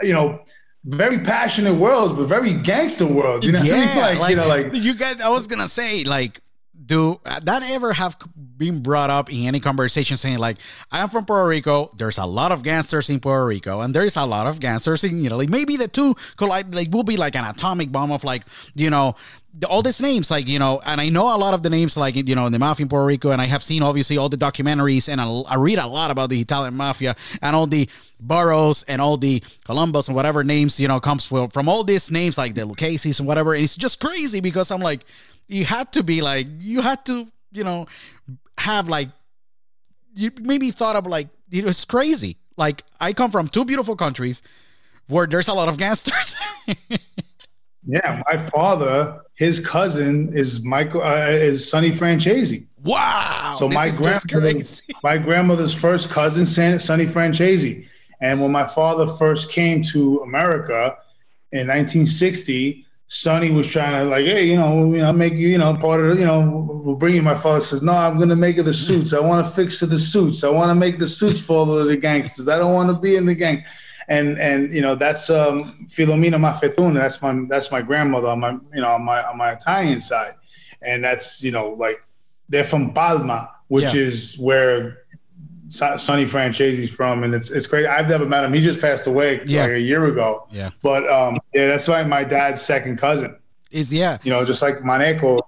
you 0.01 0.13
know, 0.13 0.39
very 0.85 1.19
passionate 1.19 1.75
worlds, 1.75 2.13
but 2.13 2.25
very 2.25 2.53
gangster 2.53 3.05
worlds. 3.05 3.45
You 3.45 3.53
know, 3.53 3.61
yeah, 3.61 3.95
like, 3.97 4.19
like, 4.19 4.29
you 4.31 4.35
know, 4.35 4.47
like 4.47 4.75
you 4.87 4.93
guys. 4.93 5.21
I 5.21 5.29
was 5.29 5.47
gonna 5.47 5.67
say 5.67 6.03
like. 6.03 6.41
Do 6.85 7.21
uh, 7.25 7.39
that 7.45 7.63
ever 7.63 7.93
have 7.93 8.17
been 8.57 8.81
brought 8.81 9.09
up 9.09 9.31
in 9.31 9.47
any 9.47 9.59
conversation 9.59 10.17
saying 10.17 10.37
like 10.37 10.57
I'm 10.91 11.09
from 11.09 11.25
Puerto 11.25 11.47
Rico, 11.47 11.91
there's 11.95 12.17
a 12.17 12.25
lot 12.25 12.51
of 12.51 12.63
gangsters 12.63 13.09
in 13.09 13.19
Puerto 13.19 13.45
Rico, 13.45 13.81
and 13.81 13.93
there's 13.93 14.15
a 14.15 14.25
lot 14.25 14.47
of 14.47 14.59
gangsters 14.59 15.03
in 15.03 15.25
Italy. 15.25 15.47
Maybe 15.47 15.77
the 15.77 15.87
two 15.87 16.15
collide 16.37 16.73
like 16.73 16.91
will 16.91 17.03
be 17.03 17.17
like 17.17 17.35
an 17.35 17.45
atomic 17.45 17.91
bomb 17.91 18.11
of 18.11 18.23
like, 18.23 18.43
you 18.75 18.89
know, 18.89 19.15
all 19.69 19.83
these 19.83 20.01
names, 20.01 20.31
like, 20.31 20.47
you 20.47 20.57
know, 20.57 20.81
and 20.83 20.99
I 20.99 21.09
know 21.09 21.35
a 21.35 21.37
lot 21.37 21.53
of 21.53 21.61
the 21.61 21.69
names 21.69 21.95
like 21.95 22.15
you 22.15 22.35
know, 22.35 22.45
in 22.45 22.51
the 22.51 22.59
mafia 22.59 22.85
in 22.85 22.89
Puerto 22.89 23.05
Rico, 23.05 23.29
and 23.31 23.41
I 23.41 23.45
have 23.45 23.63
seen 23.63 23.83
obviously 23.83 24.17
all 24.17 24.29
the 24.29 24.37
documentaries 24.37 25.07
and 25.07 25.21
I, 25.21 25.55
read 25.55 25.77
a 25.77 25.87
lot 25.87 26.11
about 26.11 26.29
the 26.29 26.41
Italian 26.41 26.75
mafia 26.75 27.15
and 27.41 27.55
all 27.55 27.67
the 27.67 27.87
boroughs 28.19 28.83
and 28.83 29.01
all 29.01 29.17
the 29.17 29.39
Colombos 29.65 30.07
and 30.07 30.15
whatever 30.15 30.43
names, 30.43 30.79
you 30.79 30.87
know, 30.87 30.99
comes 30.99 31.25
from, 31.25 31.49
from 31.49 31.69
all 31.69 31.83
these 31.83 32.09
names 32.11 32.37
like 32.37 32.55
the 32.55 32.65
Lucchese's 32.65 33.19
and 33.19 33.27
whatever. 33.27 33.53
And 33.53 33.63
it's 33.63 33.75
just 33.75 33.99
crazy 33.99 34.41
because 34.41 34.71
I'm 34.71 34.81
like, 34.81 35.05
you 35.47 35.65
had 35.65 35.91
to 35.93 36.03
be 36.03 36.21
like, 36.21 36.47
you 36.59 36.81
had 36.81 37.05
to, 37.05 37.27
you 37.51 37.63
know, 37.63 37.85
have 38.57 38.89
like, 38.89 39.09
you 40.13 40.31
maybe 40.41 40.71
thought 40.71 40.95
of 40.95 41.07
like, 41.07 41.27
it 41.51 41.65
was 41.65 41.85
crazy. 41.85 42.37
Like, 42.57 42.83
I 42.99 43.13
come 43.13 43.31
from 43.31 43.47
two 43.47 43.65
beautiful 43.65 43.95
countries 43.95 44.41
where 45.07 45.27
there's 45.27 45.47
a 45.47 45.53
lot 45.53 45.69
of 45.69 45.77
gangsters. 45.77 46.35
yeah, 47.85 48.21
my 48.31 48.39
father, 48.39 49.21
his 49.35 49.59
cousin 49.59 50.35
is 50.35 50.63
Michael 50.63 51.01
uh, 51.03 51.27
is 51.27 51.67
Sonny 51.69 51.91
Franzese. 51.91 52.67
wow. 52.83 53.55
So 53.57 53.67
my 53.67 53.89
grandmother, 53.89 54.63
my 55.03 55.17
grandmother's 55.17 55.73
first 55.73 56.09
cousin, 56.09 56.45
Sonny 56.45 57.05
Franzese. 57.05 57.87
And 58.21 58.41
when 58.41 58.51
my 58.51 58.65
father 58.65 59.07
first 59.07 59.51
came 59.51 59.81
to 59.81 60.19
America 60.19 60.95
in 61.51 61.67
1960, 61.67 62.82
Sonny 63.13 63.51
was 63.51 63.67
trying 63.67 63.93
to 64.03 64.09
like, 64.09 64.25
hey, 64.25 64.43
you 64.47 64.55
know, 64.55 64.85
know, 64.85 65.13
make 65.13 65.33
you, 65.33 65.47
you 65.47 65.59
know, 65.59 65.75
part 65.75 66.03
of, 66.03 66.17
you 66.17 66.25
know, 66.25 66.81
we'll 66.83 66.95
bring 66.95 67.13
you. 67.13 67.21
My 67.21 67.35
father 67.35 67.61
says, 67.61 67.83
no, 67.83 67.91
I'm 67.93 68.17
going 68.17 68.29
to 68.29 68.35
make 68.35 68.57
it 68.57 68.63
the 68.63 68.73
suits. 68.73 69.13
I 69.13 69.19
want 69.19 69.45
to 69.45 69.51
fix 69.51 69.77
to 69.79 69.85
the 69.85 69.99
suits. 69.99 70.43
I 70.43 70.49
want 70.49 70.71
to 70.71 70.75
make 70.75 70.97
the 70.97 71.05
suits 71.05 71.39
for 71.39 71.57
all 71.57 71.65
the 71.85 71.95
gangsters. 71.95 72.47
I 72.49 72.57
don't 72.57 72.73
want 72.73 72.89
to 72.89 72.97
be 72.97 73.15
in 73.15 73.27
the 73.27 73.35
gang. 73.35 73.65
And 74.09 74.37
and 74.39 74.73
you 74.73 74.81
know 74.81 74.95
that's 74.95 75.29
um, 75.29 75.85
Filomena 75.87 76.35
Mafetuna. 76.37 76.95
That's 76.95 77.21
my 77.21 77.45
that's 77.47 77.71
my 77.71 77.81
grandmother 77.81 78.27
on 78.29 78.39
my 78.41 78.51
you 78.73 78.81
know 78.81 78.91
on 78.93 79.03
my 79.03 79.23
on 79.23 79.37
my 79.37 79.51
Italian 79.53 80.01
side, 80.01 80.33
and 80.81 81.01
that's 81.01 81.41
you 81.41 81.51
know 81.51 81.69
like 81.69 82.03
they're 82.49 82.65
from 82.65 82.93
Palma, 82.93 83.49
which 83.69 83.93
Yeah. 83.93 84.01
is 84.01 84.37
where 84.37 85.02
Sonny 85.73 86.25
Franzese's 86.25 86.91
from, 86.93 87.23
and 87.23 87.33
it's 87.33 87.49
it's 87.51 87.67
great. 87.67 87.85
I've 87.87 88.07
never 88.07 88.25
met 88.25 88.43
him. 88.43 88.53
He 88.53 88.61
just 88.61 88.79
passed 88.79 89.07
away 89.07 89.41
Yeah. 89.45 89.63
like 89.63 89.71
a 89.71 89.79
year 89.79 90.05
ago. 90.05 90.47
Yeah. 90.51 90.69
But 90.81 91.09
um, 91.09 91.37
yeah, 91.53 91.67
that's 91.67 91.87
like 91.87 92.07
my 92.07 92.23
dad's 92.23 92.61
second 92.61 92.97
cousin. 92.97 93.35
Is 93.71 93.91
yeah. 93.91 94.17
You 94.23 94.31
know, 94.31 94.45
just 94.45 94.61
like 94.61 94.79
Maneco, 94.79 95.41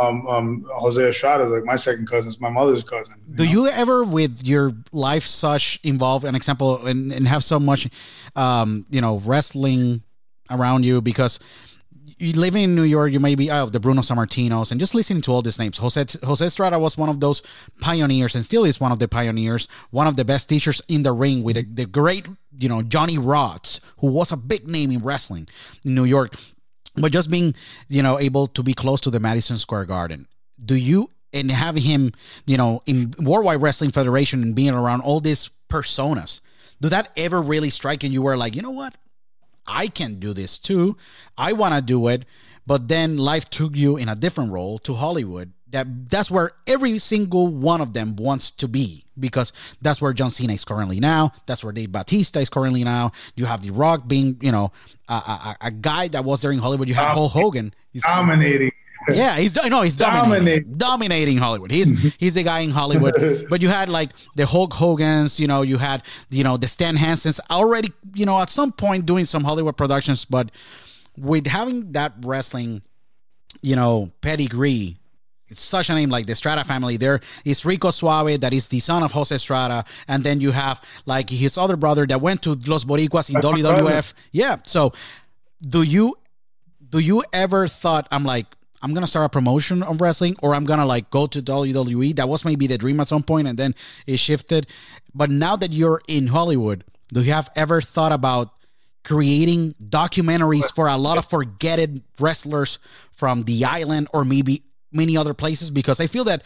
um, 0.00 0.26
um, 0.26 0.66
Jose 0.74 1.00
Estrada 1.08 1.44
is 1.44 1.50
like 1.52 1.64
my 1.64 1.76
second 1.76 2.08
cousin. 2.08 2.30
It's 2.30 2.40
my 2.40 2.50
mother's 2.50 2.82
cousin. 2.82 3.14
Do 3.34 3.44
you 3.44 3.68
ever, 3.68 4.02
with 4.02 4.44
your 4.44 4.72
life, 4.90 5.24
such 5.26 5.78
involve 5.84 6.24
an 6.24 6.34
example 6.34 6.84
and, 6.86 7.12
and 7.12 7.28
have 7.28 7.44
so 7.44 7.60
much, 7.60 7.88
um, 8.34 8.84
you 8.90 9.00
know, 9.00 9.18
wrestling 9.18 10.02
around 10.50 10.84
you 10.84 11.00
because 11.00 11.38
you 12.22 12.32
living 12.34 12.62
in 12.62 12.74
New 12.74 12.84
York, 12.84 13.12
you 13.12 13.20
may 13.20 13.34
be 13.34 13.50
oh, 13.50 13.66
the 13.66 13.80
Bruno 13.80 14.00
Sammartinos 14.00 14.70
and 14.70 14.78
just 14.78 14.94
listening 14.94 15.22
to 15.22 15.32
all 15.32 15.42
these 15.42 15.58
names. 15.58 15.78
Jose 15.78 16.04
Jose 16.22 16.44
Estrada 16.44 16.78
was 16.78 16.96
one 16.96 17.08
of 17.08 17.20
those 17.20 17.42
pioneers 17.80 18.34
and 18.34 18.44
still 18.44 18.64
is 18.64 18.80
one 18.80 18.92
of 18.92 19.00
the 19.00 19.08
pioneers, 19.08 19.66
one 19.90 20.06
of 20.06 20.16
the 20.16 20.24
best 20.24 20.48
teachers 20.48 20.80
in 20.86 21.02
the 21.02 21.12
ring 21.12 21.42
with 21.42 21.76
the, 21.76 21.84
great, 21.84 22.26
you 22.58 22.68
know, 22.68 22.82
Johnny 22.82 23.18
Rodz, 23.18 23.80
who 23.98 24.06
was 24.06 24.30
a 24.30 24.36
big 24.36 24.68
name 24.68 24.92
in 24.92 25.00
wrestling 25.00 25.48
in 25.84 25.94
New 25.94 26.04
York. 26.04 26.34
But 26.94 27.10
just 27.10 27.30
being, 27.30 27.54
you 27.88 28.02
know, 28.02 28.18
able 28.18 28.46
to 28.48 28.62
be 28.62 28.74
close 28.74 29.00
to 29.00 29.10
the 29.10 29.18
Madison 29.18 29.58
Square 29.58 29.86
Garden. 29.86 30.28
Do 30.64 30.76
you 30.76 31.10
and 31.32 31.50
having 31.50 31.82
him, 31.82 32.12
you 32.46 32.56
know, 32.56 32.82
in 32.86 33.14
Worldwide 33.18 33.62
Wrestling 33.62 33.90
Federation 33.90 34.42
and 34.42 34.54
being 34.54 34.74
around 34.74 35.00
all 35.00 35.20
these 35.20 35.50
personas, 35.68 36.40
do 36.80 36.88
that 36.90 37.10
ever 37.16 37.40
really 37.40 37.70
strike 37.70 38.02
you? 38.02 38.10
You 38.10 38.22
were 38.22 38.36
like, 38.36 38.54
you 38.54 38.62
know 38.62 38.70
what? 38.70 38.94
I 39.66 39.88
can 39.88 40.18
do 40.18 40.32
this 40.32 40.58
too. 40.58 40.96
I 41.36 41.52
want 41.52 41.74
to 41.74 41.82
do 41.82 42.08
it. 42.08 42.24
But 42.66 42.88
then 42.88 43.16
life 43.16 43.50
took 43.50 43.76
you 43.76 43.96
in 43.96 44.08
a 44.08 44.14
different 44.14 44.52
role 44.52 44.78
to 44.80 44.94
Hollywood. 44.94 45.52
That 45.70 46.10
that's 46.10 46.30
where 46.30 46.52
every 46.66 46.98
single 46.98 47.48
one 47.48 47.80
of 47.80 47.94
them 47.94 48.14
wants 48.14 48.50
to 48.52 48.68
be 48.68 49.06
because 49.18 49.52
that's 49.80 50.00
where 50.00 50.12
John 50.12 50.30
Cena 50.30 50.52
is 50.52 50.64
currently 50.64 51.00
now. 51.00 51.32
That's 51.46 51.64
where 51.64 51.72
Dave 51.72 51.90
Batista 51.90 52.40
is 52.40 52.50
currently 52.50 52.84
now. 52.84 53.12
You 53.36 53.46
have 53.46 53.62
The 53.62 53.70
Rock 53.70 54.06
being, 54.06 54.36
you 54.42 54.52
know, 54.52 54.70
a, 55.08 55.14
a, 55.14 55.56
a 55.62 55.70
guy 55.70 56.08
that 56.08 56.24
was 56.24 56.42
there 56.42 56.52
in 56.52 56.58
Hollywood. 56.58 56.88
You 56.88 56.94
have 56.94 57.14
Hulk 57.14 57.32
Hogan. 57.32 57.74
He's, 57.90 58.04
Dominating. 58.04 58.72
yeah, 59.12 59.36
he's 59.36 59.54
no, 59.54 59.82
he's 59.82 59.96
dominating, 59.96 60.74
dominating 60.76 61.38
Hollywood. 61.38 61.70
He's 61.70 62.14
he's 62.18 62.34
the 62.34 62.42
guy 62.42 62.60
in 62.60 62.70
Hollywood. 62.70 63.46
but 63.48 63.62
you 63.62 63.68
had 63.68 63.88
like 63.88 64.10
the 64.36 64.46
Hulk 64.46 64.72
Hogan's, 64.72 65.40
you 65.40 65.46
know, 65.46 65.62
you 65.62 65.78
had 65.78 66.02
you 66.30 66.44
know 66.44 66.56
the 66.56 66.68
Stan 66.68 66.96
Hansens 66.96 67.40
already, 67.50 67.92
you 68.14 68.26
know, 68.26 68.38
at 68.38 68.50
some 68.50 68.72
point 68.72 69.06
doing 69.06 69.24
some 69.24 69.44
Hollywood 69.44 69.76
productions, 69.76 70.24
but 70.24 70.50
with 71.16 71.46
having 71.46 71.92
that 71.92 72.14
wrestling, 72.22 72.82
you 73.60 73.76
know, 73.76 74.10
pedigree. 74.20 74.98
It's 75.48 75.60
such 75.60 75.90
a 75.90 75.94
name 75.94 76.08
like 76.08 76.24
the 76.24 76.34
Strata 76.34 76.64
family. 76.64 76.96
There 76.96 77.20
is 77.44 77.62
Rico 77.66 77.90
Suave, 77.90 78.40
that 78.40 78.54
is 78.54 78.68
the 78.68 78.80
son 78.80 79.02
of 79.02 79.12
Jose 79.12 79.36
Strata, 79.36 79.84
and 80.08 80.24
then 80.24 80.40
you 80.40 80.52
have 80.52 80.80
like 81.04 81.28
his 81.28 81.58
other 81.58 81.76
brother 81.76 82.06
that 82.06 82.22
went 82.22 82.40
to 82.44 82.54
Los 82.66 82.86
Boricuas 82.86 83.28
in 83.28 83.34
That's 83.34 83.46
WWF. 83.46 84.14
Yeah. 84.32 84.56
So, 84.64 84.94
do 85.60 85.82
you 85.82 86.16
do 86.88 87.00
you 87.00 87.22
ever 87.32 87.68
thought 87.68 88.06
I'm 88.10 88.24
like 88.24 88.46
I'm 88.82 88.94
gonna 88.94 89.06
start 89.06 89.26
a 89.26 89.28
promotion 89.28 89.82
of 89.82 90.00
wrestling 90.00 90.36
or 90.42 90.54
I'm 90.54 90.64
gonna 90.64 90.86
like 90.86 91.10
go 91.10 91.26
to 91.26 91.40
WWE? 91.40 92.16
That 92.16 92.28
was 92.28 92.44
maybe 92.44 92.66
the 92.66 92.78
dream 92.78 93.00
at 93.00 93.08
some 93.08 93.22
point 93.22 93.48
and 93.48 93.58
then 93.58 93.74
it 94.06 94.18
shifted. 94.18 94.66
But 95.14 95.30
now 95.30 95.56
that 95.56 95.72
you're 95.72 96.02
in 96.08 96.28
Hollywood, 96.28 96.84
do 97.12 97.22
you 97.22 97.32
have 97.32 97.50
ever 97.54 97.80
thought 97.80 98.12
about 98.12 98.50
creating 99.04 99.74
documentaries 99.82 100.72
for 100.74 100.88
a 100.88 100.96
lot 100.96 101.18
of 101.18 101.26
forgetted 101.26 102.02
wrestlers 102.18 102.78
from 103.12 103.42
the 103.42 103.64
island 103.64 104.08
or 104.12 104.24
maybe 104.24 104.64
many 104.90 105.16
other 105.16 105.34
places? 105.34 105.70
Because 105.70 106.00
I 106.00 106.06
feel 106.06 106.24
that 106.24 106.42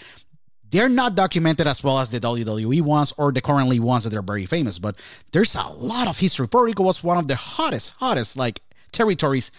they're 0.68 0.88
not 0.88 1.14
documented 1.14 1.66
as 1.66 1.82
well 1.82 1.98
as 2.00 2.10
the 2.10 2.18
WWE 2.20 2.82
ones 2.82 3.12
or 3.16 3.32
the 3.32 3.40
currently 3.40 3.78
ones 3.78 4.04
that 4.04 4.14
are 4.14 4.22
very 4.22 4.46
famous, 4.46 4.78
but 4.78 4.96
there's 5.32 5.54
a 5.54 5.68
lot 5.68 6.08
of 6.08 6.18
history. 6.18 6.48
Puerto 6.48 6.66
Rico 6.66 6.82
was 6.82 7.04
one 7.04 7.18
of 7.18 7.28
the 7.28 7.36
hottest, 7.36 7.94
hottest 7.98 8.36
like 8.36 8.60
territories 8.92 9.50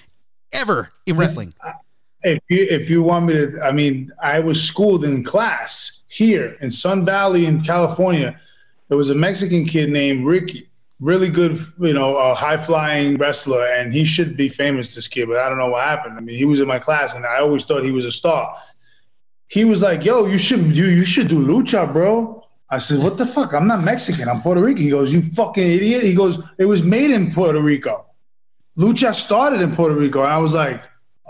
ever 0.51 0.91
in 1.05 1.15
wrestling. 1.17 1.53
If 2.23 2.39
you 2.49 2.67
if 2.69 2.89
you 2.89 3.03
want 3.03 3.27
me 3.27 3.33
to, 3.33 3.61
I 3.61 3.71
mean, 3.71 4.11
I 4.21 4.39
was 4.39 4.63
schooled 4.63 5.05
in 5.05 5.23
class 5.23 6.05
here 6.07 6.57
in 6.61 6.71
Sun 6.71 7.05
Valley 7.05 7.45
in 7.45 7.61
California. 7.61 8.39
There 8.87 8.97
was 8.97 9.09
a 9.09 9.15
Mexican 9.15 9.65
kid 9.65 9.89
named 9.89 10.25
Ricky, 10.25 10.69
really 10.99 11.29
good, 11.29 11.59
you 11.79 11.93
know, 11.93 12.17
a 12.17 12.33
high 12.33 12.57
flying 12.57 13.17
wrestler, 13.17 13.65
and 13.67 13.93
he 13.93 14.03
should 14.03 14.35
be 14.35 14.49
famous. 14.49 14.95
This 14.95 15.07
kid, 15.07 15.27
but 15.27 15.37
I 15.37 15.47
don't 15.47 15.57
know 15.57 15.69
what 15.69 15.83
happened. 15.83 16.17
I 16.17 16.21
mean, 16.21 16.37
he 16.37 16.45
was 16.45 16.59
in 16.59 16.67
my 16.67 16.79
class, 16.79 17.13
and 17.13 17.25
I 17.25 17.37
always 17.39 17.65
thought 17.65 17.83
he 17.83 17.91
was 17.91 18.05
a 18.05 18.11
star. 18.11 18.55
He 19.47 19.63
was 19.63 19.81
like, 19.81 20.03
"Yo, 20.03 20.25
you 20.25 20.37
should 20.37 20.75
you 20.75 20.85
you 20.85 21.05
should 21.05 21.27
do 21.27 21.39
lucha, 21.39 21.91
bro." 21.91 22.43
I 22.69 22.79
said, 22.79 22.99
"What 22.99 23.17
the 23.17 23.27
fuck? 23.27 23.53
I'm 23.53 23.67
not 23.67 23.83
Mexican. 23.83 24.27
I'm 24.27 24.41
Puerto 24.41 24.61
Rican." 24.61 24.83
He 24.83 24.89
goes, 24.89 25.13
"You 25.13 25.21
fucking 25.21 25.65
idiot." 25.65 26.03
He 26.03 26.15
goes, 26.15 26.39
"It 26.57 26.65
was 26.65 26.81
made 26.81 27.11
in 27.11 27.31
Puerto 27.31 27.61
Rico. 27.61 28.05
Lucha 28.77 29.13
started 29.13 29.61
in 29.61 29.73
Puerto 29.73 29.95
Rico." 29.95 30.23
And 30.23 30.33
I 30.33 30.39
was 30.39 30.53
like, 30.53 30.81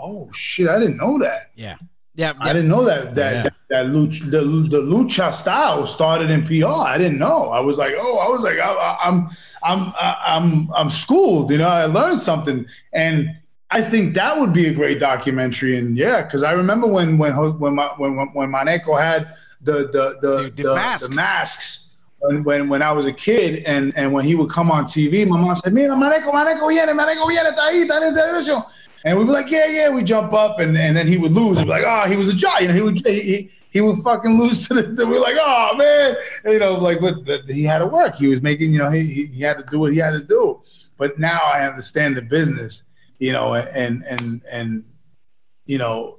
"Oh 0.08 0.28
shit, 0.32 0.68
I 0.68 0.78
didn't 0.78 0.96
know 0.96 1.18
that. 1.18 1.50
Yeah. 1.54 1.76
Yeah. 2.14 2.32
I 2.40 2.52
didn't 2.52 2.68
know 2.68 2.84
that 2.84 3.14
that 3.14 3.32
Yeah. 3.32 3.42
that, 3.44 3.54
that 3.70 3.86
lucha, 3.86 4.24
the, 4.30 4.40
the 4.74 4.82
lucha 4.82 5.32
style 5.32 5.86
started 5.86 6.30
in 6.30 6.40
PR. 6.44 6.66
I 6.94 6.98
didn't 6.98 7.18
know. 7.18 7.50
I 7.50 7.60
was 7.60 7.78
like, 7.78 7.94
oh, 7.98 8.18
I 8.18 8.28
was 8.28 8.42
like, 8.42 8.58
I, 8.58 8.72
I, 8.72 9.06
I'm 9.06 9.28
I'm 9.62 9.92
I'm 9.98 10.70
I'm 10.74 10.90
schooled. 10.90 11.50
You 11.52 11.58
know, 11.58 11.68
I 11.68 11.84
learned 11.84 12.18
something, 12.18 12.66
and 12.92 13.30
I 13.70 13.82
think 13.82 14.14
that 14.14 14.38
would 14.40 14.52
be 14.52 14.66
a 14.66 14.72
great 14.74 14.98
documentary. 14.98 15.76
And 15.78 15.96
yeah, 15.96 16.22
because 16.22 16.42
I 16.42 16.52
remember 16.52 16.86
when 16.88 17.18
when 17.18 17.32
when 17.60 17.74
my, 17.76 17.88
when 17.98 18.16
when 18.32 18.50
Maneco 18.50 19.00
had 19.00 19.34
the 19.60 19.88
the 19.94 20.04
the, 20.20 20.32
The- 20.44 20.50
the 20.56 20.62
the, 20.62 20.74
mask. 20.74 21.08
the 21.08 21.14
masks. 21.14 21.84
When, 22.20 22.42
when, 22.42 22.68
when 22.68 22.82
I 22.82 22.90
was 22.90 23.06
a 23.06 23.12
kid 23.12 23.62
and, 23.64 23.96
and 23.96 24.12
when 24.12 24.24
he 24.24 24.34
would 24.34 24.50
come 24.50 24.72
on 24.72 24.86
TV, 24.86 25.24
my 25.24 25.38
mom 25.38 25.54
said, 25.62 25.72
Mira, 25.72 25.94
Maneco, 25.94 26.32
Maneco 26.32 26.66
viene, 26.68 26.92
Maneco 26.92 27.28
viene, 27.28 27.50
está 27.50 27.62
ahí, 27.70 27.82
está 27.86 28.04
en 28.08 28.12
televisión. 28.12 28.64
And 29.08 29.18
we'd 29.18 29.24
be 29.24 29.32
like, 29.32 29.50
yeah, 29.50 29.66
yeah. 29.66 29.88
We 29.88 30.02
jump 30.02 30.34
up, 30.34 30.60
and, 30.60 30.76
and 30.76 30.94
then 30.94 31.06
he 31.06 31.16
would 31.16 31.32
lose. 31.32 31.56
He'd 31.56 31.64
be 31.64 31.70
like, 31.70 31.84
oh, 31.86 32.06
he 32.06 32.16
was 32.16 32.28
a 32.28 32.34
giant. 32.34 32.62
You 32.62 32.68
know, 32.68 32.74
he 32.74 32.82
would 32.82 33.06
he, 33.06 33.50
he, 33.70 33.80
would 33.80 33.98
fucking 34.00 34.38
lose 34.38 34.68
to 34.68 34.74
the. 34.74 35.06
We're 35.06 35.18
like, 35.20 35.36
oh 35.40 35.74
man, 35.76 36.16
you 36.44 36.58
know, 36.58 36.74
like 36.74 37.00
but, 37.00 37.24
but 37.24 37.48
he 37.48 37.64
had 37.64 37.78
to 37.78 37.86
work. 37.86 38.16
He 38.16 38.26
was 38.26 38.42
making, 38.42 38.74
you 38.74 38.78
know, 38.80 38.90
he, 38.90 39.04
he 39.04 39.26
he 39.26 39.42
had 39.42 39.56
to 39.56 39.64
do 39.64 39.78
what 39.78 39.94
he 39.94 39.98
had 39.98 40.12
to 40.12 40.22
do. 40.22 40.60
But 40.98 41.18
now 41.18 41.40
I 41.42 41.66
understand 41.66 42.18
the 42.18 42.22
business, 42.22 42.82
you 43.18 43.32
know, 43.32 43.54
and 43.54 44.04
and 44.04 44.42
and 44.50 44.84
you 45.64 45.78
know, 45.78 46.18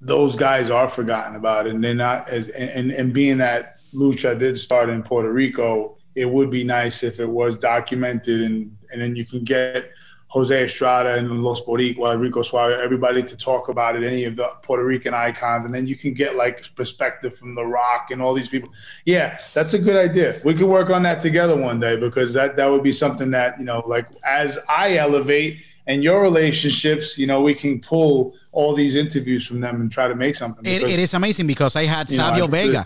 those 0.00 0.34
guys 0.34 0.70
are 0.70 0.88
forgotten 0.88 1.36
about, 1.36 1.66
and 1.66 1.84
they're 1.84 1.94
not 1.94 2.30
as 2.30 2.48
and 2.48 2.92
and 2.92 3.12
being 3.12 3.36
that 3.38 3.76
lucha 3.92 4.38
did 4.38 4.56
start 4.56 4.88
in 4.88 5.02
Puerto 5.02 5.30
Rico, 5.30 5.98
it 6.14 6.24
would 6.24 6.50
be 6.50 6.64
nice 6.64 7.02
if 7.02 7.20
it 7.20 7.28
was 7.28 7.58
documented, 7.58 8.40
and 8.40 8.74
and 8.90 9.02
then 9.02 9.16
you 9.16 9.26
can 9.26 9.44
get 9.44 9.90
Jose 10.32 10.64
Estrada 10.64 11.16
and 11.16 11.42
Los 11.42 11.60
Boricua, 11.60 12.18
Rico 12.18 12.40
Suave, 12.40 12.72
everybody 12.80 13.22
to 13.22 13.36
talk 13.36 13.68
about 13.68 13.96
it, 13.96 14.02
any 14.02 14.24
of 14.24 14.34
the 14.34 14.48
Puerto 14.62 14.82
Rican 14.82 15.12
icons, 15.12 15.66
and 15.66 15.74
then 15.74 15.86
you 15.86 15.94
can 15.94 16.14
get 16.14 16.36
like 16.36 16.74
perspective 16.74 17.36
from 17.36 17.54
The 17.54 17.62
Rock 17.62 18.10
and 18.10 18.22
all 18.22 18.32
these 18.32 18.48
people. 18.48 18.70
Yeah, 19.04 19.38
that's 19.52 19.74
a 19.74 19.78
good 19.78 19.94
idea. 19.94 20.40
We 20.42 20.54
could 20.54 20.68
work 20.68 20.88
on 20.88 21.02
that 21.02 21.20
together 21.20 21.54
one 21.54 21.80
day 21.80 21.96
because 21.96 22.32
that 22.32 22.56
that 22.56 22.70
would 22.70 22.82
be 22.82 22.92
something 22.92 23.30
that 23.32 23.58
you 23.58 23.66
know, 23.66 23.82
like 23.86 24.06
as 24.24 24.58
I 24.70 24.96
elevate 24.96 25.58
and 25.86 26.04
your 26.04 26.22
relationships, 26.22 27.18
you 27.18 27.26
know, 27.26 27.40
we 27.40 27.54
can 27.54 27.80
pull 27.80 28.34
all 28.52 28.74
these 28.74 28.96
interviews 28.96 29.46
from 29.46 29.60
them 29.60 29.80
and 29.80 29.90
try 29.90 30.06
to 30.08 30.14
make 30.14 30.36
something. 30.36 30.64
It, 30.64 30.82
it 30.82 30.98
is 30.98 31.14
amazing 31.14 31.46
because 31.46 31.74
I 31.74 31.84
had 31.84 32.10
know, 32.10 32.16
Savio 32.16 32.44
end 32.44 32.52
Vega. 32.52 32.84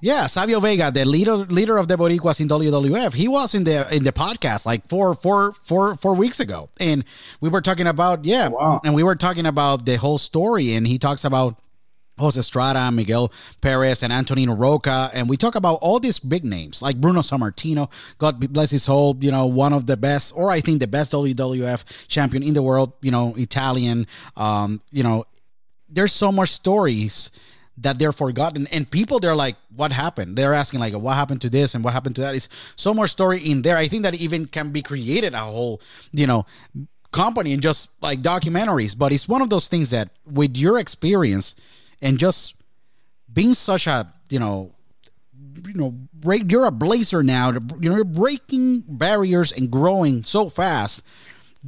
Yeah, 0.00 0.26
Savio 0.28 0.60
Vega, 0.60 0.92
the 0.92 1.04
leader 1.04 1.36
leader 1.36 1.76
of 1.76 1.88
the 1.88 1.96
Boricuas 1.96 2.40
in 2.40 2.48
WWF. 2.48 3.14
He 3.14 3.26
was 3.26 3.54
in 3.54 3.64
the 3.64 3.92
in 3.94 4.04
the 4.04 4.12
podcast 4.12 4.64
like 4.64 4.88
four 4.88 5.14
four 5.14 5.54
four 5.64 5.96
four 5.96 6.14
weeks 6.14 6.38
ago, 6.38 6.68
and 6.78 7.04
we 7.40 7.48
were 7.48 7.60
talking 7.60 7.88
about 7.88 8.24
yeah, 8.24 8.48
Wow. 8.48 8.80
and 8.84 8.94
we 8.94 9.02
were 9.02 9.16
talking 9.16 9.44
about 9.44 9.86
the 9.86 9.96
whole 9.96 10.18
story, 10.18 10.74
and 10.74 10.86
he 10.86 10.98
talks 10.98 11.24
about. 11.24 11.56
Jose 12.18 12.38
Estrada, 12.38 12.90
Miguel 12.90 13.32
Perez, 13.60 14.02
and 14.02 14.12
Antonino 14.12 14.54
Rocca, 14.54 15.10
and 15.12 15.28
we 15.28 15.36
talk 15.36 15.54
about 15.54 15.74
all 15.76 16.00
these 16.00 16.18
big 16.18 16.44
names 16.44 16.82
like 16.82 17.00
Bruno 17.00 17.20
Sammartino. 17.20 17.90
God 18.18 18.52
bless 18.52 18.70
his 18.70 18.84
soul, 18.84 19.16
you 19.20 19.30
know, 19.30 19.46
one 19.46 19.72
of 19.72 19.86
the 19.86 19.96
best, 19.96 20.32
or 20.36 20.50
I 20.50 20.60
think 20.60 20.80
the 20.80 20.86
best 20.86 21.12
WWF 21.12 21.84
champion 22.08 22.42
in 22.42 22.54
the 22.54 22.62
world. 22.62 22.92
You 23.00 23.10
know, 23.10 23.34
Italian. 23.36 24.06
Um, 24.36 24.80
you 24.90 25.02
know, 25.02 25.24
there's 25.88 26.12
so 26.12 26.30
much 26.30 26.50
stories 26.50 27.30
that 27.80 27.98
they're 27.98 28.12
forgotten 28.12 28.66
and 28.68 28.90
people 28.90 29.20
they're 29.20 29.36
like 29.36 29.56
what 29.74 29.92
happened 29.92 30.36
they're 30.36 30.54
asking 30.54 30.80
like 30.80 30.92
what 30.94 31.14
happened 31.14 31.40
to 31.40 31.48
this 31.48 31.74
and 31.74 31.84
what 31.84 31.92
happened 31.92 32.16
to 32.16 32.20
that 32.20 32.34
is 32.34 32.48
so 32.76 32.92
much 32.92 33.10
story 33.10 33.38
in 33.38 33.62
there 33.62 33.76
i 33.76 33.86
think 33.86 34.02
that 34.02 34.14
even 34.14 34.46
can 34.46 34.70
be 34.70 34.82
created 34.82 35.32
a 35.32 35.38
whole 35.38 35.80
you 36.12 36.26
know 36.26 36.44
company 37.12 37.52
and 37.52 37.62
just 37.62 37.88
like 38.00 38.20
documentaries 38.20 38.98
but 38.98 39.12
it's 39.12 39.28
one 39.28 39.40
of 39.40 39.48
those 39.48 39.68
things 39.68 39.90
that 39.90 40.10
with 40.26 40.56
your 40.56 40.78
experience 40.78 41.54
and 42.00 42.18
just 42.18 42.54
being 43.32 43.54
such 43.54 43.86
a 43.86 44.12
you 44.30 44.38
know 44.38 44.72
you 45.66 45.74
know 45.74 45.90
break, 46.12 46.50
you're 46.50 46.66
a 46.66 46.70
blazer 46.70 47.22
now. 47.22 47.52
You 47.52 47.90
know 47.90 47.96
you're 47.96 48.04
breaking 48.04 48.84
barriers 48.88 49.52
and 49.52 49.70
growing 49.70 50.24
so 50.24 50.48
fast. 50.48 51.02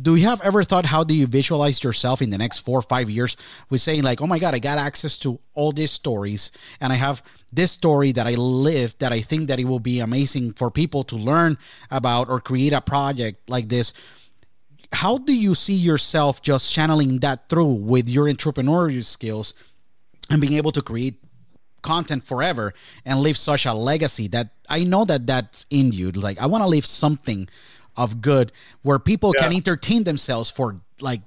Do 0.01 0.15
you 0.15 0.27
have 0.29 0.41
ever 0.43 0.63
thought 0.63 0.87
how 0.87 1.03
do 1.03 1.13
you 1.13 1.27
visualize 1.27 1.83
yourself 1.83 2.23
in 2.23 2.31
the 2.31 2.39
next 2.39 2.61
four 2.61 2.79
or 2.79 2.83
five 2.83 3.11
years 3.11 3.37
with 3.69 3.81
saying 3.83 4.05
like 4.05 4.23
oh 4.23 4.27
my 4.27 4.39
god 4.39 4.55
i 4.55 4.61
got 4.61 4.79
access 4.79 5.19
to 5.19 5.41
all 5.53 5.73
these 5.73 5.91
stories 5.91 6.53
and 6.81 6.93
i 6.93 6.97
have 6.97 7.25
this 7.53 7.73
story 7.73 8.13
that 8.13 8.25
i 8.25 8.35
live 8.35 8.97
that 9.01 9.13
i 9.13 9.21
think 9.21 9.49
that 9.49 9.59
it 9.59 9.65
will 9.65 9.81
be 9.81 9.99
amazing 9.99 10.53
for 10.53 10.71
people 10.71 11.03
to 11.03 11.17
learn 11.17 11.59
about 11.91 12.29
or 12.29 12.41
create 12.41 12.73
a 12.73 12.81
project 12.81 13.51
like 13.51 13.69
this 13.69 13.93
how 14.93 15.19
do 15.19 15.35
you 15.35 15.57
see 15.57 15.75
yourself 15.75 16.41
just 16.41 16.73
channeling 16.73 17.19
that 17.19 17.49
through 17.49 17.73
with 17.73 18.09
your 18.09 18.27
entrepreneurial 18.27 19.05
skills 19.05 19.55
and 20.31 20.41
being 20.41 20.55
able 20.55 20.73
to 20.73 20.83
create 20.83 21.17
content 21.83 22.25
forever 22.25 22.75
and 23.05 23.21
leave 23.21 23.37
such 23.39 23.65
a 23.67 23.73
legacy 23.73 24.29
that 24.29 24.51
I 24.69 24.85
know 24.85 25.05
that 25.07 25.27
that's 25.27 25.67
in 25.71 25.93
you. 25.93 26.11
Like 26.13 26.39
I 26.41 26.47
want 26.47 26.63
to 26.63 26.69
leave 26.69 26.87
something 26.87 27.49
of 27.97 28.21
good 28.21 28.53
where 28.83 28.99
people 28.99 29.33
can 29.33 29.53
entertain 29.53 30.05
themselves 30.05 30.51
for 30.51 30.81
like 31.01 31.23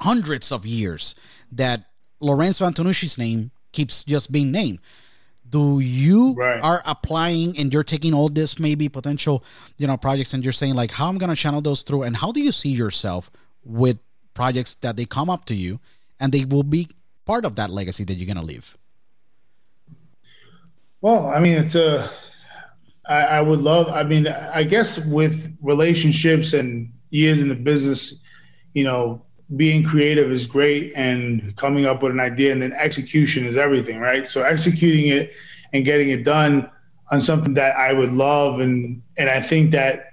hundreds 0.00 0.52
of 0.52 0.66
years. 0.66 1.14
That 1.50 1.84
Lorenzo 2.20 2.66
Antonucci's 2.66 3.16
name 3.18 3.50
keeps 3.72 4.04
just 4.04 4.30
being 4.32 4.50
named. 4.52 4.80
Do 5.48 5.80
you 5.80 6.34
Right. 6.34 6.60
are 6.62 6.82
applying 6.84 7.56
and 7.58 7.72
you're 7.72 7.84
taking 7.84 8.12
all 8.12 8.28
this 8.28 8.58
maybe 8.58 8.88
potential 8.90 9.42
you 9.78 9.86
know 9.86 9.96
projects 9.96 10.34
and 10.34 10.44
you're 10.44 10.52
saying 10.52 10.74
like 10.74 10.90
how 10.90 11.08
I'm 11.08 11.16
gonna 11.16 11.34
channel 11.36 11.62
those 11.62 11.82
through 11.82 12.02
and 12.02 12.16
how 12.16 12.32
do 12.32 12.40
you 12.42 12.52
see 12.52 12.68
yourself 12.70 13.30
with 13.64 13.98
projects 14.34 14.74
that 14.82 14.96
they 14.96 15.06
come 15.06 15.30
up 15.30 15.46
to 15.46 15.54
you 15.54 15.80
and 16.20 16.32
they 16.32 16.44
will 16.44 16.64
be 16.64 16.88
part 17.28 17.44
of 17.44 17.54
that 17.56 17.70
legacy 17.70 18.04
that 18.04 18.14
you're 18.14 18.26
gonna 18.26 18.42
leave? 18.42 18.76
Well, 21.02 21.26
I 21.26 21.38
mean, 21.38 21.56
it's 21.58 21.76
a. 21.76 22.10
I, 23.06 23.20
I 23.38 23.40
would 23.40 23.60
love. 23.60 23.88
I 23.88 24.02
mean, 24.02 24.26
I 24.26 24.64
guess 24.64 24.98
with 24.98 25.56
relationships 25.62 26.54
and 26.54 26.92
years 27.10 27.40
in 27.40 27.48
the 27.48 27.54
business, 27.54 28.20
you 28.74 28.84
know, 28.84 29.22
being 29.56 29.84
creative 29.84 30.32
is 30.32 30.46
great, 30.46 30.92
and 30.96 31.54
coming 31.56 31.84
up 31.86 32.02
with 32.02 32.12
an 32.12 32.20
idea 32.20 32.50
and 32.52 32.60
then 32.62 32.72
execution 32.72 33.46
is 33.46 33.56
everything, 33.56 34.00
right? 34.00 34.26
So 34.26 34.42
executing 34.42 35.08
it 35.08 35.32
and 35.72 35.84
getting 35.84 36.08
it 36.08 36.24
done 36.24 36.68
on 37.10 37.20
something 37.20 37.54
that 37.54 37.76
I 37.76 37.92
would 37.92 38.12
love, 38.12 38.60
and 38.60 39.02
and 39.18 39.28
I 39.28 39.40
think 39.40 39.70
that 39.72 40.12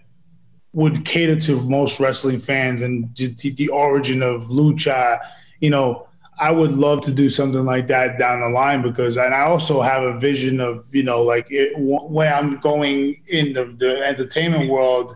would 0.74 1.06
cater 1.06 1.38
to 1.48 1.62
most 1.62 2.02
wrestling 2.02 2.40
fans 2.40 2.82
and 2.82 3.16
the, 3.16 3.52
the 3.52 3.70
origin 3.70 4.22
of 4.22 4.48
lucha, 4.60 5.20
you 5.62 5.70
know. 5.70 6.08
I 6.38 6.52
would 6.52 6.74
love 6.74 7.02
to 7.02 7.12
do 7.12 7.30
something 7.30 7.64
like 7.64 7.88
that 7.88 8.20
down 8.20 8.42
the 8.42 8.50
line 8.50 8.82
because, 8.82 9.18
and 9.18 9.34
I 9.34 9.46
also 9.46 9.82
have 9.82 10.04
a 10.04 10.20
vision 10.20 10.60
of, 10.60 10.86
you 10.94 11.04
know, 11.04 11.22
like 11.22 11.48
it, 11.50 11.74
when 11.78 12.32
I'm 12.32 12.60
going 12.60 13.16
in 13.30 13.54
the, 13.54 13.74
the 13.78 14.06
entertainment 14.06 14.70
world, 14.70 15.16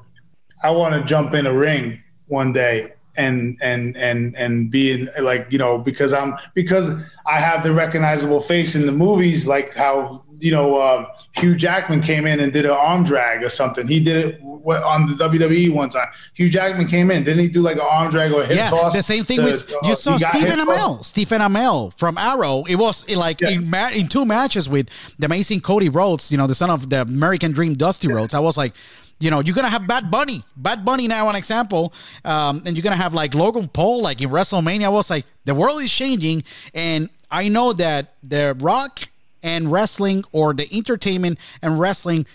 I 0.64 0.72
want 0.72 0.94
to 0.94 1.04
jump 1.04 1.34
in 1.34 1.46
a 1.46 1.54
ring 1.54 2.02
one 2.28 2.54
day 2.54 2.94
and 3.18 3.58
and 3.62 3.98
and 3.98 4.36
and 4.38 4.72
be 4.72 4.92
in 4.92 5.10
like 5.20 5.48
you 5.50 5.58
know 5.58 5.78
because 5.78 6.14
I'm 6.14 6.36
because 6.54 6.90
I 7.26 7.40
have 7.40 7.64
the 7.64 7.72
recognizable 7.74 8.40
face 8.40 8.76
in 8.76 8.86
the 8.86 8.92
movies 8.92 9.46
like 9.46 9.76
how 9.76 10.24
you 10.40 10.52
know 10.52 10.78
uh, 10.78 11.06
Hugh 11.36 11.56
Jackman 11.56 12.02
came 12.02 12.26
in 12.26 12.40
and 12.40 12.52
did 12.54 12.66
an 12.66 12.72
arm 12.72 13.04
drag 13.04 13.44
or 13.44 13.50
something. 13.50 13.88
He 13.88 14.00
did 14.00 14.26
it 14.26 14.42
on 14.44 15.06
the 15.08 15.14
WWE 15.16 15.72
one 15.74 15.90
time. 15.90 16.08
Hugh 16.34 16.50
Jackman 16.50 16.88
came 16.88 17.12
in, 17.12 17.24
didn't 17.24 17.42
he 17.42 17.48
do 17.48 17.62
like 17.62 17.76
an 17.76 17.82
arm 17.90 18.10
drag 18.10 18.32
or 18.32 18.42
a 18.44 18.46
hip 18.46 18.58
yeah, 18.58 18.70
toss? 18.70 18.96
the 18.96 19.04
same 19.04 19.24
thing 19.24 19.38
to- 19.38 19.44
with 19.46 19.72
uh, 19.72 19.78
you 19.84 19.96
saw 19.96 20.18
Stephen 20.18 20.60
Amell, 20.60 21.04
Stephen 21.04 21.42
Amell 21.42 21.94
from 21.98 22.18
Arrow. 22.18 22.64
It 22.68 22.76
was 22.76 23.04
uh, 23.10 23.18
like 23.18 23.42
Yeah. 23.42 23.50
in, 23.50 23.70
ma- 23.70 23.90
in 23.90 24.08
two 24.08 24.26
matches 24.26 24.70
with 24.70 24.90
the 25.18 25.26
amazing 25.26 25.62
Cody 25.62 25.90
Rhodes, 25.90 26.32
you 26.32 26.38
know, 26.38 26.48
the 26.48 26.56
son 26.56 26.70
of 26.70 26.90
the 26.90 27.02
American 27.02 27.52
Dream, 27.52 27.76
Dusty 27.76 28.08
Rhodes. 28.08 28.34
I 28.34 28.40
was 28.40 28.58
like, 28.58 28.74
you 29.22 29.30
know, 29.30 29.42
you're 29.42 29.56
gonna 29.56 29.70
have 29.70 29.86
Bad 29.86 30.10
Bunny, 30.10 30.44
Bad 30.56 30.86
Bunny 30.86 31.08
now, 31.08 31.28
an 31.28 31.36
example, 31.36 31.92
um, 32.24 32.64
and 32.66 32.78
you're 32.78 32.84
gonna 32.84 32.96
have 32.96 33.14
like 33.14 33.34
Logan 33.36 33.68
Paul, 33.68 34.02
like 34.02 34.22
in 34.22 34.30
WrestleMania. 34.30 34.86
I 34.86 34.90
was 34.90 35.10
like, 35.10 35.26
the 35.44 35.54
world 35.54 35.82
is 35.82 35.92
changing, 35.92 36.44
and 36.74 37.10
I 37.30 37.50
know 37.50 37.74
that 37.74 38.14
the 38.24 38.56
Rock 38.60 39.10
and 39.44 39.72
wrestling 39.72 40.24
or 40.32 40.54
the 40.54 40.68
entertainment 40.76 41.40
and 41.62 41.80
wrestling 41.80 42.26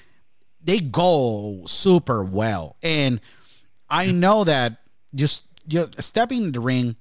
they 0.63 0.81
go 0.81 1.63
super 1.67 2.25
well. 2.25 2.77
And 2.83 3.21
I 3.91 4.11
know 4.11 4.45
that 4.45 4.79
just 5.15 5.45
you 5.69 5.89
stepping 5.99 6.45
in 6.45 6.53
the 6.53 6.61
ring 6.61 6.97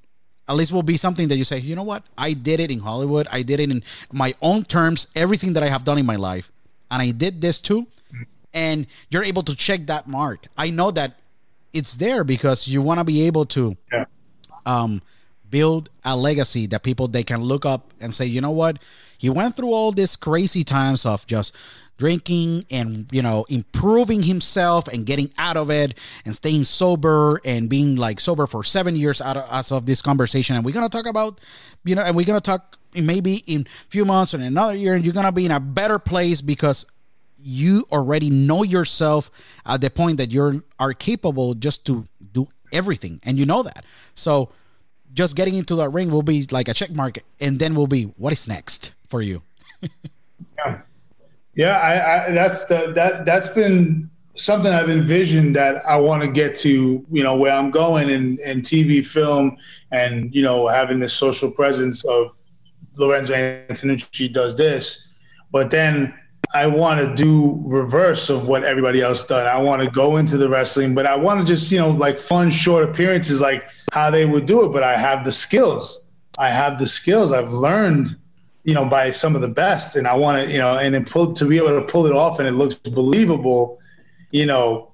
at 0.50 0.56
least 0.56 0.74
will 0.74 0.84
be 0.84 0.98
something 0.98 1.30
that 1.30 1.38
you 1.38 1.46
say, 1.46 1.60
you 1.60 1.74
know 1.74 1.84
what? 1.84 2.04
I 2.18 2.34
did 2.34 2.60
it 2.60 2.70
in 2.70 2.80
Hollywood. 2.80 3.26
I 3.32 3.42
did 3.44 3.62
it 3.62 3.72
in 3.72 3.82
my 4.12 4.36
own 4.42 4.66
terms, 4.66 5.08
everything 5.16 5.54
that 5.54 5.64
I 5.64 5.68
have 5.70 5.86
done 5.86 5.98
in 5.98 6.06
my 6.06 6.18
life. 6.18 6.52
And 6.92 7.02
I 7.02 7.12
did 7.12 7.40
this 7.40 7.60
too. 7.60 7.88
And 8.54 8.86
you're 9.10 9.24
able 9.24 9.44
to 9.44 9.56
check 9.56 9.86
that 9.88 10.08
mark. 10.08 10.48
I 10.58 10.70
know 10.70 10.92
that 10.92 11.14
it's 11.72 11.94
there 11.96 12.26
because 12.26 12.68
you 12.68 12.82
want 12.82 13.00
to 13.00 13.06
be 13.06 13.22
able 13.26 13.46
to 13.46 13.78
Yeah. 13.92 14.06
um, 14.66 15.02
build 15.50 15.90
a 16.04 16.18
legacy 16.18 16.66
that 16.68 16.84
people 16.84 17.08
they 17.08 17.24
can 17.24 17.42
look 17.42 17.66
up 17.66 17.94
and 18.02 18.14
say, 18.14 18.26
you 18.26 18.42
know 18.42 18.52
what, 18.52 18.78
he 19.24 19.30
went 19.30 19.56
through 19.56 19.72
all 19.72 19.94
these 19.94 20.18
crazy 20.18 20.66
times 20.66 21.06
of 21.06 21.26
just 21.28 21.56
drinking 21.98 22.66
and 22.70 23.08
you 23.10 23.22
know 23.22 23.46
improving 23.48 24.24
himself 24.24 24.86
and 24.90 25.06
getting 25.06 25.32
out 25.38 25.56
of 25.56 25.72
it 25.72 25.98
and 26.26 26.36
staying 26.36 26.66
sober 26.66 27.40
and 27.46 27.70
being 27.70 27.96
like 27.96 28.20
sober 28.20 28.46
for 28.46 28.66
seven 28.66 28.98
years 28.98 29.22
out 29.22 29.38
of, 29.38 29.48
as 29.50 29.72
of 29.72 29.86
this 29.86 30.02
conversation. 30.02 30.58
And 30.58 30.66
we're 30.66 30.74
gonna 30.74 30.90
talk 30.90 31.06
about 31.06 31.40
you 31.86 31.96
know 31.96 32.02
and 32.02 32.18
we're 32.18 32.26
gonna 32.26 32.42
talk 32.42 32.78
maybe 32.94 33.46
in 33.48 33.66
few 33.88 34.04
months 34.04 34.34
or 34.34 34.38
in 34.40 34.44
another 34.44 34.76
year 34.76 34.94
and 34.94 35.06
you're 35.06 35.14
gonna 35.14 35.32
be 35.32 35.46
in 35.46 35.52
a 35.52 35.60
better 35.62 36.00
place 36.00 36.42
because 36.42 36.86
you 37.42 37.86
already 37.94 38.30
know 38.30 38.64
yourself 38.64 39.32
at 39.66 39.80
the 39.80 39.90
point 39.90 40.18
that 40.18 40.32
you're 40.32 40.62
are 40.80 40.92
capable 40.92 41.54
just 41.54 41.86
to 41.86 42.04
do 42.34 42.50
everything. 42.74 43.22
And 43.24 43.40
you 43.40 43.46
know 43.46 43.64
that. 43.64 43.86
So 44.16 44.50
just 45.14 45.38
getting 45.38 45.56
into 45.56 45.76
that 45.76 45.88
ring 45.90 46.12
will 46.12 46.24
be 46.24 46.46
like 46.52 46.68
a 46.68 46.74
check 46.74 46.92
mark 46.92 47.20
and 47.40 47.60
then 47.60 47.74
we'll 47.74 47.88
be 47.88 48.04
what 48.18 48.34
is 48.34 48.50
next 48.50 48.92
for 49.14 49.22
you 49.22 49.44
Yeah, 50.58 50.82
yeah. 51.54 51.78
I, 51.78 51.92
I 51.94 52.32
that's 52.32 52.64
the 52.64 52.92
that 52.96 53.26
that's 53.26 53.48
been 53.48 54.10
something 54.36 54.74
I've 54.74 54.90
envisioned 54.90 55.56
that 55.56 55.86
I 55.86 55.98
want 55.98 56.24
to 56.24 56.28
get 56.28 56.56
to. 56.66 57.06
You 57.12 57.24
know, 57.24 57.36
where 57.36 57.52
I'm 57.52 57.70
going 57.70 58.10
in 58.10 58.40
in 58.40 58.64
TV, 58.64 59.06
film, 59.06 59.56
and 59.92 60.34
you 60.34 60.42
know, 60.42 60.68
having 60.68 61.00
this 61.00 61.14
social 61.14 61.52
presence 61.52 62.04
of 62.06 62.32
Lorenzo 62.96 63.36
Antonucci 63.36 64.34
does 64.34 64.58
this, 64.58 65.08
but 65.52 65.70
then 65.70 66.12
I 66.56 66.66
want 66.66 67.00
to 67.00 67.14
do 67.14 67.62
reverse 67.66 68.32
of 68.32 68.48
what 68.48 68.64
everybody 68.64 69.02
else 69.02 69.24
done. 69.28 69.46
I 69.46 69.60
want 69.60 69.84
to 69.84 69.92
go 69.92 70.18
into 70.18 70.38
the 70.38 70.50
wrestling, 70.50 70.96
but 70.96 71.06
I 71.06 71.16
want 71.16 71.40
to 71.40 71.46
just 71.46 71.72
you 71.72 71.78
know 71.78 71.92
like 71.92 72.18
fun 72.18 72.50
short 72.50 72.84
appearances 72.90 73.40
like 73.40 73.64
how 73.92 74.10
they 74.10 74.26
would 74.26 74.48
do 74.48 74.66
it. 74.66 74.70
But 74.70 74.82
I 74.82 74.98
have 74.98 75.24
the 75.24 75.32
skills. 75.32 76.08
I 76.40 76.50
have 76.50 76.80
the 76.80 76.88
skills. 76.88 77.32
I've 77.32 77.54
learned 77.54 78.18
you 78.64 78.74
know, 78.74 78.86
by 78.86 79.12
some 79.12 79.36
of 79.36 79.42
the 79.42 79.48
best. 79.48 79.96
And 79.96 80.08
I 80.08 80.14
want 80.14 80.46
to, 80.46 80.52
you 80.52 80.58
know, 80.58 80.78
and 80.78 80.96
then 80.96 81.06
pull 81.06 81.34
to 81.34 81.46
be 81.46 81.58
able 81.58 81.70
to 81.70 81.82
pull 81.82 82.06
it 82.06 82.14
off 82.14 82.40
and 82.40 82.48
it 82.48 82.54
looks 82.54 82.76
believable, 82.76 83.80
you 84.32 84.46
know, 84.46 84.92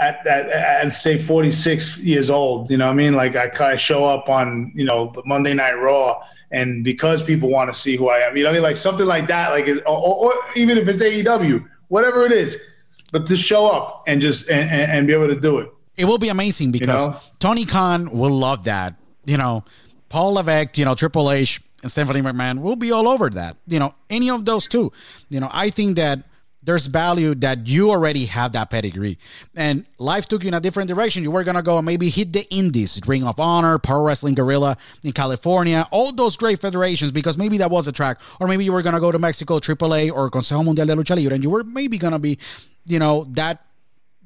at, 0.00 0.26
at, 0.26 0.48
at 0.48 0.94
say 0.94 1.18
46 1.18 1.98
years 1.98 2.30
old. 2.30 2.70
You 2.70 2.78
know 2.78 2.86
what 2.86 2.92
I 2.92 2.96
mean? 2.96 3.14
Like 3.14 3.36
I, 3.36 3.50
I 3.60 3.76
show 3.76 4.04
up 4.04 4.28
on, 4.28 4.72
you 4.74 4.84
know, 4.84 5.12
the 5.14 5.22
Monday 5.24 5.54
Night 5.54 5.74
Raw 5.74 6.20
and 6.50 6.84
because 6.84 7.22
people 7.22 7.48
want 7.48 7.72
to 7.72 7.78
see 7.78 7.96
who 7.96 8.08
I 8.08 8.18
am, 8.18 8.36
you 8.36 8.42
know 8.42 8.50
what 8.50 8.54
I 8.54 8.56
mean? 8.56 8.62
Like 8.64 8.76
something 8.76 9.06
like 9.06 9.26
that, 9.28 9.50
like, 9.50 9.68
or, 9.68 9.80
or, 9.86 10.26
or 10.26 10.34
even 10.56 10.76
if 10.76 10.88
it's 10.88 11.02
AEW, 11.02 11.64
whatever 11.88 12.26
it 12.26 12.32
is, 12.32 12.58
but 13.12 13.26
to 13.26 13.36
show 13.36 13.68
up 13.68 14.02
and 14.06 14.20
just, 14.20 14.50
and, 14.50 14.68
and, 14.68 14.90
and 14.90 15.06
be 15.06 15.12
able 15.12 15.28
to 15.28 15.38
do 15.38 15.58
it. 15.58 15.72
It 15.96 16.06
will 16.06 16.18
be 16.18 16.28
amazing 16.28 16.72
because 16.72 16.88
You 16.88 17.10
know? 17.12 17.20
Tony 17.38 17.66
Khan 17.66 18.10
will 18.10 18.36
love 18.36 18.64
that. 18.64 18.94
You 19.24 19.36
know, 19.36 19.64
Paul 20.08 20.34
Levesque, 20.34 20.76
you 20.78 20.84
know, 20.84 20.94
Triple 20.94 21.30
H, 21.30 21.60
and 21.82 21.90
Stephanie 21.90 22.22
McMahon 22.22 22.60
will 22.60 22.76
be 22.76 22.92
all 22.92 23.08
over 23.08 23.28
that. 23.30 23.56
You 23.66 23.78
know, 23.78 23.94
any 24.08 24.30
of 24.30 24.44
those 24.44 24.66
two. 24.66 24.92
You 25.28 25.40
know, 25.40 25.50
I 25.52 25.70
think 25.70 25.96
that 25.96 26.24
there's 26.62 26.86
value 26.86 27.34
that 27.34 27.66
you 27.66 27.90
already 27.90 28.26
have 28.26 28.52
that 28.52 28.70
pedigree. 28.70 29.18
And 29.56 29.84
life 29.98 30.26
took 30.26 30.44
you 30.44 30.48
in 30.48 30.54
a 30.54 30.60
different 30.60 30.88
direction. 30.88 31.24
You 31.24 31.32
were 31.32 31.42
going 31.42 31.56
to 31.56 31.62
go 31.62 31.78
and 31.78 31.84
maybe 31.84 32.08
hit 32.08 32.32
the 32.32 32.48
indies, 32.54 33.00
Ring 33.04 33.24
of 33.24 33.40
Honor, 33.40 33.78
Pro 33.78 34.02
Wrestling 34.04 34.34
Guerrilla 34.34 34.76
in 35.02 35.12
California, 35.12 35.88
all 35.90 36.12
those 36.12 36.36
great 36.36 36.60
federations, 36.60 37.10
because 37.10 37.36
maybe 37.36 37.58
that 37.58 37.70
was 37.70 37.88
a 37.88 37.92
track. 37.92 38.20
Or 38.38 38.46
maybe 38.46 38.64
you 38.64 38.72
were 38.72 38.82
going 38.82 38.94
to 38.94 39.00
go 39.00 39.10
to 39.10 39.18
Mexico, 39.18 39.58
AAA, 39.58 40.12
or 40.12 40.30
Consejo 40.30 40.64
Mundial 40.64 40.86
de 40.86 40.94
Lucha 40.94 41.16
Libre, 41.16 41.34
and 41.34 41.42
you 41.42 41.50
were 41.50 41.64
maybe 41.64 41.98
going 41.98 42.12
to 42.12 42.20
be, 42.20 42.38
you 42.86 42.98
know, 42.98 43.26
that 43.30 43.64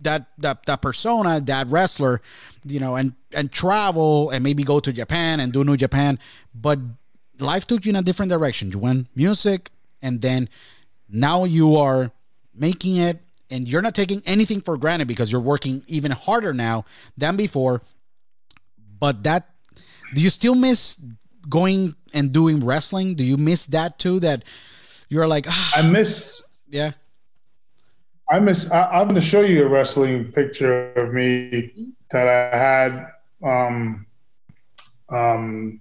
that 0.02 0.26
that 0.36 0.66
that 0.66 0.82
persona, 0.82 1.40
that 1.40 1.66
wrestler, 1.68 2.20
you 2.64 2.78
know, 2.78 2.96
and 2.96 3.14
and 3.32 3.50
travel 3.50 4.28
and 4.28 4.44
maybe 4.44 4.62
go 4.62 4.78
to 4.78 4.92
Japan 4.92 5.40
and 5.40 5.54
do 5.54 5.64
New 5.64 5.76
Japan, 5.76 6.18
but 6.54 6.78
life 7.38 7.66
took 7.66 7.84
you 7.84 7.90
in 7.90 7.96
a 7.96 8.02
different 8.02 8.30
direction. 8.30 8.70
You 8.70 8.78
went 8.78 9.08
music, 9.14 9.70
and 10.02 10.20
then 10.20 10.48
now 11.08 11.44
you 11.44 11.76
are 11.76 12.10
making 12.54 12.96
it, 12.96 13.20
and 13.50 13.68
you're 13.68 13.82
not 13.82 13.94
taking 13.94 14.22
anything 14.26 14.60
for 14.60 14.76
granted 14.76 15.08
because 15.08 15.30
you're 15.30 15.40
working 15.40 15.82
even 15.86 16.10
harder 16.10 16.52
now 16.52 16.84
than 17.16 17.36
before. 17.36 17.82
But 18.98 19.22
that, 19.24 19.50
do 20.14 20.20
you 20.20 20.30
still 20.30 20.54
miss 20.54 20.98
going 21.48 21.94
and 22.12 22.32
doing 22.32 22.64
wrestling? 22.64 23.14
Do 23.14 23.24
you 23.24 23.36
miss 23.36 23.66
that 23.66 23.98
too? 23.98 24.20
That 24.20 24.42
you're 25.08 25.28
like, 25.28 25.46
ah, 25.48 25.72
I 25.76 25.82
miss, 25.82 26.42
yeah, 26.68 26.92
I 28.28 28.40
miss, 28.40 28.70
I, 28.70 28.90
I'm 28.90 29.04
going 29.04 29.14
to 29.14 29.20
show 29.20 29.42
you 29.42 29.64
a 29.64 29.68
wrestling 29.68 30.32
picture 30.32 30.92
of 30.94 31.14
me 31.14 31.92
that 32.10 32.26
I 32.26 32.56
had, 32.56 33.12
um, 33.42 34.06
um, 35.08 35.80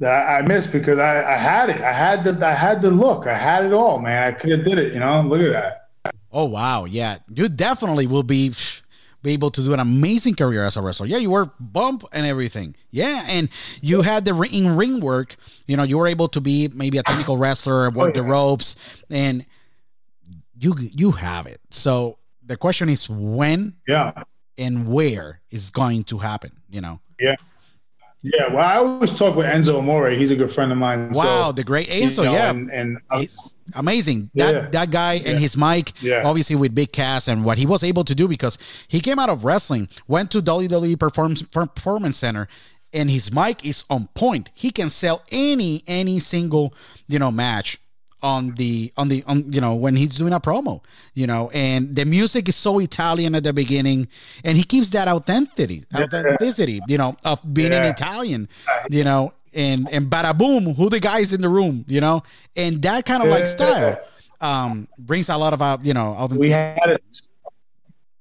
that 0.00 0.28
I 0.28 0.42
missed 0.42 0.72
because 0.72 0.98
I, 0.98 1.34
I 1.34 1.36
had 1.36 1.70
it. 1.70 1.80
I 1.80 1.92
had 1.92 2.24
the, 2.24 2.46
I 2.46 2.52
had 2.52 2.82
the 2.82 2.90
look. 2.90 3.26
I 3.26 3.36
had 3.36 3.64
it 3.64 3.72
all, 3.72 3.98
man. 4.00 4.28
I 4.28 4.32
could 4.32 4.50
have 4.50 4.64
did 4.64 4.78
it. 4.78 4.92
You 4.92 4.98
know, 5.00 5.22
look 5.22 5.40
at 5.40 5.52
that. 5.52 6.12
Oh 6.32 6.44
wow, 6.44 6.84
yeah, 6.84 7.18
you 7.32 7.48
definitely 7.48 8.06
will 8.06 8.22
be 8.22 8.52
be 9.22 9.32
able 9.32 9.50
to 9.50 9.60
do 9.62 9.74
an 9.74 9.80
amazing 9.80 10.34
career 10.34 10.64
as 10.64 10.76
a 10.76 10.82
wrestler. 10.82 11.06
Yeah, 11.06 11.18
you 11.18 11.30
were 11.30 11.50
bump 11.60 12.04
and 12.12 12.24
everything. 12.24 12.74
Yeah, 12.90 13.24
and 13.28 13.50
you 13.82 14.02
had 14.02 14.24
the 14.24 14.32
ring, 14.32 14.52
in 14.52 14.76
ring 14.76 15.00
work. 15.00 15.36
You 15.66 15.76
know, 15.76 15.82
you 15.82 15.98
were 15.98 16.06
able 16.06 16.28
to 16.28 16.40
be 16.40 16.68
maybe 16.68 16.98
a 16.98 17.02
technical 17.02 17.36
wrestler, 17.36 17.86
oh, 17.86 17.90
work 17.90 18.14
the 18.14 18.22
yeah. 18.22 18.30
ropes, 18.30 18.76
and 19.10 19.44
you 20.58 20.74
you 20.78 21.12
have 21.12 21.46
it. 21.46 21.60
So 21.70 22.18
the 22.42 22.56
question 22.56 22.88
is 22.88 23.08
when 23.08 23.74
Yeah. 23.86 24.24
and 24.56 24.88
where 24.88 25.40
is 25.50 25.70
going 25.70 26.04
to 26.04 26.18
happen. 26.18 26.52
You 26.70 26.80
know. 26.80 27.00
Yeah. 27.18 27.36
Yeah. 28.22 28.48
Well, 28.52 28.66
I 28.66 28.76
always 28.76 29.18
talk 29.18 29.34
with 29.34 29.46
Enzo 29.46 29.78
Amore. 29.78 30.10
He's 30.10 30.30
a 30.30 30.36
good 30.36 30.52
friend 30.52 30.70
of 30.70 30.78
mine. 30.78 31.10
Wow, 31.12 31.46
So, 31.48 31.52
the 31.52 31.64
great 31.64 31.88
you 31.88 32.06
Enzo. 32.08 32.24
know, 32.24 32.32
yeah, 32.32 32.50
And, 32.50 32.70
and 32.70 32.98
uh, 33.10 33.24
amazing. 33.74 34.30
Yeah. 34.34 34.52
That 34.52 34.72
that 34.72 34.90
guy 34.90 35.14
and 35.14 35.24
Yeah. 35.34 35.38
his 35.38 35.56
mic, 35.56 35.92
Yeah. 36.02 36.22
obviously 36.24 36.56
with 36.56 36.74
Big 36.74 36.92
Cass 36.92 37.28
and 37.28 37.44
what 37.44 37.56
he 37.58 37.66
was 37.66 37.82
able 37.82 38.04
to 38.04 38.14
do 38.14 38.28
because 38.28 38.58
he 38.88 39.00
came 39.00 39.18
out 39.18 39.30
of 39.30 39.44
wrestling, 39.44 39.88
went 40.06 40.30
to 40.32 40.42
WWE 40.42 40.96
Performance 40.98 41.42
Performance 41.42 42.16
Center, 42.18 42.46
and 42.92 43.10
his 43.10 43.32
mic 43.32 43.64
is 43.64 43.84
on 43.88 44.08
point. 44.14 44.50
He 44.54 44.70
can 44.70 44.90
sell 44.90 45.22
any 45.32 45.82
any 45.86 46.20
single 46.20 46.74
you 47.08 47.18
know 47.18 47.30
match 47.30 47.78
on 48.22 48.54
the 48.56 48.92
on 48.96 49.08
the 49.08 49.22
on 49.26 49.50
you 49.52 49.60
know 49.60 49.74
when 49.74 49.96
he's 49.96 50.10
doing 50.10 50.32
a 50.32 50.40
promo 50.40 50.80
you 51.14 51.26
know 51.26 51.50
and 51.50 51.96
the 51.96 52.04
music 52.04 52.48
is 52.48 52.56
so 52.56 52.78
italian 52.78 53.34
at 53.34 53.44
the 53.44 53.52
beginning 53.52 54.08
and 54.44 54.56
he 54.56 54.64
keeps 54.64 54.90
that 54.90 55.08
authenticity 55.08 55.84
authenticity 55.94 56.80
you 56.86 56.98
know 56.98 57.16
of 57.24 57.38
being 57.54 57.72
an 57.72 57.84
italian 57.84 58.48
you 58.90 59.04
know 59.04 59.32
and 59.52 59.88
and 59.90 60.10
bada 60.10 60.36
boom 60.36 60.74
who 60.74 60.88
the 60.88 61.00
guys 61.00 61.32
in 61.32 61.40
the 61.40 61.48
room 61.48 61.84
you 61.88 62.00
know 62.00 62.22
and 62.56 62.82
that 62.82 63.04
kind 63.06 63.22
of 63.22 63.28
like 63.28 63.46
style 63.46 63.98
um 64.40 64.86
brings 64.98 65.28
a 65.28 65.36
lot 65.36 65.52
of 65.52 65.60
out 65.60 65.84
you 65.84 65.94
know 65.94 66.28
we 66.32 66.50
had 66.50 66.78
a, 66.86 66.98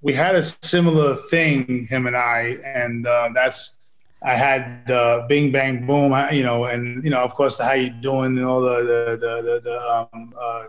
we 0.02 0.14
had 0.14 0.36
a 0.36 0.44
similar 0.44 1.16
thing, 1.30 1.88
him 1.88 2.08
and 2.08 2.16
I, 2.16 2.58
and 2.64 3.06
uh, 3.06 3.30
that's 3.34 3.79
I 4.22 4.36
had 4.36 4.90
uh, 4.92 5.26
Bing 5.28 5.52
Bang 5.52 5.86
Boom, 5.86 6.14
you 6.32 6.44
know, 6.44 6.66
and 6.66 7.04
you 7.04 7.10
know, 7.10 7.20
of 7.20 7.34
course, 7.34 7.58
the 7.58 7.66
how 7.66 7.74
you 7.74 7.90
doing 7.90 8.38
and 8.38 8.46
all 8.46 8.62
the 8.62 8.78
the 8.84 9.18
the, 9.18 9.42
the, 9.42 9.62
the 9.64 10.08
um, 10.14 10.34
uh, 10.40 10.66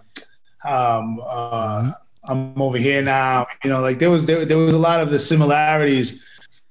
um, 0.64 1.20
uh, 1.24 1.92
I'm 2.24 2.60
over 2.60 2.78
here 2.78 3.02
now, 3.02 3.46
you 3.64 3.70
know, 3.70 3.80
like 3.80 3.98
there 3.98 4.10
was 4.10 4.26
there, 4.26 4.44
there 4.44 4.58
was 4.58 4.74
a 4.74 4.78
lot 4.78 5.00
of 5.00 5.10
the 5.10 5.18
similarities 5.18 6.22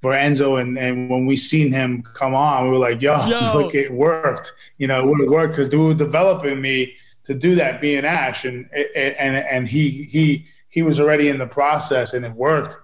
for 0.01 0.13
Enzo, 0.13 0.61
and 0.61 0.77
and 0.77 1.09
when 1.09 1.25
we 1.25 1.35
seen 1.35 1.71
him 1.71 2.03
come 2.13 2.33
on, 2.33 2.65
we 2.65 2.71
were 2.71 2.77
like, 2.77 3.01
yo, 3.01 3.25
Yo. 3.27 3.51
look, 3.55 3.75
it 3.75 3.91
worked, 3.91 4.53
you 4.77 4.87
know, 4.87 4.99
it 4.99 5.05
would 5.07 5.19
have 5.21 5.29
worked 5.29 5.53
because 5.53 5.69
they 5.69 5.77
were 5.77 5.93
developing 5.93 6.61
me 6.61 6.93
to 7.23 7.33
do 7.33 7.55
that 7.55 7.81
being 7.81 8.05
Ash, 8.05 8.45
and 8.45 8.69
and 8.95 9.35
and 9.35 9.67
he 9.67 10.07
he 10.09 10.45
he 10.69 10.81
was 10.81 10.99
already 10.99 11.29
in 11.29 11.37
the 11.37 11.47
process, 11.47 12.13
and 12.13 12.25
it 12.25 12.33
worked. 12.33 12.77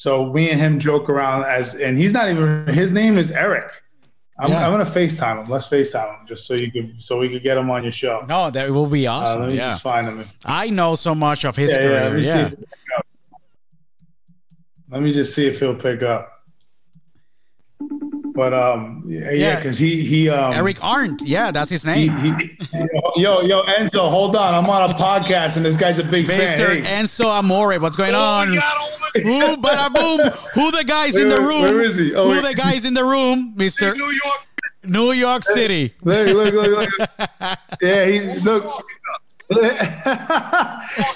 So 0.00 0.32
me 0.32 0.48
and 0.48 0.58
him 0.58 0.78
joke 0.78 1.10
around 1.10 1.44
as, 1.44 1.74
and 1.74 1.98
he's 1.98 2.14
not 2.14 2.30
even 2.30 2.66
his 2.68 2.90
name 2.90 3.18
is 3.18 3.30
Eric. 3.30 3.82
I'm, 4.38 4.48
Yeah. 4.50 4.64
I'm 4.66 4.72
gonna 4.72 4.86
Facetime 4.86 5.40
him. 5.44 5.44
Let's 5.52 5.68
Facetime 5.68 6.20
him 6.20 6.26
just 6.26 6.46
so 6.46 6.54
you 6.54 6.72
could 6.72 7.02
so 7.02 7.18
we 7.18 7.28
could 7.28 7.42
get 7.42 7.58
him 7.58 7.68
on 7.68 7.82
your 7.82 7.92
show. 7.92 8.24
no 8.26 8.50
that 8.50 8.70
will 8.70 8.86
be 8.86 9.06
Uh, 9.06 9.12
awesome 9.12 9.40
let 9.42 9.48
me 9.50 9.56
yeah 9.56 9.68
just 9.72 9.82
find 9.82 10.06
him. 10.06 10.24
i 10.46 10.70
know 10.70 10.94
so 10.94 11.14
much 11.14 11.44
of 11.44 11.54
his 11.54 11.70
Yeah, 11.72 11.80
yeah. 11.82 11.88
Let 11.90 12.00
career 12.00 12.14
me 12.18 12.26
yeah, 12.26 12.32
see. 12.32 12.40
If 12.40 12.48
he'll 12.48 12.56
pick 12.56 12.88
up. 12.96 13.06
Let 14.90 15.02
me 15.02 15.12
just 15.12 15.34
see 15.34 15.46
if 15.46 15.60
he'll 15.60 15.74
pick 15.74 16.02
up. 16.02 16.32
But 18.40 18.54
um, 18.54 19.02
yeah, 19.04 19.20
Yeah. 19.20 19.30
yeah, 19.32 19.56
because 19.56 19.76
he 19.78 20.02
he 20.02 20.30
um, 20.30 20.54
eric 20.54 20.82
arndt 20.82 21.20
yeah 21.20 21.50
that's 21.50 21.68
his 21.68 21.84
name 21.84 22.10
he, 22.24 22.30
yo 23.16 23.42
yo 23.42 23.62
Enzo, 23.64 24.08
hold 24.08 24.34
on, 24.34 24.54
I'm 24.54 24.64
on 24.70 24.90
a 24.90 24.94
podcast 24.94 25.56
and 25.58 25.64
this 25.66 25.76
guy's 25.76 25.98
a 25.98 26.04
big 26.04 26.26
fan. 26.26 26.56
Mr. 26.58 26.82
Hey, 26.82 27.02
Enzo 27.02 27.26
Amore, 27.26 27.78
what's 27.78 27.96
going 27.96 28.14
Oh, 28.14 28.18
on? 28.40 28.54
God, 28.54 28.76
oh, 28.78 29.18
Ooh, 29.18 29.56
bada 29.58 29.92
boom! 29.92 30.20
Who 30.54 30.70
the 30.70 30.84
guys 30.84 31.16
in 31.16 31.28
the 31.28 31.38
room? 31.38 31.62
where 31.62 31.82
is 31.82 31.98
he? 31.98 32.14
Oh, 32.14 32.30
Who 32.30 32.36
wait. 32.40 32.44
the 32.44 32.54
guys 32.54 32.86
in 32.86 32.94
the 32.94 33.04
room, 33.04 33.52
Mister 33.56 33.94
New 33.94 34.10
York. 34.24 34.40
New 34.84 35.12
York 35.12 35.42
City? 35.44 35.92
look, 36.02 36.26
look, 36.28 36.54
look, 36.54 36.88
look. 36.98 37.18
yeah, 37.82 38.06
he 38.06 38.20
look. 38.40 38.64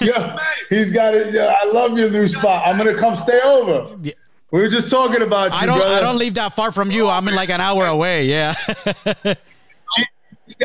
Yo, 0.01 0.35
he's 0.69 0.91
got 0.91 1.15
it. 1.15 1.33
yo, 1.33 1.47
I 1.47 1.71
love 1.71 1.97
your 1.97 2.09
new 2.11 2.27
spot. 2.27 2.67
I'm 2.67 2.77
gonna 2.77 2.93
come 2.93 3.15
stay 3.15 3.39
over. 3.41 3.97
Yeah. 4.55 4.61
We 4.61 4.61
were 4.61 4.69
just 4.69 4.89
talking 4.89 5.21
about 5.21 5.51
you, 5.51 5.57
I 5.59 5.65
don't. 5.65 5.77
brother. 5.77 5.95
I 5.95 5.99
don't 5.99 6.17
live 6.17 6.33
that 6.35 6.55
far 6.55 6.71
from 6.71 6.91
you. 6.91 7.07
I'm 7.09 7.27
in 7.27 7.35
like 7.35 7.49
an 7.49 7.61
hour 7.61 7.85
away. 7.85 8.25
Yeah. 8.25 8.55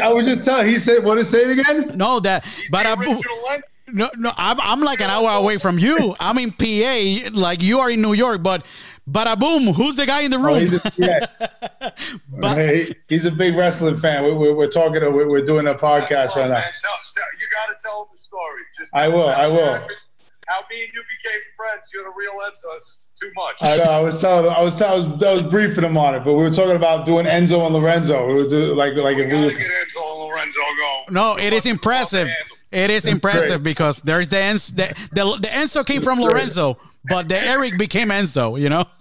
I 0.01 0.13
was 0.13 0.27
just 0.27 0.45
telling. 0.45 0.67
He 0.67 0.79
said, 0.79 1.03
"What 1.05 1.19
is 1.19 1.29
say 1.31 1.45
it 1.51 1.59
again?" 1.59 1.97
no, 1.97 2.21
that 2.21 2.45
The 2.45 2.77
bada 2.77 3.03
boom. 3.03 3.21
No, 3.93 4.11
no. 4.17 4.33
I'm 4.37 4.61
I'm 4.61 4.81
like 4.83 5.01
an 5.01 5.11
hour 5.11 5.31
away 5.31 5.57
from 5.59 5.79
you. 5.79 6.15
I'm 6.21 6.39
in 6.39 6.53
PA. 6.53 7.31
Like 7.33 7.63
you 7.63 7.79
are 7.81 7.91
in 7.91 8.01
New 8.03 8.13
York, 8.13 8.43
but 8.43 8.65
but 9.07 9.27
bada 9.27 9.41
boom. 9.41 9.73
Who's 9.75 9.97
the 9.97 10.07
guy 10.07 10.21
in 10.23 10.31
the 10.31 10.37
Oh, 10.37 10.43
room? 10.43 10.61
he's 10.61 10.75
a, 10.75 10.93
yeah. 10.97 11.27
Hey, 12.55 12.95
he's 13.09 13.27
a 13.27 13.31
big 13.31 13.57
wrestling 13.57 13.97
fan. 13.97 14.23
We, 14.25 14.33
we, 14.33 14.53
we're 14.53 14.69
talking. 14.69 15.01
We're, 15.03 15.29
we're 15.29 15.45
doing 15.45 15.67
a 15.67 15.75
podcast 15.75 16.33
Oh, 16.37 16.41
right 16.41 16.49
now. 16.49 16.55
man, 16.55 16.63
tell, 16.81 16.93
tell, 17.15 17.25
you 17.41 17.47
got 17.53 17.67
to 17.73 17.77
tell 17.83 18.03
him 18.03 18.09
the 18.13 18.19
story. 18.19 18.63
Just 18.79 18.95
I 18.95 19.09
will, 19.09 19.29
I 19.29 19.47
will. 19.47 19.81
How 20.51 20.61
me 20.71 20.83
and 20.83 20.93
you 20.93 21.03
became 21.23 21.41
friends. 21.57 21.89
You're 21.95 22.05
the 22.05 22.13
real 22.17 22.33
Enzo. 22.47 22.75
It's 22.77 22.87
just 22.87 23.17
too 23.21 23.31
much. 23.37 23.57
I 23.61 23.77
know. 23.77 23.85
I 23.85 24.01
was 24.01 24.21
telling. 24.21 24.51
I 24.53 24.61
was. 24.61 24.77
telling- 24.77 25.05
I 25.11 25.15
was, 25.15 25.23
I 25.23 25.33
was 25.35 25.43
briefing 25.45 25.85
him 25.85 25.97
on 25.97 26.15
it, 26.17 26.25
but 26.25 26.35
we 26.35 26.43
were 26.43 26.51
talking 26.51 26.75
about 26.77 27.07
doing 27.07 27.25
Enzo 27.27 27.65
and 27.65 27.75
Lorenzo. 27.75 28.27
We 28.27 28.35
were 28.35 28.47
do, 28.49 28.75
like 28.75 28.95
like 28.95 29.17
we 29.17 29.23
if 29.23 29.31
got 29.31 29.41
we 29.43 29.49
to 29.49 29.55
were, 29.55 29.59
get 29.59 29.71
Enzo 29.71 30.03
and 30.13 30.29
Lorenzo 30.29 30.59
going. 30.61 31.05
No, 31.11 31.37
it 31.39 31.53
is 31.53 31.67
impressive. 31.67 32.29
It 32.73 32.91
is 32.91 33.07
impressive 33.07 33.63
because 33.63 34.01
there's 34.03 34.29
the 34.29 34.37
Enzo, 34.37 34.75
the, 34.77 34.95
the, 35.13 35.37
the 35.43 35.49
Enzo 35.49 35.85
came 35.87 36.03
from 36.03 36.21
Lorenzo, 36.21 36.79
but 37.05 37.29
the 37.29 37.39
Eric 37.39 37.79
became 37.79 38.09
Enzo, 38.09 38.61
you 38.61 38.69
know? 38.69 38.85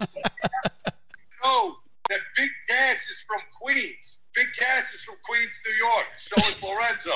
No, 1.42 1.76
that 2.10 2.20
Big 2.36 2.50
Cass 2.68 2.96
is 2.96 3.24
from 3.26 3.40
Queens. 3.62 4.18
Big 4.34 4.46
Cass 4.58 4.92
is 4.92 5.00
from 5.02 5.14
Queens, 5.26 5.58
New 5.66 5.74
York. 5.86 6.06
So 6.16 6.48
is 6.48 6.62
Lorenzo. 6.62 7.12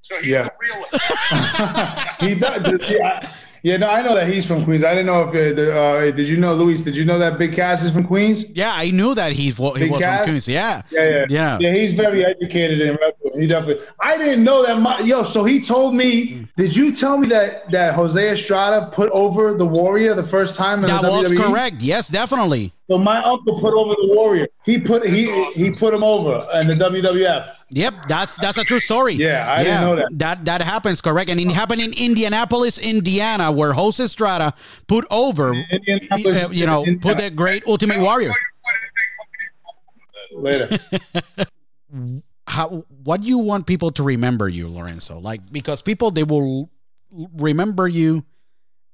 So 0.00 0.16
he's 0.16 0.26
Yeah. 0.28 0.44
the 0.44 0.52
real. 0.60 2.28
he 2.34 2.34
does. 2.34 2.88
Yeah, 2.90 3.32
yeah, 3.62 3.76
no, 3.76 3.88
I 3.88 4.02
know 4.02 4.14
that 4.14 4.28
he's 4.28 4.46
from 4.46 4.64
Queens. 4.64 4.84
I 4.84 4.90
didn't 4.90 5.06
know 5.06 5.22
if 5.22 5.28
uh, 5.30 5.54
the, 5.56 5.78
uh, 5.80 6.00
did 6.10 6.28
you 6.28 6.36
know 6.36 6.54
Luis? 6.54 6.82
Did 6.82 6.96
you 6.96 7.04
know 7.04 7.18
that 7.18 7.38
Big 7.38 7.54
Cass 7.54 7.82
is 7.82 7.90
from 7.90 8.04
Queens? 8.04 8.44
Yeah, 8.50 8.72
I 8.74 8.90
knew 8.90 9.14
that 9.14 9.32
he, 9.32 9.52
wa- 9.52 9.74
he 9.74 9.84
Big 9.84 9.92
was 9.92 10.02
from 10.02 10.24
Queens. 10.24 10.48
Yeah. 10.48 10.82
Yeah, 10.90 11.08
yeah, 11.08 11.26
Yeah. 11.28 11.58
yeah. 11.60 11.72
He's 11.74 11.92
very 11.92 12.24
educated 12.24 12.80
in 12.80 12.96
wrestling. 12.96 13.40
He 13.40 13.46
definitely. 13.46 13.84
I 14.00 14.16
didn't 14.18 14.44
know 14.44 14.64
that. 14.66 14.78
My, 14.80 15.00
yo, 15.00 15.22
so 15.22 15.44
he 15.44 15.60
told 15.60 15.94
me. 15.94 16.46
Did 16.56 16.74
you 16.74 16.92
tell 16.92 17.18
me 17.18 17.28
that 17.28 17.70
that 17.72 17.94
Jose 17.94 18.30
Estrada 18.32 18.88
put 18.92 19.10
over 19.10 19.54
the 19.54 19.66
Warrior 19.66 20.14
the 20.14 20.22
first 20.24 20.56
time? 20.56 20.80
That 20.82 21.02
the 21.02 21.10
was 21.10 21.30
WWE? 21.32 21.44
correct. 21.44 21.76
Yes, 21.80 22.08
definitely. 22.08 22.72
So 22.88 22.98
my 22.98 23.22
uncle 23.22 23.60
put 23.60 23.74
over 23.74 23.94
the 24.00 24.14
Warrior. 24.14 24.46
He 24.64 24.78
put 24.78 25.06
he 25.06 25.24
he 25.52 25.70
put 25.70 25.92
him 25.92 26.04
over 26.04 26.46
in 26.54 26.68
the 26.68 26.74
WWF. 26.74 27.55
Yep, 27.70 28.06
that's 28.06 28.36
that's 28.36 28.56
a 28.58 28.64
true 28.64 28.78
story. 28.78 29.14
Yeah, 29.14 29.44
I 29.50 29.64
didn't 29.64 29.80
know 29.80 29.96
that. 29.96 30.08
That 30.18 30.44
that 30.44 30.60
happens, 30.62 31.00
correct? 31.00 31.28
And 31.30 31.40
it 31.40 31.50
happened 31.50 31.82
in 31.82 31.92
Indianapolis, 31.94 32.78
Indiana, 32.78 33.50
where 33.50 33.72
Jose 33.72 34.02
Estrada 34.02 34.54
put 34.86 35.04
over, 35.10 35.50
uh, 35.52 35.54
you 36.52 36.64
know, 36.66 36.84
Indiana. 36.84 36.98
put 37.00 37.16
the 37.16 37.30
great 37.30 37.64
Ultimate 37.66 37.98
Warrior. 38.00 38.32
Later. 40.32 40.78
How? 42.46 42.84
What 43.02 43.22
do 43.22 43.26
you 43.28 43.38
want 43.38 43.66
people 43.66 43.90
to 43.92 44.02
remember 44.02 44.48
you, 44.48 44.68
Lorenzo? 44.68 45.18
Like 45.18 45.40
because 45.50 45.82
people 45.82 46.10
they 46.10 46.22
will 46.24 46.70
remember 47.10 47.88
you 47.88 48.24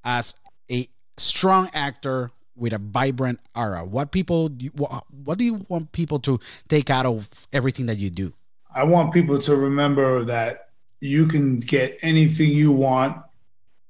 as 0.05 0.35
a 0.71 0.89
strong 1.19 1.69
actor 1.75 2.31
with 2.57 2.73
a 2.73 2.79
vibrant 2.79 3.41
aura. 3.55 3.85
What 3.85 4.13
people? 4.13 4.49
do 4.49 4.65
you- 4.67 4.73
wha- 4.77 5.01
What 5.11 5.39
do 5.39 5.45
you 5.45 5.67
want 5.69 5.93
people 5.93 6.19
to 6.21 6.39
take 6.69 6.89
out 6.91 7.07
of 7.07 7.29
everything 7.53 7.87
that 7.87 7.99
you 7.99 8.09
do? 8.11 8.33
I 8.75 8.85
want 8.85 9.13
people 9.13 9.39
to 9.41 9.57
remember 9.57 10.25
that 10.25 10.69
you 11.01 11.27
can 11.27 11.59
get 11.59 11.99
anything 12.03 12.51
you 12.51 12.73
want. 12.73 13.17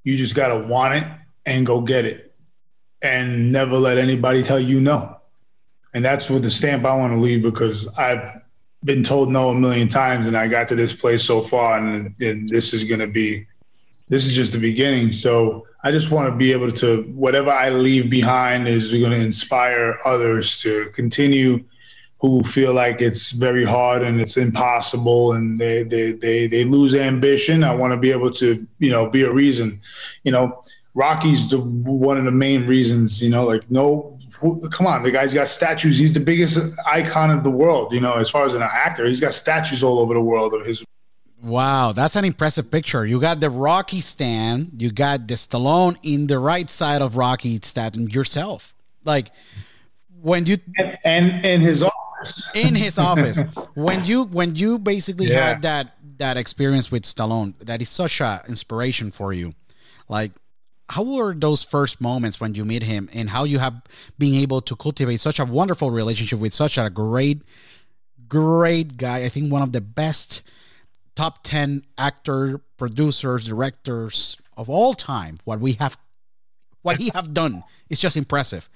You 0.05 0.17
just 0.17 0.35
got 0.35 0.49
to 0.49 0.59
want 0.59 0.95
it 0.95 1.07
and 1.47 1.67
go 1.67 1.81
get 1.81 2.05
it 2.05 2.35
and 3.03 3.53
never 3.53 3.77
let 3.77 3.99
anybody 3.99 4.43
tell 4.43 4.59
you 4.59 4.81
no. 4.81 5.17
And 5.95 6.05
that's 6.05 6.31
what 6.31 6.43
the 6.43 6.51
stamp 6.51 6.85
I 6.85 6.95
want 6.95 7.13
to 7.13 7.19
leave 7.19 7.43
because 7.43 7.87
I've 7.99 8.41
been 8.85 9.05
told 9.05 9.31
no 9.31 9.51
a 9.51 9.55
million 9.55 9.89
times 9.89 10.27
and 10.27 10.37
I 10.37 10.49
got 10.49 10.69
to 10.69 10.75
this 10.75 10.93
place 10.93 11.23
so 11.23 11.43
far 11.43 11.79
and, 11.79 12.15
and 12.21 12.49
this 12.49 12.73
is 12.73 12.85
going 12.85 13.01
to 13.01 13.07
be, 13.07 13.47
this 14.09 14.25
is 14.25 14.35
just 14.35 14.53
the 14.53 14.59
beginning. 14.59 15.13
So 15.13 15.67
I 15.85 15.91
just 15.91 16.11
want 16.11 16.29
to 16.29 16.35
be 16.35 16.53
able 16.53 16.73
to, 16.73 17.03
whatever 17.15 17.51
I 17.51 17.71
leave 17.71 18.11
behind 18.11 18.69
is 18.69 18.91
going 18.91 19.11
to 19.11 19.21
inspire 19.21 19.99
others 20.05 20.61
to 20.63 20.91
continue 20.91 21.65
who 22.23 22.41
feel 22.45 22.73
like 22.73 23.03
it's 23.03 23.33
very 23.33 23.65
hard 23.65 24.03
and 24.03 24.21
it's 24.21 24.37
impossible 24.37 25.33
and 25.33 25.61
they 25.61 25.83
they 25.83 26.13
they, 26.13 26.47
they 26.47 26.65
lose 26.65 26.95
ambition. 26.95 27.65
I 27.65 27.75
want 27.75 27.93
to 27.93 27.97
be 27.97 28.13
able 28.13 28.31
to 28.35 28.65
you 28.79 28.91
know 28.91 29.11
be 29.11 29.25
a 29.25 29.33
reason. 29.33 29.81
You 30.23 30.31
know, 30.31 30.65
Rocky's 30.95 31.51
the, 31.51 31.59
one 31.59 32.17
of 32.17 32.25
the 32.25 32.31
main 32.31 32.65
reasons. 32.65 33.21
You 33.21 33.29
know, 33.29 33.45
like 33.45 33.69
no, 33.73 34.17
who, 34.39 34.69
come 34.71 34.87
on, 34.87 35.03
the 35.03 35.11
guy's 35.11 35.35
got 35.35 35.49
statues. 35.49 35.99
He's 35.99 36.13
the 36.13 36.21
biggest 36.21 36.59
icon 36.87 37.31
of 37.31 37.43
the 37.43 37.51
world. 37.51 37.93
You 37.93 38.01
know, 38.01 38.15
as 38.15 38.31
far 38.31 38.47
as 38.47 38.55
an 38.55 38.63
actor, 38.63 39.05
he's 39.05 39.21
got 39.21 39.35
statues 39.35 39.83
all 39.83 39.99
over 39.99 40.15
the 40.15 40.21
world 40.21 40.55
of 40.55 40.65
his. 40.65 40.85
Wow, 41.43 41.91
that's 41.91 42.15
an 42.15 42.25
impressive 42.25 42.71
picture. 42.71 43.05
You 43.05 43.21
got 43.21 43.41
the 43.41 43.51
Rocky 43.51 44.01
stand, 44.01 44.81
you 44.81 44.93
got 44.93 45.27
the 45.27 45.35
Stallone 45.35 45.99
in 46.05 46.29
the 46.29 46.39
right 46.39 46.71
side 46.71 47.03
of 47.03 47.17
Rocky 47.17 47.59
stand 47.65 48.15
yourself. 48.15 48.73
Like 49.05 49.33
when 50.21 50.47
you 50.47 50.59
And, 50.79 50.99
and 51.05 51.45
in 51.45 51.61
his 51.61 51.83
office. 52.23 52.49
in 52.55 52.75
his 52.75 52.99
office 53.11 53.43
when 53.75 54.05
you 54.05 54.25
when 54.25 54.55
you 54.57 54.79
basically 54.79 55.27
Yeah. 55.27 55.49
had 55.49 55.63
that 55.63 55.95
that 56.19 56.37
experience 56.37 56.91
with 56.91 57.03
Stallone 57.05 57.55
that 57.61 57.83
is 57.83 57.89
such 57.89 58.21
a 58.21 58.43
inspiration 58.49 59.11
for 59.11 59.33
you 59.33 59.55
like 60.09 60.33
how 60.89 61.03
were 61.03 61.35
those 61.35 61.63
first 61.63 62.01
moments 62.01 62.39
when 62.41 62.55
you 62.55 62.65
meet 62.65 62.83
him 62.83 63.09
and 63.13 63.31
how 63.31 63.45
you 63.45 63.59
have 63.59 63.83
been 64.19 64.35
able 64.35 64.61
to 64.61 64.77
cultivate 64.77 65.21
such 65.21 65.39
a 65.39 65.45
wonderful 65.45 65.91
relationship 65.91 66.39
with 66.39 66.55
such 66.55 66.77
a 66.79 66.91
great 66.91 67.43
great 68.29 68.97
guy 68.97 69.25
i 69.25 69.29
think 69.29 69.51
one 69.53 69.63
of 69.63 69.73
the 69.73 69.81
best 69.81 70.43
top 71.17 71.43
10 71.43 71.85
actor 71.99 72.61
producers 72.77 73.47
directors 73.47 74.37
of 74.57 74.69
all 74.71 74.95
time 74.95 75.39
what 75.45 75.61
we 75.61 75.73
have 75.75 75.97
what 76.83 76.99
he 76.99 77.11
have 77.15 77.33
done 77.35 77.63
is 77.91 77.99
just 77.99 78.17
impressive 78.17 78.69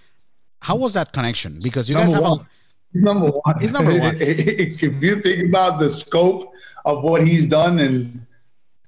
how 0.61 0.77
was 0.77 0.95
that 0.95 1.13
connection 1.13 1.59
because 1.63 1.89
you 1.89 1.95
guys 1.97 2.13
have 2.13 2.23
one. 2.23 2.39
He's 2.41 2.47
number 2.93 3.27
one. 3.27 3.61
He's 3.61 3.73
number 3.73 3.99
one. 3.99 4.17
if 4.21 4.83
you 4.83 5.21
think 5.21 5.49
about 5.49 5.79
the 5.79 5.91
scope 5.91 6.53
of 6.85 7.03
what 7.03 7.27
he's 7.27 7.45
done 7.45 7.79
and 7.79 8.27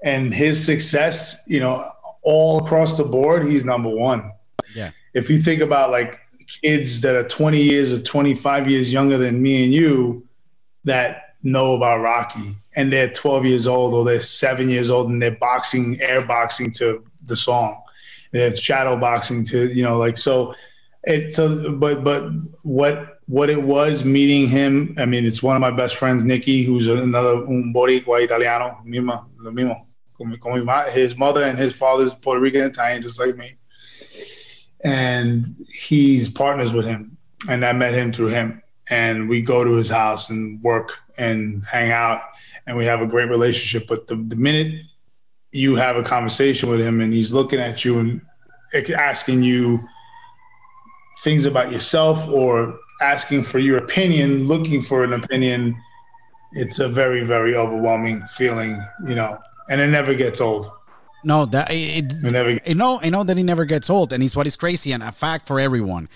and 0.02 0.32
his 0.32 0.64
success, 0.64 1.44
you 1.48 1.60
know, 1.60 1.90
all 2.22 2.64
across 2.64 2.96
the 2.96 3.04
board, 3.04 3.44
he's 3.44 3.64
number 3.64 3.88
one. 3.88 4.30
yeah 4.74 4.90
If 5.14 5.28
you 5.28 5.40
think 5.40 5.60
about 5.60 5.90
like 5.90 6.20
kids 6.62 7.00
that 7.02 7.14
are 7.14 7.28
20 7.28 7.60
years 7.60 7.92
or 7.92 8.00
25 8.00 8.70
years 8.70 8.92
younger 8.92 9.18
than 9.18 9.40
me 9.42 9.64
and 9.64 9.74
you 9.74 10.26
that 10.84 11.34
know 11.42 11.74
about 11.74 12.00
Rocky 12.00 12.56
and 12.76 12.92
they're 12.92 13.10
12 13.10 13.46
years 13.46 13.66
old 13.66 13.94
or 13.94 14.04
they're 14.04 14.20
seven 14.20 14.68
years 14.68 14.90
old 14.90 15.10
and 15.10 15.20
they're 15.20 15.32
boxing, 15.32 16.00
air 16.00 16.24
boxing 16.24 16.70
to 16.72 17.04
the 17.24 17.36
song. 17.36 17.80
They're 18.32 18.54
shadow 18.54 18.96
boxing 18.96 19.44
to, 19.46 19.72
you 19.72 19.82
know, 19.82 19.98
like, 19.98 20.18
so 20.18 20.54
it, 21.04 21.34
so, 21.34 21.72
but, 21.72 22.04
but 22.04 22.30
what, 22.62 23.17
what 23.28 23.50
it 23.50 23.62
was 23.62 24.04
meeting 24.04 24.48
him, 24.48 24.94
I 24.98 25.04
mean, 25.04 25.26
it's 25.26 25.42
one 25.42 25.54
of 25.54 25.60
my 25.60 25.70
best 25.70 25.96
friends, 25.96 26.24
Nikki, 26.24 26.64
who's 26.64 26.86
another 26.86 27.46
un 27.46 27.72
boricua 27.74 28.24
italiano, 28.24 28.78
mismo, 28.86 29.26
lo 29.38 29.52
mismo. 29.52 29.84
His 30.92 31.16
mother 31.16 31.44
and 31.44 31.56
his 31.56 31.76
father's 31.76 32.12
Puerto 32.12 32.40
Rican 32.40 32.62
Italian, 32.62 33.02
just 33.02 33.20
like 33.20 33.36
me. 33.36 33.56
And 34.82 35.46
he's 35.68 36.28
partners 36.28 36.72
with 36.72 36.86
him. 36.86 37.18
And 37.48 37.64
I 37.64 37.72
met 37.72 37.94
him 37.94 38.12
through 38.12 38.28
him. 38.28 38.62
And 38.90 39.28
we 39.28 39.42
go 39.42 39.62
to 39.62 39.74
his 39.74 39.88
house 39.88 40.30
and 40.30 40.60
work 40.62 40.96
and 41.18 41.62
hang 41.64 41.92
out. 41.92 42.22
And 42.66 42.76
we 42.76 42.84
have 42.86 43.00
a 43.00 43.06
great 43.06 43.28
relationship. 43.28 43.86
But 43.86 44.08
the, 44.08 44.16
the 44.16 44.34
minute 44.34 44.86
you 45.52 45.76
have 45.76 45.96
a 45.96 46.02
conversation 46.02 46.68
with 46.68 46.80
him 46.80 47.00
and 47.00 47.12
he's 47.12 47.32
looking 47.32 47.60
at 47.60 47.84
you 47.84 48.00
and 48.00 48.20
asking 48.96 49.44
you 49.44 49.86
things 51.22 51.46
about 51.46 51.70
yourself 51.70 52.26
or 52.28 52.76
asking 53.00 53.42
for 53.42 53.58
your 53.58 53.78
opinion, 53.78 54.46
looking 54.46 54.82
for 54.82 55.04
an 55.04 55.12
opinion, 55.12 55.76
it's 56.52 56.78
a 56.78 56.88
very, 56.88 57.24
very 57.24 57.54
overwhelming 57.54 58.24
feeling, 58.26 58.82
you 59.06 59.14
know, 59.14 59.38
and 59.70 59.80
it 59.80 59.88
never 59.88 60.14
gets 60.14 60.40
old. 60.40 60.70
No, 61.24 61.46
that 61.46 61.70
it, 61.70 62.12
It 62.12 62.32
never 62.32 62.60
I 62.66 62.72
know, 62.74 63.00
I 63.02 63.10
know 63.10 63.24
that 63.24 63.36
it 63.36 63.44
never 63.44 63.64
gets 63.64 63.90
old, 63.90 64.12
and 64.12 64.22
it's 64.22 64.36
what 64.36 64.46
is 64.46 64.56
crazy 64.56 64.92
and 64.92 65.02
a 65.02 65.12
fact 65.12 65.46
for 65.46 65.58
everyone. 65.58 66.08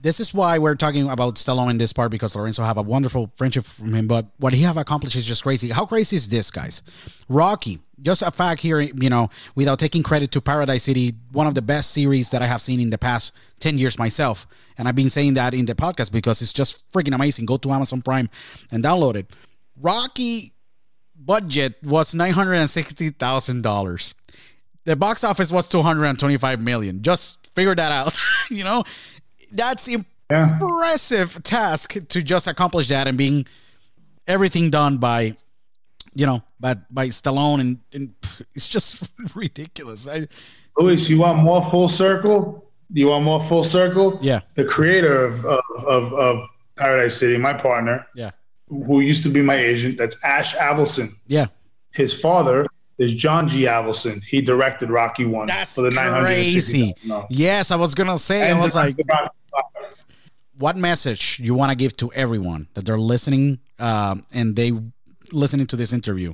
This 0.00 0.20
is 0.20 0.32
why 0.32 0.58
we're 0.58 0.74
talking 0.74 1.08
about 1.08 1.34
Stallone 1.36 1.70
in 1.70 1.78
this 1.78 1.92
part 1.92 2.10
because 2.10 2.36
Lorenzo 2.36 2.62
have 2.62 2.76
a 2.76 2.82
wonderful 2.82 3.32
friendship 3.36 3.64
from 3.64 3.94
him. 3.94 4.06
But 4.06 4.26
what 4.38 4.52
he 4.52 4.62
have 4.62 4.76
accomplished 4.76 5.16
is 5.16 5.26
just 5.26 5.42
crazy. 5.42 5.70
How 5.70 5.86
crazy 5.86 6.16
is 6.16 6.28
this, 6.28 6.50
guys? 6.50 6.82
Rocky, 7.28 7.80
just 8.02 8.22
a 8.22 8.30
fact 8.30 8.60
here, 8.60 8.80
you 8.80 9.10
know, 9.10 9.30
without 9.54 9.78
taking 9.78 10.02
credit 10.02 10.30
to 10.32 10.40
Paradise 10.40 10.84
City, 10.84 11.14
one 11.32 11.46
of 11.46 11.54
the 11.54 11.62
best 11.62 11.90
series 11.92 12.30
that 12.30 12.42
I 12.42 12.46
have 12.46 12.60
seen 12.60 12.78
in 12.78 12.90
the 12.90 12.98
past 12.98 13.32
ten 13.58 13.78
years 13.78 13.98
myself, 13.98 14.46
and 14.76 14.86
I've 14.86 14.94
been 14.94 15.10
saying 15.10 15.34
that 15.34 15.54
in 15.54 15.66
the 15.66 15.74
podcast 15.74 16.12
because 16.12 16.42
it's 16.42 16.52
just 16.52 16.88
freaking 16.92 17.14
amazing. 17.14 17.46
Go 17.46 17.56
to 17.56 17.70
Amazon 17.72 18.02
Prime 18.02 18.28
and 18.70 18.84
download 18.84 19.16
it. 19.16 19.30
Rocky 19.80 20.52
budget 21.18 21.76
was 21.82 22.14
nine 22.14 22.32
hundred 22.32 22.54
and 22.54 22.68
sixty 22.70 23.10
thousand 23.10 23.62
dollars. 23.62 24.14
The 24.84 24.94
box 24.94 25.24
office 25.24 25.50
was 25.50 25.68
two 25.68 25.82
hundred 25.82 26.04
and 26.04 26.18
twenty-five 26.18 26.60
million. 26.60 27.02
Just 27.02 27.38
figure 27.54 27.74
that 27.74 27.90
out. 27.90 28.14
you 28.50 28.62
know, 28.62 28.84
that's 29.52 29.88
Yeah. 29.88 30.54
impressive 30.54 31.42
task 31.42 31.96
to 32.08 32.22
just 32.22 32.46
accomplish 32.46 32.88
that 32.88 33.06
and 33.06 33.16
being 33.18 33.46
everything 34.26 34.70
done 34.70 34.98
by, 34.98 35.36
you 36.14 36.26
know, 36.26 36.42
by 36.58 36.74
by 36.90 37.08
Stallone 37.08 37.60
and, 37.60 37.78
and 37.92 38.14
it's 38.54 38.68
just 38.68 39.02
ridiculous. 39.34 40.06
I, 40.08 40.28
Luis, 40.78 41.08
you 41.08 41.18
want 41.18 41.42
more 41.42 41.68
full 41.70 41.88
circle? 41.88 42.64
You 42.92 43.08
want 43.08 43.24
more 43.24 43.40
full 43.42 43.64
circle? 43.64 44.18
yeah, 44.22 44.40
The 44.54 44.64
creator 44.64 45.24
of, 45.24 45.44
of, 45.44 45.60
of, 45.86 46.12
of 46.12 46.48
Paradise 46.76 47.16
City, 47.16 47.36
my 47.38 47.52
partner, 47.52 48.06
yeah, 48.14 48.30
who 48.68 49.00
used 49.00 49.22
to 49.24 49.28
be 49.28 49.42
my 49.42 49.56
agent, 49.56 49.96
that's 49.98 50.16
Ash 50.22 50.54
Avildsen. 50.54 51.14
yeah. 51.26 51.46
His 51.92 52.12
father 52.12 52.66
is 52.98 53.14
John 53.14 53.46
G. 53.46 53.62
Avildsen. 53.62 54.22
He 54.22 54.40
directed 54.40 54.90
Rocky 54.90 55.24
One 55.24 55.46
That's 55.46 55.74
for 55.74 55.82
the 55.82 55.90
crazy. 55.90 56.94
$960,000. 57.04 57.26
Yes, 57.30 57.70
I 57.70 57.76
was 57.76 57.94
gonna 57.94 58.18
say. 58.18 58.50
I 58.50 58.54
was 58.58 58.74
like, 58.74 58.96
directed 58.96 59.12
Rocky 59.12 59.36
Five. 59.52 59.94
what 60.58 60.76
message 60.76 61.38
you 61.42 61.54
want 61.54 61.70
to 61.70 61.76
give 61.76 61.96
to 61.98 62.12
everyone 62.12 62.68
that 62.74 62.84
they're 62.84 62.98
listening 62.98 63.58
um, 63.78 64.24
and 64.32 64.56
they 64.56 64.72
listening 65.32 65.66
to 65.66 65.76
this 65.76 65.92
interview 65.92 66.32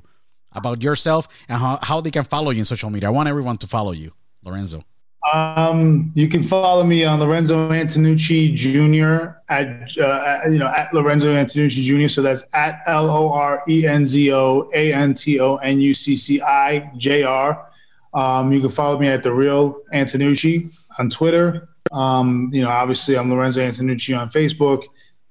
about 0.52 0.82
yourself 0.82 1.26
and 1.48 1.58
how, 1.58 1.78
how 1.82 2.00
they 2.00 2.10
can 2.10 2.24
follow 2.24 2.50
you 2.50 2.58
in 2.58 2.64
social 2.64 2.90
media 2.90 3.08
i 3.08 3.10
want 3.10 3.26
everyone 3.28 3.56
to 3.56 3.66
follow 3.66 3.90
you 3.92 4.12
lorenzo 4.44 4.84
Um, 5.32 6.10
you 6.14 6.28
can 6.28 6.42
follow 6.42 6.82
me 6.82 7.04
on 7.04 7.20
Lorenzo 7.20 7.70
Antonucci 7.70 8.54
Jr. 8.54 9.38
at 9.48 9.96
uh, 9.98 10.40
you 10.50 10.58
know 10.58 10.66
at 10.66 10.92
Lorenzo 10.92 11.28
Antonucci 11.28 11.82
Jr. 11.82 12.08
So 12.08 12.22
that's 12.22 12.42
at 12.54 12.82
L 12.86 13.08
O 13.08 13.32
R 13.32 13.62
E 13.68 13.86
N 13.86 14.04
Z 14.04 14.32
O 14.32 14.68
A 14.74 14.92
N 14.92 15.14
T 15.14 15.38
O 15.38 15.56
N 15.56 15.80
U 15.80 15.94
C 15.94 16.16
C 16.16 16.40
I 16.42 16.90
J 16.96 17.22
R. 17.22 17.68
Um, 18.14 18.52
you 18.52 18.60
can 18.60 18.70
follow 18.70 18.98
me 18.98 19.08
at 19.08 19.22
the 19.22 19.32
Real 19.32 19.80
Antonucci 19.94 20.74
on 20.98 21.08
Twitter. 21.08 21.68
Um, 21.92 22.50
you 22.52 22.62
know, 22.62 22.70
obviously 22.70 23.16
I'm 23.16 23.30
Lorenzo 23.30 23.60
Antonucci 23.60 24.18
on 24.18 24.28
Facebook. 24.28 24.84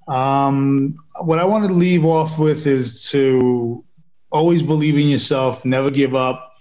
Um, 0.08 0.96
what 1.22 1.40
I 1.40 1.46
want 1.46 1.66
to 1.66 1.74
leave 1.74 2.06
off 2.06 2.40
with 2.40 2.66
is 2.66 3.10
to 3.12 3.84
always 4.32 4.64
believe 4.64 4.98
in 4.98 5.08
yourself, 5.08 5.66
never 5.66 5.90
give 5.92 6.16
up, 6.16 6.54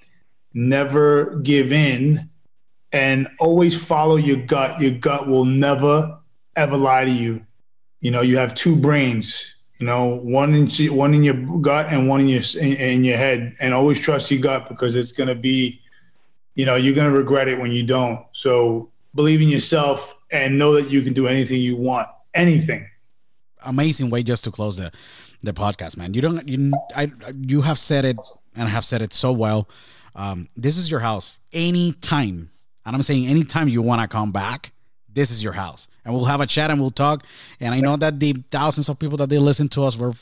never 0.54 1.36
give 1.36 1.72
in, 1.72 2.29
and 2.92 3.28
always 3.38 3.74
follow 3.74 4.16
your 4.16 4.36
gut. 4.36 4.80
Your 4.80 4.92
gut 4.92 5.28
will 5.28 5.44
never 5.44 6.18
ever 6.56 6.76
lie 6.76 7.04
to 7.04 7.10
you. 7.10 7.44
You 8.00 8.10
know, 8.10 8.22
you 8.22 8.38
have 8.38 8.54
two 8.54 8.76
brains. 8.76 9.54
You 9.78 9.86
know, 9.86 10.20
one 10.22 10.54
in 10.54 10.68
one 10.94 11.14
in 11.14 11.22
your 11.22 11.34
gut 11.60 11.86
and 11.90 12.08
one 12.08 12.20
in 12.20 12.28
your 12.28 12.42
in, 12.60 12.74
in 12.74 13.04
your 13.04 13.16
head, 13.16 13.54
and 13.60 13.72
always 13.72 13.98
trust 13.98 14.30
your 14.30 14.40
gut 14.40 14.68
because 14.68 14.94
it's 14.94 15.12
gonna 15.12 15.34
be, 15.34 15.80
you 16.54 16.66
know, 16.66 16.76
you're 16.76 16.94
gonna 16.94 17.10
regret 17.10 17.48
it 17.48 17.58
when 17.58 17.72
you 17.72 17.82
don't. 17.82 18.20
So 18.32 18.90
believe 19.14 19.40
in 19.40 19.48
yourself 19.48 20.14
and 20.30 20.58
know 20.58 20.74
that 20.74 20.90
you 20.90 21.02
can 21.02 21.14
do 21.14 21.26
anything 21.26 21.60
you 21.60 21.76
want. 21.76 22.08
Anything. 22.34 22.86
Amazing 23.64 24.10
way 24.10 24.22
just 24.22 24.44
to 24.44 24.50
close 24.50 24.76
the 24.76 24.92
the 25.42 25.52
podcast, 25.52 25.96
man. 25.96 26.12
You 26.12 26.20
don't 26.20 26.46
you 26.46 26.72
I 26.94 27.10
you 27.40 27.62
have 27.62 27.78
said 27.78 28.04
it 28.04 28.18
and 28.54 28.68
have 28.68 28.84
said 28.84 29.00
it 29.00 29.12
so 29.12 29.32
well. 29.32 29.68
Um, 30.14 30.48
this 30.56 30.76
is 30.76 30.90
your 30.90 31.00
house 31.00 31.40
anytime. 31.52 32.50
And 32.84 32.94
I'm 32.94 33.02
saying 33.02 33.26
anytime 33.26 33.68
you 33.68 33.82
want 33.82 34.00
to 34.02 34.08
come 34.08 34.32
back, 34.32 34.72
this 35.12 35.30
is 35.30 35.42
your 35.42 35.52
house. 35.52 35.88
And 36.04 36.14
we'll 36.14 36.24
have 36.24 36.40
a 36.40 36.46
chat 36.46 36.70
and 36.70 36.80
we'll 36.80 36.90
talk. 36.90 37.24
And 37.58 37.74
I 37.74 37.80
know 37.80 37.96
that 37.96 38.20
the 38.20 38.32
thousands 38.50 38.88
of 38.88 38.98
people 38.98 39.18
that 39.18 39.28
they 39.28 39.38
listen 39.38 39.68
to 39.70 39.84
us 39.84 39.96
will 39.96 40.14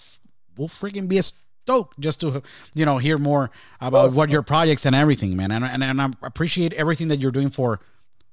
will 0.57 0.69
freaking 0.69 1.09
be 1.09 1.21
stoked 1.21 2.01
just 2.01 2.21
to 2.21 2.43
you 2.75 2.85
know 2.85 2.99
hear 2.99 3.17
more 3.19 3.51
about 3.81 4.13
what 4.13 4.31
your 4.31 4.43
projects 4.43 4.87
and 4.87 4.97
everything, 4.97 5.37
man. 5.37 5.53
And 5.53 5.65
and, 5.65 5.85
and 5.85 6.01
I 6.01 6.11
appreciate 6.23 6.73
everything 6.75 7.09
that 7.09 7.21
you're 7.21 7.33
doing 7.33 7.51
for 7.51 7.81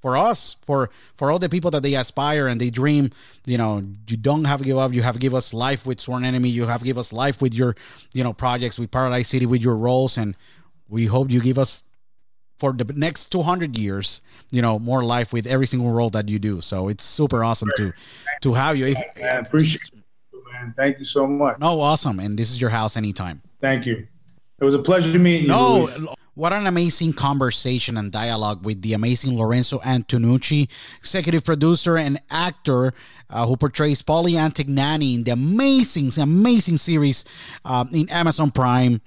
for 0.05 0.15
us, 0.15 0.55
for 0.61 0.89
for 1.15 1.31
all 1.31 1.39
the 1.39 1.49
people 1.49 1.71
that 1.71 1.83
they 1.83 1.95
aspire 1.95 2.47
and 2.47 2.61
they 2.61 2.69
dream. 2.69 3.11
You 3.45 3.57
know, 3.57 3.83
you 4.07 4.17
don't 4.17 4.45
have 4.45 4.59
to 4.59 4.65
give 4.65 4.77
up. 4.77 4.93
You 4.93 5.01
have 5.01 5.19
give 5.19 5.33
us 5.33 5.53
life 5.53 5.85
with 5.85 5.99
Sworn 5.99 6.23
Enemy. 6.23 6.49
You 6.49 6.67
have 6.67 6.83
give 6.83 6.97
us 6.97 7.11
life 7.11 7.41
with 7.41 7.53
your, 7.53 7.75
you 8.13 8.23
know, 8.23 8.31
projects 8.31 8.77
with 8.77 8.91
Paradise 8.91 9.29
City 9.29 9.45
with 9.45 9.61
your 9.61 9.75
roles, 9.75 10.17
and 10.17 10.37
we 10.87 11.07
hope 11.07 11.31
you 11.31 11.41
give 11.41 11.57
us 11.57 11.83
for 12.57 12.73
the 12.73 12.85
next 12.93 13.31
200 13.31 13.77
years 13.77 14.21
you 14.51 14.61
know 14.61 14.79
more 14.79 15.03
life 15.03 15.33
with 15.33 15.45
every 15.45 15.67
single 15.67 15.91
role 15.91 16.09
that 16.11 16.29
you 16.29 16.39
do. 16.39 16.61
So 16.61 16.87
it's 16.87 17.03
super 17.03 17.43
awesome 17.43 17.69
to 17.77 17.93
to 18.41 18.53
have 18.53 18.77
you. 18.77 18.95
I 19.17 19.21
appreciate 19.21 19.81
you 19.93 20.03
man. 20.51 20.73
Thank 20.77 20.99
you 20.99 21.05
so 21.05 21.27
much. 21.27 21.59
No 21.59 21.81
awesome. 21.81 22.19
And 22.19 22.37
this 22.37 22.51
is 22.51 22.59
your 22.59 22.69
house 22.69 22.97
anytime. 22.97 23.41
Thank 23.61 23.85
you. 23.85 24.07
It 24.59 24.63
was 24.63 24.73
a 24.73 24.79
pleasure 24.79 25.11
to 25.11 25.19
meet 25.19 25.41
you 25.41 25.47
no 25.47 25.87
what 26.35 26.51
an 26.51 26.67
amazing 26.67 27.13
conversation 27.13 27.95
and 27.95 28.11
dialogue 28.11 28.65
with 28.65 28.81
the 28.81 28.91
amazing 28.91 29.37
Lorenzo 29.37 29.79
Antonucci, 29.79 30.69
executive 30.99 31.45
producer 31.45 31.97
and 31.97 32.19
actor 32.29 32.93
uh, 33.29 33.47
who 33.47 33.55
portrays 33.55 34.01
Paulie 34.01 34.33
Antignani 34.33 35.15
in 35.15 35.23
the 35.23 35.31
amazing, 35.31 36.11
amazing 36.21 36.75
series 36.75 37.23
uh, 37.63 37.85
in 37.93 38.09
Amazon 38.09 38.51
Prime. 38.51 39.01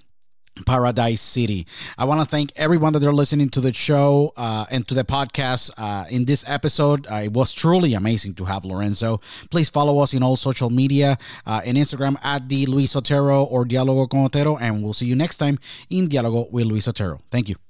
Paradise 0.67 1.21
City. 1.21 1.67
I 1.97 2.05
want 2.05 2.21
to 2.21 2.25
thank 2.25 2.53
everyone 2.57 2.93
that 2.95 3.05
are 3.05 3.13
listening 3.13 3.49
to 3.51 3.61
the 3.61 3.73
show 3.73 4.33
uh, 4.37 4.67
and 4.71 4.87
to 4.89 4.95
the 4.95 5.05
podcast 5.05 5.71
uh, 5.77 6.07
in 6.11 6.25
this 6.25 6.45
episode. 6.47 7.07
Uh, 7.11 7.23
it 7.25 7.33
was 7.33 7.53
truly 7.53 7.95
amazing 7.95 8.35
to 8.35 8.45
have 8.47 8.65
Lorenzo. 8.65 9.21
Please 9.51 9.71
follow 9.71 10.01
us 10.01 10.15
in 10.15 10.23
all 10.23 10.37
social 10.37 10.71
media 10.71 11.19
uh, 11.47 11.61
and 11.65 11.77
Instagram 11.77 12.17
at 12.25 12.49
the 12.49 12.67
Luis 12.67 12.97
Otero 12.97 13.45
or 13.45 13.65
Dialogo 13.65 14.09
con 14.09 14.25
Otero, 14.25 14.57
and 14.57 14.83
we'll 14.83 14.93
see 14.93 15.07
you 15.07 15.17
next 15.17 15.37
time 15.37 15.59
in 15.91 16.09
Dialogo 16.09 16.51
with 16.51 16.67
Luis 16.67 16.89
Otero. 16.89 17.21
Thank 17.31 17.49
you. 17.49 17.59